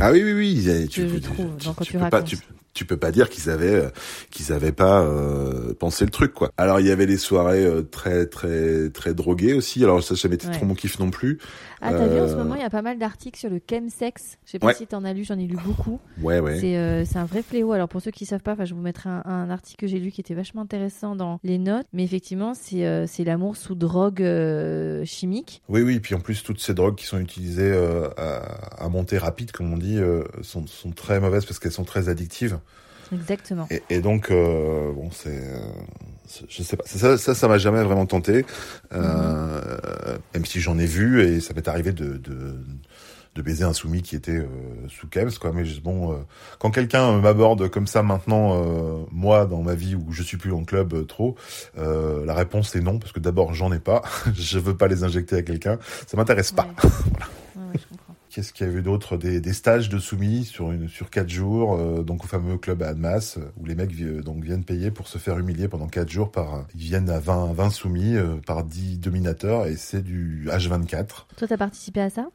Ah 0.00 0.12
oui 0.12 0.22
oui 0.24 0.32
oui. 0.32 0.88
Tu, 0.88 1.02
je, 1.02 1.08
je 1.08 1.18
trouve. 1.18 1.56
Tu, 1.58 1.66
donc, 1.66 1.76
quand 1.76 1.84
tu, 1.84 1.92
tu 1.92 1.98
peux 1.98 2.08
pas, 2.08 2.22
tu, 2.22 2.38
tu 2.74 2.84
peux 2.84 2.96
pas 2.96 3.10
dire 3.10 3.28
qu'ils 3.28 3.50
avaient 3.50 3.74
euh, 3.74 3.90
qu'ils 4.30 4.52
avaient 4.52 4.72
pas 4.72 5.02
euh, 5.02 5.74
pensé 5.74 6.04
le 6.04 6.10
truc 6.10 6.32
quoi. 6.32 6.50
Alors 6.56 6.80
il 6.80 6.86
y 6.86 6.90
avait 6.90 7.06
les 7.06 7.16
soirées 7.16 7.64
euh, 7.64 7.82
très 7.82 8.26
très 8.26 8.90
très 8.90 9.14
droguées 9.14 9.54
aussi. 9.54 9.82
Alors 9.84 10.02
ça 10.02 10.14
jamais 10.14 10.36
été 10.36 10.46
ouais. 10.46 10.52
trop 10.54 10.66
mon 10.66 10.74
kiff 10.74 10.98
non 10.98 11.10
plus. 11.10 11.38
Ah 11.84 11.92
t'as 11.92 12.06
vu 12.06 12.20
en 12.20 12.28
ce 12.28 12.34
moment 12.34 12.54
il 12.54 12.60
y 12.60 12.64
a 12.64 12.70
pas 12.70 12.80
mal 12.80 12.96
d'articles 12.96 13.38
sur 13.38 13.50
le 13.50 13.60
chemsex. 13.68 14.38
Je 14.46 14.52
sais 14.52 14.58
pas 14.60 14.68
ouais. 14.68 14.74
si 14.74 14.86
t'en 14.86 15.04
as 15.04 15.12
lu, 15.12 15.24
j'en 15.24 15.36
ai 15.36 15.46
lu 15.48 15.56
beaucoup. 15.64 15.98
Ouais 16.22 16.38
ouais. 16.38 16.60
C'est 16.60 16.76
euh, 16.76 17.04
c'est 17.04 17.18
un 17.18 17.24
vrai 17.24 17.42
fléau. 17.42 17.72
Alors 17.72 17.88
pour 17.88 18.00
ceux 18.00 18.12
qui 18.12 18.24
savent 18.24 18.40
pas, 18.40 18.52
enfin 18.52 18.64
je 18.64 18.74
vous 18.74 18.80
mettrai 18.80 19.10
un, 19.10 19.22
un, 19.24 19.50
article 19.50 19.80
que 19.80 19.86
j'ai 19.88 19.98
lu 19.98 20.12
qui 20.12 20.20
était 20.20 20.34
vachement 20.34 20.62
intéressant 20.62 21.16
dans 21.16 21.40
les 21.42 21.58
notes. 21.58 21.86
Mais 21.92 22.04
effectivement 22.04 22.54
c'est 22.54 22.86
euh, 22.86 23.06
c'est 23.08 23.24
l'amour 23.24 23.56
sous 23.56 23.74
drogue 23.74 24.22
euh, 24.22 25.04
chimique. 25.04 25.60
Oui 25.68 25.82
oui. 25.82 25.98
Puis 25.98 26.14
en 26.14 26.20
plus 26.20 26.44
toutes 26.44 26.60
ces 26.60 26.72
drogues 26.72 26.94
qui 26.94 27.06
sont 27.06 27.18
utilisées 27.18 27.72
à, 28.16 28.84
à, 28.84 28.88
montée 28.88 29.18
rapide 29.18 29.50
comme 29.50 29.72
on 29.72 29.76
dit 29.76 29.98
sont 30.42 30.66
sont 30.68 30.92
très 30.92 31.18
mauvaises 31.18 31.44
parce 31.44 31.58
qu'elles 31.58 31.72
sont 31.72 31.84
très 31.84 32.08
addictives. 32.08 32.60
Exactement. 33.12 33.68
Et, 33.90 34.00
donc, 34.00 34.30
euh, 34.30 34.92
bon, 34.92 35.10
c'est, 35.10 35.42
je 36.48 36.62
sais 36.62 36.76
pas, 36.76 36.84
ça, 36.86 37.18
ça, 37.18 37.34
ça 37.34 37.48
m'a 37.48 37.58
jamais 37.58 37.82
vraiment 37.82 38.06
tenté, 38.06 38.44
euh, 38.92 39.60
mm-hmm. 39.60 40.18
même 40.34 40.44
si 40.44 40.60
j'en 40.60 40.78
ai 40.78 40.86
vu 40.86 41.22
et 41.22 41.40
ça 41.40 41.54
m'est 41.54 41.68
arrivé 41.68 41.92
de, 41.92 42.16
de 42.16 42.56
de 43.34 43.40
baiser 43.40 43.64
un 43.64 43.72
soumis 43.72 44.02
qui 44.02 44.14
était 44.14 44.32
euh, 44.32 44.46
sous 44.88 45.08
Kems, 45.08 45.32
quoi. 45.40 45.52
Mais 45.52 45.64
bon, 45.82 46.12
euh, 46.12 46.16
quand 46.58 46.70
quelqu'un 46.70 47.18
m'aborde 47.18 47.68
comme 47.68 47.86
ça 47.86 48.02
maintenant, 48.02 48.62
euh, 48.62 49.04
moi 49.10 49.46
dans 49.46 49.62
ma 49.62 49.74
vie 49.74 49.94
où 49.94 50.12
je 50.12 50.22
suis 50.22 50.36
plus 50.36 50.52
en 50.52 50.64
club 50.64 51.06
trop, 51.06 51.36
la 51.76 52.34
réponse 52.34 52.74
est 52.76 52.80
non 52.80 52.98
parce 52.98 53.12
que 53.12 53.20
d'abord 53.20 53.54
j'en 53.54 53.72
ai 53.72 53.78
pas, 53.78 54.02
je 54.34 54.58
veux 54.58 54.76
pas 54.76 54.88
les 54.88 55.04
injecter 55.04 55.36
à 55.36 55.42
quelqu'un, 55.42 55.78
ça 56.06 56.16
m'intéresse 56.16 56.52
pas. 56.52 56.68
Qu'est-ce 58.32 58.52
qu'il 58.52 58.66
y 58.66 58.70
a 58.70 58.72
eu 58.72 58.80
d'autre? 58.80 59.18
Des, 59.18 59.52
stages 59.52 59.90
de 59.90 59.98
soumis 59.98 60.44
sur 60.44 60.72
une 60.72 60.88
sur 60.88 61.10
quatre 61.10 61.28
jours, 61.28 62.02
donc 62.02 62.24
au 62.24 62.26
fameux 62.26 62.56
club 62.56 62.82
à 62.82 62.88
Admas, 62.88 63.38
où 63.58 63.66
les 63.66 63.74
mecs 63.74 63.94
donc 64.22 64.42
viennent 64.42 64.64
payer 64.64 64.90
pour 64.90 65.06
se 65.06 65.18
faire 65.18 65.38
humilier 65.38 65.68
pendant 65.68 65.86
quatre 65.86 66.08
jours 66.08 66.32
par 66.32 66.64
ils 66.74 66.80
viennent 66.80 67.10
à 67.10 67.20
20 67.20 67.52
20 67.52 67.70
soumis 67.70 68.16
par 68.46 68.64
10 68.64 68.98
dominateurs 69.00 69.66
et 69.66 69.76
c'est 69.76 70.02
du 70.02 70.48
H24. 70.48 71.26
Toi 71.36 71.48
t'as 71.48 71.56
participé 71.58 72.00
à 72.00 72.08
ça? 72.08 72.28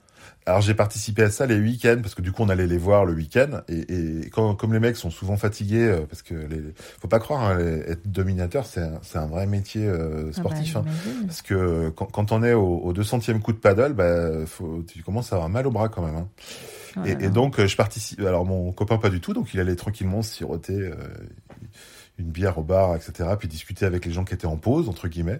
Alors 0.45 0.61
j'ai 0.61 0.73
participé 0.73 1.23
à 1.23 1.29
ça 1.29 1.45
les 1.45 1.59
week-ends 1.59 1.99
parce 2.01 2.15
que 2.15 2.21
du 2.21 2.31
coup 2.31 2.43
on 2.43 2.49
allait 2.49 2.67
les 2.67 2.77
voir 2.77 3.05
le 3.05 3.13
week-end 3.13 3.61
et, 3.67 4.21
et 4.23 4.29
quand, 4.29 4.55
comme 4.55 4.73
les 4.73 4.79
mecs 4.79 4.95
sont 4.95 5.09
souvent 5.09 5.37
fatigués 5.37 5.87
euh, 5.87 6.05
parce 6.09 6.21
que 6.21 6.33
les, 6.33 6.61
faut 7.01 7.07
pas 7.07 7.19
croire 7.19 7.43
hein, 7.43 7.59
être 7.59 8.09
dominateur 8.09 8.65
c'est 8.65 8.81
un, 8.81 8.99
c'est 9.01 9.17
un 9.17 9.27
vrai 9.27 9.45
métier 9.45 9.85
euh, 9.85 10.21
ah 10.21 10.23
bah, 10.25 10.33
sportif 10.33 10.75
hein. 10.75 10.85
parce 11.25 11.41
que 11.41 11.89
quand, 11.89 12.05
quand 12.05 12.31
on 12.31 12.43
est 12.43 12.53
au, 12.53 12.77
au 12.77 12.93
200e 12.93 13.39
coup 13.39 13.51
de 13.51 13.57
paddle 13.57 13.93
bah 13.93 14.45
faut, 14.45 14.83
tu 14.87 15.03
commences 15.03 15.33
à 15.33 15.35
avoir 15.35 15.49
mal 15.49 15.67
au 15.67 15.71
bras 15.71 15.89
quand 15.89 16.01
même 16.01 16.15
hein. 16.15 16.27
oh 16.97 17.01
et, 17.05 17.25
et, 17.25 17.29
donc 17.29 17.63
je 17.63 17.75
participe 17.75 18.21
alors 18.21 18.45
mon 18.45 18.71
copain 18.71 18.97
pas 18.97 19.09
du 19.09 19.19
tout 19.19 19.33
donc 19.33 19.53
il 19.53 19.59
allait 19.59 19.75
tranquillement 19.75 20.21
siroter 20.21 20.79
euh, 20.79 20.95
une 22.19 22.31
bière 22.31 22.57
au 22.57 22.63
bar, 22.63 22.95
etc. 22.95 23.29
Puis 23.37 23.47
discuter 23.47 23.85
avec 23.85 24.05
les 24.05 24.11
gens 24.11 24.23
qui 24.23 24.33
étaient 24.33 24.47
en 24.47 24.57
pause, 24.57 24.89
entre 24.89 25.07
guillemets. 25.07 25.39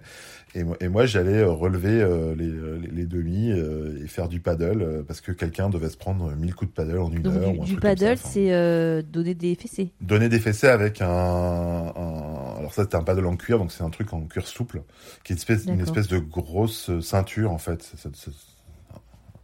Et, 0.54 0.64
et 0.80 0.88
moi, 0.88 1.06
j'allais 1.06 1.38
euh, 1.38 1.50
relever 1.50 2.00
euh, 2.00 2.34
les, 2.34 2.48
euh, 2.48 2.78
les, 2.78 2.88
les, 2.88 3.06
demi 3.06 3.50
et 3.50 4.06
faire 4.06 4.28
du 4.28 4.40
paddle 4.40 5.04
parce 5.06 5.20
que 5.20 5.32
quelqu'un 5.32 5.68
devait 5.68 5.90
se 5.90 5.96
prendre 5.96 6.30
1000 6.34 6.54
coups 6.54 6.70
de 6.70 6.74
paddle 6.74 6.98
en 6.98 7.10
une 7.10 7.22
Donc 7.22 7.34
heure. 7.34 7.52
Du, 7.52 7.74
du 7.74 7.76
paddle, 7.76 8.16
c'est 8.16 9.02
donner 9.02 9.34
des 9.34 9.54
fessées. 9.54 9.92
Donner 10.00 10.28
des 10.28 10.40
fessées 10.40 10.68
avec 10.68 11.02
un, 11.02 11.08
un... 11.08 12.56
alors 12.58 12.72
ça 12.72 12.82
c'était 12.82 12.96
un 12.96 13.02
paddle 13.02 13.26
en 13.26 13.36
cuir, 13.36 13.58
donc 13.58 13.72
c'est 13.72 13.84
un 13.84 13.90
truc 13.90 14.12
en 14.12 14.22
cuir 14.22 14.46
souple, 14.46 14.82
qui 15.24 15.32
est 15.32 15.34
une 15.34 15.38
espèce, 15.38 15.66
une 15.66 15.80
espèce 15.80 16.08
de 16.08 16.18
grosse 16.18 16.90
ceinture 17.00 17.50
en 17.50 17.58
fait. 17.58 17.92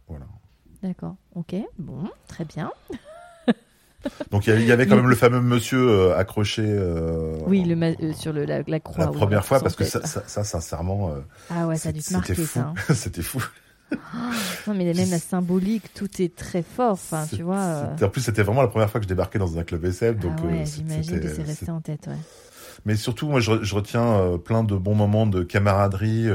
Voilà. 0.07 0.25
D'accord. 0.83 1.15
Ok. 1.33 1.55
Bon, 1.79 2.03
très 2.27 2.45
bien. 2.45 2.71
Donc 4.31 4.47
il 4.47 4.65
y, 4.65 4.71
avait 4.71 4.87
quand 4.87 4.95
même 4.95 5.09
le 5.09 5.15
fameux 5.15 5.41
monsieur 5.41 5.89
euh, 5.89 6.17
accroché. 6.17 6.63
Euh, 6.65 7.37
oui, 7.47 7.63
le 7.63 7.75
euh, 7.81 8.13
sur 8.13 8.33
le, 8.33 8.45
la, 8.45 8.61
la, 8.67 8.79
croix. 8.79 9.05
La 9.05 9.11
première 9.11 9.45
fois, 9.45 9.59
parce 9.59 9.75
que 9.75 9.83
ça, 9.83 10.05
ça, 10.05 10.23
ça, 10.25 10.43
sincèrement. 10.43 11.11
ah 11.49 11.67
ouais, 11.67 11.77
ça 11.77 11.89
a 11.89 11.91
dû 11.91 12.01
te 12.01 12.13
marquer 12.13 12.35
fou. 12.35 12.45
ça. 12.45 12.59
Hein. 12.61 12.73
c'était 12.93 13.21
fou. 13.21 13.43
non, 14.67 14.73
mais 14.73 14.93
même 14.93 15.09
la 15.09 15.19
symbolique, 15.19 15.93
tout 15.93 16.09
est 16.21 16.35
très 16.35 16.63
fort. 16.63 16.93
Enfin, 16.93 17.25
tu 17.33 17.43
vois. 17.43 17.89
En 18.01 18.09
plus, 18.09 18.21
c'était 18.21 18.43
vraiment 18.43 18.61
la 18.61 18.67
première 18.67 18.89
fois 18.89 18.99
que 18.99 19.05
je 19.05 19.09
débarquais 19.09 19.39
dans 19.39 19.57
un 19.57 19.63
club 19.63 19.85
SF. 19.85 20.17
Donc, 20.17 20.33
ah 20.37 20.45
ouais, 20.45 20.63
j'imagine 20.65 21.19
que 21.19 21.27
c'est 21.27 21.43
resté 21.43 21.71
en 21.71 21.81
tête, 21.81 22.07
ouais. 22.07 22.17
Mais 22.85 22.95
surtout, 22.95 23.27
moi, 23.27 23.39
je, 23.39 23.63
je 23.63 23.75
retiens 23.75 24.39
plein 24.43 24.63
de 24.63 24.75
bons 24.75 24.95
moments 24.95 25.25
de 25.25 25.43
camaraderie 25.43 26.27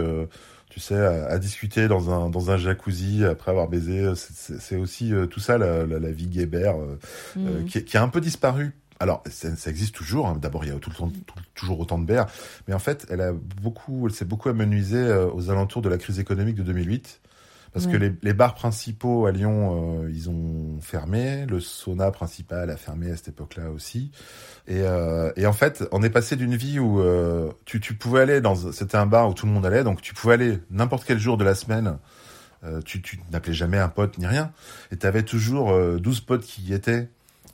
tu 0.70 0.80
sais, 0.80 0.96
à, 0.96 1.38
discuter 1.38 1.88
dans 1.88 2.10
un 2.10 2.30
dans 2.30 2.50
un 2.50 2.56
jacuzzi 2.56 3.24
après 3.24 3.50
avoir 3.50 3.68
baisé. 3.68 4.12
C'est 4.14 4.76
aussi 4.76 5.12
euh, 5.12 5.26
tout 5.26 5.40
ça 5.40 5.58
la, 5.58 5.84
la, 5.84 5.98
la 5.98 6.12
vie 6.12 6.28
guébert 6.28 6.76
euh, 6.76 6.98
euh, 7.36 7.62
mm. 7.62 7.64
qui, 7.66 7.84
qui, 7.84 7.96
a 7.96 8.02
un 8.02 8.08
peu 8.08 8.20
disparu. 8.20 8.72
Alors 9.00 9.22
ça, 9.28 9.54
ça 9.56 9.70
existe 9.70 9.94
toujours. 9.94 10.28
Hein. 10.28 10.38
D'abord, 10.40 10.64
il 10.64 10.68
y 10.68 10.70
a 10.74 10.78
tout 10.78 10.90
le 10.90 10.96
temps 10.96 11.12
toujours 11.54 11.80
autant 11.80 11.98
de 11.98 12.06
bers, 12.06 12.26
mais 12.68 12.74
en 12.74 12.78
fait, 12.78 13.06
elle 13.10 13.20
a 13.20 13.32
beaucoup, 13.32 14.06
elle 14.06 14.14
s'est 14.14 14.24
beaucoup 14.24 14.48
amenuisée 14.48 15.12
aux 15.34 15.50
alentours 15.50 15.82
de 15.82 15.88
la 15.88 15.98
crise 15.98 16.20
économique 16.20 16.56
de 16.56 16.62
2008 16.62 17.20
parce 17.72 17.86
que 17.86 17.96
les, 17.96 18.12
les, 18.22 18.34
bars 18.34 18.54
principaux 18.54 19.26
à 19.26 19.32
Lyon, 19.32 20.02
euh, 20.02 20.10
ils 20.10 20.28
ont 20.28 20.80
fermé. 20.80 21.46
Le 21.46 21.60
sauna 21.60 22.10
principal 22.10 22.68
a 22.68 22.76
fermé 22.76 23.10
à 23.10 23.16
cette 23.16 23.28
époque-là 23.28 23.70
aussi. 23.70 24.10
Et, 24.66 24.80
euh, 24.80 25.30
et, 25.36 25.46
en 25.46 25.52
fait, 25.52 25.84
on 25.92 26.02
est 26.02 26.10
passé 26.10 26.34
d'une 26.34 26.56
vie 26.56 26.80
où 26.80 27.00
euh, 27.00 27.52
tu, 27.66 27.80
tu, 27.80 27.94
pouvais 27.94 28.22
aller 28.22 28.40
dans... 28.40 28.72
C'était 28.72 28.96
un 28.96 29.06
bar 29.06 29.28
où 29.28 29.34
tout 29.34 29.46
le 29.46 29.52
monde 29.52 29.64
allait, 29.64 29.84
donc 29.84 30.02
tu 30.02 30.14
pouvais 30.14 30.34
aller 30.34 30.58
n'importe 30.70 31.04
quel 31.06 31.18
jour 31.18 31.36
de 31.36 31.44
la 31.44 31.54
semaine. 31.54 31.98
Euh, 32.64 32.80
tu, 32.82 33.02
tu 33.02 33.20
n'appelais 33.30 33.54
jamais 33.54 33.78
un 33.78 33.88
pote 33.88 34.18
ni 34.18 34.26
rien. 34.26 34.52
Et 34.90 34.96
tu 34.96 35.06
avais 35.06 35.22
toujours 35.22 35.72
12 35.98 36.20
potes 36.22 36.42
qui 36.42 36.62
y 36.62 36.74
étaient. 36.74 37.08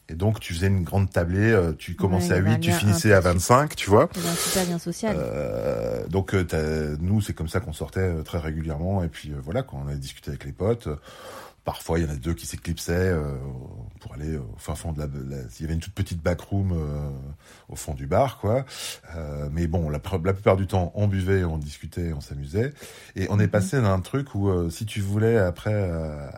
Et 0.08 0.14
donc, 0.14 0.38
tu 0.38 0.54
faisais 0.54 0.68
une 0.68 0.84
grande 0.84 1.10
tablée, 1.10 1.50
euh, 1.50 1.72
tu 1.72 1.96
commençais 1.96 2.34
à 2.34 2.36
8, 2.36 2.60
tu 2.60 2.70
finissais 2.70 3.12
à 3.12 3.20
25, 3.20 3.74
tu 3.74 3.90
vois. 3.90 4.08
C'est 4.14 4.28
un 4.28 4.34
super 4.34 4.66
bien 4.66 4.78
social. 4.78 5.16
Euh, 5.18 6.06
donc, 6.06 6.32
euh, 6.34 6.96
nous, 7.00 7.20
c'est 7.20 7.32
comme 7.32 7.48
ça 7.48 7.58
qu'on 7.58 7.72
sortait 7.72 8.00
euh, 8.00 8.22
très 8.22 8.38
régulièrement. 8.38 9.02
Et 9.02 9.08
puis, 9.08 9.32
voilà, 9.42 9.64
quand 9.64 9.82
on 9.84 9.88
avait 9.88 9.98
discuté 9.98 10.30
avec 10.30 10.44
les 10.44 10.52
potes, 10.52 10.88
parfois, 11.64 11.98
il 11.98 12.06
y 12.06 12.08
en 12.08 12.12
a 12.12 12.16
deux 12.16 12.34
qui 12.34 12.46
s'éclipsaient 12.46 13.12
pour 13.98 14.14
aller 14.14 14.36
au 14.36 14.54
fin 14.56 14.76
fond 14.76 14.92
de 14.92 15.00
la... 15.00 15.08
Il 15.58 15.62
y 15.62 15.64
avait 15.64 15.74
une 15.74 15.80
toute 15.80 15.94
petite 15.94 16.22
backroom 16.22 16.72
au 17.68 17.74
fond 17.74 17.92
du 17.92 18.06
bar, 18.06 18.38
quoi. 18.38 18.64
mais 19.50 19.66
bon, 19.66 19.90
la, 19.90 19.98
la, 20.24 20.32
plupart 20.32 20.56
du 20.56 20.68
temps, 20.68 20.92
on 20.94 21.08
buvait, 21.08 21.42
on 21.42 21.58
discutait, 21.58 22.12
on 22.12 22.20
s'amusait. 22.20 22.72
Et 23.16 23.26
on 23.30 23.40
est 23.40 23.46
mhm. 23.46 23.50
passé 23.50 23.80
dans 23.80 23.90
un 23.90 23.98
truc 23.98 24.36
où, 24.36 24.70
si 24.70 24.86
tu 24.86 25.00
voulais, 25.00 25.38
après 25.38 25.74
euh, 25.74 26.28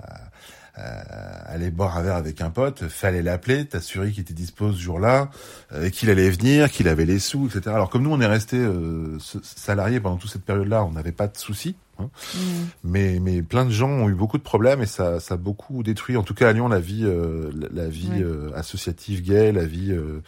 aller 0.79 1.71
boire 1.71 1.97
un 1.97 2.03
verre 2.03 2.17
avec 2.17 2.41
un 2.41 2.51
pote, 2.51 2.89
fallait 2.89 3.23
l'appeler, 3.23 3.65
t'assurer 3.67 4.11
qu'il 4.11 4.21
était 4.21 4.35
dispo 4.35 4.73
ce 4.73 4.79
jour-là, 4.79 5.31
euh, 5.73 5.91
qu'il 5.91 6.11
allait 6.11 6.31
venir, 6.31 6.71
qu'il 6.71 6.89
avait 6.89 7.05
les 7.05 7.19
sous, 7.19 7.47
etc. 7.47 7.75
Alors 7.75 7.91
comme 7.91 8.03
nous 8.03 8.13
on 8.13 8.21
est 8.21 8.27
resté 8.27 8.57
euh, 8.59 9.19
salariés 9.19 10.01
pendant 10.01 10.17
toute 10.17 10.31
cette 10.31 10.45
période-là, 10.45 10.85
on 10.85 10.93
n'avait 10.93 11.13
pas 11.13 11.27
de 11.27 11.37
soucis. 11.37 11.77
Hein. 11.99 12.11
Mmh. 12.35 12.39
Mais, 12.85 13.19
mais 13.21 13.43
plein 13.43 13.65
de 13.65 13.71
gens 13.71 13.89
ont 13.89 14.09
eu 14.09 14.15
beaucoup 14.15 14.39
de 14.39 14.43
problèmes 14.43 14.83
et 14.83 14.87
ça, 14.87 15.21
ça 15.21 15.35
a 15.35 15.37
beaucoup 15.37 15.83
détruit, 15.83 16.17
en 16.17 16.23
tout 16.23 16.35
cas 16.35 16.49
à 16.49 16.53
Lyon, 16.53 16.69
la 16.69 16.81
vie, 16.81 17.05
euh, 17.05 17.51
la, 17.73 17.89
vie 17.89 18.11
euh, 18.23 18.51
associative 18.55 19.23
gay, 19.23 19.53
la 19.53 19.65
vie 19.65 19.93
euh, 19.93 20.21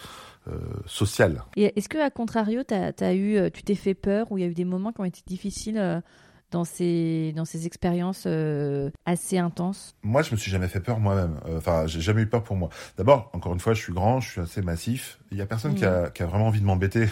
sociale. 0.86 1.44
Et 1.56 1.72
est-ce 1.76 1.88
que 1.88 1.98
à 1.98 2.10
contrario, 2.10 2.62
t'as 2.64 2.92
as 3.00 3.14
eu, 3.14 3.50
tu 3.52 3.62
t'es 3.62 3.74
fait 3.74 3.94
peur 3.94 4.32
ou 4.32 4.38
il 4.38 4.40
y 4.40 4.44
a 4.44 4.48
eu 4.48 4.54
des 4.54 4.64
moments 4.64 4.92
qui 4.92 5.00
ont 5.00 5.04
été 5.04 5.20
difficiles 5.26 6.02
dans 6.50 6.64
ces, 6.64 7.32
dans 7.36 7.44
ces 7.44 7.66
expériences 7.66 8.24
euh, 8.26 8.90
assez 9.06 9.38
intenses 9.38 9.94
Moi, 10.02 10.22
je 10.22 10.32
me 10.32 10.36
suis 10.36 10.50
jamais 10.50 10.68
fait 10.68 10.80
peur 10.80 10.98
moi-même. 10.98 11.40
Euh, 11.46 11.58
enfin, 11.58 11.86
j'ai 11.86 12.00
jamais 12.00 12.22
eu 12.22 12.26
peur 12.26 12.42
pour 12.42 12.56
moi. 12.56 12.68
D'abord, 12.96 13.30
encore 13.32 13.52
une 13.52 13.60
fois, 13.60 13.74
je 13.74 13.82
suis 13.82 13.92
grand, 13.92 14.20
je 14.20 14.30
suis 14.30 14.40
assez 14.40 14.62
massif. 14.62 15.18
Il 15.30 15.38
y 15.38 15.42
a 15.42 15.46
personne 15.46 15.74
qui, 15.74 15.84
a, 15.84 16.10
qui, 16.10 16.22
a, 16.22 16.26
vraiment 16.26 16.48
envie 16.48 16.60
de 16.60 16.66
m'embêter. 16.66 17.08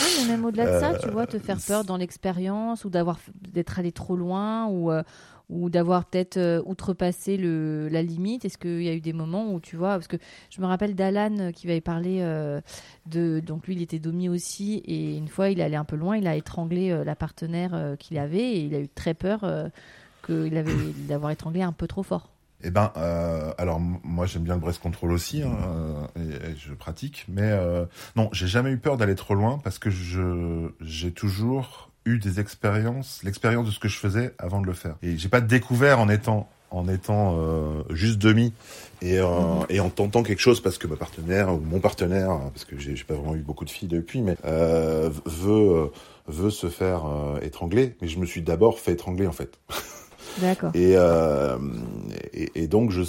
Oui, 0.00 0.06
mais 0.20 0.28
même 0.32 0.44
au-delà 0.44 0.74
de 0.74 0.80
ça, 0.80 0.94
tu 0.98 1.10
vois, 1.10 1.26
te 1.26 1.38
faire 1.38 1.58
peur 1.66 1.84
dans 1.84 1.96
l'expérience 1.96 2.84
ou 2.84 2.90
d'avoir 2.90 3.18
d'être 3.52 3.78
allé 3.78 3.90
trop 3.90 4.16
loin 4.16 4.66
ou, 4.66 4.92
euh, 4.92 5.02
ou 5.50 5.68
d'avoir 5.68 6.04
peut-être 6.06 6.36
euh, 6.36 6.62
outrepassé 6.64 7.36
le, 7.36 7.88
la 7.88 8.02
limite? 8.02 8.44
Est-ce 8.44 8.56
qu'il 8.56 8.82
y 8.82 8.88
a 8.88 8.94
eu 8.94 9.00
des 9.00 9.12
moments 9.12 9.52
où 9.52 9.60
tu 9.60 9.76
vois 9.76 9.90
Parce 9.90 10.08
que 10.08 10.16
je 10.50 10.60
me 10.60 10.66
rappelle 10.66 10.94
d'Alan 10.94 11.36
euh, 11.38 11.50
qui 11.50 11.68
avait 11.68 11.80
parlé 11.80 12.18
euh, 12.20 12.60
de. 13.06 13.40
Donc 13.40 13.66
lui, 13.66 13.74
il 13.74 13.82
était 13.82 13.98
domi 13.98 14.28
aussi, 14.28 14.82
et 14.86 15.16
une 15.16 15.28
fois, 15.28 15.50
il 15.50 15.60
allait 15.60 15.76
un 15.76 15.84
peu 15.84 15.96
loin, 15.96 16.16
il 16.16 16.26
a 16.26 16.36
étranglé 16.36 17.04
la 17.04 17.16
partenaire 17.16 17.96
qu'il 17.98 18.18
avait, 18.18 18.52
et 18.52 18.60
il 18.60 18.74
a 18.74 18.80
eu 18.80 18.88
très 18.88 19.14
peur 19.14 19.40
qu'il 20.24 20.56
avait 20.56 20.72
d'avoir 21.08 21.32
étranglé 21.32 21.62
un 21.62 21.72
peu 21.72 21.86
trop 21.86 22.02
fort. 22.02 22.30
Eh 22.62 22.70
ben, 22.70 22.92
euh, 22.96 23.52
alors 23.56 23.80
moi 23.80 24.26
j'aime 24.26 24.42
bien 24.42 24.54
le 24.54 24.60
breast 24.60 24.80
control 24.82 25.12
aussi, 25.12 25.42
hein, 25.42 26.08
et, 26.16 26.50
et, 26.50 26.56
je 26.56 26.74
pratique, 26.74 27.24
mais 27.26 27.42
euh, 27.42 27.86
non, 28.16 28.28
j'ai 28.32 28.46
jamais 28.46 28.70
eu 28.70 28.76
peur 28.76 28.98
d'aller 28.98 29.14
trop 29.14 29.34
loin 29.34 29.58
parce 29.58 29.78
que 29.78 29.88
je 29.88 30.70
j'ai 30.80 31.10
toujours 31.10 31.89
eu 32.04 32.18
des 32.18 32.40
expériences, 32.40 33.20
l'expérience 33.22 33.66
de 33.66 33.70
ce 33.70 33.78
que 33.78 33.88
je 33.88 33.98
faisais 33.98 34.34
avant 34.38 34.60
de 34.60 34.66
le 34.66 34.72
faire. 34.72 34.96
Et 35.02 35.16
j'ai 35.18 35.28
pas 35.28 35.40
découvert 35.40 36.00
en 36.00 36.08
étant 36.08 36.48
en 36.70 36.88
étant 36.88 37.36
euh, 37.36 37.82
juste 37.90 38.18
demi 38.18 38.52
et, 39.02 39.18
euh, 39.18 39.26
et 39.68 39.80
en 39.80 39.90
tentant 39.90 40.22
quelque 40.22 40.40
chose 40.40 40.60
parce 40.60 40.78
que 40.78 40.86
ma 40.86 40.96
partenaire 40.96 41.52
ou 41.52 41.58
mon 41.58 41.80
partenaire, 41.80 42.28
parce 42.52 42.64
que 42.64 42.78
j'ai 42.78 42.94
pas 43.04 43.14
vraiment 43.14 43.34
eu 43.34 43.40
beaucoup 43.40 43.64
de 43.64 43.70
filles 43.70 43.88
depuis, 43.88 44.22
mais 44.22 44.36
euh, 44.44 45.10
veut 45.26 45.52
euh, 45.52 45.86
veut 46.28 46.50
se 46.50 46.68
faire 46.68 47.06
euh, 47.06 47.40
étrangler. 47.40 47.96
Mais 48.00 48.08
je 48.08 48.18
me 48.18 48.26
suis 48.26 48.42
d'abord 48.42 48.78
fait 48.78 48.92
étrangler 48.92 49.26
en 49.26 49.32
fait. 49.32 49.58
D'accord. 50.38 50.70
et, 50.74 50.94
et, 52.32 52.52
et 52.54 52.68
donc 52.68 52.92
je 52.92 53.02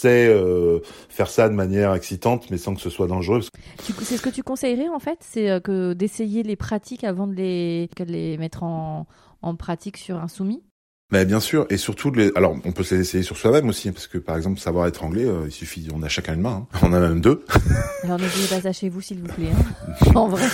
c'est 0.00 0.28
euh, 0.28 0.80
faire 1.08 1.28
ça 1.28 1.48
de 1.48 1.54
manière 1.54 1.92
excitante, 1.94 2.50
mais 2.50 2.58
sans 2.58 2.74
que 2.74 2.80
ce 2.80 2.90
soit 2.90 3.08
dangereux. 3.08 3.40
C'est 3.80 4.16
ce 4.16 4.22
que 4.22 4.30
tu 4.30 4.42
conseillerais 4.42 4.88
en 4.88 5.00
fait, 5.00 5.18
c'est 5.20 5.50
euh, 5.50 5.60
que 5.60 5.92
d'essayer 5.92 6.42
les 6.44 6.56
pratiques 6.56 7.04
avant 7.04 7.26
de 7.26 7.34
les, 7.34 7.88
de 7.96 8.04
les 8.04 8.38
mettre 8.38 8.62
en, 8.62 9.06
en 9.42 9.56
pratique 9.56 9.96
sur 9.96 10.18
un 10.18 10.28
soumis? 10.28 10.62
Mais 11.10 11.24
bien 11.24 11.40
sûr, 11.40 11.64
et 11.70 11.78
surtout, 11.78 12.10
les... 12.12 12.30
alors 12.36 12.54
on 12.66 12.72
peut 12.72 12.82
se 12.82 12.94
les 12.94 13.00
essayer 13.00 13.22
sur 13.22 13.38
soi-même 13.38 13.66
aussi, 13.70 13.90
parce 13.92 14.06
que 14.06 14.18
par 14.18 14.36
exemple, 14.36 14.60
savoir 14.60 14.86
étrangler, 14.86 15.24
euh, 15.24 15.44
il 15.46 15.50
suffit, 15.52 15.88
on 15.94 16.02
a 16.02 16.08
chacun 16.08 16.34
une 16.34 16.42
main, 16.42 16.66
hein. 16.70 16.78
on 16.82 16.92
a 16.92 17.00
même 17.00 17.22
deux. 17.22 17.46
Alors 18.04 18.18
n'oubliez 18.18 18.46
pas 18.46 18.60
ça 18.60 18.72
chez 18.72 18.90
vous, 18.90 19.00
s'il 19.00 19.20
vous 19.20 19.26
plaît. 19.28 19.48
Hein. 19.50 20.10
en 20.14 20.28
vrai. 20.28 20.44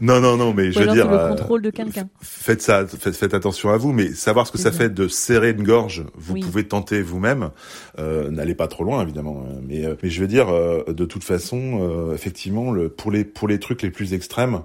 non, 0.00 0.20
non, 0.20 0.38
non, 0.38 0.54
mais 0.54 0.68
Ou 0.68 0.72
je 0.72 0.78
veux 0.80 0.86
dire, 0.92 1.10
le 1.10 1.18
euh, 1.18 1.28
contrôle 1.28 1.60
de 1.60 1.68
quelqu'un. 1.68 2.08
faites 2.22 2.62
ça, 2.62 2.86
faites, 2.86 3.14
faites 3.14 3.34
attention 3.34 3.68
à 3.68 3.76
vous, 3.76 3.92
mais 3.92 4.14
savoir 4.14 4.46
ce 4.46 4.52
que 4.52 4.58
ça 4.58 4.72
fait 4.72 4.88
de 4.88 5.06
serrer 5.06 5.50
une 5.50 5.64
gorge, 5.64 6.04
vous 6.14 6.32
Oui. 6.32 6.40
pouvez 6.40 6.64
tenter 6.66 7.02
vous-même. 7.02 7.50
Euh, 7.98 8.30
N'allez 8.30 8.54
pas 8.54 8.68
trop 8.68 8.84
loin, 8.84 9.02
évidemment, 9.02 9.44
euh, 9.46 9.60
mais 9.68 9.84
euh, 9.84 9.96
mais 10.02 10.08
je 10.08 10.18
veux 10.22 10.28
dire, 10.28 10.48
euh, 10.48 10.82
de 10.88 11.04
toute 11.04 11.24
façon, 11.24 11.80
euh, 11.82 12.14
effectivement, 12.14 12.72
le, 12.72 12.88
pour 12.88 13.10
les 13.10 13.24
pour 13.26 13.48
les 13.48 13.58
trucs 13.58 13.82
les 13.82 13.90
plus 13.90 14.14
extrêmes. 14.14 14.62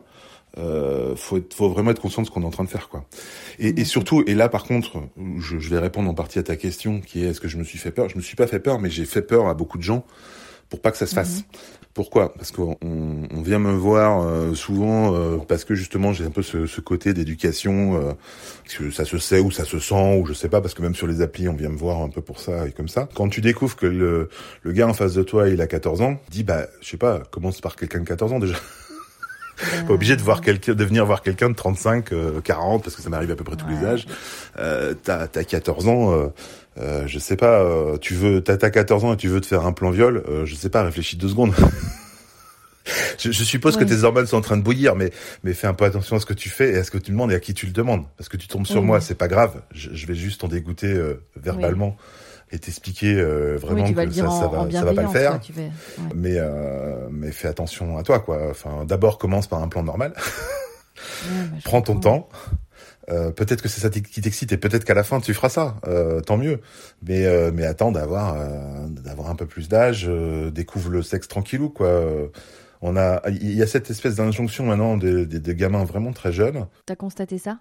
Euh, 0.60 1.16
faut, 1.16 1.38
être- 1.38 1.53
faut 1.53 1.70
vraiment 1.70 1.91
être 1.91 2.01
conscient 2.01 2.22
de 2.22 2.28
ce 2.28 2.32
qu'on 2.32 2.41
est 2.41 2.45
en 2.45 2.49
train 2.51 2.64
de 2.66 2.70
faire, 2.70 2.89
quoi. 2.89 3.05
Et, 3.60 3.80
et 3.82 3.86
surtout, 3.86 4.24
et 4.28 4.36
là 4.36 4.49
par 4.49 4.66
contre, 4.66 4.97
je, 5.39 5.57
je 5.60 5.70
vais 5.70 5.80
répondre 5.80 6.10
en 6.10 6.14
partie 6.14 6.38
à 6.39 6.43
ta 6.43 6.55
question, 6.57 6.99
qui 7.01 7.24
est 7.24 7.30
est-ce 7.30 7.39
que 7.41 7.47
je 7.47 7.57
me 7.57 7.64
suis 7.64 7.78
fait 7.78 7.91
peur? 7.91 8.10
Je 8.10 8.18
me 8.18 8.22
suis 8.22 8.36
pas 8.36 8.47
fait 8.47 8.60
peur, 8.60 8.80
mais 8.80 8.89
j'ai 8.89 9.05
fait 9.05 9.22
peur 9.22 9.47
à 9.47 9.53
beaucoup 9.53 9.78
de 9.78 9.84
gens 9.84 10.05
pour 10.70 10.82
pas 10.82 10.91
que 10.91 10.97
ça 10.97 11.07
se 11.07 11.16
fasse. 11.16 11.43
Pourquoi? 11.95 12.34
Parce 12.36 12.51
qu'on 12.51 12.78
on 12.82 13.41
vient 13.41 13.57
me 13.57 13.72
voir 13.72 14.22
euh, 14.22 14.53
souvent 14.53 15.16
euh, 15.16 15.38
parce 15.38 15.66
que 15.66 15.74
justement 15.74 16.14
j'ai 16.14 16.24
un 16.24 16.30
peu 16.30 16.43
ce, 16.43 16.68
ce 16.68 16.80
côté 16.82 17.14
d'éducation, 17.16 17.95
euh, 17.99 18.12
parce 18.64 18.76
que 18.78 18.91
ça 18.91 19.03
se 19.05 19.18
sait 19.18 19.39
ou 19.39 19.49
ça 19.49 19.66
se 19.66 19.80
sent 19.80 20.18
ou 20.20 20.26
je 20.28 20.34
sais 20.34 20.47
pas, 20.49 20.62
parce 20.62 20.76
que 20.76 20.84
même 20.84 20.93
sur 20.93 21.07
les 21.07 21.22
applis 21.22 21.49
on 21.49 21.55
vient 21.55 21.70
me 21.70 21.78
voir 21.78 21.99
un 22.01 22.10
peu 22.10 22.22
pour 22.22 22.39
ça 22.39 22.68
et 22.68 22.72
comme 22.72 22.88
ça. 22.88 23.10
Quand 23.16 23.28
tu 23.30 23.41
découvres 23.41 23.76
que 23.76 23.88
le, 23.88 24.30
le 24.62 24.72
gars 24.72 24.88
en 24.88 24.93
face 24.93 25.16
de 25.16 25.24
toi 25.24 25.49
il 25.49 25.60
a 25.62 25.68
14 25.68 26.01
ans, 26.01 26.20
dis 26.30 26.43
bah 26.43 26.68
je 26.82 26.89
sais 26.89 26.97
pas, 26.97 27.20
commence 27.32 27.60
par 27.60 27.76
quelqu'un 27.76 27.99
de 28.01 28.05
14 28.07 28.34
ans 28.34 28.39
déjà. 28.39 28.55
Pas 29.88 29.93
obligé 29.93 30.16
de 30.16 30.22
voir 30.22 30.41
quelqu'un, 30.41 30.74
de 30.74 30.84
venir 30.84 31.05
voir 31.05 31.22
quelqu'un 31.22 31.49
de 31.49 31.55
35, 31.55 32.12
euh, 32.14 32.41
40, 32.41 32.84
parce 32.84 32.95
que 32.95 33.01
ça 33.01 33.10
m'arrive 33.10 33.32
à 33.32 33.36
peu 33.36 33.43
près 33.43 33.55
tous 33.55 33.68
les 33.68 33.86
âges. 33.86 34.05
Euh, 34.57 34.93
t'as, 35.03 35.28
t'as 35.28 35.43
14 35.43 35.88
ans, 35.88 36.14
euh, 36.14 36.28
euh, 36.80 37.03
je 37.07 37.20
sais 37.20 37.36
pas, 37.36 37.60
euh, 37.62 37.97
tu 37.97 38.14
veux, 38.14 38.41
t'as, 38.41 38.57
t'as 38.57 38.70
14 38.70 39.03
ans 39.05 39.14
et 39.14 39.18
tu 39.18 39.28
veux 39.28 39.41
te 39.41 39.47
faire 39.47 39.66
un 39.66 39.74
plan 39.74 39.89
viol, 39.91 40.24
euh, 40.30 40.45
je 40.45 40.55
sais 40.55 40.70
pas, 40.70 40.84
réfléchis 40.84 41.18
deux 41.18 41.30
secondes. 41.30 41.53
je, 43.20 43.32
je 43.32 43.43
suppose 43.43 43.76
Ouais. 43.76 43.84
que 43.84 43.89
tes 43.89 44.03
hormones 44.03 44.28
sont 44.28 44.38
en 44.38 44.41
train 44.41 44.57
de 44.57 44.64
bouillir, 44.64 44.95
mais, 44.95 45.12
mais 45.43 45.53
fais 45.53 45.68
un 45.68 45.74
peu 45.74 45.86
attention 45.86 46.16
à 46.16 46.20
ce 46.20 46.26
que 46.26 46.34
tu 46.34 46.49
fais 46.49 46.72
et 46.72 46.78
à 46.78 46.84
ce 46.84 46.91
que 46.91 46.97
tu 46.97 47.12
demandes 47.12 47.32
et 47.32 47.36
à 47.36 47.39
qui 47.39 47.53
tu 47.53 47.66
le 47.66 47.72
demandes. 47.72 48.05
Parce 48.18 48.30
que 48.30 48.38
tu 48.38 48.47
tombes 48.47 48.66
sur 48.66 48.80
Oui, 48.82 48.86
moi, 48.88 49.01
c'est 49.01 49.16
pas 49.16 49.28
grave. 49.28 49.62
Je, 49.74 49.89
je 49.93 50.07
vais 50.07 50.16
juste 50.16 50.41
t'en 50.41 50.47
dégoûter 50.47 50.88
euh, 50.91 51.22
verbalement 51.36 51.97
et 52.52 52.60
t'expliquer 52.60 53.16
euh, 53.16 53.58
vraiment 53.60 53.84
oui, 53.86 53.93
que 53.93 54.12
ça, 54.12 54.28
en, 54.30 54.39
ça 54.39 54.47
va, 54.47 54.72
ça 54.72 54.84
va 54.86 54.93
pas 54.93 55.02
le 55.04 55.08
faire 55.10 55.32
quoi, 55.32 55.39
tu 55.39 55.54
vas- 55.54 55.62
ouais. 55.62 55.70
mais 56.16 56.34
euh, 56.38 57.08
mais 57.12 57.32
fais 57.32 57.47
attention 57.47 57.97
à 57.97 58.04
toi 58.04 58.20
quoi. 58.20 58.50
Enfin, 58.50 58.86
d'abord 58.86 59.18
commence 59.18 59.47
par 59.47 59.62
un 59.62 59.68
plan 59.68 59.84
normal, 59.84 60.14
Ouais, 60.18 60.24
bah, 61.52 61.58
prends 61.64 61.82
ton 61.82 61.93
comprends. 61.95 62.20
temps. 62.22 62.30
Euh, 63.10 63.32
peut-être 63.32 63.64
que 63.64 63.70
c'est 63.70 63.82
ça 63.82 63.89
qui 63.89 64.22
t'excite 64.22 64.52
et 64.52 64.58
peut-être 64.58 64.84
qu'à 64.86 64.93
la 64.93 65.04
fin 65.04 65.20
tu 65.20 65.34
feras 65.34 65.50
ça, 65.50 65.78
euh, 65.88 66.22
tant 66.22 66.38
mieux. 66.38 66.62
Mais 67.08 67.26
euh, 67.26 67.52
mais 67.54 67.66
attends 67.66 67.91
d'avoir 67.91 68.36
euh, 68.38 68.88
d'avoir 68.88 69.30
un 69.32 69.36
peu 69.36 69.47
plus 69.47 69.68
d'âge, 69.68 70.06
euh, 70.08 70.52
découvre 70.52 70.89
le 70.91 71.02
sexe 71.02 71.28
tranquillou 71.28 71.70
quoi. 71.70 72.04
On 72.82 72.95
a 72.95 73.22
il 73.30 73.54
y 73.56 73.62
a 73.64 73.68
cette 73.68 73.89
espèce 73.89 74.16
d'injonction 74.16 74.66
maintenant 74.66 74.95
des, 74.95 75.26
des 75.26 75.56
gamins 75.56 75.84
vraiment 75.84 76.14
très 76.14 76.32
jeunes. 76.32 76.68
T'as 76.86 76.95
constaté 76.95 77.38
ça? 77.38 77.60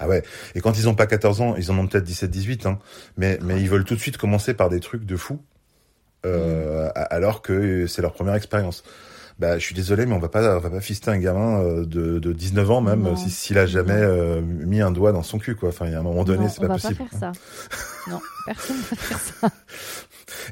Ah 0.00 0.08
ouais. 0.08 0.22
Et 0.54 0.60
quand 0.60 0.76
ils 0.78 0.88
ont 0.88 0.94
pas 0.94 1.06
14 1.06 1.40
ans, 1.42 1.54
ils 1.56 1.70
en 1.70 1.78
ont 1.78 1.86
peut-être 1.86 2.04
17, 2.04 2.30
18 2.30 2.66
hein. 2.66 2.78
Mais 3.18 3.38
mais 3.42 3.60
ils 3.60 3.68
veulent 3.68 3.84
tout 3.84 3.94
de 3.94 4.00
suite 4.00 4.16
commencer 4.16 4.54
par 4.54 4.68
des 4.70 4.80
trucs 4.80 5.04
de 5.04 5.16
fou. 5.16 5.38
Euh, 6.26 6.88
a- 6.94 7.02
alors 7.02 7.42
que 7.42 7.86
c'est 7.86 8.02
leur 8.02 8.12
première 8.14 8.34
expérience. 8.34 8.82
Bah, 9.38 9.58
je 9.58 9.64
suis 9.64 9.74
désolé, 9.74 10.04
mais 10.04 10.12
on 10.14 10.18
va 10.18 10.28
pas, 10.28 10.56
on 10.56 10.60
va 10.60 10.68
pas 10.68 10.80
fister 10.82 11.10
un 11.10 11.16
gamin 11.18 11.60
euh, 11.62 11.86
de, 11.86 12.18
de 12.18 12.32
19 12.34 12.70
ans 12.70 12.80
même 12.82 13.16
si 13.16 13.30
s'il 13.30 13.56
a 13.56 13.64
jamais 13.64 13.94
euh, 13.94 14.42
mis 14.42 14.82
un 14.82 14.90
doigt 14.90 15.12
dans 15.12 15.22
son 15.22 15.38
cul, 15.38 15.54
quoi. 15.56 15.70
Enfin, 15.70 15.86
il 15.86 15.92
y 15.92 15.94
a 15.94 15.98
un 16.00 16.02
moment 16.02 16.24
donné, 16.24 16.46
c'est 16.50 16.58
on 16.58 16.62
pas 16.62 16.68
va 16.68 16.74
possible. 16.74 16.96
pas 16.96 17.04
faire 17.06 17.18
ça. 17.18 17.32
non, 18.10 18.20
personne 18.44 18.76
va 18.90 18.96
faire 18.96 19.18
ça. 19.18 19.48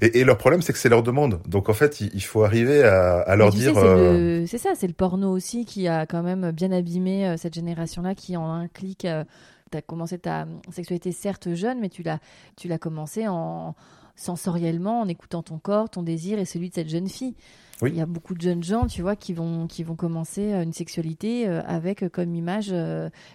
Et, 0.03 0.21
et 0.21 0.25
leur 0.25 0.39
problème, 0.39 0.63
c'est 0.63 0.73
que 0.73 0.79
c'est 0.79 0.89
leur 0.89 1.03
demande. 1.03 1.41
Donc 1.47 1.69
en 1.69 1.75
fait, 1.75 2.01
il, 2.01 2.11
il 2.15 2.23
faut 2.23 2.45
arriver 2.45 2.83
à, 2.85 3.21
à 3.21 3.37
leur 3.37 3.51
dire. 3.59 3.75
euh, 3.85 4.41
le- 4.41 4.47
c'est 4.47 4.59
ça, 4.59 4.71
c'est 4.75 4.87
le 4.87 4.93
porno 4.95 5.31
aussi 5.33 5.65
qui 5.65 5.89
a 5.89 6.07
quand 6.07 6.23
même 6.23 6.51
bien 6.53 6.73
abîmé 6.73 7.27
euh, 7.29 7.37
cette 7.37 7.55
génération-là, 7.55 8.15
qui 8.15 8.37
en 8.37 8.51
un 8.51 8.69
clic, 8.69 9.05
euh, 9.05 9.25
t'as 9.71 9.83
commencé 9.83 10.19
ta 10.19 10.47
sexualité 10.71 11.13
certes 11.13 11.55
jeune, 11.55 11.79
mais 11.81 11.89
tu 11.89 12.03
l'as, 12.03 12.21
tu 12.57 12.69
l'as 12.69 12.79
commencé 12.79 13.29
en 13.29 13.75
sensoriellement, 14.17 15.01
en 15.03 15.09
écoutant 15.09 15.43
ton 15.43 15.59
corps, 15.59 15.89
ton 15.91 16.03
désir 16.03 16.39
et 16.39 16.45
celui 16.45 16.71
de 16.71 16.75
cette 16.75 16.89
jeune 16.89 17.09
fille. 17.09 17.35
Oui. 17.83 17.91
Il 17.93 17.97
y 17.97 18.01
a 18.01 18.07
beaucoup 18.07 18.35
de 18.35 18.41
jeunes 18.41 18.63
gens, 18.65 18.87
tu 18.87 19.03
vois, 19.03 19.15
qui 19.15 19.33
vont, 19.33 19.67
qui 19.69 19.85
vont 19.85 19.95
commencer 19.95 20.53
euh, 20.53 20.63
une 20.63 20.73
sexualité 20.73 21.49
euh, 21.49 21.61
avec 21.65 22.03
euh, 22.03 22.09
comme 22.09 22.35
image 22.35 22.75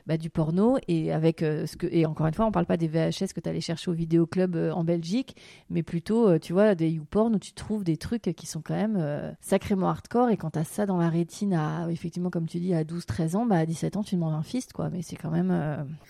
bah, 0.06 0.18
du 0.18 0.30
porno 0.30 0.78
et 0.88 1.12
avec 1.14 1.40
ce 1.40 1.76
que 1.78 1.88
et 1.90 2.06
encore 2.06 2.28
une 2.28 2.34
fois, 2.34 2.46
on 2.46 2.52
parle 2.52 2.66
pas 2.66 2.78
des 2.78 2.88
VHS 2.88 3.34
que 3.34 3.40
tu 3.40 3.50
allais 3.50 3.62
chercher 3.62 3.90
au 3.92 3.94
vidéoclub 3.94 4.56
en 4.74 4.84
Belgique, 4.84 5.36
mais 5.70 5.84
plutôt, 5.84 6.38
tu 6.40 6.54
vois, 6.54 6.76
des 6.76 6.90
YouPorn 6.90 7.36
où 7.36 7.40
tu 7.40 7.54
trouves 7.54 7.84
des 7.84 7.98
trucs 7.98 8.24
qui 8.36 8.46
sont 8.46 8.62
quand 8.62 8.76
même 8.76 9.34
sacrément 9.42 9.90
hardcore. 9.90 10.30
Et 10.30 10.38
quand 10.38 10.52
tu 10.52 10.60
as 10.60 10.64
ça 10.64 10.86
dans 10.86 10.98
la 10.98 11.10
rétine, 11.10 11.54
à, 11.54 11.88
effectivement, 11.90 12.30
comme 12.30 12.48
tu 12.48 12.60
dis, 12.60 12.74
à 12.74 12.84
12-13 12.84 13.36
ans, 13.36 13.46
bah, 13.46 13.58
à 13.58 13.66
17 13.66 13.98
ans, 13.98 14.04
tu 14.04 14.16
demandes 14.16 14.34
un 14.34 14.44
fist, 14.44 14.74
quoi. 14.74 14.90
Mais 14.90 15.02
c'est 15.02 15.16
quand 15.16 15.32
même. 15.32 15.54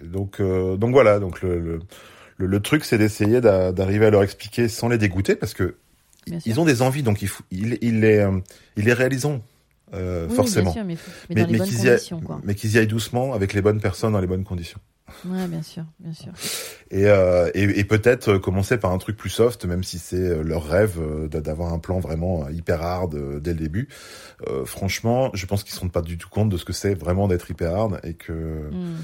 Donc 0.04 0.40
euh, 0.40 0.78
donc 0.78 0.92
voilà. 0.92 1.20
Donc 1.20 1.42
le 1.42 1.60
le, 1.60 1.80
le, 2.38 2.46
le 2.48 2.60
truc, 2.60 2.84
c'est 2.86 2.98
d'essayer 2.98 3.42
d'a- 3.42 3.72
d'arriver 3.72 4.06
à 4.08 4.10
leur 4.10 4.24
expliquer 4.24 4.68
sans 4.68 4.90
les 4.90 4.98
dégoûter, 4.98 5.36
parce 5.36 5.54
que. 5.54 5.78
Ils 6.45 6.59
ont 6.59 6.65
des 6.65 6.82
envies, 6.82 7.03
donc 7.03 7.21
il 7.21 7.28
faut, 7.28 7.43
il, 7.51 7.78
il 7.82 7.99
les 8.01 8.17
euh, 8.19 8.39
il 8.78 8.86
les 8.86 8.93
réalisons 8.93 9.41
euh, 9.93 10.28
Oui, 10.28 10.36
forcément. 10.36 10.71
Bien 10.71 10.82
sûr, 10.82 10.86
mais, 10.86 10.97
mais, 11.30 11.57
qu'ils 11.67 11.84
y 11.84 12.80
aillent- 12.80 12.84
y 12.84 12.88
doucement 12.88 13.34
avec 13.34 13.53
les 13.53 13.61
bonnes 13.61 13.80
personnes 13.82 14.13
dans 14.13 14.21
les 14.21 14.28
bonnes 14.28 14.43
conditions. 14.43 14.80
Ouais, 15.26 15.47
bien 15.47 15.61
sûr, 15.61 15.84
bien 15.99 16.13
sûr. 16.13 16.32
Et, 16.91 17.07
euh, 17.07 17.49
et, 17.55 17.63
et 17.80 17.84
peut-être 17.86 18.34
euh, 18.34 18.39
commencer 18.39 18.78
par 18.78 18.91
un 18.91 18.99
truc 18.99 19.17
plus 19.17 19.32
soft, 19.32 19.65
même 19.65 19.84
si 19.84 19.97
c'est 19.97 20.43
leur 20.43 20.63
rêve 20.67 20.99
d'a- 21.28 21.41
d'avoir 21.41 21.74
un 21.74 21.80
plan 21.80 21.99
vraiment 21.99 22.47
hyper 22.49 22.84
hard 22.84 23.39
dès 23.41 23.53
le 23.53 23.59
début. 23.59 23.89
Euh, 24.47 24.63
franchement, 24.63 25.32
je 25.34 25.45
pense 25.47 25.63
qu'ils 25.63 25.74
se 25.74 25.80
rendent 25.80 25.91
pas 25.91 26.03
du 26.03 26.19
tout 26.19 26.30
compte 26.30 26.49
de 26.49 26.57
ce 26.57 26.65
que 26.65 26.74
c'est 26.74 26.93
vraiment 26.93 27.28
d'être 27.28 27.49
hyper 27.49 27.74
hard 27.74 27.99
et 28.03 28.13
que 28.13 28.69
Hmm. 28.71 28.97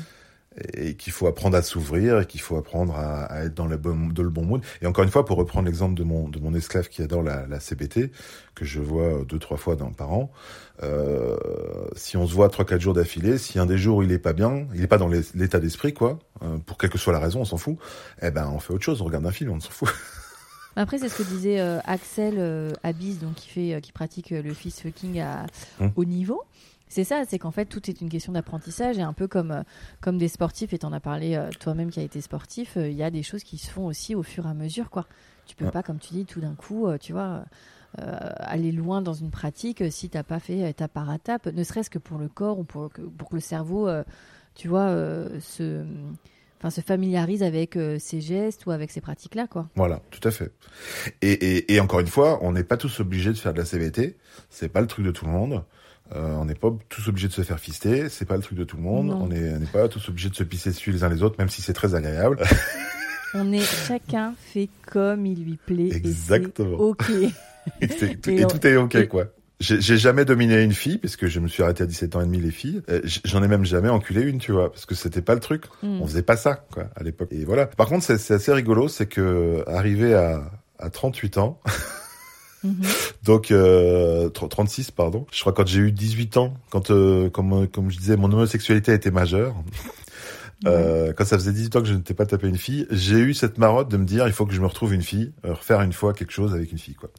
Et 0.74 0.96
qu'il 0.96 1.14
faut 1.14 1.28
apprendre 1.28 1.56
à 1.58 1.62
s'ouvrir 1.62 2.20
et 2.20 2.26
qu'il 2.26 2.42
faut 2.42 2.58
apprendre 2.58 2.96
à, 2.96 3.26
à 3.26 3.44
être 3.46 3.54
dans 3.54 3.66
le 3.68 3.78
bon, 3.78 4.08
dans 4.08 4.24
le 4.24 4.30
bon 4.30 4.46
mood. 4.46 4.62
Et 4.82 4.88
encore 4.88 5.04
une 5.04 5.10
fois, 5.12 5.26
pour 5.26 5.38
reprendre 5.38 5.66
l'exemple 5.68 5.96
de 5.96 6.04
mon, 6.04 6.30
de 6.30 6.40
mon 6.40 6.54
esclave 6.54 6.88
qui 6.90 7.02
adore 7.02 7.24
la, 7.24 7.46
la 7.48 7.60
CBT, 7.60 8.12
que 8.56 8.66
je 8.66 8.80
vois 8.80 9.24
deux, 9.28 9.40
trois 9.40 9.58
fois 9.58 9.76
dans, 9.76 9.92
par 9.92 10.12
an, 10.12 10.32
euh, 10.84 11.38
si 11.96 12.18
on 12.18 12.28
se 12.28 12.34
voit 12.34 12.50
trois, 12.50 12.66
quatre 12.66 12.82
jours 12.82 12.94
d'affilée, 12.94 13.38
si 13.38 13.60
un 13.60 13.66
des 13.66 13.78
jours 13.78 14.04
il 14.04 14.12
est 14.12 14.20
pas 14.20 14.34
bien, 14.34 14.68
il 14.74 14.84
est 14.84 14.88
pas 14.88 14.98
dans 14.98 15.10
l'état 15.36 15.60
d'esprit, 15.60 15.94
quoi, 15.94 16.20
euh, 16.44 16.58
pour 16.66 16.78
quelle 16.78 16.90
que 16.90 16.98
soit 16.98 17.14
la 17.14 17.20
raison, 17.20 17.42
on 17.42 17.46
s'en 17.46 17.58
fout, 17.58 17.78
eh 18.22 18.32
ben, 18.32 18.50
on 18.54 18.60
fait 18.60 18.74
autre 18.74 18.84
chose, 18.84 19.02
on 19.02 19.06
regarde 19.06 19.26
un 19.26 19.32
film, 19.32 19.52
on 19.52 19.60
s'en 19.60 19.72
fout. 19.72 19.90
Après, 20.76 20.98
c'est 20.98 21.10
ce 21.10 21.18
que 21.18 21.24
disait 21.24 21.60
euh, 21.60 21.80
Axel 21.84 22.36
euh, 22.38 22.72
Abyss, 22.84 23.20
donc 23.20 23.36
qui 23.36 23.50
fait, 23.50 23.74
euh, 23.74 23.80
qui 23.82 23.92
pratique 23.92 24.32
euh, 24.32 24.42
le 24.42 24.54
fist 24.54 24.82
fucking 24.82 25.20
à 25.20 25.46
Hum. 25.82 25.92
haut 25.96 26.06
niveau. 26.06 26.44
C'est 26.90 27.04
ça, 27.04 27.24
c'est 27.28 27.38
qu'en 27.40 27.52
fait 27.52 27.66
tout 27.66 27.90
est 27.90 28.02
une 28.02 28.10
question 28.10 28.32
d'apprentissage 28.34 28.98
et 28.98 29.02
un 29.04 29.14
peu 29.14 29.28
comme 29.28 29.52
euh, 29.52 29.62
comme 30.02 30.18
des 30.18 30.28
sportifs. 30.28 30.74
Et 30.74 30.80
t'en 30.80 30.92
as 30.92 31.00
parlé 31.00 31.36
euh, 31.36 31.50
toi-même 31.60 31.92
qui 31.92 32.00
a 32.00 32.04
été 32.04 32.20
sportif. 32.20 32.78
euh, 32.78 32.90
Il 32.90 32.98
y 32.98 33.04
a 33.04 33.12
des 33.12 33.24
choses 33.24 33.44
qui 33.44 33.58
se 33.58 33.70
font 33.70 33.86
aussi 33.86 34.16
au 34.16 34.24
fur 34.24 34.46
et 34.46 34.50
à 34.50 34.54
mesure, 34.54 34.90
quoi. 34.90 35.06
Tu 35.46 35.56
peux 35.56 35.66
Ouais. 35.66 35.72
pas, 35.72 35.84
comme 35.84 36.00
tu 36.00 36.14
dis, 36.14 36.26
tout 36.26 36.42
d'un 36.42 36.56
coup, 36.56 36.88
euh, 36.88 36.98
tu 36.98 37.14
vois. 37.14 37.44
euh, 38.00 38.18
aller 38.38 38.72
loin 38.72 39.02
dans 39.02 39.14
une 39.16 39.32
pratique 39.32 39.82
euh, 39.82 39.90
si 39.90 40.10
t'as 40.10 40.22
pas 40.22 40.40
fait 40.40 40.70
étape 40.70 40.94
par 40.94 41.12
étape, 41.12 41.48
ne 41.48 41.64
serait-ce 41.64 41.90
que 41.90 41.98
pour 41.98 42.20
le 42.20 42.28
corps 42.28 42.60
ou 42.60 42.64
pour 42.64 42.92
que, 42.92 43.02
pour 43.02 43.30
que 43.30 43.36
le 43.36 43.42
cerveau, 43.42 43.88
euh, 43.88 44.04
tu 44.54 44.68
vois, 44.68 44.90
euh, 44.90 45.40
se, 45.40 45.84
enfin, 46.60 46.70
se 46.70 46.82
familiarise 46.82 47.42
avec 47.42 47.76
euh, 47.78 47.98
ces 47.98 48.22
gestes 48.22 48.68
ou 48.68 48.72
avec 48.72 48.92
ces 48.92 49.02
pratiques-là, 49.02 49.48
quoi. 49.48 49.70
Voilà, 49.76 50.02
tout 50.12 50.26
à 50.28 50.30
fait. 50.30 50.52
Et, 51.24 51.32
et, 51.32 51.74
et 51.74 51.80
encore 51.80 52.00
une 52.00 52.06
fois, 52.08 52.38
on 52.44 52.52
n'est 52.52 52.64
pas 52.64 52.78
tous 52.78 53.00
obligés 53.00 53.32
de 53.32 53.38
faire 53.38 53.54
de 53.54 53.58
la 53.60 53.66
CBT. 53.66 54.18
C'est 54.52 54.70
pas 54.70 54.82
le 54.82 54.88
truc 54.88 55.04
de 55.04 55.12
tout 55.12 55.26
le 55.26 55.32
monde. 55.32 55.64
Euh, 56.16 56.34
on 56.36 56.46
n'est 56.46 56.56
pas 56.56 56.70
tous 56.90 57.08
obligés 57.08 57.28
de 57.28 57.34
se 57.34 57.42
faire 57.44 57.60
fister. 57.60 58.10
C'est 58.10 58.26
pas 58.26 58.36
le 58.36 58.42
truc 58.42 58.58
de 58.58 58.64
tout 58.64 58.78
le 58.78 58.84
monde. 58.84 59.08
Non. 59.08 59.24
On 59.24 59.28
n'est 59.28 59.60
pas 59.72 59.88
tous 59.88 60.10
obligés 60.10 60.30
de 60.30 60.36
se 60.36 60.44
pisser 60.44 60.72
dessus 60.72 60.92
les 60.92 61.04
uns 61.04 61.10
les 61.10 61.22
autres, 61.24 61.36
même 61.40 61.50
si 61.50 61.62
c'est 61.62 61.74
très 61.74 61.94
agréable. 61.96 62.40
On 63.36 63.52
est 63.54 63.62
chacun 63.62 64.34
fait 64.40 64.70
comme 64.92 65.26
il 65.28 65.44
lui 65.44 65.58
plaît. 65.64 65.90
Exactement. 65.92 66.78
Et 66.80 66.82
ok. 66.82 67.10
et, 67.82 67.88
tout, 68.18 68.30
Et 68.32 68.36
et 68.40 68.46
on- 68.46 68.48
tout 68.48 68.66
est 68.68 68.76
ok, 68.76 69.08
quoi. 69.08 69.26
J'ai 69.60 69.98
jamais 69.98 70.24
dominé 70.24 70.64
une 70.64 70.72
fille, 70.72 70.98
parce 71.00 71.18
que 71.18 71.28
je 71.28 71.42
me 71.42 71.50
suis 71.50 71.62
arrêté 71.62 71.84
à 71.84 71.86
17 71.86 72.16
ans 72.16 72.22
et 72.22 72.26
demi 72.26 72.40
les 72.40 72.50
filles. 72.50 72.82
Euh, 72.90 73.02
J'en 73.26 73.44
ai 73.44 73.50
même 73.50 73.66
jamais 73.66 73.90
enculé 73.90 74.22
une, 74.22 74.38
tu 74.40 74.54
vois, 74.54 74.72
parce 74.72 74.86
que 74.86 74.96
c'était 74.96 75.22
pas 75.22 75.34
le 75.36 75.42
truc. 75.42 75.66
Hmm. 75.84 76.00
On 76.02 76.08
faisait 76.08 76.24
pas 76.24 76.38
ça, 76.38 76.66
quoi, 76.72 76.86
à 76.96 77.04
l'époque. 77.04 77.28
Et 77.32 77.44
voilà. 77.44 77.66
Par 77.68 77.88
contre, 77.88 78.06
c'est 78.06 78.18
c'est 78.18 78.34
assez 78.34 78.54
rigolo, 78.54 78.88
c'est 78.88 79.06
que 79.08 79.62
arrivé 79.68 80.14
à, 80.16 80.50
à 80.80 80.90
38 80.90 81.38
ans, 81.40 81.60
Mhm. 82.64 82.84
donc 83.24 83.52
euh, 83.52 84.30
tr- 84.30 84.50
36, 84.50 84.92
pardon. 84.92 85.26
Je 85.32 85.40
crois 85.40 85.54
quand 85.54 85.66
j'ai 85.68 85.80
eu 85.80 85.92
18 85.92 86.38
ans, 86.38 86.54
quand, 86.72 86.92
euh, 86.92 87.30
comme, 87.30 87.68
comme 87.68 87.90
je 87.90 87.98
disais, 87.98 88.18
mon 88.18 88.32
homosexualité 88.32 88.94
été 88.94 89.12
majeure. 89.12 89.56
Euh, 90.68 91.14
quand 91.16 91.24
ça 91.26 91.38
faisait 91.38 91.54
18 91.54 91.76
ans 91.78 91.82
que 91.82 91.88
je 91.88 91.94
n'étais 91.94 92.14
pas 92.14 92.26
tapé 92.26 92.48
une 92.48 92.58
fille, 92.58 92.86
j'ai 92.92 93.18
eu 93.20 93.34
cette 93.34 93.58
marotte 93.58 93.90
de 93.90 93.96
me 93.98 94.04
dire 94.06 94.28
il 94.28 94.34
faut 94.34 94.46
que 94.46 94.54
je 94.54 94.60
me 94.60 94.66
retrouve 94.68 94.94
une 94.94 95.02
fille, 95.02 95.32
euh, 95.46 95.54
refaire 95.54 95.82
une 95.82 95.94
fois 95.94 96.14
quelque 96.14 96.32
chose 96.34 96.54
avec 96.54 96.72
une 96.74 96.78
fille. 96.78 96.96
quoi. 96.96 97.10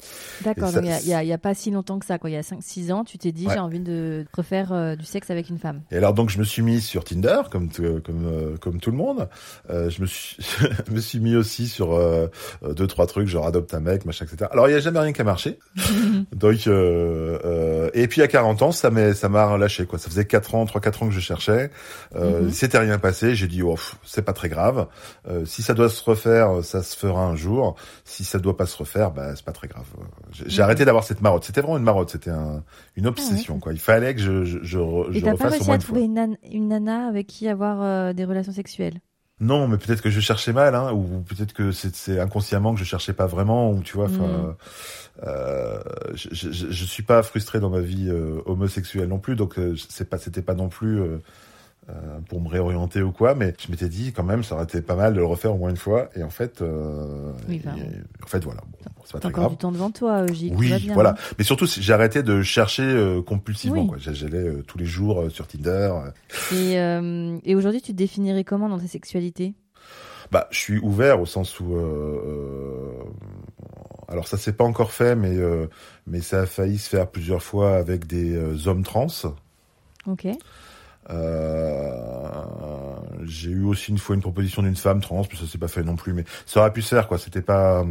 D'accord, 0.44 0.70
il 0.82 1.08
y 1.08 1.14
a- 1.14 1.24
y, 1.24 1.32
a 1.32 1.38
pas 1.38 1.54
si 1.54 1.70
longtemps 1.70 1.98
que 1.98 2.04
ça, 2.04 2.18
quoi. 2.18 2.28
Il 2.28 2.34
y 2.34 2.36
a 2.36 2.42
5-6 2.42 2.92
ans, 2.92 3.02
tu 3.04 3.16
t'es 3.16 3.32
dit 3.32 3.46
Ouais. 3.46 3.54
j'ai 3.54 3.60
envie 3.60 3.80
de 3.80 4.26
refaire 4.36 4.72
euh, 4.72 4.94
du 4.94 5.04
sexe 5.06 5.30
avec 5.30 5.48
une 5.48 5.58
femme. 5.58 5.80
Et 5.90 5.96
alors 5.96 6.12
donc 6.12 6.28
je 6.28 6.38
me 6.38 6.44
suis 6.44 6.60
mis 6.62 6.80
sur 6.82 7.02
Tinder 7.04 7.40
comme 7.50 7.68
t- 7.70 7.82
comme 8.04 8.26
euh, 8.26 8.56
comme 8.58 8.78
tout 8.78 8.90
le 8.90 8.96
monde. 8.98 9.28
Euh, 9.70 9.88
je 9.88 10.02
me 10.02 10.06
suis 10.06 10.36
je 10.86 10.92
me 10.92 11.00
suis 11.00 11.18
mis 11.20 11.34
aussi 11.36 11.66
sur 11.68 11.94
euh, 11.94 12.26
euh, 12.62 12.74
deux 12.74 12.86
trois 12.86 13.06
trucs 13.06 13.26
genre 13.28 13.46
adopte 13.46 13.72
un 13.72 13.80
mec 13.80 14.04
machin 14.04 14.26
etc. 14.26 14.50
Alors 14.52 14.68
il 14.68 14.72
y 14.72 14.76
a 14.76 14.80
jamais 14.80 14.98
rien 14.98 15.12
qui 15.12 15.20
a 15.22 15.24
marché. 15.24 15.58
donc 16.34 16.66
euh, 16.66 17.38
euh, 17.44 17.90
et 17.94 18.06
puis 18.06 18.22
à 18.22 18.28
40 18.28 18.62
ans 18.62 18.72
ça 18.72 18.90
m'a 18.90 19.14
ça 19.14 19.28
m'a 19.28 19.46
relâché 19.46 19.86
quoi. 19.86 19.98
Ça 19.98 20.08
faisait 20.10 20.24
4 20.26 20.54
ans 20.54 20.66
3 20.66 20.80
4 20.80 21.02
ans 21.04 21.08
que 21.08 21.14
je 21.14 21.20
cherchais. 21.20 21.70
Euh, 22.16 22.42
Mhm. 22.42 22.50
C'était 22.50 22.78
rien 22.78 22.98
passé. 22.98 23.29
J'ai 23.34 23.46
dit 23.48 23.62
oh 23.62 23.76
c'est 24.04 24.22
pas 24.22 24.32
très 24.32 24.48
grave. 24.48 24.88
Euh, 25.28 25.44
si 25.44 25.62
ça 25.62 25.74
doit 25.74 25.88
se 25.88 26.02
refaire 26.02 26.64
ça 26.64 26.82
se 26.82 26.96
fera 26.96 27.24
un 27.24 27.36
jour. 27.36 27.76
Si 28.04 28.24
ça 28.24 28.38
doit 28.38 28.56
pas 28.56 28.66
se 28.66 28.76
refaire 28.76 29.10
bah 29.10 29.34
c'est 29.36 29.44
pas 29.44 29.52
très 29.52 29.68
grave. 29.68 29.86
J'ai 30.32 30.58
Mhm. 30.58 30.64
arrêté 30.64 30.84
d'avoir 30.84 31.04
cette 31.04 31.20
marotte. 31.22 31.44
C'était 31.44 31.60
vraiment 31.60 31.78
une 31.78 31.84
marotte. 31.84 32.10
C'était 32.10 32.30
un, 32.30 32.62
une 32.96 33.06
obsession 33.06 33.58
quoi. 33.58 33.72
Il 33.72 33.80
fallait 33.80 34.14
que 34.14 34.20
je 34.20 34.44
je 34.44 34.58
je, 34.62 34.78
re- 34.78 35.10
Et 35.14 35.20
je 35.20 35.24
t'as 35.24 35.34
pas 35.36 35.48
réussi 35.48 35.70
à 35.70 35.78
trouver 35.78 36.02
une, 36.02 36.14
nan- 36.14 36.36
une 36.50 36.68
nana 36.68 37.06
avec 37.08 37.26
qui 37.26 37.48
avoir 37.48 37.82
euh, 37.82 38.12
des 38.12 38.24
relations 38.24 38.52
sexuelles? 38.52 39.00
Non, 39.42 39.68
mais 39.68 39.78
peut-être 39.78 40.02
que 40.02 40.10
je 40.10 40.20
cherchais 40.20 40.52
mal, 40.52 40.74
hein, 40.74 40.92
ou 40.92 41.22
peut-être 41.26 41.54
que 41.54 41.72
c'est 41.72 42.20
inconsciemment 42.20 42.74
que 42.74 42.80
je 42.80 42.84
cherchais 42.84 43.14
pas 43.14 43.24
vraiment, 43.26 43.70
ou 43.72 43.80
tu 43.82 43.96
vois. 43.96 44.08
Euh, 45.26 45.80
je, 46.14 46.28
je, 46.32 46.52
je- 46.52 46.70
je 46.70 46.84
suis 46.84 47.02
pas 47.02 47.22
frustré 47.22 47.60
dans 47.60 47.70
ma 47.70 47.80
vie 47.80 48.08
euh, 48.08 48.40
homosexuelle 48.46 49.08
non 49.08 49.18
plus, 49.18 49.36
donc 49.36 49.58
euh, 49.58 49.74
c'est 49.88 50.08
pas, 50.08 50.18
c'était 50.18 50.42
pas 50.42 50.54
non 50.54 50.68
plus 50.68 51.00
euh, 51.00 51.04
euh, 51.04 51.18
pour 52.28 52.40
me 52.40 52.48
réorienter 52.48 53.02
ou 53.02 53.12
quoi, 53.12 53.34
mais 53.34 53.54
je 53.64 53.70
m'étais 53.70 53.88
dit 53.88 54.12
quand 54.12 54.22
même, 54.24 54.42
ça 54.44 54.54
aurait 54.54 54.64
été 54.64 54.82
pas 54.82 54.94
mal 54.96 55.12
de 55.14 55.18
le 55.18 55.24
refaire 55.26 55.54
au 55.54 55.58
moins 55.58 55.70
une 55.70 55.76
fois, 55.76 56.08
et 56.16 56.22
en 56.22 56.30
fait, 56.30 56.62
euh, 56.62 57.32
Oui, 57.48 57.60
bah, 57.64 57.72
et- 57.76 58.22
en 58.24 58.26
fait 58.26 58.44
voilà, 58.44 58.60
bon, 58.66 58.78
c'est 59.04 59.12
pas 59.12 59.18
T'as 59.18 59.18
très 59.20 59.28
encore 59.28 59.40
grave. 59.44 59.50
du 59.52 59.56
temps 59.56 59.72
devant 59.72 59.90
toi, 59.90 60.22
euh, 60.22 60.32
Gilles. 60.32 60.54
Oui, 60.56 60.72
bien, 60.80 60.94
voilà. 60.94 61.10
hein. 61.10 61.34
Mais 61.38 61.44
surtout, 61.44 61.66
j'ai 61.66 61.92
arrêté 61.92 62.22
de 62.22 62.42
chercher 62.42 62.82
euh, 62.84 63.22
compulsivement. 63.22 63.88
Oui. 63.90 63.98
J'allais 63.98 64.38
euh, 64.38 64.62
tous 64.66 64.78
les 64.78 64.84
jours 64.86 65.20
euh, 65.22 65.28
sur 65.30 65.46
Tinder. 65.46 65.92
Et, 66.52 66.78
euh, 66.78 67.38
et 67.44 67.54
aujourd'hui, 67.54 67.80
tu 67.82 67.92
te 67.92 67.96
définirais 67.96 68.44
comment 68.44 68.68
dans 68.68 68.78
ta 68.78 68.86
sexualité? 68.86 69.54
Bah, 70.30 70.46
je 70.52 70.58
suis 70.58 70.78
ouvert 70.78 71.20
au 71.20 71.26
sens 71.26 71.58
où, 71.58 71.74
euh, 71.74 71.80
euh, 72.24 72.92
alors 74.08 74.28
ça 74.28 74.36
s'est 74.36 74.52
pas 74.52 74.64
encore 74.64 74.92
fait, 74.92 75.16
mais 75.16 75.36
euh, 75.36 75.66
mais 76.06 76.20
ça 76.20 76.42
a 76.42 76.46
failli 76.46 76.78
se 76.78 76.88
faire 76.88 77.08
plusieurs 77.08 77.42
fois 77.42 77.76
avec 77.76 78.06
des 78.06 78.34
euh, 78.36 78.56
hommes 78.68 78.84
trans. 78.84 79.08
Ok. 80.06 80.28
Euh, 81.10 82.32
j'ai 83.24 83.50
eu 83.50 83.64
aussi 83.64 83.90
une 83.90 83.98
fois 83.98 84.14
une 84.16 84.22
proposition 84.22 84.62
d'une 84.62 84.76
femme 84.76 85.00
trans, 85.00 85.22
mais 85.30 85.38
ça 85.38 85.46
s'est 85.46 85.58
pas 85.58 85.68
fait 85.68 85.82
non 85.82 85.96
plus. 85.96 86.12
Mais 86.12 86.24
ça 86.46 86.60
aurait 86.60 86.72
pu 86.72 86.82
se 86.82 86.88
faire, 86.94 87.08
quoi. 87.08 87.18
C'était 87.18 87.42
pas, 87.42 87.84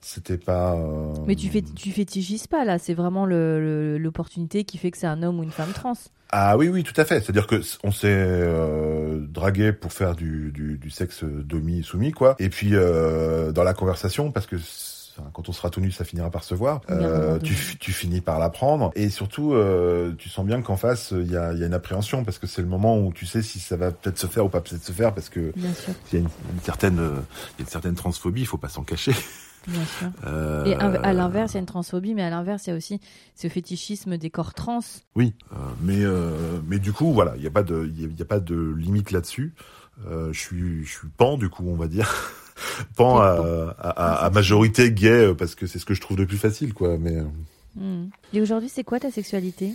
c'était 0.00 0.38
pas. 0.38 0.74
euh, 0.74 1.12
Mais 1.26 1.34
tu 1.36 1.48
fais, 1.48 1.62
tu 1.62 1.90
fétichises 1.90 2.46
pas 2.46 2.64
là, 2.64 2.78
c'est 2.78 2.94
vraiment 2.94 3.26
le- 3.26 3.60
le- 3.60 3.98
l'opportunité 3.98 4.64
qui 4.64 4.78
fait 4.78 4.90
que 4.90 4.98
c'est 4.98 5.06
un 5.06 5.22
homme 5.22 5.40
ou 5.40 5.42
une 5.42 5.50
femme 5.50 5.72
trans. 5.72 5.94
Ah 6.36 6.56
oui, 6.56 6.68
oui, 6.68 6.82
tout 6.82 6.98
à 7.00 7.04
fait. 7.04 7.20
C'est-à-dire 7.20 7.46
que 7.46 7.60
on 7.84 7.92
s'est 7.92 8.08
euh, 8.08 9.24
dragué 9.28 9.72
pour 9.72 9.92
faire 9.92 10.16
du, 10.16 10.50
du, 10.52 10.78
du 10.78 10.90
sexe 10.90 11.22
domi 11.24 11.82
soumis, 11.84 12.10
quoi. 12.10 12.34
Et 12.40 12.48
puis 12.48 12.70
euh, 12.72 13.52
dans 13.52 13.62
la 13.62 13.72
conversation, 13.74 14.32
parce 14.32 14.46
que 14.46 14.56
enfin, 15.16 15.28
quand 15.32 15.48
on 15.48 15.52
sera 15.52 15.70
tout 15.70 15.80
nu, 15.80 15.90
ça 15.90 16.04
finira 16.04 16.30
par 16.30 16.44
se 16.44 16.54
voir. 16.54 16.80
Euh, 16.90 17.38
tu, 17.38 17.54
tu 17.78 17.92
finis 17.92 18.20
par 18.20 18.38
l'apprendre. 18.38 18.90
Et 18.94 19.10
surtout, 19.10 19.54
euh, 19.54 20.12
tu 20.18 20.28
sens 20.28 20.44
bien 20.44 20.62
qu'en 20.62 20.76
face, 20.76 21.12
il 21.12 21.30
y 21.30 21.36
a, 21.36 21.52
y 21.52 21.62
a 21.62 21.66
une 21.66 21.74
appréhension 21.74 22.24
parce 22.24 22.38
que 22.38 22.46
c'est 22.46 22.62
le 22.62 22.68
moment 22.68 22.98
où 22.98 23.12
tu 23.12 23.26
sais 23.26 23.42
si 23.42 23.58
ça 23.60 23.76
va 23.76 23.90
peut-être 23.92 24.18
se 24.18 24.26
faire 24.26 24.44
ou 24.44 24.48
pas 24.48 24.60
peut-être 24.60 24.84
se 24.84 24.92
faire 24.92 25.14
parce 25.14 25.28
que 25.28 25.52
il 25.56 25.62
y 25.62 26.16
a 26.16 26.18
une, 26.20 26.28
une 26.52 26.60
certaine, 26.62 26.98
euh, 26.98 27.12
il 27.56 27.60
y 27.60 27.62
a 27.62 27.64
une 27.64 27.70
certaine 27.70 27.94
transphobie. 27.94 28.40
Il 28.42 28.46
faut 28.46 28.58
pas 28.58 28.68
s'en 28.68 28.82
cacher. 28.82 29.12
bien 29.66 29.84
sûr. 29.84 30.08
Euh, 30.26 30.64
Et 30.64 30.74
à 30.74 31.12
l'inverse, 31.12 31.52
il 31.52 31.54
y 31.54 31.58
a 31.58 31.60
une 31.60 31.66
transphobie, 31.66 32.14
mais 32.14 32.22
à 32.22 32.28
l'inverse, 32.30 32.66
il 32.66 32.70
y 32.70 32.72
a 32.72 32.76
aussi 32.76 33.00
ce 33.34 33.48
fétichisme 33.48 34.16
des 34.18 34.28
corps 34.30 34.52
trans. 34.54 34.80
Oui, 35.16 35.32
euh, 35.52 35.56
mais 35.80 36.04
euh, 36.04 36.60
mais 36.66 36.78
du 36.78 36.92
coup 36.92 37.12
voilà, 37.12 37.34
il 37.36 37.42
y 37.42 37.46
a 37.46 37.50
pas 37.50 37.62
de 37.62 37.86
il 37.86 38.00
y 38.00 38.04
a, 38.04 38.08
il 38.08 38.18
y 38.18 38.22
a 38.22 38.26
pas 38.26 38.40
de 38.40 38.74
limite 38.76 39.10
là-dessus. 39.10 39.54
Euh, 40.06 40.32
je 40.32 40.38
suis 40.40 40.84
je 40.84 40.90
suis 40.90 41.08
pan 41.08 41.36
du 41.38 41.48
coup 41.48 41.64
on 41.68 41.76
va 41.76 41.86
dire 41.86 42.12
pan 42.96 43.20
à, 43.20 44.30
majorité 44.32 44.92
gay 44.92 45.08
euh, 45.08 45.34
parce 45.34 45.54
que 45.54 45.66
c'est 45.66 45.78
ce 45.78 45.84
que 45.84 45.94
je 45.94 46.00
trouve 46.00 46.16
le 46.16 46.26
plus 46.26 46.38
facile 46.38 46.74
quoi. 46.74 46.96
Mais 46.98 47.16
euh, 47.16 47.24
Hmm. 47.76 48.06
Et 48.32 48.40
aujourd'hui, 48.40 48.68
c'est 48.68 48.84
quoi 48.84 49.00
ta 49.00 49.10
sexualité? 49.10 49.72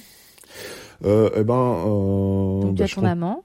Euh, 1.06 1.30
eh 1.35 1.43
ben 1.43 1.53
euh, 1.53 2.61
Donc 2.61 2.76
tu 2.76 2.80
bah, 2.80 2.85
as 2.85 2.88
ton 2.88 3.03
amant, 3.03 3.43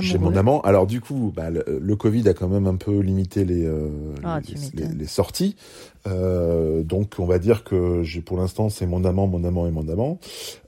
J'ai 0.00 0.18
mon 0.18 0.34
amant. 0.36 0.60
Alors 0.62 0.86
du 0.86 1.00
coup, 1.00 1.32
bah, 1.34 1.50
le, 1.50 1.64
le 1.80 1.96
Covid 1.96 2.28
a 2.28 2.34
quand 2.34 2.48
même 2.48 2.66
un 2.66 2.76
peu 2.76 2.98
limité 3.00 3.44
les 3.44 3.64
euh, 3.66 3.88
Ah, 4.24 4.40
les, 4.96 5.06
sorties. 5.06 5.56
Euh, 6.06 6.82
donc 6.82 7.14
on 7.18 7.26
va 7.26 7.38
dire 7.38 7.64
que 7.64 8.02
j'ai 8.04 8.20
pour 8.20 8.38
l'instant 8.38 8.68
c'est 8.68 8.86
mon 8.86 9.04
amant, 9.04 9.26
mon 9.26 9.42
amant 9.44 9.66
et 9.66 9.70
mon 9.70 9.88
amant. 9.88 10.18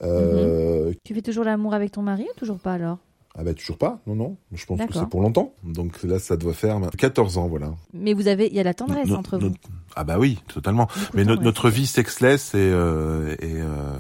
Euh, 0.03 0.93
Tu 1.05 1.15
fais 1.15 1.23
toujours 1.23 1.45
l'amour 1.45 1.75
avec 1.75 1.93
ton 1.93 2.03
mari 2.03 2.25
ou 2.25 2.39
toujours 2.39 2.59
pas 2.59 2.73
alors? 2.73 2.99
Ah 3.41 3.45
bah 3.45 3.55
toujours 3.55 3.79
pas, 3.79 4.01
non 4.09 4.17
non. 4.17 4.37
Je 4.53 4.67
pense 4.67 4.81
que 4.81 4.93
c'est 4.93 5.09
pour 5.09 5.21
longtemps. 5.23 5.53
Donc 5.63 6.03
là 6.03 6.19
ça 6.19 6.37
doit 6.37 6.55
faire 6.55 6.81
14 6.99 7.39
ans 7.39 7.47
voilà. 7.47 7.71
Mais 7.95 8.13
vous 8.13 8.27
avez, 8.27 8.49
il 8.49 8.55
y 8.55 8.59
a 8.61 8.65
la 8.65 8.75
tendresse 8.75 9.07
No- 9.07 9.15
entre 9.17 9.39
no- 9.39 9.51
vous. 9.51 9.55
Ah 9.95 10.03
bah 10.03 10.19
oui, 10.19 10.41
totalement. 10.53 10.87
Beaucoup 10.87 11.11
Mais 11.15 11.25
notre 11.25 11.71
vie 11.71 11.87
sexless 11.87 12.55
est, 12.55 12.59
euh, 12.59 13.35
est, 13.39 13.55
euh, 13.61 13.97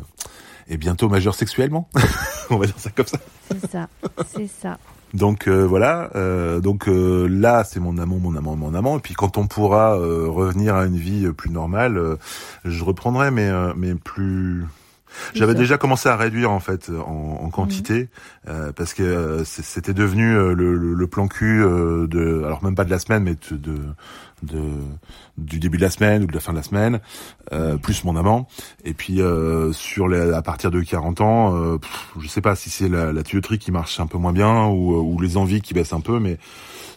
est 0.69 0.77
bientôt 0.77 1.09
majeure 1.09 1.36
sexuellement. 1.36 1.89
On 2.51 2.56
va 2.56 2.66
dire 2.66 2.78
ça 2.78 2.90
comme 2.90 3.06
ça. 3.06 3.19
C'est 3.51 3.70
ça, 3.70 3.89
c'est 4.35 4.48
ça. 4.48 4.78
Donc 5.15 5.47
euh, 5.48 5.65
voilà. 5.66 6.10
euh, 6.16 6.59
donc 6.60 6.89
euh, 6.89 7.27
là, 7.28 7.62
c'est 7.65 7.78
mon 7.81 7.97
amant, 7.97 8.19
mon 8.19 8.35
amant, 8.36 8.56
mon 8.56 8.74
amant. 8.74 8.98
Et 8.98 9.01
puis 9.01 9.15
quand 9.15 9.39
on 9.39 9.47
pourra 9.47 9.97
euh, 9.98 10.27
revenir 10.28 10.74
à 10.74 10.85
une 10.86 10.97
vie 10.98 11.27
euh, 11.27 11.32
plus 11.32 11.51
normale, 11.51 11.97
euh, 11.97 12.16
je 12.65 12.82
reprendrai, 12.85 13.31
mais 13.31 13.48
euh, 13.48 13.73
mais 13.77 13.94
plus. 13.94 14.66
J'avais 15.35 15.55
déjà 15.55 15.78
commencé 15.78 16.09
à 16.09 16.16
réduire 16.16 16.51
en 16.51 16.60
fait 16.60 16.90
en, 16.90 17.40
en 17.43 17.51
quantité 17.51 18.09
euh, 18.48 18.72
parce 18.72 18.94
que 18.94 19.02
euh, 19.02 19.44
c'était 19.44 19.94
devenu 19.94 20.35
euh, 20.36 20.55
le, 20.55 20.76
le, 20.76 20.94
le 20.94 21.06
plan 21.06 21.28
cul 21.28 21.62
euh, 21.62 22.06
de 22.06 22.43
alors 22.44 22.62
même 22.62 22.74
pas 22.74 22.85
de 22.85 22.90
la 22.90 22.98
semaine 22.98 23.22
mais 23.24 23.36
de, 23.51 23.56
de 23.56 23.78
de 24.43 24.60
du 25.36 25.59
début 25.60 25.77
de 25.77 25.82
la 25.82 25.90
semaine 25.90 26.24
ou 26.24 26.27
de 26.27 26.32
la 26.35 26.40
fin 26.40 26.52
de 26.52 26.56
la 26.59 26.62
semaine 26.62 27.01
euh, 27.52 27.77
plus 27.77 28.05
mon 28.05 28.16
amant. 28.16 28.48
Et 28.85 28.94
puis 28.94 29.20
euh, 29.20 29.73
sur 29.73 30.09
les, 30.09 30.32
à 30.32 30.43
partir 30.43 30.70
de 30.70 30.81
40 30.81 31.20
ans 31.20 31.55
euh, 31.56 31.78
pff, 31.78 32.12
je 32.20 32.28
sais 32.28 32.40
pas 32.40 32.55
si 32.56 32.70
c'est 32.70 32.89
la, 32.89 33.12
la 33.12 33.23
tuyauterie 33.23 33.59
qui 33.59 33.70
marche 33.73 34.01
un 34.01 34.06
peu 34.06 34.19
moins 34.19 34.32
bien 34.32 34.66
ou, 34.66 34.94
euh, 34.94 35.01
ou 35.01 35.20
les 35.20 35.36
envies 35.36 35.60
qui 35.60 35.74
baissent 35.74 35.93
un 35.93 36.01
peu 36.01 36.19
mais 36.19 36.39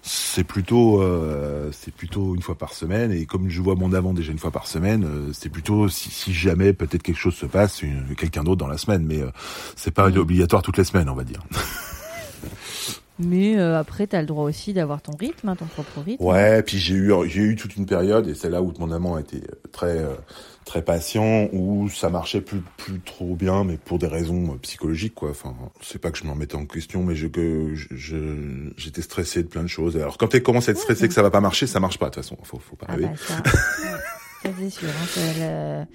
c'est 0.03 0.43
plutôt 0.43 1.01
euh, 1.01 1.69
c'est 1.71 1.93
plutôt 1.93 2.33
une 2.35 2.41
fois 2.41 2.55
par 2.55 2.73
semaine. 2.73 3.11
Et 3.11 3.25
comme 3.27 3.49
je 3.49 3.61
vois 3.61 3.75
mon 3.75 3.93
amant 3.93 4.13
déjà 4.13 4.31
une 4.31 4.39
fois 4.39 4.49
par 4.51 4.65
semaine 4.67 5.03
euh, 5.05 5.29
c'est 5.33 5.49
plutôt 5.49 5.87
si, 5.89 6.09
si 6.09 6.33
jamais 6.33 6.73
peut-être 6.73 7.03
quelque 7.03 7.19
chose 7.19 7.35
se 7.35 7.45
passe 7.45 7.81
quelqu'un 8.17 8.43
d'autre 8.43 8.57
dans 8.57 8.67
la 8.67 8.77
semaine. 8.77 9.05
Mais 9.05 9.21
euh, 9.21 9.29
c'est 9.75 9.91
pas 9.91 10.09
Mm. 10.09 10.17
obligatoire 10.17 10.61
toutes 10.63 10.77
les 10.77 10.83
semaines 10.83 11.09
on 11.09 11.15
va 11.15 11.23
dire 11.23 11.41
Mais 13.23 13.57
euh, 13.57 13.77
après, 13.79 14.07
tu 14.07 14.15
as 14.15 14.21
le 14.21 14.27
droit 14.27 14.43
aussi 14.45 14.73
d'avoir 14.73 15.01
ton 15.01 15.11
rythme, 15.15 15.49
hein, 15.49 15.55
ton 15.55 15.65
propre 15.65 16.01
rythme. 16.01 16.23
Ouais, 16.23 16.63
puis 16.63 16.77
j'ai 16.79 16.95
eu 16.95 17.11
j'ai 17.27 17.41
eu 17.41 17.55
toute 17.55 17.75
une 17.75 17.85
période 17.85 18.27
et 18.27 18.33
c'est 18.35 18.49
là 18.49 18.61
où 18.61 18.73
mon 18.79 18.91
amant 18.91 19.17
était 19.17 19.41
très 19.71 19.97
euh, 19.99 20.13
très 20.65 20.81
patient 20.81 21.47
où 21.53 21.89
ça 21.89 22.09
marchait 22.09 22.41
plus 22.41 22.61
plus 22.77 22.99
trop 22.99 23.35
bien 23.35 23.63
mais 23.63 23.77
pour 23.77 23.99
des 23.99 24.07
raisons 24.07 24.53
euh, 24.53 24.57
psychologiques 24.61 25.15
quoi. 25.15 25.29
Enfin, 25.31 25.55
c'est 25.81 25.99
pas 25.99 26.11
que 26.11 26.17
je 26.17 26.23
m'en 26.23 26.35
mettais 26.35 26.55
en 26.55 26.65
question 26.65 27.03
mais 27.03 27.15
je 27.15 27.27
que 27.27 27.73
je- 27.75 28.71
j'étais 28.77 29.01
stressé 29.01 29.43
de 29.43 29.47
plein 29.47 29.63
de 29.63 29.67
choses. 29.67 29.95
Alors 29.97 30.17
quand 30.17 30.27
tu 30.29 30.41
commences 30.41 30.67
à 30.69 30.71
être 30.71 30.79
stressé 30.79 31.07
que 31.07 31.13
ça 31.13 31.21
va 31.21 31.29
pas 31.31 31.41
marcher, 31.41 31.67
ça 31.67 31.79
marche 31.79 31.97
pas 31.99 32.09
de 32.09 32.15
toute 32.15 32.23
façon, 32.23 32.37
faut 32.43 32.59
faut 32.59 32.75
pas 32.75 32.87
Ah 32.89 32.93
rêver. 32.93 33.05
bah 33.05 33.13
ça 34.43 34.49
c'est 34.57 34.69
sûr. 34.69 34.87
hein, 34.89 35.85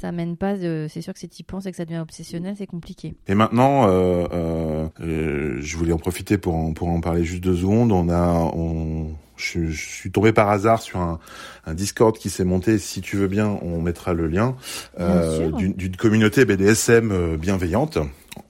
ça, 0.00 0.12
mène 0.12 0.36
pas. 0.36 0.56
de- 0.56 0.86
C'est 0.90 1.00
sûr 1.00 1.12
que 1.12 1.18
si 1.20 1.28
tu 1.28 1.42
penses 1.44 1.66
et 1.66 1.70
que 1.70 1.76
ça 1.76 1.84
devient 1.84 1.98
obsessionnel, 2.00 2.54
c'est 2.58 2.66
compliqué. 2.66 3.14
Et 3.28 3.34
maintenant, 3.34 3.88
euh, 3.88 4.26
euh, 4.32 4.88
euh, 5.00 5.56
je 5.60 5.76
voulais 5.76 5.92
en 5.92 5.98
profiter 5.98 6.38
pour 6.38 6.54
en, 6.54 6.72
pour 6.72 6.88
en 6.88 7.00
parler 7.00 7.24
juste 7.24 7.42
deux 7.42 7.56
secondes. 7.56 7.92
On 7.92 8.08
a, 8.08 8.32
on, 8.54 9.14
je, 9.36 9.66
je 9.66 9.88
suis 9.88 10.10
tombé 10.10 10.32
par 10.32 10.48
hasard 10.50 10.82
sur 10.82 10.98
un, 11.00 11.18
un 11.66 11.74
Discord 11.74 12.16
qui 12.18 12.30
s'est 12.30 12.44
monté. 12.44 12.78
Si 12.78 13.00
tu 13.00 13.16
veux 13.16 13.28
bien, 13.28 13.58
on 13.62 13.80
mettra 13.80 14.12
le 14.12 14.26
lien 14.28 14.56
euh, 15.00 15.50
d'une 15.52 15.96
communauté 15.96 16.44
BDSM 16.44 17.10
euh, 17.12 17.36
bienveillante 17.36 17.98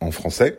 en 0.00 0.10
français. 0.10 0.58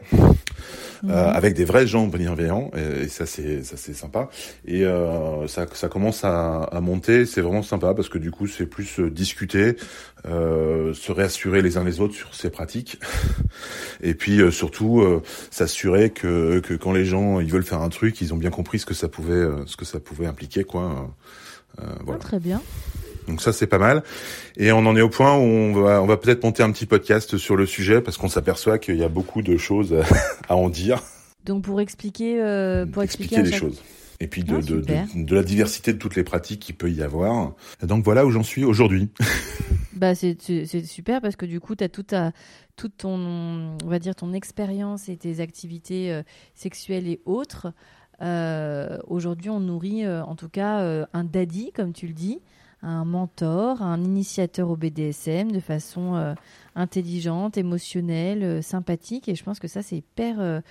Euh, 1.03 1.07
Mhm. 1.07 1.36
avec 1.36 1.53
des 1.53 1.64
vrais 1.65 1.86
gens 1.86 2.07
bienveillants 2.07 2.72
et, 2.76 3.03
et 3.03 3.07
ça 3.07 3.26
c'est 3.26 3.64
ça 3.64 3.78
c'est 3.78 3.94
sympa 3.94 4.30
et 4.65 4.84
euh, 4.84 5.45
ça 5.48 5.68
ça 5.74 5.90
commence 5.90 6.24
à, 6.24 6.64
à 6.64 6.82
monter 6.82 7.26
c'est 7.28 7.41
vraiment 7.41 7.61
sympa 7.61 7.94
parce 7.94 8.10
que 8.10 8.18
du 8.18 8.32
coup 8.32 8.48
c'est 8.48 8.65
plus 8.65 8.99
euh, 8.99 9.11
discuter 9.11 9.76
euh, 10.26 10.94
se 10.94 11.11
réassurer 11.11 11.61
les 11.61 11.78
uns 11.78 11.84
les 11.84 11.99
autres 11.99 12.15
sur 12.15 12.34
ces 12.34 12.49
pratiques 12.49 12.99
et 14.02 14.14
puis 14.15 14.41
euh, 14.41 14.49
surtout 14.52 15.02
euh, 15.02 15.22
s'assurer 15.52 16.10
que 16.10 16.60
que 16.60 16.74
quand 16.74 16.94
les 16.94 17.06
gens 17.06 17.40
ils 17.40 17.52
veulent 17.52 17.64
faire 17.64 17.82
un 17.82 17.90
truc 17.90 18.19
ils 18.22 18.34
ont 18.34 18.38
bien 18.38 18.49
compris 18.52 18.80
ce 18.80 18.86
que 18.86 18.94
ça 18.95 19.07
pouvait 19.07 19.45
ce 19.68 19.78
que 19.78 19.86
ça 19.86 19.99
pouvait 19.99 20.26
impliquer 20.26 20.64
quoi 20.64 20.84
Euh, 21.80 21.84
Ah, 21.84 21.95
voilà 22.06 22.19
très 22.19 22.40
bien. 22.40 22.60
Donc 23.27 23.41
ça 23.41 23.53
c'est 23.53 23.67
pas 23.67 23.77
mal 23.77 24.03
et 24.55 24.71
on 24.71 24.79
en 24.79 24.95
est 24.95 25.01
au 25.01 25.09
point 25.09 25.35
où 25.35 25.41
on 25.41 25.73
va 25.73 26.01
on 26.01 26.05
va 26.05 26.17
peut-être 26.17 26.43
monter 26.43 26.63
un 26.63 26.71
petit 26.71 26.85
podcast 26.85 27.37
sur 27.37 27.55
le 27.55 27.65
sujet 27.65 28.01
parce 28.01 28.17
qu'on 28.17 28.29
s'aperçoit 28.29 28.79
qu'il 28.79 28.97
y 28.97 29.03
a 29.03 29.09
beaucoup 29.09 29.41
de 29.41 29.57
choses 29.57 29.95
à 30.49 30.55
en 30.55 30.69
dire 30.69 31.01
Donc 31.45 31.63
pour 31.63 31.81
expliquer, 31.81 32.41
euh, 32.41 32.85
pour 32.85 33.03
expliquer, 33.03 33.41
les 33.41 33.51
choses. 33.51 33.83
Et 34.19 34.27
puis 34.27 34.43
de, 34.43 34.55
ah, 34.55 34.61
de, 34.61 34.81
de, 34.81 35.23
de, 35.25 35.35
la 35.35 35.43
diversité 35.43 35.93
de 35.93 35.99
toutes 35.99 36.15
les 36.15 36.23
pratiques 36.23 36.61
qu'il 36.61 36.75
peut 36.75 36.89
y 36.89 37.03
avoir. 37.03 37.53
Donc 37.83 38.03
voilà 38.03 38.25
où 38.25 38.31
j'en 38.31 38.43
suis 38.43 38.65
aujourd'hui. 38.65 39.09
bah 39.93 40.15
c'est 40.15 40.37
super 40.85 41.21
parce 41.21 41.35
que 41.35 41.45
du 41.45 41.59
coup 41.59 41.75
tu 41.75 41.83
as 41.83 41.89
tout 41.89 42.03
ta 42.03 42.31
toute 42.75 42.97
ton 42.97 43.77
on 43.83 43.87
va 43.87 43.99
dire 43.99 44.15
ton 44.15 44.33
expérience 44.33 45.09
et 45.09 45.17
tes 45.17 45.39
activités 45.39 46.11
euh, 46.11 46.23
sexuelles 46.55 47.07
et 47.07 47.21
autres. 47.25 47.73
Euh, 48.19 48.97
aujourd'hui, 49.05 49.51
on 49.51 49.59
nourrit 49.59 50.07
en 50.07 50.35
tout 50.35 50.49
cas 50.49 51.05
un 51.13 51.23
daddy 51.23 51.71
comme 51.71 51.93
tu 51.93 52.07
le 52.07 52.13
dis, 52.13 52.39
un 52.88 53.05
mentor, 53.05 53.81
un 53.81 54.03
initiateur 54.03 54.69
au 54.69 54.76
BDSM 54.76 55.51
de 55.51 55.59
façon 55.59 56.35
intelligente, 56.76 57.57
émotionnelle, 57.57 58.64
sympathique 58.64 59.30
et 59.30 59.35
je 59.35 59.43
pense 59.43 59.59
que 59.59 59.68
ça 59.68 59.81
c'est 59.81 59.97
hyper 59.97 60.61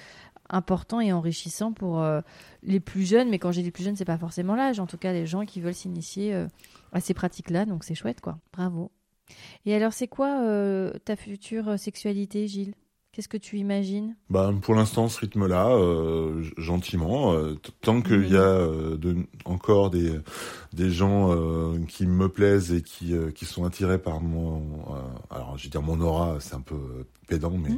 important 0.48 1.01
et 1.01 1.12
enrichissant 1.12 1.72
pour 1.72 2.01
euh, 2.01 2.20
les 2.62 2.80
plus 2.80 3.09
jeunes. 3.09 3.28
Mais 3.28 3.38
quand 3.38 3.52
j'ai 3.52 3.62
dit 3.62 3.70
plus 3.70 3.84
jeunes, 3.84 3.97
c'est 3.97 4.05
pas 4.05 4.18
forcément 4.18 4.55
l'âge. 4.55 4.80
En 4.80 4.86
tout 4.86 4.98
cas, 4.98 5.12
les 5.12 5.26
gens 5.26 5.44
qui 5.44 5.60
veulent 5.60 5.74
s'initier 5.74 6.34
euh, 6.34 6.47
à 6.93 7.01
ces 7.01 7.14
pratiques-là. 7.14 7.64
Donc 7.64 7.84
c'est 7.84 7.94
chouette, 7.94 8.20
quoi. 8.20 8.38
Bravo. 8.52 8.90
Et 9.64 9.74
alors, 9.74 9.93
c'est 9.93 10.09
quoi 10.09 10.43
euh, 10.43 10.93
ta 11.05 11.16
future 11.16 11.78
sexualité, 11.78 12.47
Gilles? 12.47 12.74
Qu'est-ce 13.16 13.28
que 13.28 13.38
tu 13.38 13.56
imagines? 13.56 14.14
Bah, 14.28 14.52
Pour 14.60 14.74
l'instant, 14.74 15.09
ce 15.09 15.20
rythme-là, 15.20 15.74
gentiment, 16.59 17.34
tant 17.80 18.02
qu'il 18.02 18.28
y 18.30 18.36
a 18.36 18.68
encore 19.47 19.88
des, 19.88 20.12
des 20.74 20.90
gens 20.90 21.34
qui 21.88 22.06
me 22.06 22.28
plaisent 22.28 22.74
et 22.74 22.82
qui, 22.82 23.14
qui 23.34 23.47
sont 23.47 23.64
attirés 23.64 23.97
par 23.97 24.20
mon... 24.20 24.62
alors, 25.30 25.56
je 25.56 25.64
vais 25.64 25.70
dire 25.70 25.80
mon 25.80 25.98
aura, 26.02 26.36
c'est 26.40 26.56
un 26.56 26.60
peu 26.60 26.76
pédant, 27.26 27.52
mais, 27.52 27.76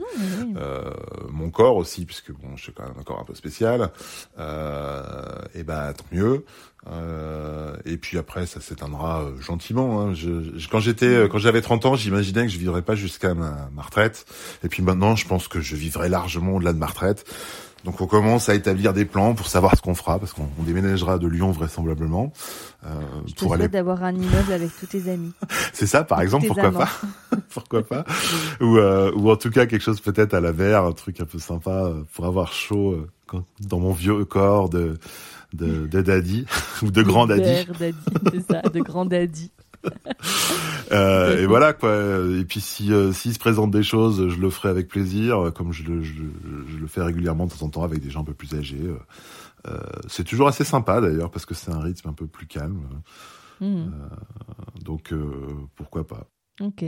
euh, 0.56 0.90
mon 1.31 1.51
corps 1.51 1.77
aussi, 1.77 2.05
puisque 2.05 2.32
bon, 2.32 2.56
je 2.56 2.65
suis 2.65 2.73
quand 2.73 2.85
même 2.85 2.94
un 2.98 3.02
corps 3.02 3.20
un 3.20 3.24
peu 3.24 3.35
spécial. 3.35 3.90
Euh, 4.39 5.43
et 5.55 5.65
ben 5.65 5.93
tant 5.93 6.05
mieux. 6.12 6.44
Euh, 6.86 7.76
et 7.84 7.96
puis 7.96 8.18
après, 8.18 8.46
ça 8.46 8.60
s'éteindra 8.60 9.22
euh, 9.22 9.40
gentiment. 9.40 10.00
Hein. 10.00 10.14
Je, 10.14 10.30
quand 10.70 10.80
j'étais, 10.80 11.06
euh, 11.06 11.28
quand 11.28 11.38
j'avais 11.38 11.60
30 11.60 11.86
ans, 11.86 11.96
j'imaginais 11.96 12.42
que 12.42 12.52
je 12.52 12.59
vivrais 12.59 12.82
pas 12.82 12.94
jusqu'à 12.94 13.34
ma, 13.34 13.68
ma, 13.74 13.82
retraite. 13.82 14.24
Et 14.64 14.68
puis 14.68 14.82
maintenant, 14.82 15.16
je 15.16 15.26
pense 15.26 15.48
que 15.48 15.60
je 15.60 15.76
vivrai 15.76 16.09
largement 16.09 16.56
au-delà 16.56 16.72
de 16.72 16.78
ma 16.78 16.86
retraite. 16.86 17.26
Donc 17.84 18.00
on 18.00 18.06
commence 18.06 18.48
à 18.48 18.55
établir 18.55 18.92
des 18.92 19.05
plans 19.05 19.34
pour 19.34 19.46
savoir 19.46 19.76
ce 19.76 19.82
qu'on 19.82 19.94
fera, 19.94 20.18
parce 20.18 20.32
qu'on 20.32 20.48
déménagera 20.59 21.18
de 21.18 21.28
Lyon 21.28 21.52
vraisemblablement. 21.52 22.32
Euh, 22.84 22.88
Je 23.26 23.34
pour 23.34 23.55
aller... 23.55 23.68
d'avoir 23.68 24.02
un 24.02 24.14
immeuble 24.14 24.52
avec 24.52 24.70
tous 24.78 24.86
tes 24.86 25.10
amis. 25.10 25.32
C'est 25.72 25.86
ça, 25.86 26.05
par 26.05 26.20
exemple, 26.20 26.46
pourquoi 26.48 26.72
pas 26.72 26.88
Pourquoi 27.50 27.82
pas 27.82 28.05
ou, 28.60 28.78
euh, 28.78 29.12
ou 29.14 29.30
en 29.30 29.36
tout 29.36 29.50
cas 29.50 29.66
quelque 29.66 29.82
chose 29.82 30.00
peut-être 30.00 30.34
à 30.34 30.40
la 30.40 30.52
mer, 30.52 30.84
un 30.84 30.92
truc 30.92 31.20
un 31.20 31.24
peu 31.24 31.38
sympa 31.38 31.84
euh, 31.84 32.02
pour 32.14 32.26
avoir 32.26 32.52
chaud 32.52 32.92
euh, 32.92 33.09
quand, 33.26 33.44
dans 33.60 33.78
mon 33.78 33.92
vieux 33.92 34.24
corps 34.24 34.68
de 34.68 34.98
de, 35.53 35.87
de 35.87 36.03
daddy 36.03 36.47
ou 36.83 36.91
de 36.91 37.03
grand 37.03 37.27
daddy. 37.27 37.66
daddy, 37.79 37.97
c'est 38.33 38.53
ça, 38.53 38.62
de 38.62 38.81
grand 38.81 39.07
daddy. 39.07 39.51
euh, 40.93 41.43
et 41.43 41.47
voilà 41.47 41.73
quoi. 41.73 41.97
Et 42.39 42.45
puis 42.45 42.61
si 42.61 42.93
euh, 42.93 43.12
s'il 43.12 43.33
se 43.33 43.39
présente 43.39 43.70
des 43.70 43.83
choses, 43.83 44.29
je 44.29 44.37
le 44.37 44.51
ferai 44.51 44.69
avec 44.69 44.89
plaisir, 44.89 45.53
comme 45.55 45.73
je 45.73 45.85
le, 45.85 46.03
je, 46.03 46.15
je, 46.66 46.77
le 46.77 46.87
fais 46.87 47.03
régulièrement 47.03 47.47
de 47.47 47.53
temps 47.53 47.66
en 47.66 47.69
temps 47.69 47.83
avec 47.85 48.01
des 48.01 48.11
gens 48.11 48.23
un 48.23 48.25
peu 48.25 48.35
plus 48.35 48.55
âgés. 48.55 48.83
Euh, 49.66 49.79
c'est 50.09 50.25
toujours 50.25 50.49
assez 50.49 50.65
sympa 50.65 51.01
d'ailleurs 51.01 51.31
parce 51.31 51.47
que 51.47 51.55
c'est 51.55 51.70
un 51.70 51.81
rythme 51.81 52.09
un 52.09 52.12
peu 52.12 52.27
plus 52.27 52.47
calme. 52.47 52.89
Mmh. 53.61 53.66
Euh, 53.66 53.89
donc 54.85 55.15
pourquoi 55.77 56.07
pas. 56.07 56.29
Ok. 56.61 56.85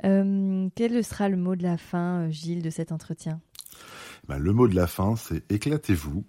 quel 0.00 1.04
sera 1.04 1.28
le 1.28 1.36
mot 1.36 1.56
de 1.56 1.62
la 1.62 1.76
fin, 1.76 2.30
Gilles, 2.30 2.62
de 2.62 2.70
cet 2.70 2.92
entretien? 2.92 3.40
Ben, 4.28 4.38
Le 4.38 4.52
mot 4.52 4.68
de 4.68 4.76
la 4.76 4.86
fin, 4.86 5.16
c'est 5.16 5.50
éclatez-vous, 5.50 6.24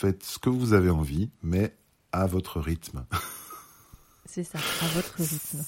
faites 0.00 0.24
ce 0.24 0.38
que 0.38 0.48
vous 0.48 0.72
avez 0.72 0.88
envie, 0.88 1.30
mais 1.42 1.74
à 2.12 2.26
votre 2.26 2.58
rythme. 2.58 3.04
C'est 4.26 4.44
ça, 4.44 4.58
à 4.58 4.86
votre 4.94 5.14
rythme. 5.16 5.58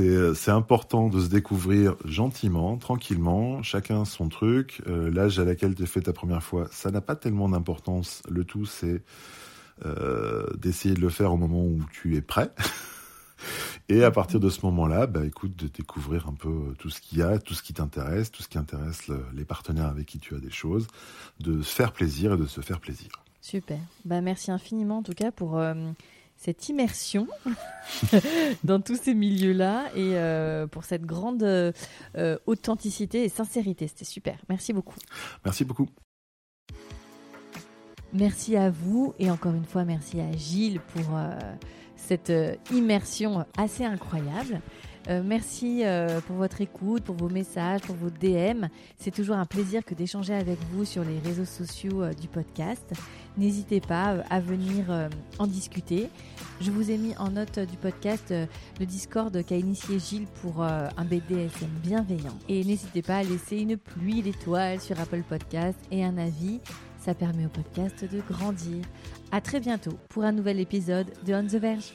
Euh, 0.00 0.34
c'est 0.34 0.50
important 0.50 1.08
de 1.08 1.20
se 1.20 1.28
découvrir 1.28 1.94
gentiment, 2.04 2.76
tranquillement, 2.76 3.62
chacun 3.62 4.04
son 4.04 4.28
truc. 4.28 4.82
Euh, 4.88 5.12
L'âge 5.12 5.38
à 5.38 5.44
laquelle 5.44 5.76
tu 5.76 5.86
fait 5.86 6.00
ta 6.00 6.12
première 6.12 6.42
fois, 6.42 6.66
ça 6.72 6.90
n'a 6.90 7.00
pas 7.00 7.14
tellement 7.14 7.48
d'importance. 7.48 8.24
Le 8.28 8.42
tout, 8.42 8.66
c'est 8.66 9.04
euh, 9.86 10.44
d'essayer 10.56 10.96
de 10.96 11.00
le 11.00 11.08
faire 11.08 11.32
au 11.32 11.36
moment 11.36 11.62
où 11.62 11.80
tu 11.92 12.16
es 12.16 12.20
prêt. 12.20 12.50
Et 13.88 14.02
à 14.02 14.10
partir 14.10 14.40
de 14.40 14.50
ce 14.50 14.66
moment-là, 14.66 15.06
bah, 15.06 15.24
écoute, 15.24 15.54
de 15.54 15.68
découvrir 15.68 16.26
un 16.26 16.34
peu 16.34 16.74
tout 16.80 16.90
ce 16.90 17.00
qu'il 17.00 17.18
y 17.18 17.22
a, 17.22 17.38
tout 17.38 17.54
ce 17.54 17.62
qui 17.62 17.74
t'intéresse, 17.74 18.32
tout 18.32 18.42
ce 18.42 18.48
qui 18.48 18.58
intéresse 18.58 19.04
les 19.32 19.44
partenaires 19.44 19.86
avec 19.86 20.06
qui 20.06 20.18
tu 20.18 20.34
as 20.34 20.40
des 20.40 20.50
choses, 20.50 20.88
de 21.38 21.62
se 21.62 21.72
faire 21.72 21.92
plaisir 21.92 22.32
et 22.32 22.36
de 22.36 22.46
se 22.46 22.60
faire 22.60 22.80
plaisir. 22.80 23.10
Super. 23.40 23.78
Bah, 24.04 24.20
merci 24.20 24.50
infiniment 24.50 24.98
en 24.98 25.02
tout 25.02 25.14
cas 25.14 25.30
pour 25.32 25.58
euh, 25.58 25.74
cette 26.36 26.68
immersion 26.68 27.26
dans 28.64 28.80
tous 28.80 28.96
ces 29.00 29.14
milieux-là 29.14 29.86
et 29.94 30.16
euh, 30.16 30.66
pour 30.66 30.84
cette 30.84 31.02
grande 31.02 31.42
euh, 31.42 31.72
authenticité 32.46 33.24
et 33.24 33.28
sincérité. 33.28 33.88
C'était 33.88 34.04
super. 34.04 34.38
Merci 34.48 34.72
beaucoup. 34.72 34.98
Merci 35.44 35.64
beaucoup. 35.64 35.88
Merci 38.12 38.56
à 38.56 38.70
vous 38.70 39.14
et 39.18 39.30
encore 39.30 39.54
une 39.54 39.64
fois 39.64 39.84
merci 39.84 40.20
à 40.20 40.32
Gilles 40.32 40.80
pour 40.80 41.16
cette 41.96 42.32
immersion 42.72 43.46
assez 43.56 43.84
incroyable. 43.84 44.60
Euh, 45.08 45.22
merci 45.24 45.80
euh, 45.84 46.20
pour 46.20 46.36
votre 46.36 46.60
écoute, 46.60 47.02
pour 47.04 47.16
vos 47.16 47.28
messages, 47.28 47.80
pour 47.82 47.96
vos 47.96 48.10
DM. 48.10 48.66
C'est 48.98 49.10
toujours 49.10 49.36
un 49.36 49.46
plaisir 49.46 49.84
que 49.84 49.94
d'échanger 49.94 50.34
avec 50.34 50.58
vous 50.72 50.84
sur 50.84 51.04
les 51.04 51.18
réseaux 51.18 51.46
sociaux 51.46 52.02
euh, 52.02 52.12
du 52.12 52.28
podcast. 52.28 52.92
N'hésitez 53.38 53.80
pas 53.80 54.16
à 54.28 54.40
venir 54.40 55.08
en 55.38 55.46
discuter. 55.46 56.10
Je 56.60 56.70
vous 56.70 56.90
ai 56.90 56.98
mis 56.98 57.16
en 57.16 57.30
note 57.30 57.58
du 57.58 57.76
podcast 57.76 58.34
le 58.78 58.86
Discord 58.86 59.44
qu'a 59.44 59.56
initié 59.56 59.98
Gilles 59.98 60.26
pour 60.42 60.62
un 60.62 61.04
BDSM 61.04 61.70
bienveillant. 61.82 62.36
Et 62.48 62.64
n'hésitez 62.64 63.02
pas 63.02 63.18
à 63.18 63.22
laisser 63.22 63.58
une 63.58 63.76
pluie 63.76 64.22
d'étoiles 64.22 64.80
sur 64.80 64.98
Apple 65.00 65.22
Podcast 65.22 65.78
et 65.90 66.04
un 66.04 66.18
avis. 66.18 66.60
Ça 66.98 67.14
permet 67.14 67.46
au 67.46 67.48
podcast 67.48 68.04
de 68.04 68.20
grandir. 68.20 68.84
À 69.32 69.40
très 69.40 69.60
bientôt 69.60 69.96
pour 70.10 70.24
un 70.24 70.32
nouvel 70.32 70.60
épisode 70.60 71.06
de 71.24 71.32
On 71.32 71.46
the 71.46 71.54
Verge. 71.54 71.94